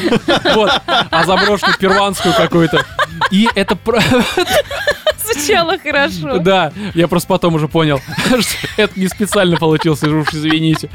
Вот. 0.54 0.70
А 0.86 1.24
заброшенную 1.24 1.76
перуанскую 1.78 2.34
какую-то. 2.34 2.84
И 3.30 3.48
это... 3.54 3.76
Звучало 5.40 5.78
хорошо. 5.78 6.38
Да, 6.38 6.72
я 6.94 7.08
просто 7.08 7.28
потом 7.28 7.54
уже 7.54 7.68
понял, 7.68 8.00
что 8.26 8.56
это 8.76 8.98
не 8.98 9.08
специально 9.08 9.56
получилось, 9.56 10.02
уж 10.02 10.28
извините. 10.32 10.90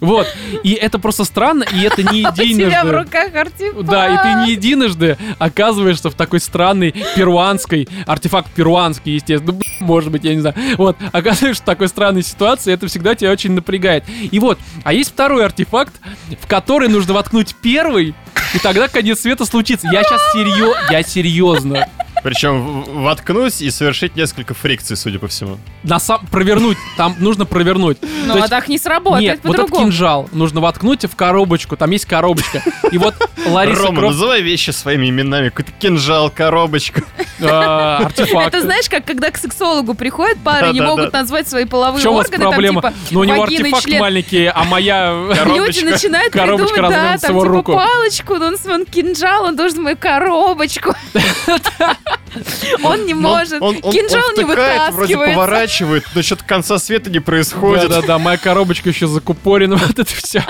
Вот. 0.00 0.26
И 0.62 0.72
это 0.72 0.98
просто 0.98 1.24
странно, 1.24 1.64
и 1.64 1.80
это 1.82 2.02
не 2.02 2.20
У 2.26 2.32
тебя 2.32 2.32
в 2.32 2.38
единожды. 2.38 2.92
руках 2.92 3.34
артефакт. 3.34 3.86
Да, 3.86 4.08
и 4.08 4.16
ты 4.16 4.46
не 4.46 4.52
единожды 4.52 5.16
оказываешься 5.38 6.10
в 6.10 6.14
такой 6.14 6.40
странной 6.40 6.94
перуанской, 7.14 7.88
артефакт 8.06 8.50
перуанский, 8.52 9.14
естественно, 9.14 9.52
ну, 9.52 9.60
может 9.86 10.10
быть, 10.10 10.24
я 10.24 10.34
не 10.34 10.40
знаю. 10.40 10.54
Вот, 10.76 10.96
оказываешься 11.12 11.62
в 11.62 11.66
такой 11.66 11.88
странной 11.88 12.22
ситуации, 12.22 12.72
это 12.72 12.86
всегда 12.88 13.14
тебя 13.14 13.30
очень 13.30 13.52
напрягает. 13.52 14.04
И 14.30 14.38
вот, 14.38 14.58
а 14.84 14.92
есть 14.92 15.10
второй 15.10 15.44
артефакт, 15.44 15.94
в 16.40 16.46
который 16.46 16.88
нужно 16.88 17.14
воткнуть 17.14 17.54
первый, 17.62 18.14
и 18.54 18.58
тогда 18.58 18.88
конец 18.88 19.20
света 19.20 19.44
случится. 19.44 19.88
Я 19.90 20.02
сейчас 20.02 20.20
серьезно, 20.32 20.80
я 20.90 21.02
серьезно. 21.02 21.88
Причем 22.22 22.82
воткнуть 22.82 23.60
и 23.60 23.70
совершить 23.70 24.16
несколько 24.16 24.54
фрикций, 24.54 24.96
судя 24.96 25.18
по 25.18 25.28
всему. 25.28 25.58
На 25.82 25.98
сам 25.98 26.26
провернуть, 26.26 26.78
там 26.96 27.14
нужно 27.18 27.44
провернуть. 27.44 27.98
Ну, 28.26 28.42
а 28.42 28.48
так 28.48 28.68
не 28.68 28.78
сработает 28.78 29.22
Нет, 29.22 29.40
вот 29.44 29.58
этот 29.58 29.70
кинжал 29.70 30.28
нужно 30.32 30.60
воткнуть 30.60 31.04
в 31.04 31.14
коробочку, 31.14 31.76
там 31.76 31.90
есть 31.90 32.06
коробочка. 32.06 32.62
И 32.90 32.98
вот 32.98 33.14
Лариса 33.46 33.82
Рома, 33.82 34.02
называй 34.02 34.42
вещи 34.42 34.70
своими 34.70 35.08
именами. 35.10 35.50
Какой-то 35.50 35.72
кинжал, 35.72 36.30
коробочка. 36.30 37.02
э, 37.38 37.46
артефакт. 37.46 38.48
Это 38.48 38.62
знаешь, 38.62 38.88
как 38.88 39.04
когда 39.04 39.30
к 39.30 39.36
сексологу 39.36 39.94
приходят 39.94 40.38
пары, 40.38 40.72
не 40.72 40.80
могут 40.80 41.12
назвать 41.12 41.48
свои 41.48 41.64
половые 41.64 42.06
органы, 42.08 42.44
проблема? 42.44 42.82
там 42.82 42.92
типа 42.92 43.04
Ну, 43.12 43.20
у 43.20 43.24
него 43.24 43.42
артефакт 43.42 43.88
маленький, 43.98 44.46
а 44.46 44.64
моя... 44.64 45.14
Люди 45.44 45.84
начинают 45.84 46.32
придумывать, 46.32 46.76
да, 46.76 47.18
там 47.18 47.40
типа 47.40 47.62
палочку, 47.62 48.34
ну, 48.36 48.46
он, 48.46 48.56
он 48.70 48.84
кинжал, 48.84 49.44
он 49.44 49.56
должен 49.56 49.82
мою 49.82 49.96
коробочку. 49.96 50.94
Он 52.84 53.04
не 53.06 53.14
может. 53.14 53.60
Он- 53.62 53.76
он- 53.82 53.92
Кинжал 53.92 54.22
он 54.28 54.34
не 54.36 54.44
втыкает, 54.44 54.92
вроде 54.92 55.16
поворачивает, 55.16 56.04
но 56.14 56.22
что-то 56.22 56.44
конца 56.44 56.78
света 56.78 57.10
не 57.10 57.20
происходит. 57.20 57.88
Да-да-да, 57.88 58.18
моя 58.18 58.36
коробочка 58.38 58.88
еще 58.90 59.06
закупорена, 59.06 59.76
вот 59.86 59.98
это 59.98 60.04
все. 60.14 60.44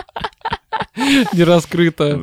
Не 1.33 1.45
раскрыто. 1.45 2.23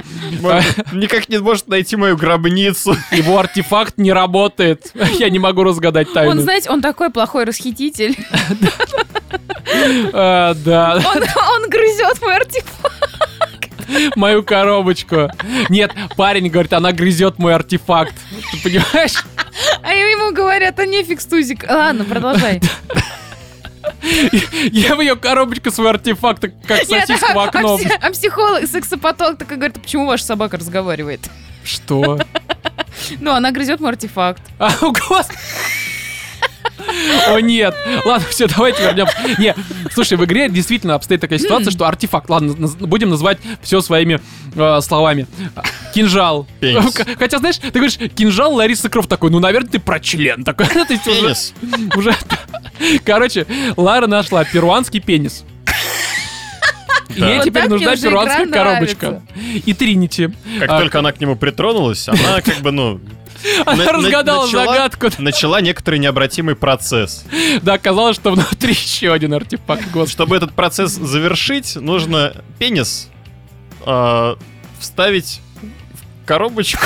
Никак 0.92 1.30
не 1.30 1.38
может 1.40 1.68
найти 1.68 1.96
мою 1.96 2.18
гробницу. 2.18 2.96
Его 3.12 3.40
артефакт 3.40 3.98
не 3.98 4.12
работает. 4.12 4.92
Я 5.20 5.30
не 5.30 5.40
могу 5.40 5.64
разгадать 5.64 6.08
Он, 6.10 6.14
тайну. 6.14 6.42
знаете, 6.42 6.70
он 6.70 6.82
такой 6.82 7.10
плохой 7.10 7.46
расхититель. 7.46 8.16
А, 10.14 10.54
Да, 10.56 10.96
Он, 11.16 11.24
он 11.64 11.70
грызет 11.70 12.22
мой 12.22 12.36
артефакт. 12.36 13.13
Мою 14.16 14.44
коробочку. 14.44 15.30
Нет, 15.70 15.92
парень 16.16 16.50
говорит, 16.50 16.74
она 16.74 16.92
грызет 16.92 17.40
мой 17.40 17.54
артефакт. 17.56 18.16
Ты 18.52 18.58
понимаешь? 18.64 19.24
А 19.82 19.94
ему 19.94 20.34
говорят, 20.34 20.80
а 20.80 20.86
нефиг 20.86 21.22
стузик. 21.22 21.66
Ладно, 21.70 22.06
продолжай. 22.06 22.62
Я 24.72 24.96
в 24.96 25.02
ее 25.02 25.16
коробочку 25.16 25.72
свой 25.72 25.90
артефакт, 25.90 26.46
как 26.68 26.84
сосиску 26.84 27.34
в 27.34 27.40
а, 27.40 27.46
окно. 27.46 27.80
а 28.02 28.12
психолог, 28.12 28.68
сексопатолог 28.68 29.38
такой 29.38 29.58
говорит, 29.58 29.78
«А 29.78 29.80
почему 29.80 30.06
ваша 30.06 30.24
собака 30.26 30.58
разговаривает? 30.58 31.22
Что? 31.64 32.20
Ну, 33.20 33.32
она 33.32 33.52
грызет 33.52 33.80
мой 33.80 33.92
артефакт. 33.92 34.42
А, 34.60 34.68
о, 34.82 34.92
господи. 34.92 35.38
О 37.28 37.40
нет, 37.40 37.76
ладно, 38.06 38.28
все, 38.30 38.48
давайте 38.48 38.84
вернемся. 38.84 39.16
Не, 39.38 39.56
слушай, 39.92 40.18
в 40.18 40.24
игре 40.26 40.50
действительно 40.50 40.96
обстоит 40.96 41.22
такая 41.22 41.40
ситуация, 41.40 41.72
что 41.72 41.86
артефакт, 41.88 42.30
ладно, 42.30 42.52
наз- 42.52 42.78
будем 42.86 43.10
называть 43.10 43.38
все 43.62 43.82
своими 43.82 44.20
э, 44.56 44.82
словами. 44.82 45.28
Кинжал. 45.94 46.48
Пенис. 46.60 46.94
Хотя, 47.18 47.38
знаешь, 47.40 47.58
ты 47.58 47.72
говоришь, 47.72 47.98
кинжал 48.16 48.54
Лариса 48.54 48.90
Крофт 48.90 49.10
такой, 49.10 49.30
ну, 49.32 49.40
наверное, 49.40 49.70
ты 49.70 49.80
про 49.80 50.00
член 50.00 50.44
такой. 50.44 50.66
То 50.68 50.86
есть 50.90 51.08
уже- 51.08 51.22
Пенис. 51.22 51.54
уже... 51.96 52.16
Короче, 53.06 53.46
Лара 53.78 54.08
нашла 54.08 54.44
перуанский 54.44 55.00
пенис. 55.00 55.44
И 57.16 57.20
Да. 57.20 57.28
ей 57.30 57.36
Вот 57.38 57.44
теперь 57.46 57.62
так 57.64 57.70
мне 57.72 57.78
нужна 57.78 57.92
уже 57.94 58.02
перуанская 58.02 58.48
коробочка. 58.48 59.22
И 59.66 59.74
Тринити. 59.74 60.34
Как 60.60 60.70
А, 60.72 60.80
только 60.80 61.00
она 61.00 61.12
к 61.12 61.20
нему 61.20 61.36
притронулась, 61.36 62.08
она 62.10 62.42
как 62.46 62.58
бы, 62.62 62.72
ну... 62.72 63.00
Она 63.66 63.78
на- 63.78 63.86
на- 63.86 63.92
разгадала 63.94 64.46
начала- 64.46 64.66
загадку. 64.66 65.10
Начала 65.18 65.62
некоторый 65.62 66.00
необратимый 66.00 66.56
процесс. 66.56 67.26
Да, 67.62 67.74
оказалось, 67.74 68.16
что 68.16 68.32
внутри 68.32 68.72
еще 68.74 69.12
один 69.14 69.34
артефакт. 69.34 69.84
Чтобы 70.10 70.36
этот 70.38 70.54
процесс 70.54 70.92
завершить, 70.92 71.76
нужно 71.76 72.36
пенис 72.60 73.10
а, 73.86 74.38
вставить 74.80 75.42
в 75.62 76.26
коробочку. 76.26 76.86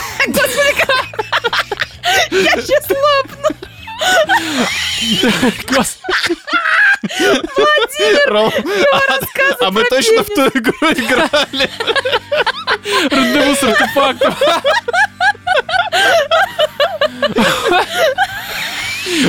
Господи. 5.68 6.38
Ром, 8.28 8.52
а- 8.94 9.66
А 9.66 9.72
мы 9.72 9.84
точно 9.86 10.24
в 10.24 10.28
ту 10.28 10.48
игру 10.48 10.92
играли. 10.92 11.70
Рандеву 13.10 13.56
с 13.56 13.64
артефактом. 13.64 14.36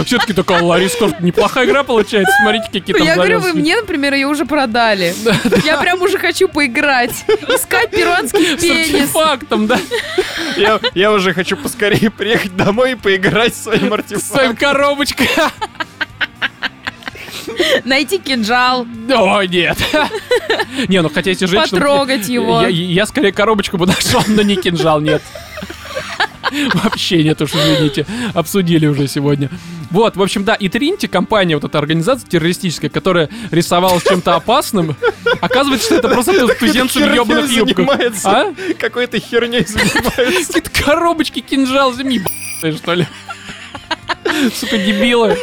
Все-таки 0.04 0.32
такая 0.32 0.62
Лариса 0.62 0.98
Крофт 0.98 1.20
неплохая 1.20 1.66
игра 1.66 1.82
получается. 1.84 2.32
Смотрите, 2.40 2.66
какие 2.72 2.96
там 2.96 3.06
Я 3.06 3.14
говорю, 3.14 3.40
вы 3.40 3.52
мне, 3.52 3.76
например, 3.76 4.14
ее 4.14 4.26
уже 4.26 4.44
продали. 4.44 5.14
Я 5.64 5.78
прям 5.78 6.02
уже 6.02 6.18
хочу 6.18 6.48
поиграть. 6.48 7.24
Искать 7.48 7.90
перуанский 7.90 8.56
С 8.56 8.60
пенис. 8.60 8.94
артефактом, 8.94 9.66
да? 9.66 9.78
Я, 10.56 10.80
я 10.94 11.12
уже 11.12 11.32
хочу 11.34 11.56
поскорее 11.56 12.10
приехать 12.10 12.56
домой 12.56 12.92
и 12.92 12.94
поиграть 12.94 13.54
своим 13.54 13.78
С 13.78 13.82
своим 13.82 13.92
артефактом. 13.94 14.56
коробочкой. 14.56 15.28
Найти 17.84 18.18
кинжал, 18.18 18.86
О, 19.10 19.42
нет. 19.42 19.78
Не, 20.88 21.02
ну 21.02 21.08
хотя 21.08 21.30
если 21.30 21.46
женщина... 21.46 21.80
потрогать 21.80 22.28
его. 22.28 22.62
Я, 22.62 22.68
я 22.68 23.06
скорее 23.06 23.32
коробочку 23.32 23.78
бы 23.78 23.86
нашел, 23.86 24.22
но 24.26 24.42
не 24.42 24.56
кинжал, 24.56 25.00
нет. 25.00 25.22
Вообще 26.74 27.22
нет 27.22 27.40
уж, 27.40 27.50
извините. 27.54 28.06
Обсудили 28.34 28.86
уже 28.86 29.08
сегодня. 29.08 29.50
Вот, 29.90 30.16
в 30.16 30.22
общем, 30.22 30.44
да, 30.44 30.54
и 30.54 30.68
Тринти, 30.68 31.06
компания, 31.06 31.54
вот 31.54 31.64
эта 31.64 31.78
организация 31.78 32.28
террористическая, 32.28 32.90
которая 32.90 33.28
рисовалась 33.50 34.04
чем-то 34.04 34.34
опасным, 34.34 34.96
оказывается, 35.40 35.86
что 35.86 35.94
это 35.96 36.08
просто 36.08 36.46
тузенцы 36.54 36.98
в 36.98 37.02
Херней 37.02 37.16
ёбаных 37.16 37.50
юбках. 37.50 37.88
А? 38.24 38.52
Какой-то 38.78 39.18
херней 39.18 39.64
занимается. 39.64 40.52
Какие-то 40.52 40.70
коробочки, 40.84 41.40
кинжал, 41.40 41.94
земи, 41.94 42.22
что 42.76 42.94
ли? 42.94 43.06
Сука, 44.54 44.78
дебилы. 44.78 45.36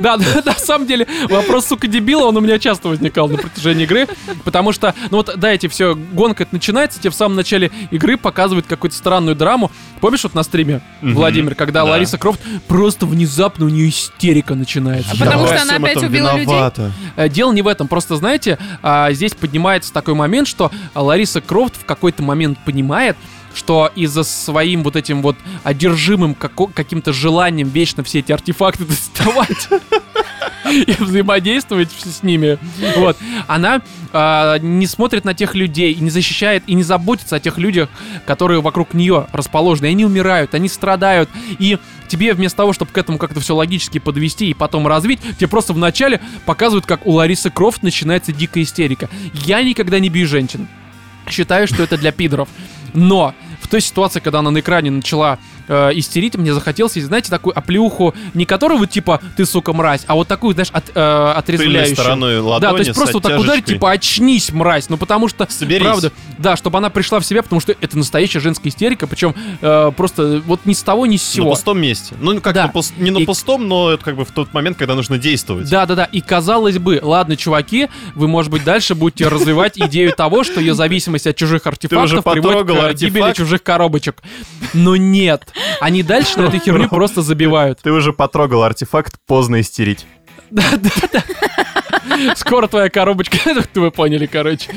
Да, 0.00 0.16
да, 0.16 0.42
на 0.44 0.54
самом 0.54 0.86
деле, 0.86 1.06
вопрос, 1.28 1.66
сука, 1.66 1.86
дебила, 1.86 2.24
он 2.26 2.36
у 2.36 2.40
меня 2.40 2.58
часто 2.58 2.88
возникал 2.88 3.28
на 3.28 3.38
протяжении 3.38 3.84
игры, 3.84 4.06
потому 4.44 4.72
что, 4.72 4.94
ну 5.10 5.18
вот, 5.18 5.32
да, 5.36 5.52
эти 5.52 5.68
все, 5.68 5.94
гонка 5.94 6.44
это 6.44 6.54
начинается, 6.54 6.98
тебе 7.00 7.10
в 7.10 7.14
самом 7.14 7.36
начале 7.36 7.70
игры 7.90 8.16
показывают 8.16 8.66
какую-то 8.66 8.96
странную 8.96 9.36
драму. 9.36 9.70
Помнишь 10.00 10.22
вот 10.24 10.34
на 10.34 10.42
стриме. 10.42 10.80
Владимир, 11.02 11.54
когда 11.54 11.84
Да. 11.84 11.90
Лариса 11.90 12.18
Крофт 12.18 12.40
просто 12.68 13.06
внезапно 13.06 13.66
у 13.66 13.68
нее 13.68 13.88
истерика 13.88 14.54
начинается. 14.54 15.12
А 15.12 15.16
потому 15.16 15.46
что 15.46 15.62
она 15.62 15.76
опять 15.76 15.96
этом 15.96 16.08
убила 16.08 16.32
людей? 16.32 16.46
виновата. 16.46 16.92
Э, 17.16 17.28
Дело 17.28 17.52
не 17.52 17.62
в 17.62 17.68
этом, 17.68 17.88
просто 17.88 18.16
знаете, 18.16 18.58
а, 18.82 19.10
здесь 19.12 19.34
поднимается 19.34 19.92
такой 19.92 20.14
момент, 20.14 20.48
что 20.48 20.70
Лариса 20.94 21.40
Крофт 21.40 21.76
в 21.76 21.84
какой-то 21.84 22.22
момент 22.22 22.58
понимает, 22.64 23.16
что 23.56 23.90
из-за 23.96 24.22
своим 24.22 24.82
вот 24.82 24.96
этим 24.96 25.22
вот 25.22 25.36
одержимым 25.64 26.34
каким-то 26.34 27.12
желанием 27.12 27.68
вечно 27.68 28.04
все 28.04 28.18
эти 28.20 28.30
артефакты 28.30 28.84
доставать 28.86 29.68
и 30.70 30.92
взаимодействовать 30.98 31.90
с 31.92 32.22
ними, 32.22 32.58
вот, 32.96 33.16
она 33.46 33.82
а, 34.12 34.58
не 34.58 34.86
смотрит 34.86 35.24
на 35.24 35.34
тех 35.34 35.54
людей, 35.54 35.92
и 35.92 36.00
не 36.00 36.10
защищает, 36.10 36.64
и 36.66 36.74
не 36.74 36.82
заботится 36.82 37.36
о 37.36 37.40
тех 37.40 37.58
людях, 37.58 37.88
которые 38.26 38.60
вокруг 38.60 38.94
нее 38.94 39.26
расположены. 39.32 39.86
Они 39.86 40.04
умирают, 40.04 40.54
они 40.54 40.68
страдают, 40.68 41.30
и 41.58 41.78
тебе 42.08 42.34
вместо 42.34 42.58
того, 42.58 42.72
чтобы 42.72 42.90
к 42.90 42.98
этому 42.98 43.18
как-то 43.18 43.40
все 43.40 43.54
логически 43.54 43.98
подвести 43.98 44.50
и 44.50 44.54
потом 44.54 44.86
развить, 44.86 45.20
тебе 45.38 45.48
просто 45.48 45.72
вначале 45.72 46.20
показывают, 46.44 46.86
как 46.86 47.06
у 47.06 47.12
Ларисы 47.12 47.50
Крофт 47.50 47.82
начинается 47.82 48.32
дикая 48.32 48.62
истерика. 48.62 49.08
Я 49.32 49.62
никогда 49.62 49.98
не 49.98 50.08
бью 50.08 50.26
женщин. 50.26 50.68
Считаю, 51.28 51.66
что 51.66 51.82
это 51.82 51.96
для 51.96 52.12
пидоров. 52.12 52.48
Но 52.94 53.34
в 53.66 53.68
той 53.68 53.80
ситуации, 53.80 54.20
когда 54.20 54.38
она 54.38 54.52
на 54.52 54.60
экране 54.60 54.90
начала 54.90 55.38
э, 55.68 55.90
истерить, 55.94 56.36
мне 56.36 56.52
захотелось, 56.54 56.94
знаете, 56.94 57.30
такую 57.30 57.56
оплеуху, 57.58 58.14
не 58.34 58.44
которую 58.46 58.78
вот 58.78 58.90
типа 58.90 59.20
ты, 59.36 59.46
сука, 59.46 59.72
мразь, 59.72 60.02
а 60.06 60.14
вот 60.14 60.28
такую, 60.28 60.54
знаешь, 60.54 60.70
от, 60.72 60.84
э, 60.94 61.32
отрезвляющую. 61.36 61.96
стороной 61.96 62.38
ладони 62.38 62.60
Да, 62.60 62.70
то 62.72 62.78
есть 62.78 62.94
просто 62.94 63.14
вот 63.14 63.22
так 63.22 63.38
ударить, 63.40 63.64
типа, 63.64 63.90
очнись, 63.90 64.50
мразь. 64.52 64.88
Ну, 64.88 64.96
потому 64.96 65.28
что, 65.28 65.46
Соберись. 65.50 65.82
правда, 65.82 66.12
да, 66.38 66.56
чтобы 66.56 66.78
она 66.78 66.90
пришла 66.90 67.20
в 67.20 67.26
себя, 67.26 67.42
потому 67.42 67.60
что 67.60 67.74
это 67.80 67.96
настоящая 67.98 68.40
женская 68.40 68.68
истерика, 68.68 69.06
причем 69.06 69.34
э, 69.60 69.92
просто 69.96 70.42
вот 70.46 70.60
ни 70.64 70.72
с 70.72 70.82
того, 70.82 71.06
ни 71.06 71.16
с 71.16 71.26
На 71.28 71.34
сего. 71.34 71.50
пустом 71.50 71.80
месте. 71.80 72.14
Ну, 72.20 72.40
как 72.40 72.54
Да. 72.54 72.66
на 72.66 72.72
пус- 72.72 72.92
не 72.98 73.10
на 73.10 73.18
И- 73.18 73.24
пустом, 73.24 73.68
но 73.68 73.90
это 73.90 74.04
как 74.04 74.16
бы 74.16 74.24
в 74.24 74.30
тот 74.30 74.52
момент, 74.54 74.76
когда 74.76 74.94
нужно 74.94 75.18
действовать. 75.18 75.68
Да, 75.70 75.86
да, 75.86 75.94
да. 75.94 76.04
И 76.04 76.20
казалось 76.20 76.78
бы, 76.78 77.00
ладно, 77.02 77.36
чуваки, 77.36 77.88
вы, 78.14 78.28
может 78.28 78.50
быть, 78.50 78.64
дальше 78.64 78.94
будете 78.94 79.28
развивать 79.28 79.78
идею 79.78 80.12
того, 80.12 80.44
что 80.44 80.60
ее 80.60 80.74
зависимость 80.74 81.26
от 81.26 81.36
чужих 81.36 81.66
артефактов 81.66 82.24
приводит 82.24 82.66
к 82.66 82.98
гибели 82.98 83.32
чужих 83.32 83.62
коробочек. 83.62 84.22
Но 84.74 84.96
нет. 84.96 85.48
Они 85.80 86.02
дальше 86.02 86.38
на 86.38 86.46
этой 86.46 86.60
херню 86.60 86.88
просто 86.88 87.22
забивают. 87.22 87.80
Ты 87.82 87.92
уже 87.92 88.12
потрогал 88.12 88.62
артефакт, 88.62 89.14
поздно 89.26 89.60
истерить. 89.60 90.06
Да, 90.50 90.62
да, 90.76 90.90
да. 91.12 91.24
Скоро 92.36 92.66
твоя 92.68 92.88
коробочка, 92.88 93.38
вы 93.74 93.90
поняли, 93.90 94.26
короче. 94.26 94.70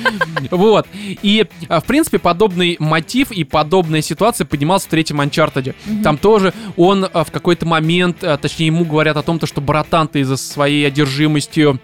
Вот. 0.51 0.87
И, 0.93 1.45
а, 1.67 1.79
в 1.79 1.85
принципе, 1.85 2.19
подобный 2.19 2.75
мотив 2.79 3.31
и 3.31 3.43
подобная 3.43 4.01
ситуация 4.01 4.45
поднимался 4.45 4.87
в 4.87 4.89
третьем 4.89 5.21
Анчартеде. 5.21 5.75
Там 6.03 6.17
тоже 6.17 6.53
он 6.75 7.07
а, 7.11 7.23
в 7.23 7.31
какой-то 7.31 7.65
момент, 7.65 8.23
а, 8.23 8.37
точнее, 8.37 8.67
ему 8.67 8.83
говорят 8.85 9.17
о 9.17 9.21
том, 9.23 9.39
то, 9.39 9.45
что 9.45 9.61
братан, 9.61 10.07
ты 10.07 10.21
из-за 10.21 10.37
своей 10.37 10.85
одержимостью 10.87 11.79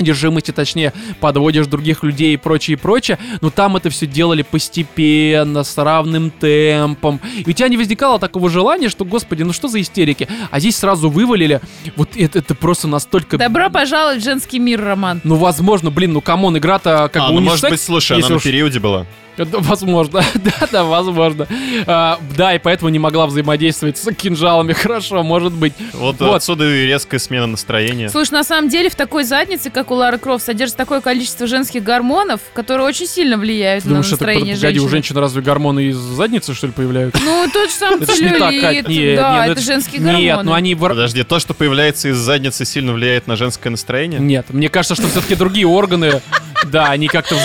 одержимости, 0.00 0.50
точнее, 0.50 0.92
подводишь 1.20 1.66
других 1.66 2.02
людей 2.02 2.34
и 2.34 2.36
прочее, 2.36 2.76
и 2.76 2.80
прочее, 2.80 3.18
но 3.40 3.50
там 3.50 3.76
это 3.76 3.90
все 3.90 4.06
делали 4.06 4.42
постепенно, 4.42 5.62
с 5.62 5.76
равным 5.76 6.30
темпом, 6.30 7.20
и 7.44 7.48
у 7.48 7.52
тебя 7.52 7.68
не 7.68 7.76
возникало 7.76 8.18
такого 8.18 8.50
желания, 8.50 8.88
что, 8.88 9.04
господи, 9.04 9.42
ну 9.42 9.52
что 9.52 9.68
за 9.68 9.80
истерики, 9.80 10.28
а 10.50 10.60
здесь 10.60 10.76
сразу 10.76 11.10
вывалили, 11.10 11.60
вот 11.96 12.16
это, 12.16 12.38
это 12.38 12.54
просто 12.54 12.88
настолько... 12.88 13.38
Добро 13.38 13.70
пожаловать 13.70 14.20
в 14.20 14.24
женский 14.24 14.58
мир, 14.58 14.82
Роман. 14.82 15.20
Ну, 15.24 15.36
возможно, 15.36 15.90
блин, 15.90 16.12
ну, 16.12 16.20
come 16.20 16.42
on, 16.42 16.58
игра-то 16.58 17.10
как 17.12 17.22
а, 17.22 17.26
бы 17.28 17.34
ну, 17.34 17.38
унисекс, 17.38 17.62
может 17.62 17.70
быть, 17.70 17.80
слушай, 17.80 18.12
она 18.12 18.18
если 18.18 18.32
на 18.32 18.36
уж- 18.36 18.42
периоде 18.42 18.80
была. 18.80 19.06
Да, 19.44 19.58
Возможно, 19.60 20.22
да, 20.34 20.68
да, 20.70 20.84
возможно. 20.84 21.46
А, 21.86 22.18
да, 22.36 22.54
и 22.54 22.58
поэтому 22.58 22.88
не 22.90 22.98
могла 22.98 23.26
взаимодействовать 23.26 23.98
с 23.98 24.12
кинжалами, 24.14 24.72
хорошо, 24.74 25.22
может 25.22 25.52
быть. 25.52 25.72
Вот, 25.92 26.20
Вот. 26.20 26.36
отсюда 26.36 26.64
и 26.68 26.86
резкая 26.86 27.20
смена 27.20 27.46
настроения. 27.46 28.08
Слушай, 28.08 28.32
на 28.32 28.44
самом 28.44 28.68
деле 28.68 28.90
в 28.90 28.94
такой 28.94 29.24
заднице, 29.24 29.70
как 29.70 29.90
у 29.90 29.94
Лары 29.94 30.18
Крофт, 30.18 30.44
содержится 30.46 30.76
такое 30.76 31.00
количество 31.00 31.46
женских 31.46 31.82
гормонов, 31.82 32.40
которые 32.54 32.86
очень 32.86 33.06
сильно 33.06 33.36
влияют 33.36 33.84
Ты 33.84 33.90
на 33.90 33.96
думаешь, 33.96 34.06
это, 34.12 34.24
настроение 34.24 34.54
погоди, 34.56 34.78
у 34.78 34.82
женщины. 34.82 34.90
женщин 34.90 35.16
разве 35.18 35.42
гормоны 35.42 35.84
из 35.86 35.96
задницы, 35.96 36.54
что 36.54 36.66
ли, 36.66 36.72
появляются? 36.72 37.22
Ну, 37.22 37.46
тот 37.52 37.68
же 37.70 37.74
самый 37.74 38.02
Это 38.02 38.14
ж 38.14 38.20
не 38.20 38.28
так, 38.30 38.38
Кать, 38.60 38.86
целлюлит, 38.86 38.88
нет, 38.88 39.16
да, 39.16 39.44
ну 39.46 39.52
это 39.52 39.60
женские 39.60 40.00
гормоны. 40.00 40.22
Нет, 40.22 40.40
ну 40.42 40.52
они... 40.52 40.74
Подожди, 40.74 41.22
то, 41.22 41.38
что 41.38 41.54
появляется 41.54 42.08
из 42.08 42.16
задницы, 42.16 42.64
сильно 42.64 42.92
влияет 42.92 43.26
на 43.26 43.36
женское 43.36 43.70
настроение? 43.70 44.18
Нет, 44.20 44.46
мне 44.50 44.68
кажется, 44.68 44.94
что 44.94 45.06
все-таки 45.08 45.34
другие 45.34 45.66
органы, 45.66 46.20
да, 46.66 46.86
они 46.90 47.08
как-то 47.08 47.36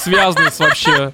связаны 0.00 0.50
с 0.50 0.58
вообще... 0.58 1.12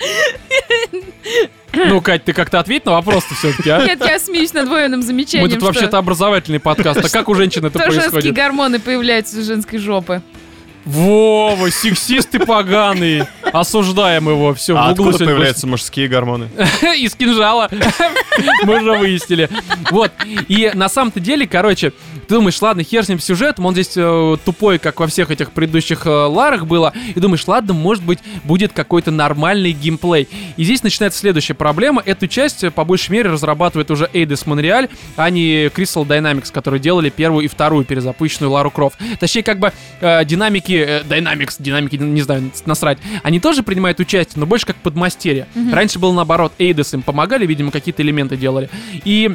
Ну, 1.72 2.00
Кать, 2.00 2.24
ты 2.24 2.32
как-то 2.32 2.58
ответь 2.58 2.84
на 2.84 2.92
вопрос-то 2.92 3.34
все-таки, 3.34 3.70
а? 3.70 3.84
Нет, 3.84 4.00
я 4.04 4.18
смеюсь 4.18 4.52
над 4.52 4.66
двойным 4.66 5.00
Мы 5.00 5.06
замечанием, 5.06 5.48
тут 5.50 5.58
что- 5.58 5.66
вообще-то 5.66 5.98
образовательный 5.98 6.58
подкаст. 6.58 7.04
А 7.04 7.08
как 7.08 7.28
у 7.28 7.34
женщин 7.34 7.64
это 7.64 7.78
что 7.80 7.90
женские 7.92 8.10
происходит? 8.10 8.34
гормоны 8.36 8.80
появляются 8.80 9.38
из 9.38 9.46
женской 9.46 9.78
жопы. 9.78 10.20
Вова, 10.84 11.70
сексист 11.70 12.30
ты 12.30 12.40
поганый. 12.40 13.24
Осуждаем 13.52 14.28
его. 14.28 14.54
Все, 14.54 14.74
А 14.76 14.88
в 14.88 14.92
углу 14.92 15.04
откуда 15.04 15.12
сегодня 15.12 15.26
появляются 15.26 15.66
мужские 15.66 16.08
гормоны? 16.08 16.48
Из 16.96 17.14
кинжала. 17.14 17.68
Мы 18.64 18.80
уже 18.80 18.92
выяснили. 18.98 19.48
Вот. 19.90 20.10
И 20.48 20.70
на 20.74 20.88
самом-то 20.88 21.20
деле, 21.20 21.46
короче, 21.46 21.92
ты 22.30 22.36
думаешь, 22.36 22.62
ладно, 22.62 22.84
хер 22.84 23.04
с 23.04 23.08
ним 23.08 23.18
сюжетом, 23.18 23.66
он 23.66 23.72
здесь 23.72 23.90
э, 23.96 24.36
тупой, 24.44 24.78
как 24.78 25.00
во 25.00 25.08
всех 25.08 25.32
этих 25.32 25.50
предыдущих 25.50 26.06
э, 26.06 26.10
ларах 26.10 26.64
было. 26.64 26.92
И 27.12 27.18
думаешь, 27.18 27.44
ладно, 27.48 27.74
может 27.74 28.04
быть, 28.04 28.20
будет 28.44 28.72
какой-то 28.72 29.10
нормальный 29.10 29.72
геймплей. 29.72 30.28
И 30.56 30.62
здесь 30.62 30.84
начинается 30.84 31.18
следующая 31.18 31.54
проблема. 31.54 32.00
Эту 32.06 32.28
часть, 32.28 32.62
э, 32.62 32.70
по 32.70 32.84
большей 32.84 33.10
мере, 33.10 33.30
разрабатывает 33.30 33.90
уже 33.90 34.08
Eidos 34.12 34.46
Montreal, 34.46 34.88
а 35.16 35.28
не 35.28 35.66
Crystal 35.66 36.06
Dynamics, 36.06 36.52
которые 36.52 36.78
делали 36.78 37.10
первую 37.10 37.46
и 37.46 37.48
вторую 37.48 37.84
перезапущенную 37.84 38.52
Лару 38.52 38.70
Крофт. 38.70 38.96
Точнее, 39.18 39.42
как 39.42 39.58
бы 39.58 39.72
э, 40.00 40.24
динамики, 40.24 40.84
э, 40.86 41.02
Dynamics, 41.02 41.56
динамики, 41.58 41.96
не 41.96 42.22
знаю, 42.22 42.52
насрать, 42.64 42.98
они 43.24 43.40
тоже 43.40 43.64
принимают 43.64 43.98
участие, 43.98 44.38
но 44.38 44.46
больше 44.46 44.66
как 44.66 44.76
подмастерье. 44.76 45.48
Раньше 45.72 45.98
было 45.98 46.12
наоборот, 46.12 46.52
Eidos 46.60 46.94
им 46.94 47.02
помогали, 47.02 47.44
видимо, 47.44 47.72
какие-то 47.72 48.02
элементы 48.02 48.36
делали. 48.36 48.70
И 49.04 49.34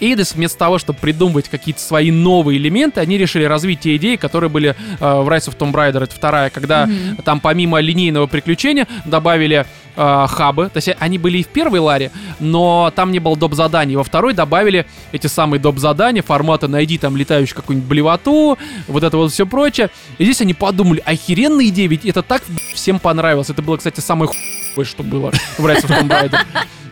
Eidos 0.00 0.34
вместо 0.34 0.58
того, 0.58 0.78
чтобы 0.78 0.98
придумывать 0.98 1.48
какие-то 1.48 1.80
свои 1.80 2.10
новые 2.10 2.58
элементы, 2.58 3.00
они 3.00 3.18
решили 3.18 3.44
развить 3.44 3.80
те 3.80 3.96
идеи, 3.96 4.16
которые 4.16 4.50
были 4.50 4.70
э, 4.70 4.74
в 4.98 5.28
Rise 5.28 5.48
of 5.48 5.56
Tomb 5.56 5.72
Raider, 5.72 6.04
это 6.04 6.14
вторая, 6.14 6.50
когда 6.50 6.88
там 7.24 7.40
помимо 7.40 7.80
линейного 7.80 8.26
приключения 8.26 8.86
добавили 9.04 9.66
э, 9.96 10.26
хабы, 10.28 10.68
то 10.68 10.76
есть 10.76 10.90
они 10.98 11.18
были 11.18 11.38
и 11.38 11.42
в 11.42 11.48
первой 11.48 11.80
ларе, 11.80 12.10
но 12.40 12.92
там 12.94 13.12
не 13.12 13.18
было 13.18 13.36
доп. 13.36 13.54
заданий, 13.54 13.96
во 13.96 14.04
второй 14.04 14.34
добавили 14.34 14.86
эти 15.12 15.26
самые 15.26 15.60
доп. 15.60 15.78
задания 15.78 16.22
формата 16.22 16.68
найди 16.68 16.98
там 16.98 17.16
летающую 17.16 17.56
какую-нибудь 17.56 17.88
блевоту, 17.88 18.58
вот 18.88 19.02
это 19.02 19.16
вот 19.16 19.32
все 19.32 19.46
прочее. 19.46 19.90
И 20.18 20.24
здесь 20.24 20.40
они 20.40 20.54
подумали, 20.54 21.02
охеренная 21.04 21.66
идея, 21.66 21.88
ведь 21.88 22.04
это 22.04 22.22
так 22.22 22.42
всем 22.74 22.98
понравилось. 22.98 23.50
Это 23.50 23.62
было, 23.62 23.76
кстати, 23.76 24.00
самое 24.00 24.30
хуевое, 24.76 24.84
что 24.84 25.02
было 25.02 25.30
в 25.58 25.66
Rise 25.66 25.84
of 25.84 25.88
Tomb 25.88 26.08
Raider. 26.08 26.40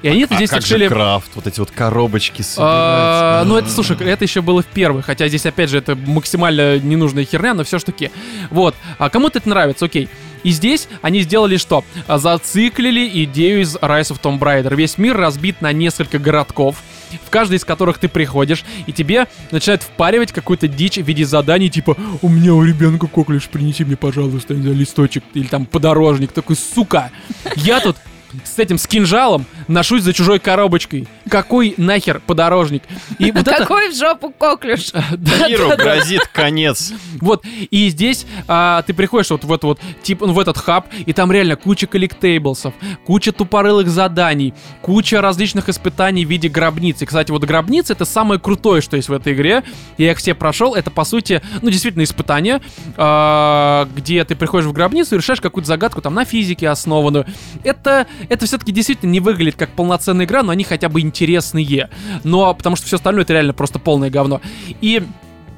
И 0.02 0.08
они 0.08 0.22
это 0.22 0.34
А 0.34 0.36
здесь 0.36 0.50
как 0.50 0.60
решили... 0.60 0.84
же 0.84 0.90
крафт, 0.90 1.30
вот 1.34 1.46
эти 1.46 1.60
вот 1.60 1.70
коробочки 1.70 2.42
А, 2.58 3.42
собирать. 3.42 3.46
Ну, 3.48 3.56
это, 3.56 3.70
слушай, 3.70 3.96
это 4.06 4.24
еще 4.24 4.42
было 4.42 4.62
в 4.62 4.66
первой, 4.66 5.02
хотя 5.02 5.28
здесь, 5.28 5.46
опять 5.46 5.70
же, 5.70 5.78
это 5.78 5.94
максимально 5.96 6.78
ненужная 6.78 7.24
херня, 7.24 7.54
но 7.54 7.64
все 7.64 7.78
ж 7.78 7.84
таки. 7.84 8.10
Вот, 8.50 8.74
а 8.98 9.08
кому-то 9.08 9.38
это 9.38 9.48
нравится, 9.48 9.86
окей. 9.86 10.10
И 10.42 10.50
здесь 10.50 10.88
они 11.00 11.22
сделали 11.22 11.56
что? 11.56 11.84
А, 12.06 12.18
Зациклили 12.18 13.24
идею 13.24 13.62
из 13.62 13.76
Rise 13.76 14.12
of 14.12 14.20
Tomb 14.20 14.38
Raider. 14.38 14.74
Весь 14.74 14.98
мир 14.98 15.16
разбит 15.16 15.62
на 15.62 15.72
несколько 15.72 16.18
городков, 16.18 16.82
в 17.24 17.30
каждый 17.30 17.56
из 17.56 17.64
которых 17.64 17.98
ты 17.98 18.08
приходишь, 18.08 18.64
и 18.86 18.92
тебе 18.92 19.26
начинают 19.50 19.82
впаривать 19.82 20.32
какую-то 20.32 20.68
дичь 20.68 20.96
в 20.96 21.02
виде 21.02 21.24
заданий, 21.24 21.70
типа 21.70 21.96
«У 22.22 22.28
меня 22.28 22.54
у 22.54 22.62
ребенка 22.62 23.06
коклюш, 23.06 23.48
принеси 23.48 23.84
мне, 23.84 23.96
пожалуйста, 23.96 24.54
листочек» 24.54 25.24
или 25.34 25.46
там 25.46 25.66
«Подорожник». 25.66 26.32
Такой, 26.32 26.56
сука, 26.56 27.10
я 27.56 27.80
тут 27.80 27.96
с 28.44 28.58
этим, 28.58 28.78
с 28.78 28.86
кинжалом 28.86 29.46
ношусь 29.68 30.02
за 30.02 30.12
чужой 30.12 30.38
коробочкой. 30.38 31.06
Какой 31.28 31.74
нахер 31.76 32.20
подорожник? 32.26 32.82
И 33.18 33.30
вот 33.30 33.46
это... 33.48 33.58
Какой 33.58 33.90
в 33.90 33.96
жопу 33.96 34.30
коклюш? 34.30 34.92
Да, 35.16 35.48
Миру 35.48 35.68
да, 35.68 35.76
да. 35.76 35.84
грозит 35.84 36.26
конец. 36.32 36.92
Вот, 37.20 37.44
и 37.70 37.88
здесь 37.88 38.26
а, 38.48 38.82
ты 38.82 38.92
приходишь 38.92 39.30
вот 39.30 39.44
в 39.44 39.52
этот 39.52 39.64
вот, 39.64 39.80
тип, 40.02 40.20
ну, 40.20 40.32
в 40.32 40.38
этот 40.38 40.58
хаб, 40.58 40.86
и 41.06 41.12
там 41.12 41.30
реально 41.32 41.56
куча 41.56 41.86
коллектейблсов, 41.86 42.74
куча 43.06 43.32
тупорылых 43.32 43.88
заданий, 43.88 44.54
куча 44.82 45.20
различных 45.20 45.68
испытаний 45.68 46.24
в 46.24 46.28
виде 46.28 46.48
гробниц. 46.48 47.00
И, 47.02 47.06
кстати, 47.06 47.30
вот 47.30 47.44
гробницы 47.44 47.92
это 47.92 48.04
самое 48.04 48.40
крутое, 48.40 48.82
что 48.82 48.96
есть 48.96 49.08
в 49.08 49.12
этой 49.12 49.32
игре. 49.32 49.62
Я 49.98 50.12
их 50.12 50.18
все 50.18 50.34
прошел. 50.34 50.74
Это, 50.74 50.90
по 50.90 51.04
сути, 51.04 51.42
ну, 51.62 51.70
действительно, 51.70 52.02
испытание, 52.02 52.60
а, 52.96 53.88
где 53.94 54.24
ты 54.24 54.36
приходишь 54.36 54.66
в 54.66 54.72
гробницу 54.72 55.14
и 55.14 55.18
решаешь 55.18 55.40
какую-то 55.40 55.68
загадку 55.68 56.02
там 56.02 56.14
на 56.14 56.24
физике 56.24 56.68
основанную. 56.68 57.26
Это, 57.62 58.06
это 58.28 58.46
все-таки 58.46 58.72
действительно 58.72 59.10
не 59.10 59.20
выглядит 59.20 59.56
как 59.56 59.70
полноценная 59.70 60.26
игра, 60.26 60.42
но 60.42 60.52
они 60.52 60.64
хотя 60.64 60.88
бы 60.88 61.00
интересные. 61.00 61.90
Но 62.24 62.54
потому 62.54 62.76
что 62.76 62.86
все 62.86 62.96
остальное 62.96 63.24
это 63.24 63.32
реально 63.32 63.52
просто 63.52 63.78
полное 63.78 64.10
говно. 64.10 64.40
И 64.80 65.02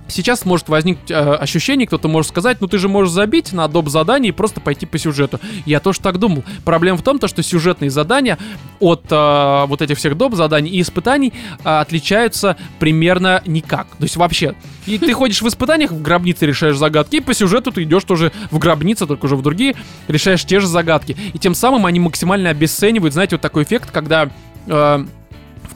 Сейчас 0.09 0.45
может 0.45 0.69
возникнуть 0.69 1.11
э, 1.11 1.15
ощущение, 1.15 1.87
кто-то 1.87 2.09
может 2.09 2.31
сказать, 2.31 2.61
ну 2.61 2.69
ты 2.69 2.79
же 2.79 2.89
можешь 2.89 3.13
забить 3.13 3.53
на 3.53 3.67
доп. 3.69 3.89
задание 3.89 4.31
и 4.31 4.33
просто 4.33 4.61
пойти 4.61 4.87
по 4.87 4.99
сюжету. 4.99 5.41
Я 5.65 5.81
тоже 5.81 6.01
так 6.01 6.19
думал. 6.19 6.45
Проблема 6.65 6.99
в 6.99 7.03
том, 7.03 7.19
то, 7.19 7.29
что 7.29 7.43
сюжетные 7.43 7.91
задания 7.91 8.39
от 8.81 9.05
э, 9.11 9.65
вот 9.67 9.83
этих 9.83 9.99
всех 9.99 10.17
доп. 10.17 10.35
заданий 10.35 10.71
и 10.71 10.81
испытаний 10.81 11.33
э, 11.65 11.69
отличаются 11.69 12.57
примерно 12.79 13.43
никак. 13.47 13.87
То 13.99 14.05
есть 14.05 14.17
вообще. 14.17 14.55
И 14.87 14.99
ты 14.99 15.13
ходишь 15.13 15.43
в 15.43 15.49
испытаниях, 15.49 15.91
в 15.91 16.01
гробнице 16.01 16.47
решаешь 16.47 16.77
загадки, 16.77 17.17
и 17.17 17.21
по 17.21 17.35
сюжету 17.35 17.73
ты 17.73 17.83
идешь 17.83 18.05
тоже 18.05 18.33
в 18.51 18.59
гробнице, 18.59 19.07
только 19.07 19.27
уже 19.27 19.37
в 19.37 19.43
другие, 19.43 19.75
решаешь 20.07 20.45
те 20.45 20.61
же 20.61 20.69
загадки. 20.69 21.17
И 21.35 21.39
тем 21.39 21.55
самым 21.55 21.87
они 21.87 21.99
максимально 21.99 22.51
обесценивают, 22.51 23.13
знаете, 23.15 23.37
вот 23.37 23.43
такой 23.43 23.65
эффект, 23.65 23.91
когда... 23.91 24.31
э, 24.67 25.05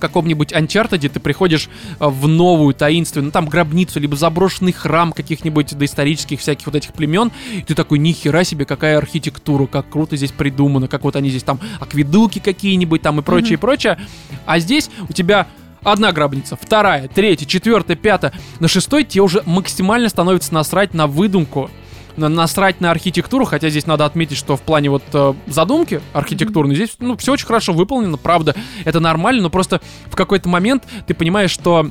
каком-нибудь 0.00 0.52
Uncharted 0.52 1.08
ты 1.08 1.20
приходишь 1.20 1.68
э, 1.98 2.06
в 2.06 2.26
новую 2.26 2.74
таинственную, 2.74 3.26
ну 3.26 3.30
там 3.30 3.46
гробницу, 3.46 4.00
либо 4.00 4.16
заброшенный 4.16 4.72
храм 4.72 5.12
каких-нибудь 5.12 5.76
доисторических 5.76 6.40
всяких 6.40 6.66
вот 6.66 6.74
этих 6.74 6.92
племен, 6.92 7.30
и 7.52 7.62
ты 7.62 7.74
такой, 7.74 7.98
нихера 7.98 8.44
себе, 8.44 8.64
какая 8.64 8.98
архитектура, 8.98 9.66
как 9.66 9.88
круто 9.88 10.16
здесь 10.16 10.32
придумано, 10.32 10.88
как 10.88 11.04
вот 11.04 11.16
они 11.16 11.30
здесь 11.30 11.44
там 11.44 11.60
акведуки 11.78 12.38
какие-нибудь 12.38 13.02
там 13.02 13.20
и 13.20 13.22
прочее, 13.22 13.54
и 13.54 13.56
прочее. 13.56 13.98
А 14.46 14.58
здесь 14.58 14.90
у 15.08 15.12
тебя 15.12 15.46
Одна 15.82 16.12
гробница, 16.12 16.58
вторая, 16.60 17.08
третья, 17.08 17.46
четвертая, 17.46 17.96
пятая. 17.96 18.34
На 18.58 18.68
шестой 18.68 19.02
тебе 19.04 19.22
уже 19.22 19.42
максимально 19.46 20.10
становится 20.10 20.52
насрать 20.52 20.92
на 20.92 21.06
выдумку, 21.06 21.70
насрать 22.16 22.80
на 22.80 22.90
архитектуру, 22.90 23.44
хотя 23.44 23.68
здесь 23.70 23.86
надо 23.86 24.04
отметить, 24.04 24.36
что 24.36 24.56
в 24.56 24.62
плане 24.62 24.90
вот 24.90 25.02
э, 25.12 25.34
задумки 25.46 26.00
архитектурной 26.12 26.74
здесь 26.74 26.96
ну, 26.98 27.16
все 27.16 27.32
очень 27.32 27.46
хорошо 27.46 27.72
выполнено, 27.72 28.16
правда, 28.16 28.54
это 28.84 29.00
нормально, 29.00 29.42
но 29.42 29.50
просто 29.50 29.80
в 30.06 30.16
какой-то 30.16 30.48
момент 30.48 30.84
ты 31.06 31.14
понимаешь, 31.14 31.50
что 31.50 31.90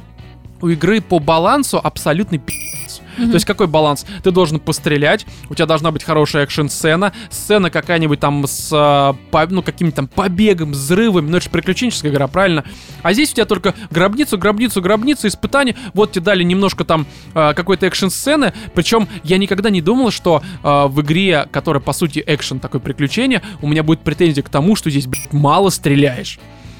у 0.61 0.67
игры 0.67 1.01
по 1.01 1.19
балансу 1.19 1.79
абсолютный 1.81 2.39
пи***ц. 2.39 2.88
То 3.17 3.33
есть 3.33 3.45
какой 3.45 3.67
баланс? 3.67 4.05
Ты 4.23 4.31
должен 4.31 4.59
пострелять, 4.59 5.25
у 5.49 5.55
тебя 5.55 5.65
должна 5.65 5.91
быть 5.91 6.03
хорошая 6.03 6.43
экшн-сцена, 6.43 7.13
сцена 7.29 7.69
какая-нибудь 7.69 8.19
там 8.19 8.45
с, 8.47 8.69
а, 8.73 9.15
по- 9.31 9.47
ну, 9.47 9.61
каким-то 9.61 9.97
там 9.97 10.07
побегом, 10.07 10.71
взрывами, 10.71 11.29
ну 11.29 11.37
это 11.37 11.45
же 11.45 11.49
приключенческая 11.49 12.11
игра, 12.11 12.27
правильно? 12.27 12.63
А 13.01 13.13
здесь 13.13 13.31
у 13.31 13.35
тебя 13.35 13.45
только 13.45 13.75
гробницу, 13.91 14.37
гробницу, 14.37 14.81
гробницу, 14.81 15.27
испытание, 15.27 15.75
вот 15.93 16.11
тебе 16.11 16.25
дали 16.25 16.43
немножко 16.43 16.85
там 16.85 17.05
а, 17.33 17.53
какой-то 17.53 17.85
экшн-сцены, 17.87 18.53
причем 18.73 19.07
я 19.23 19.37
никогда 19.37 19.69
не 19.69 19.81
думал, 19.81 20.11
что 20.11 20.41
а, 20.63 20.87
в 20.87 21.01
игре, 21.01 21.47
которая 21.51 21.81
по 21.81 21.93
сути 21.93 22.23
экшен, 22.25 22.59
такое 22.59 22.81
приключение, 22.81 23.41
у 23.61 23.67
меня 23.67 23.83
будет 23.83 24.01
претензия 24.01 24.43
к 24.43 24.49
тому, 24.49 24.75
что 24.75 24.89
здесь, 24.89 25.07
блядь, 25.07 25.33
мало 25.33 25.69
стреляешь. 25.69 26.39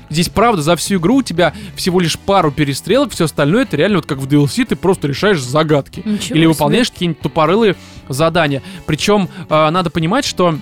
Здесь, 0.09 0.29
правда, 0.29 0.61
за 0.61 0.75
всю 0.75 0.97
игру 0.97 1.17
у 1.17 1.23
тебя 1.23 1.53
всего 1.75 1.99
лишь 1.99 2.17
пару 2.17 2.51
перестрелок, 2.51 3.11
все 3.11 3.25
остальное 3.25 3.63
это 3.63 3.77
реально 3.77 3.97
вот 3.97 4.05
как 4.05 4.19
в 4.19 4.27
DLC, 4.27 4.65
ты 4.65 4.75
просто 4.75 5.07
решаешь 5.07 5.41
загадки. 5.41 6.01
Ничего 6.05 6.37
Или 6.37 6.45
выполняешь 6.45 6.91
какие-нибудь 6.91 7.21
тупорылые 7.21 7.75
задания. 8.07 8.61
Причем 8.85 9.29
э, 9.49 9.69
надо 9.69 9.89
понимать, 9.89 10.25
что 10.25 10.57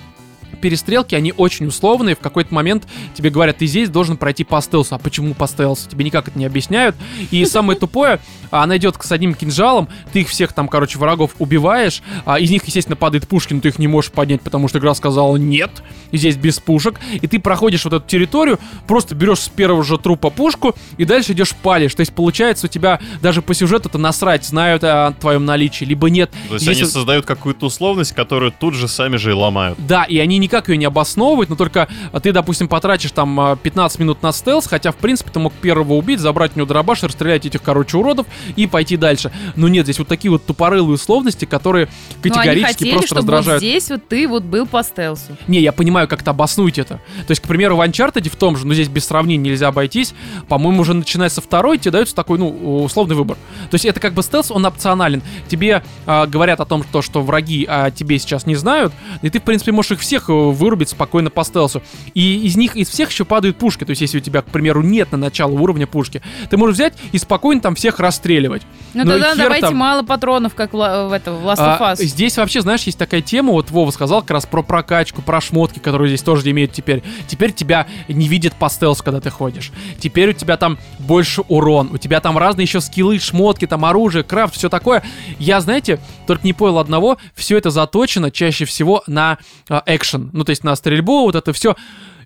перестрелки, 0.60 1.14
они 1.14 1.32
очень 1.36 1.66
условные. 1.66 2.14
В 2.14 2.20
какой-то 2.20 2.52
момент 2.54 2.86
тебе 3.14 3.30
говорят, 3.30 3.58
ты 3.58 3.66
здесь 3.66 3.88
должен 3.88 4.16
пройти 4.16 4.44
по 4.44 4.60
стелсу. 4.60 4.94
А 4.94 4.98
почему 4.98 5.34
по 5.34 5.46
стелсу? 5.46 5.88
Тебе 5.88 6.04
никак 6.04 6.28
это 6.28 6.38
не 6.38 6.46
объясняют. 6.46 6.96
И 7.30 7.44
самое 7.44 7.78
тупое, 7.78 8.20
она 8.50 8.76
идет 8.76 8.96
с 9.00 9.12
одним 9.12 9.34
кинжалом, 9.34 9.88
ты 10.12 10.20
их 10.20 10.28
всех 10.28 10.52
там, 10.52 10.68
короче, 10.68 10.98
врагов 10.98 11.32
убиваешь, 11.38 12.02
а 12.24 12.38
из 12.38 12.50
них, 12.50 12.64
естественно, 12.64 12.96
падает 12.96 13.28
пушки, 13.28 13.52
но 13.54 13.60
ты 13.60 13.68
их 13.68 13.78
не 13.78 13.88
можешь 13.88 14.10
поднять, 14.10 14.40
потому 14.40 14.68
что 14.68 14.78
игра 14.78 14.94
сказала 14.94 15.36
нет, 15.36 15.70
здесь 16.12 16.36
без 16.36 16.58
пушек. 16.58 16.98
И 17.20 17.26
ты 17.26 17.38
проходишь 17.38 17.84
вот 17.84 17.94
эту 17.94 18.06
территорию, 18.06 18.58
просто 18.86 19.14
берешь 19.14 19.40
с 19.40 19.48
первого 19.48 19.84
же 19.84 19.98
трупа 19.98 20.30
пушку, 20.30 20.74
и 20.96 21.04
дальше 21.04 21.32
идешь 21.32 21.54
палишь. 21.54 21.94
То 21.94 22.00
есть, 22.00 22.12
получается, 22.12 22.66
у 22.66 22.68
тебя 22.68 23.00
даже 23.22 23.42
по 23.42 23.54
сюжету 23.54 23.88
это 23.88 23.98
насрать, 23.98 24.44
знают 24.44 24.84
о 24.84 25.12
твоем 25.20 25.44
наличии, 25.44 25.84
либо 25.84 26.10
нет. 26.10 26.30
То 26.48 26.54
есть 26.54 26.66
Если- 26.66 26.82
они 26.82 26.90
создают 26.90 27.26
какую-то 27.26 27.66
условность, 27.66 28.12
которую 28.12 28.52
тут 28.52 28.74
же 28.74 28.88
сами 28.88 29.16
же 29.16 29.30
и 29.30 29.34
ломают. 29.34 29.78
Да, 29.86 30.04
и 30.04 30.18
они 30.18 30.37
никак 30.38 30.68
ее 30.68 30.76
не 30.76 30.84
обосновывают, 30.84 31.50
но 31.50 31.56
только 31.56 31.88
а, 32.12 32.20
ты, 32.20 32.32
допустим, 32.32 32.68
потратишь 32.68 33.12
там 33.12 33.38
а, 33.40 33.56
15 33.56 33.98
минут 34.00 34.22
на 34.22 34.32
стелс, 34.32 34.66
хотя, 34.66 34.92
в 34.92 34.96
принципе, 34.96 35.30
ты 35.30 35.38
мог 35.38 35.52
первого 35.52 35.94
убить, 35.94 36.20
забрать 36.20 36.52
у 36.54 36.58
него 36.58 36.66
дробаш, 36.68 37.02
расстрелять 37.02 37.46
этих, 37.46 37.62
короче, 37.62 37.96
уродов 37.96 38.26
и 38.56 38.66
пойти 38.66 38.96
дальше. 38.96 39.30
Но 39.56 39.68
нет, 39.68 39.84
здесь 39.86 39.98
вот 39.98 40.08
такие 40.08 40.30
вот 40.30 40.44
тупорылые 40.44 40.94
условности, 40.94 41.44
которые 41.44 41.86
Но 41.86 41.92
Ну, 42.24 42.34
категорически 42.34 42.72
хотели, 42.72 42.90
просто 42.92 43.06
чтобы 43.08 43.26
вот 43.26 43.38
раздражают. 43.38 43.62
здесь 43.62 43.90
вот 43.90 44.08
ты 44.08 44.28
вот 44.28 44.42
был 44.42 44.66
по 44.66 44.82
стелсу. 44.82 45.36
Не, 45.46 45.60
я 45.60 45.72
понимаю, 45.72 46.08
как-то 46.08 46.30
обоснуйте 46.30 46.82
это. 46.82 46.94
То 47.26 47.30
есть, 47.30 47.42
к 47.42 47.46
примеру, 47.48 47.76
в 47.76 47.80
Uncharted 47.80 48.28
в 48.28 48.36
том 48.36 48.56
же, 48.56 48.66
ну 48.66 48.74
здесь 48.74 48.88
без 48.88 49.06
сравнений 49.06 49.50
нельзя 49.50 49.68
обойтись, 49.68 50.14
по-моему, 50.48 50.82
уже 50.82 50.94
начиная 50.94 51.28
со 51.28 51.40
второй, 51.40 51.78
тебе 51.78 51.92
дается 51.92 52.14
такой, 52.14 52.38
ну, 52.38 52.82
условный 52.84 53.16
выбор. 53.16 53.36
То 53.70 53.74
есть 53.74 53.84
это 53.84 54.00
как 54.00 54.14
бы 54.14 54.22
стелс, 54.22 54.50
он 54.50 54.64
опционален. 54.66 55.22
Тебе 55.48 55.82
а, 56.06 56.26
говорят 56.26 56.60
о 56.60 56.64
том, 56.64 56.82
что, 56.82 57.02
что 57.02 57.22
враги 57.22 57.64
о 57.64 57.90
тебе 57.90 58.18
сейчас 58.18 58.46
не 58.46 58.54
знают, 58.54 58.92
и 59.22 59.30
ты, 59.30 59.40
в 59.40 59.42
принципе, 59.42 59.72
можешь 59.72 59.92
их 59.92 60.00
всех 60.00 60.27
э, 60.27 60.27
вырубить 60.32 60.88
спокойно 60.90 61.30
по 61.30 61.44
стелсу. 61.44 61.82
И 62.14 62.46
из 62.46 62.56
них, 62.56 62.76
из 62.76 62.88
всех 62.88 63.10
еще 63.10 63.24
падают 63.24 63.56
пушки. 63.56 63.84
То 63.84 63.90
есть 63.90 64.02
если 64.02 64.18
у 64.18 64.20
тебя, 64.20 64.42
к 64.42 64.46
примеру, 64.46 64.82
нет 64.82 65.12
на 65.12 65.18
начало 65.18 65.52
уровня 65.52 65.86
пушки, 65.86 66.22
ты 66.50 66.56
можешь 66.56 66.76
взять 66.76 66.94
и 67.12 67.18
спокойно 67.18 67.60
там 67.60 67.74
всех 67.74 68.00
расстреливать. 68.00 68.62
Ну, 68.94 69.02
и 69.02 69.06
тогда 69.06 69.34
давайте 69.34 69.66
там. 69.66 69.76
мало 69.76 70.02
патронов, 70.02 70.54
как 70.54 70.72
в, 70.72 70.76
Ла- 70.76 71.08
в, 71.08 71.12
это, 71.12 71.32
в 71.32 71.46
Last 71.46 71.58
of 71.58 71.76
А, 71.80 71.92
Us. 71.92 72.02
здесь 72.04 72.36
вообще, 72.36 72.60
знаешь, 72.60 72.82
есть 72.84 72.98
такая 72.98 73.20
тема, 73.20 73.52
вот 73.52 73.70
Вова 73.70 73.90
сказал 73.90 74.22
как 74.22 74.30
раз 74.32 74.46
про 74.46 74.62
прокачку, 74.62 75.22
про 75.22 75.40
шмотки, 75.40 75.78
которые 75.78 76.08
здесь 76.08 76.22
тоже 76.22 76.50
имеют 76.50 76.72
теперь. 76.72 77.02
Теперь 77.26 77.52
тебя 77.52 77.86
не 78.08 78.28
видит 78.28 78.54
по 78.54 78.68
стелсу, 78.68 79.02
когда 79.04 79.20
ты 79.20 79.30
ходишь. 79.30 79.72
Теперь 79.98 80.30
у 80.30 80.32
тебя 80.32 80.56
там 80.56 80.78
больше 80.98 81.42
урон, 81.48 81.90
у 81.92 81.98
тебя 81.98 82.20
там 82.20 82.38
разные 82.38 82.64
еще 82.64 82.80
скиллы, 82.80 83.18
шмотки, 83.18 83.66
там 83.66 83.84
оружие, 83.84 84.24
крафт, 84.24 84.54
все 84.54 84.68
такое. 84.68 85.02
Я, 85.38 85.60
знаете, 85.60 86.00
только 86.26 86.44
не 86.46 86.52
понял 86.52 86.78
одного, 86.78 87.18
все 87.34 87.56
это 87.58 87.70
заточено 87.70 88.30
чаще 88.30 88.64
всего 88.64 89.02
на 89.06 89.38
а, 89.68 89.82
экшен, 89.86 90.17
ну 90.32 90.44
то 90.44 90.50
есть 90.50 90.64
на 90.64 90.74
стрельбу, 90.76 91.22
вот 91.22 91.34
это 91.34 91.52
все. 91.52 91.76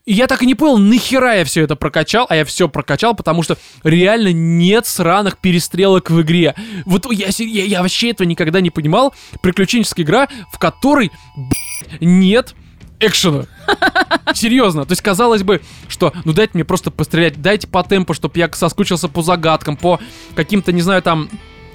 И 0.05 0.15
я 0.15 0.27
так 0.27 0.43
и 0.43 0.47
не 0.47 0.57
понял, 0.57 0.79
нахера 0.79 1.37
я 1.37 1.45
все 1.45 1.63
это 1.63 1.77
прокачал, 1.77 2.27
а 2.29 2.35
я 2.35 2.45
все 2.45 2.69
прокачал, 2.69 3.15
потому 3.15 3.45
что 3.45 3.57
реально 3.85 4.33
нет 4.33 4.87
сраных 4.87 5.39
перестрелок 5.39 6.11
в 6.11 6.21
игре. 6.23 6.57
Вот 6.87 7.07
я, 7.13 7.29
я, 7.39 7.65
я 7.65 7.83
вообще 7.83 8.11
этого 8.11 8.27
никогда 8.27 8.61
не 8.61 8.71
понимал. 8.71 9.15
Приключенческая 9.43 10.05
игра, 10.05 10.29
в 10.53 10.59
которой, 10.59 11.13
блядь, 11.37 12.01
нет 12.01 12.55
экшена. 12.99 13.45
Серьезно. 14.35 14.85
То 14.87 14.93
есть, 14.93 15.03
казалось 15.03 15.45
бы, 15.45 15.61
что, 15.87 16.13
ну 16.25 16.33
дайте 16.33 16.53
мне 16.55 16.65
просто 16.65 16.91
пострелять, 16.91 17.41
дайте 17.41 17.69
по 17.69 17.85
темпу, 17.85 18.13
чтобы 18.15 18.39
я 18.39 18.51
соскучился 18.53 19.09
по 19.09 19.23
загадкам, 19.23 19.77
по 19.77 20.01
каким-то, 20.35 20.73
не 20.73 20.83
знаю, 20.83 21.03
там, 21.03 21.29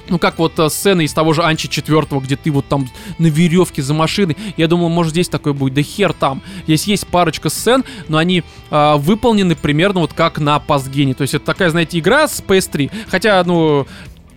ну 0.10 0.20
как 0.20 0.40
вот 0.40 0.58
э, 0.60 0.70
сцены 0.70 1.04
из 1.04 1.14
того 1.14 1.34
же 1.34 1.44
Анчи 1.44 1.70
4, 1.70 2.06
где 2.22 2.36
ты 2.36 2.52
вот 2.52 2.68
там 2.68 2.88
на 3.18 3.28
веревке 3.28 3.82
за 3.82 3.94
машиной. 3.94 4.38
Я 4.58 4.68
думал, 4.68 4.90
может 4.90 5.12
здесь 5.12 5.30
такое 5.30 5.54
будет, 5.54 5.74
да 5.74 5.82
хер 5.82 6.14
там. 6.14 6.42
Здесь 6.66 6.86
есть 6.86 7.08
парочка 7.08 7.50
сцен, 7.50 7.84
но 8.08 8.18
они 8.18 8.44
а, 8.70 8.98
выполнены 8.98 9.56
примерно 9.56 10.02
вот 10.02 10.14
как 10.14 10.40
на 10.40 10.60
пастгене. 10.60 11.14
То 11.14 11.24
есть 11.24 11.34
это 11.34 11.46
такая, 11.46 11.70
знаете, 11.70 12.00
игра 12.00 12.28
с 12.28 12.42
PS3. 12.42 12.92
Хотя, 13.10 13.44
ну, 13.46 13.88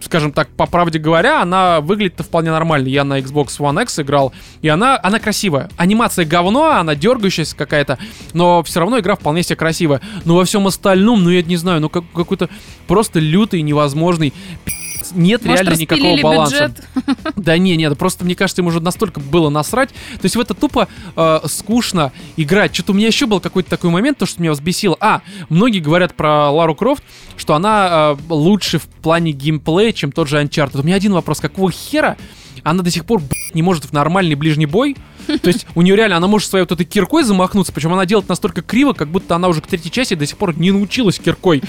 скажем 0.01 0.33
так, 0.33 0.49
по 0.49 0.67
правде 0.67 0.99
говоря, 0.99 1.43
она 1.43 1.81
выглядит 1.81 2.21
вполне 2.21 2.51
нормально. 2.51 2.89
Я 2.89 3.05
на 3.05 3.21
Xbox 3.21 3.59
One 3.59 3.83
X 3.83 4.01
играл, 4.01 4.33
и 4.63 4.69
она, 4.69 4.99
она 5.03 5.19
красивая. 5.19 5.69
Анимация 5.77 6.25
говно, 6.25 6.71
она 6.71 6.95
дергающаяся 6.95 7.57
какая-то, 7.57 7.99
но 8.33 8.63
все 8.63 8.81
равно 8.81 8.99
игра 8.99 9.17
вполне 9.17 9.43
себе 9.43 9.57
красивая. 9.57 10.01
Но 10.25 10.37
во 10.37 10.45
всем 10.45 10.67
остальном, 10.67 11.23
ну 11.23 11.31
я 11.31 11.43
не 11.43 11.57
знаю, 11.57 11.81
ну 11.81 11.89
как, 11.89 12.05
какой-то 12.15 12.49
просто 12.87 13.21
лютый, 13.21 13.63
невозможный. 13.63 14.33
Нет 15.13 15.45
Может, 15.45 15.65
реально 15.65 15.81
никакого 15.81 16.21
баланса. 16.21 16.69
бюджет? 16.69 16.89
Да 17.37 17.59
не, 17.59 17.77
нет, 17.77 17.97
просто 17.99 18.25
мне 18.25 18.35
кажется, 18.35 18.63
им 18.63 18.69
уже 18.69 18.81
настолько 18.81 19.21
было 19.21 19.51
насрать. 19.51 19.91
То 19.91 20.25
есть 20.25 20.37
в 20.37 20.41
это 20.41 20.55
тупо 20.55 20.89
э, 21.17 21.41
скучно 21.47 22.13
играть. 22.37 22.75
Что-то 22.75 22.93
у 22.93 22.95
меня 22.95 23.07
еще 23.07 23.27
был 23.27 23.41
какой-то 23.41 23.71
такой 23.71 23.91
момент, 23.91 24.19
то, 24.19 24.27
что 24.27 24.41
меня 24.41 24.53
взбесило. 24.53 24.97
А, 25.01 25.23
многие 25.49 25.81
говорят 25.81 26.15
про 26.15 26.51
Лару 26.51 26.75
Крофт, 26.75 27.03
что 27.37 27.55
она 27.55 28.17
э, 28.19 28.33
лучше 28.33 28.79
в 28.79 28.87
плане 28.87 29.33
геймплея, 29.33 29.93
чем 29.93 30.13
тот 30.13 30.29
же 30.29 30.41
Uncharted. 30.41 30.81
У 30.81 30.83
меня 30.85 30.97
один 30.97 31.13
вопрос, 31.13 31.41
какого 31.41 31.71
хера 31.71 32.17
она 32.63 32.83
до 32.83 32.91
сих 32.91 33.05
пор 33.05 33.21
блядь, 33.21 33.55
не 33.55 33.63
может 33.63 33.85
в 33.85 33.93
нормальный 33.93 34.35
ближний 34.35 34.67
бой? 34.67 34.97
То 35.27 35.49
есть 35.49 35.67
у 35.75 35.83
нее 35.83 35.97
реально, 35.97 36.17
она 36.17 36.27
может 36.27 36.49
своей 36.49 36.65
вот 36.65 36.73
этой 36.73 36.85
киркой 36.85 37.23
замахнуться, 37.25 37.73
причем 37.73 37.93
она 37.93 38.05
делает 38.07 38.29
настолько 38.29 38.63
криво, 38.63 38.93
как 38.93 39.09
будто 39.09 39.37
она 39.37 39.49
уже 39.49 39.61
к 39.61 39.67
третьей 39.67 39.91
части 39.91 40.15
до 40.15 40.27
сих 40.27 40.37
пор 40.37 40.59
не 40.59 40.71
научилась 40.71 41.19
киркой 41.19 41.63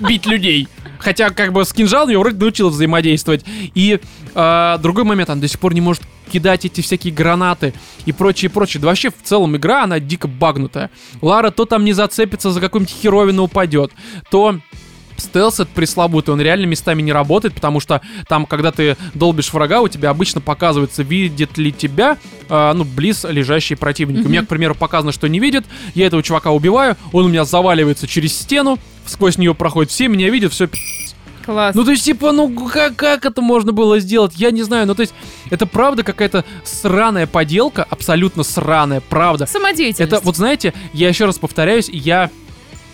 бить 0.00 0.26
людей. 0.26 0.68
Хотя, 0.98 1.30
как 1.30 1.52
бы, 1.52 1.64
с 1.64 1.72
кинжалом 1.72 2.10
я 2.10 2.18
вроде 2.18 2.36
научилась 2.36 2.74
взаимодействовать. 2.74 3.44
И 3.74 4.00
э, 4.34 4.78
другой 4.80 5.04
момент, 5.04 5.30
она 5.30 5.40
до 5.40 5.48
сих 5.48 5.58
пор 5.58 5.74
не 5.74 5.80
может 5.80 6.02
кидать 6.30 6.64
эти 6.64 6.80
всякие 6.80 7.12
гранаты 7.12 7.72
и 8.04 8.12
прочее, 8.12 8.50
прочее. 8.50 8.80
Да 8.80 8.88
вообще, 8.88 9.10
в 9.10 9.22
целом, 9.22 9.56
игра, 9.56 9.84
она 9.84 10.00
дико 10.00 10.28
багнутая. 10.28 10.90
Лара 11.22 11.50
то 11.50 11.64
там 11.64 11.84
не 11.84 11.92
зацепится 11.92 12.50
за 12.50 12.60
какую-нибудь 12.60 12.94
херовину 13.00 13.44
упадет, 13.44 13.92
то 14.30 14.58
стелс 15.20 15.54
этот 15.54 15.70
пресловутый, 15.70 16.34
он 16.34 16.40
реально 16.40 16.66
местами 16.66 17.02
не 17.02 17.12
работает, 17.12 17.54
потому 17.54 17.80
что 17.80 18.00
там, 18.28 18.46
когда 18.46 18.72
ты 18.72 18.96
долбишь 19.14 19.52
врага, 19.52 19.80
у 19.80 19.88
тебя 19.88 20.10
обычно 20.10 20.40
показывается, 20.40 21.02
видит 21.02 21.58
ли 21.58 21.72
тебя, 21.72 22.18
э, 22.48 22.72
ну, 22.74 22.84
близ 22.84 23.24
лежащий 23.24 23.74
противник. 23.74 24.24
У 24.24 24.28
меня, 24.28 24.42
к 24.42 24.48
примеру, 24.48 24.74
показано, 24.74 25.12
что 25.12 25.28
не 25.28 25.38
видит, 25.38 25.64
я 25.94 26.06
этого 26.06 26.22
чувака 26.22 26.50
убиваю, 26.50 26.96
он 27.12 27.26
у 27.26 27.28
меня 27.28 27.44
заваливается 27.44 28.06
через 28.06 28.38
стену, 28.38 28.78
сквозь 29.06 29.38
нее 29.38 29.54
проходит, 29.54 29.90
все 29.90 30.08
меня 30.08 30.30
видят, 30.30 30.52
все 30.52 30.68
Класс. 31.44 31.76
ну, 31.76 31.84
то 31.84 31.92
есть, 31.92 32.04
типа, 32.04 32.32
ну, 32.32 32.52
как, 32.68 32.96
как 32.96 33.24
это 33.24 33.40
можно 33.40 33.72
было 33.72 34.00
сделать? 34.00 34.32
Я 34.34 34.50
не 34.50 34.64
знаю. 34.64 34.84
Ну, 34.86 34.96
то 34.96 35.02
есть, 35.02 35.14
это 35.48 35.64
правда 35.64 36.02
какая-то 36.02 36.44
сраная 36.64 37.28
поделка, 37.28 37.86
абсолютно 37.88 38.42
сраная, 38.42 39.00
правда. 39.00 39.46
Самодеятельность. 39.46 40.00
Это, 40.00 40.20
вот 40.24 40.36
знаете, 40.36 40.74
я 40.92 41.08
еще 41.08 41.24
раз 41.24 41.38
повторяюсь, 41.38 41.88
я 41.88 42.30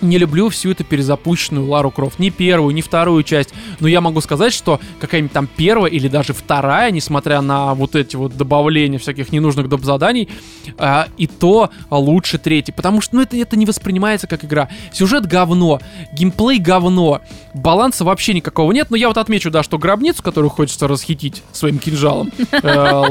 не 0.03 0.19
люблю 0.19 0.49
всю 0.49 0.73
эту 0.73 0.85
перезапущенную 0.85 1.67
Лару 1.67 1.91
Крофт. 1.91 2.19
Ни 2.19 2.31
первую, 2.31 2.75
ни 2.75 2.81
вторую 2.81 3.23
часть. 3.23 3.55
Но 3.81 3.89
я 3.89 4.01
могу 4.01 4.21
сказать, 4.21 4.53
что 4.53 4.81
какая-нибудь 5.01 5.33
там 5.33 5.49
первая 5.57 5.91
или 5.91 6.09
даже 6.09 6.33
вторая, 6.33 6.91
несмотря 6.91 7.41
на 7.41 7.75
вот 7.75 7.95
эти 7.95 8.17
вот 8.17 8.37
добавления 8.37 8.99
всяких 8.99 9.33
ненужных 9.33 9.69
доп. 9.69 9.83
заданий, 9.83 10.29
а, 10.79 11.09
и 11.17 11.27
то 11.27 11.71
лучше 11.91 12.39
третьей. 12.39 12.75
Потому 12.75 13.01
что, 13.01 13.17
ну, 13.17 13.23
это, 13.23 13.37
это 13.37 13.57
не 13.57 13.67
воспринимается 13.67 14.27
как 14.27 14.45
игра. 14.45 14.69
Сюжет 14.93 15.27
говно, 15.27 15.81
геймплей 16.13 16.59
говно, 16.59 17.21
баланса 17.55 18.05
вообще 18.05 18.35
никакого 18.35 18.73
нет. 18.73 18.91
Но 18.91 18.97
я 18.97 19.09
вот 19.09 19.19
отмечу, 19.19 19.51
да, 19.51 19.63
что 19.63 19.79
гробницу, 19.79 20.23
которую 20.23 20.51
хочется 20.51 20.89
расхитить 20.89 21.43
своим 21.53 21.79
кинжалом, 21.79 22.31
э, 22.51 23.03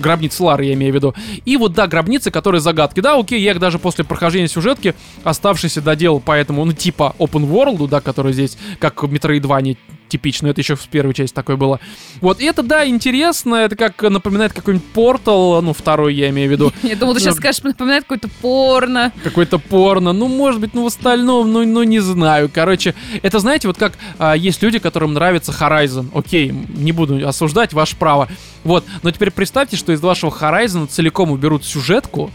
гробницу 0.00 0.44
Лары, 0.44 0.66
я 0.66 0.74
имею 0.74 0.92
в 0.92 0.96
виду, 0.96 1.14
и 1.44 1.56
вот, 1.56 1.72
да, 1.72 1.86
гробницы, 1.86 2.30
которые 2.30 2.60
загадки. 2.60 3.00
Да, 3.00 3.18
окей, 3.18 3.40
я 3.40 3.52
их 3.52 3.58
даже 3.58 3.78
после 3.78 4.04
прохождения 4.04 4.48
сюжетки 4.48 4.94
оставшийся 5.24 5.80
доделал, 5.80 6.20
поэтому, 6.38 6.64
ну, 6.64 6.72
типа 6.72 7.16
open 7.18 7.50
world, 7.50 7.88
да, 7.88 8.00
который 8.00 8.32
здесь, 8.32 8.56
как 8.78 9.02
в 9.02 9.12
Metroidvania 9.12 9.76
типично, 10.08 10.46
это 10.46 10.60
еще 10.60 10.76
в 10.76 10.86
первой 10.88 11.12
части 11.12 11.34
такое 11.34 11.56
было. 11.56 11.80
Вот, 12.20 12.40
и 12.40 12.44
это, 12.44 12.62
да, 12.62 12.86
интересно, 12.86 13.56
это 13.56 13.74
как 13.74 14.00
напоминает 14.02 14.52
какой-нибудь 14.52 14.86
портал, 14.92 15.60
ну, 15.62 15.72
второй 15.72 16.14
я 16.14 16.30
имею 16.30 16.48
в 16.48 16.52
виду, 16.52 16.72
Я 16.84 16.94
думал, 16.94 17.14
ты 17.14 17.20
сейчас 17.20 17.34
Ну, 17.34 17.40
скажешь, 17.40 17.62
напоминает 17.64 18.04
какое-то 18.04 18.28
порно. 18.40 19.12
какой-то 19.24 19.58
порно, 19.58 20.12
ну, 20.12 20.28
может 20.28 20.60
быть, 20.60 20.74
ну, 20.74 20.84
в 20.84 20.86
остальном, 20.86 21.52
ну, 21.52 21.66
ну, 21.66 21.82
не 21.82 21.98
знаю. 21.98 22.48
Короче, 22.54 22.94
это, 23.22 23.40
знаете, 23.40 23.66
вот 23.66 23.76
как 23.78 23.98
а, 24.18 24.34
есть 24.36 24.62
люди, 24.62 24.78
которым 24.78 25.12
нравится 25.12 25.50
Horizon. 25.50 26.06
Окей, 26.14 26.52
не 26.52 26.92
буду 26.92 27.26
осуждать, 27.28 27.72
ваше 27.72 27.96
право. 27.96 28.28
Вот, 28.62 28.84
но 29.02 29.10
теперь 29.10 29.32
представьте, 29.32 29.76
что 29.76 29.92
из 29.92 30.00
вашего 30.00 30.30
Horizon 30.30 30.86
целиком 30.86 31.32
уберут 31.32 31.64
сюжетку, 31.64 32.30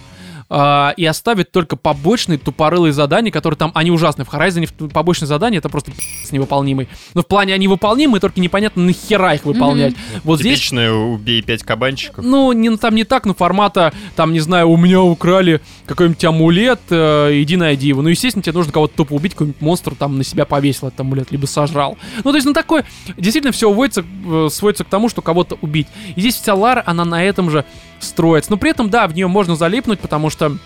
а, 0.50 0.94
и 0.98 1.06
оставят 1.06 1.52
только 1.52 1.76
побочные 1.76 2.38
тупорылые 2.38 2.94
задания, 2.94 3.32
которые 3.32 3.58
там, 3.58 3.72
они 3.76 3.92
ужасны. 3.92 4.24
В 4.26 4.30
Horizon 4.34 4.90
побочные 4.90 5.28
задания 5.28 5.60
это 5.60 5.70
просто 5.70 5.92
пи***ц 5.92 6.30
невыполнимый. 6.32 6.88
Но 7.14 7.22
в 7.22 7.28
плане 7.28 7.54
они 7.54 7.68
выполнимые, 7.68 8.20
только 8.22 8.40
непонятно 8.40 8.84
нахера 8.84 9.34
их 9.34 9.46
выполнять. 9.46 9.96
Вот 10.24 10.40
здесь 10.40 10.60
Типичное 10.60 10.92
убей 10.92 11.42
пять 11.42 11.64
кабанчиков. 11.64 12.24
ну, 12.24 12.52
не, 12.52 12.70
ну, 12.70 12.78
там 12.78 12.96
не 12.96 13.04
так, 13.04 13.26
но 13.26 13.34
формата, 13.34 13.94
там, 14.16 14.34
не 14.34 14.40
знаю, 14.40 14.70
у 14.70 14.78
меня 14.78 15.02
украли 15.02 15.62
какой-нибудь 15.86 16.24
амулет, 16.26 16.80
э, 16.90 17.42
иди 17.42 17.56
найди 17.56 17.88
его. 17.88 18.02
Ну, 18.02 18.10
естественно, 18.10 18.44
тебе 18.44 18.54
нужно 18.54 18.72
кого-то 18.72 18.96
тупо 18.96 19.14
убить, 19.14 19.34
какой-нибудь 19.34 19.62
монстр 19.62 19.96
там 19.96 20.18
на 20.18 20.24
себя 20.24 20.46
повесил 20.46 20.88
этот 20.88 21.02
амулет, 21.02 21.32
либо 21.32 21.46
сожрал. 21.46 21.98
Ну, 22.24 22.32
то 22.32 22.36
есть, 22.36 22.46
ну, 22.46 22.54
такое, 22.54 22.86
действительно, 23.18 23.52
все 23.52 23.70
уводится, 23.70 24.04
э, 24.26 24.48
сводится 24.52 24.84
к 24.84 24.88
тому, 24.88 25.10
что 25.10 25.22
кого-то 25.22 25.58
убить. 25.62 25.88
И 26.16 26.22
здесь 26.22 26.36
вся 26.36 26.54
Лара, 26.54 26.84
она 26.86 27.06
на 27.06 27.24
этом 27.24 27.50
же 27.50 27.66
строится. 28.04 28.52
Но 28.52 28.58
при 28.58 28.72
этом, 28.72 28.90
да, 28.90 29.08
в 29.08 29.14
нее 29.14 29.28
можно 29.28 29.56
залипнуть, 29.56 30.00
потому 30.00 30.30
что 30.30 30.58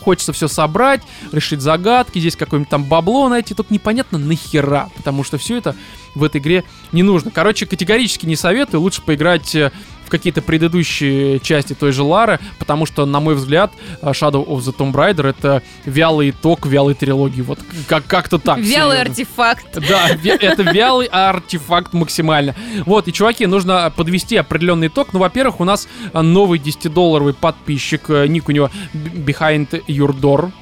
хочется 0.00 0.32
все 0.32 0.48
собрать, 0.48 1.02
решить 1.32 1.60
загадки, 1.60 2.18
здесь 2.18 2.36
какое-нибудь 2.36 2.70
там 2.70 2.84
бабло 2.84 3.28
найти, 3.28 3.54
только 3.54 3.74
непонятно 3.74 4.18
нахера, 4.18 4.88
потому 4.96 5.24
что 5.24 5.38
все 5.38 5.56
это 5.56 5.74
в 6.14 6.22
этой 6.22 6.40
игре 6.40 6.64
не 6.92 7.02
нужно. 7.02 7.30
Короче, 7.30 7.66
категорически 7.66 8.26
не 8.26 8.36
советую, 8.36 8.80
лучше 8.80 9.02
поиграть 9.02 9.54
э, 9.54 9.72
в 10.06 10.08
какие-то 10.08 10.40
предыдущие 10.40 11.40
части 11.40 11.74
той 11.74 11.92
же 11.92 12.02
Лары, 12.02 12.38
потому 12.58 12.86
что, 12.86 13.04
на 13.06 13.20
мой 13.20 13.34
взгляд, 13.34 13.72
э, 14.00 14.10
Shadow 14.12 14.46
of 14.46 14.58
the 14.60 14.74
Tomb 14.76 14.92
Raider 14.92 15.28
это 15.28 15.62
вялый 15.84 16.30
итог 16.30 16.64
вялой 16.66 16.94
трилогии. 16.94 17.42
Вот 17.42 17.58
как- 17.88 18.06
как-то 18.06 18.38
так. 18.38 18.58
Вялый 18.58 18.98
серьезно. 18.98 19.00
артефакт. 19.00 19.66
Да, 19.88 20.08
это 20.24 20.62
вялый 20.62 21.06
артефакт 21.06 21.92
максимально. 21.92 22.54
Вот, 22.86 23.08
и, 23.08 23.12
чуваки, 23.12 23.46
нужно 23.46 23.92
подвести 23.94 24.36
определенный 24.36 24.86
итог. 24.86 25.12
Ну, 25.12 25.18
во-первых, 25.18 25.60
у 25.60 25.64
нас 25.64 25.88
новый 26.14 26.58
10-долларовый 26.58 27.34
подписчик. 27.34 28.08
э, 28.08 28.26
Ник 28.28 28.48
у 28.48 28.52
него 28.52 28.70
Behind 28.94 29.68
Your 29.88 30.12
Door. 30.18 30.52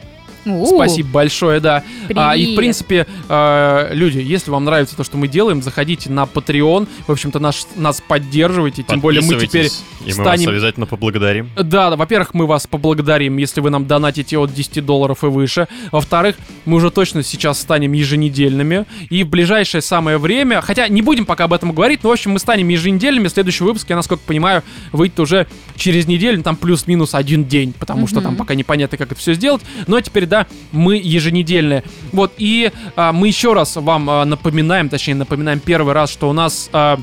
У, 0.47 0.67
Спасибо 0.67 1.09
большое, 1.09 1.61
да. 1.61 1.83
А, 2.15 2.37
и, 2.37 2.55
в 2.55 2.57
принципе, 2.57 3.07
э, 3.29 3.89
люди, 3.93 4.19
если 4.19 4.51
вам 4.51 4.65
нравится 4.65 4.97
то, 4.97 5.05
что 5.05 5.17
мы 5.17 5.29
делаем, 5.29 5.63
заходите 5.63 6.11
на 6.11 6.25
Patreon. 6.25 6.87
В 7.07 7.13
общем-то, 7.13 7.39
наш, 7.39 7.65
нас 7.77 8.03
поддерживайте. 8.07 8.83
Тем 8.83 9.01
более 9.01 9.23
мы 9.23 9.37
теперь 9.37 9.67
И 10.05 10.11
мы 10.11 10.25
вас 10.25 10.35
станем 10.35 10.49
обязательно 10.51 10.87
поблагодарим. 10.87 11.51
да, 11.57 11.91
да, 11.91 11.97
во-первых, 11.97 12.35
мы 12.35 12.47
вас 12.47 12.67
поблагодарим, 12.67 13.37
если 13.37 13.61
вы 13.61 13.71
нам 13.71 13.87
донатите 13.87 14.39
от 14.39 14.53
10 14.53 14.85
долларов 14.85 15.25
и 15.25 15.27
выше. 15.27 15.69
Во-вторых, 15.93 16.37
мы 16.65 16.77
уже 16.77 16.91
точно 16.91 17.23
сейчас 17.23 17.61
станем 17.61 17.93
еженедельными. 17.93 18.87
И 19.11 19.25
в 19.25 19.29
ближайшее 19.29 19.81
самое 19.81 20.19
время, 20.19 20.61
хотя 20.61 20.89
не 20.89 21.03
будем 21.03 21.27
пока 21.27 21.45
об 21.45 21.53
этом 21.53 21.73
говорить, 21.73 22.03
но, 22.03 22.11
в 22.11 22.13
общем, 22.13 22.33
мы 22.33 22.39
станем 22.39 22.69
еженедельными. 22.69 23.29
Следующий 23.29 23.65
выпуск, 23.65 23.89
я 23.91 23.97
насколько 23.97 24.23
понимаю, 24.27 24.63
выйдет 24.93 25.19
уже 25.21 25.47
через 25.77 26.07
неделю, 26.07 26.43
там 26.43 26.57
плюс-минус 26.57 27.15
один 27.15 27.45
день, 27.45 27.73
потому 27.73 28.07
что 28.07 28.21
там 28.21 28.37
пока 28.37 28.55
непонятно, 28.55 28.99
как 28.99 29.13
это 29.13 29.21
все 29.21 29.35
сделать. 29.35 29.63
Но 29.87 30.01
теперь, 30.01 30.27
да, 30.35 30.47
мы 30.73 30.97
еженедельные. 30.97 31.85
Вот, 32.13 32.33
и 32.39 32.73
а, 32.97 33.13
мы 33.13 33.29
еще 33.29 33.53
раз 33.53 33.77
вам 33.77 34.11
а, 34.11 34.25
напоминаем, 34.25 34.89
точнее, 34.89 35.15
напоминаем 35.15 35.61
первый 35.61 35.95
раз, 35.95 36.11
что 36.11 36.29
у 36.29 36.33
нас... 36.33 36.71
а, 36.73 36.99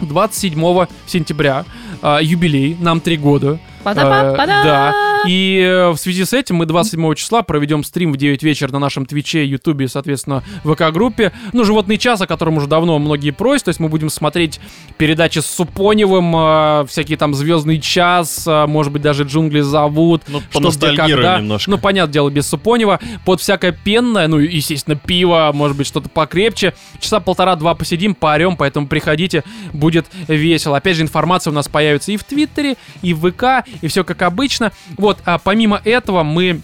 27 0.00 0.86
сентября 1.06 1.64
а, 2.02 2.18
юбилей, 2.20 2.76
нам 2.80 3.00
три 3.00 3.16
года. 3.16 3.58
Па-да-па-па-да. 3.84 4.60
Э, 4.60 4.64
Да. 4.64 5.13
И 5.26 5.60
э, 5.60 5.90
в 5.90 5.96
связи 5.96 6.24
с 6.24 6.32
этим 6.32 6.56
мы 6.56 6.66
27 6.66 7.14
числа 7.14 7.42
проведем 7.42 7.84
стрим 7.84 8.12
в 8.12 8.16
9 8.16 8.42
вечера 8.42 8.72
на 8.72 8.78
нашем 8.78 9.06
Твиче, 9.06 9.44
Ютубе, 9.44 9.88
соответственно, 9.88 10.42
ВК-группе. 10.64 11.32
Ну, 11.52 11.64
«Животный 11.64 11.98
час», 11.98 12.20
о 12.20 12.26
котором 12.26 12.56
уже 12.56 12.66
давно 12.66 12.98
многие 12.98 13.30
просят. 13.30 13.66
То 13.66 13.68
есть 13.70 13.80
мы 13.80 13.88
будем 13.88 14.10
смотреть 14.10 14.60
передачи 14.98 15.38
с 15.38 15.46
Супоневым, 15.46 16.34
э, 16.36 16.86
всякие 16.88 17.16
там 17.18 17.34
«Звездный 17.34 17.80
час», 17.80 18.44
э, 18.46 18.66
может 18.66 18.92
быть, 18.92 19.02
даже 19.02 19.24
«Джунгли 19.24 19.60
зовут». 19.60 20.22
Ну, 20.28 20.40
что, 20.40 20.48
где, 20.48 20.58
поностальгируем 20.58 21.16
когда. 21.16 21.38
немножко. 21.38 21.70
Ну, 21.70 21.78
понятное 21.78 22.12
дело, 22.12 22.30
без 22.30 22.46
Супонева. 22.46 23.00
Под 23.24 23.40
всякое 23.40 23.72
пенное, 23.72 24.28
ну, 24.28 24.38
и, 24.38 24.56
естественно, 24.56 24.96
пиво, 24.96 25.50
может 25.54 25.76
быть, 25.76 25.86
что-то 25.86 26.08
покрепче. 26.08 26.74
Часа 27.00 27.20
полтора-два 27.20 27.74
посидим, 27.74 28.14
поорем, 28.14 28.56
поэтому 28.56 28.86
приходите, 28.86 29.44
будет 29.72 30.06
весело. 30.28 30.76
Опять 30.76 30.96
же, 30.96 31.02
информация 31.02 31.50
у 31.50 31.54
нас 31.54 31.68
появится 31.68 32.12
и 32.12 32.16
в 32.16 32.24
Твиттере, 32.24 32.76
и 33.02 33.14
в 33.14 33.30
ВК, 33.30 33.66
и 33.80 33.88
все 33.88 34.04
как 34.04 34.22
обычно. 34.22 34.72
Вот, 34.96 35.13
а 35.24 35.38
помимо 35.38 35.80
этого 35.84 36.22
мы... 36.22 36.60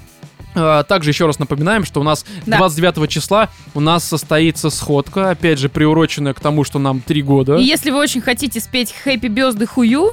э, 0.55 0.85
Также 0.89 1.11
еще 1.11 1.27
раз 1.27 1.39
напоминаем, 1.39 1.85
что 1.85 2.01
у 2.01 2.03
нас 2.03 2.25
Да. 2.47 2.59
29 2.59 3.09
числа 3.11 3.49
у 3.75 3.81
нас 3.81 4.05
состоится 4.05 4.69
сходка, 4.71 5.31
опять 5.31 5.59
же, 5.59 5.69
приуроченная 5.69 6.35
к 6.35 6.41
тому, 6.41 6.65
что 6.65 6.79
нам 6.79 7.01
три 7.01 7.23
года. 7.23 7.57
И 7.57 7.63
если 7.63 7.91
вы 7.91 7.99
очень 7.99 8.21
хотите 8.21 8.61
спеть 8.61 8.93
Happy 9.05 9.29
Birthday 9.29 9.67
хую, 9.67 10.13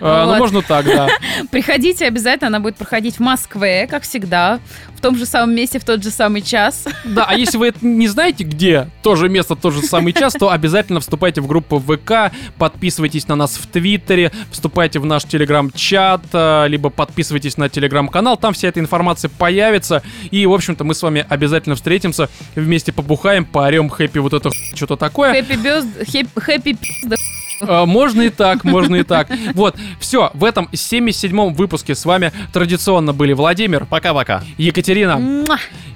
Ну, 0.00 0.26
вот. 0.26 0.38
можно 0.38 0.62
так, 0.62 0.86
да. 0.86 1.08
приходите 1.50 2.06
обязательно. 2.06 2.48
Она 2.48 2.60
будет 2.60 2.76
проходить 2.76 3.16
в 3.16 3.20
Москве, 3.20 3.86
как 3.86 4.02
всегда, 4.04 4.58
том 5.04 5.18
же 5.18 5.26
самом 5.26 5.54
месте, 5.54 5.78
в 5.78 5.84
тот 5.84 6.02
же 6.02 6.08
самый 6.08 6.40
час. 6.40 6.86
Да, 7.04 7.26
а 7.28 7.34
если 7.34 7.58
вы 7.58 7.68
это 7.68 7.84
не 7.84 8.08
знаете, 8.08 8.42
где 8.42 8.88
то 9.02 9.16
же 9.16 9.28
место, 9.28 9.54
тот 9.54 9.74
же 9.74 9.82
самый 9.82 10.14
час, 10.14 10.32
то 10.32 10.50
обязательно 10.50 11.00
вступайте 11.00 11.42
в 11.42 11.46
группу 11.46 11.78
ВК, 11.78 12.34
подписывайтесь 12.56 13.28
на 13.28 13.36
нас 13.36 13.56
в 13.58 13.66
Твиттере, 13.66 14.32
вступайте 14.50 15.00
в 15.00 15.04
наш 15.04 15.24
телеграм-чат, 15.24 16.22
э, 16.32 16.68
либо 16.68 16.88
подписывайтесь 16.88 17.58
на 17.58 17.68
телеграм-канал, 17.68 18.38
там 18.38 18.54
вся 18.54 18.68
эта 18.68 18.80
информация 18.80 19.28
появится. 19.28 20.02
И, 20.30 20.46
в 20.46 20.54
общем-то, 20.54 20.84
мы 20.84 20.94
с 20.94 21.02
вами 21.02 21.26
обязательно 21.28 21.74
встретимся, 21.74 22.30
вместе 22.54 22.90
побухаем, 22.90 23.44
поорем 23.44 23.90
хэппи 23.90 24.20
вот 24.20 24.32
это 24.32 24.50
что-то 24.74 24.96
такое. 24.96 25.34
Birthday, 25.42 25.84
Happy, 26.00 26.28
happy 26.34 26.78
Birthday. 26.80 27.33
Э, 27.60 27.84
Можно 27.84 28.22
и 28.22 28.30
так, 28.30 28.64
можно 28.64 28.96
и 28.96 29.02
так. 29.02 29.28
Вот, 29.54 29.76
все, 30.00 30.30
в 30.34 30.44
этом 30.44 30.68
77-м 30.72 31.54
выпуске 31.54 31.94
с 31.94 32.04
вами 32.04 32.32
традиционно 32.52 33.12
были 33.12 33.32
Владимир, 33.32 33.86
Пока-пока. 33.86 34.42
Екатерина 34.58 35.44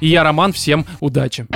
и 0.00 0.08
я, 0.08 0.22
Роман. 0.22 0.52
Всем 0.52 0.86
удачи. 1.00 1.46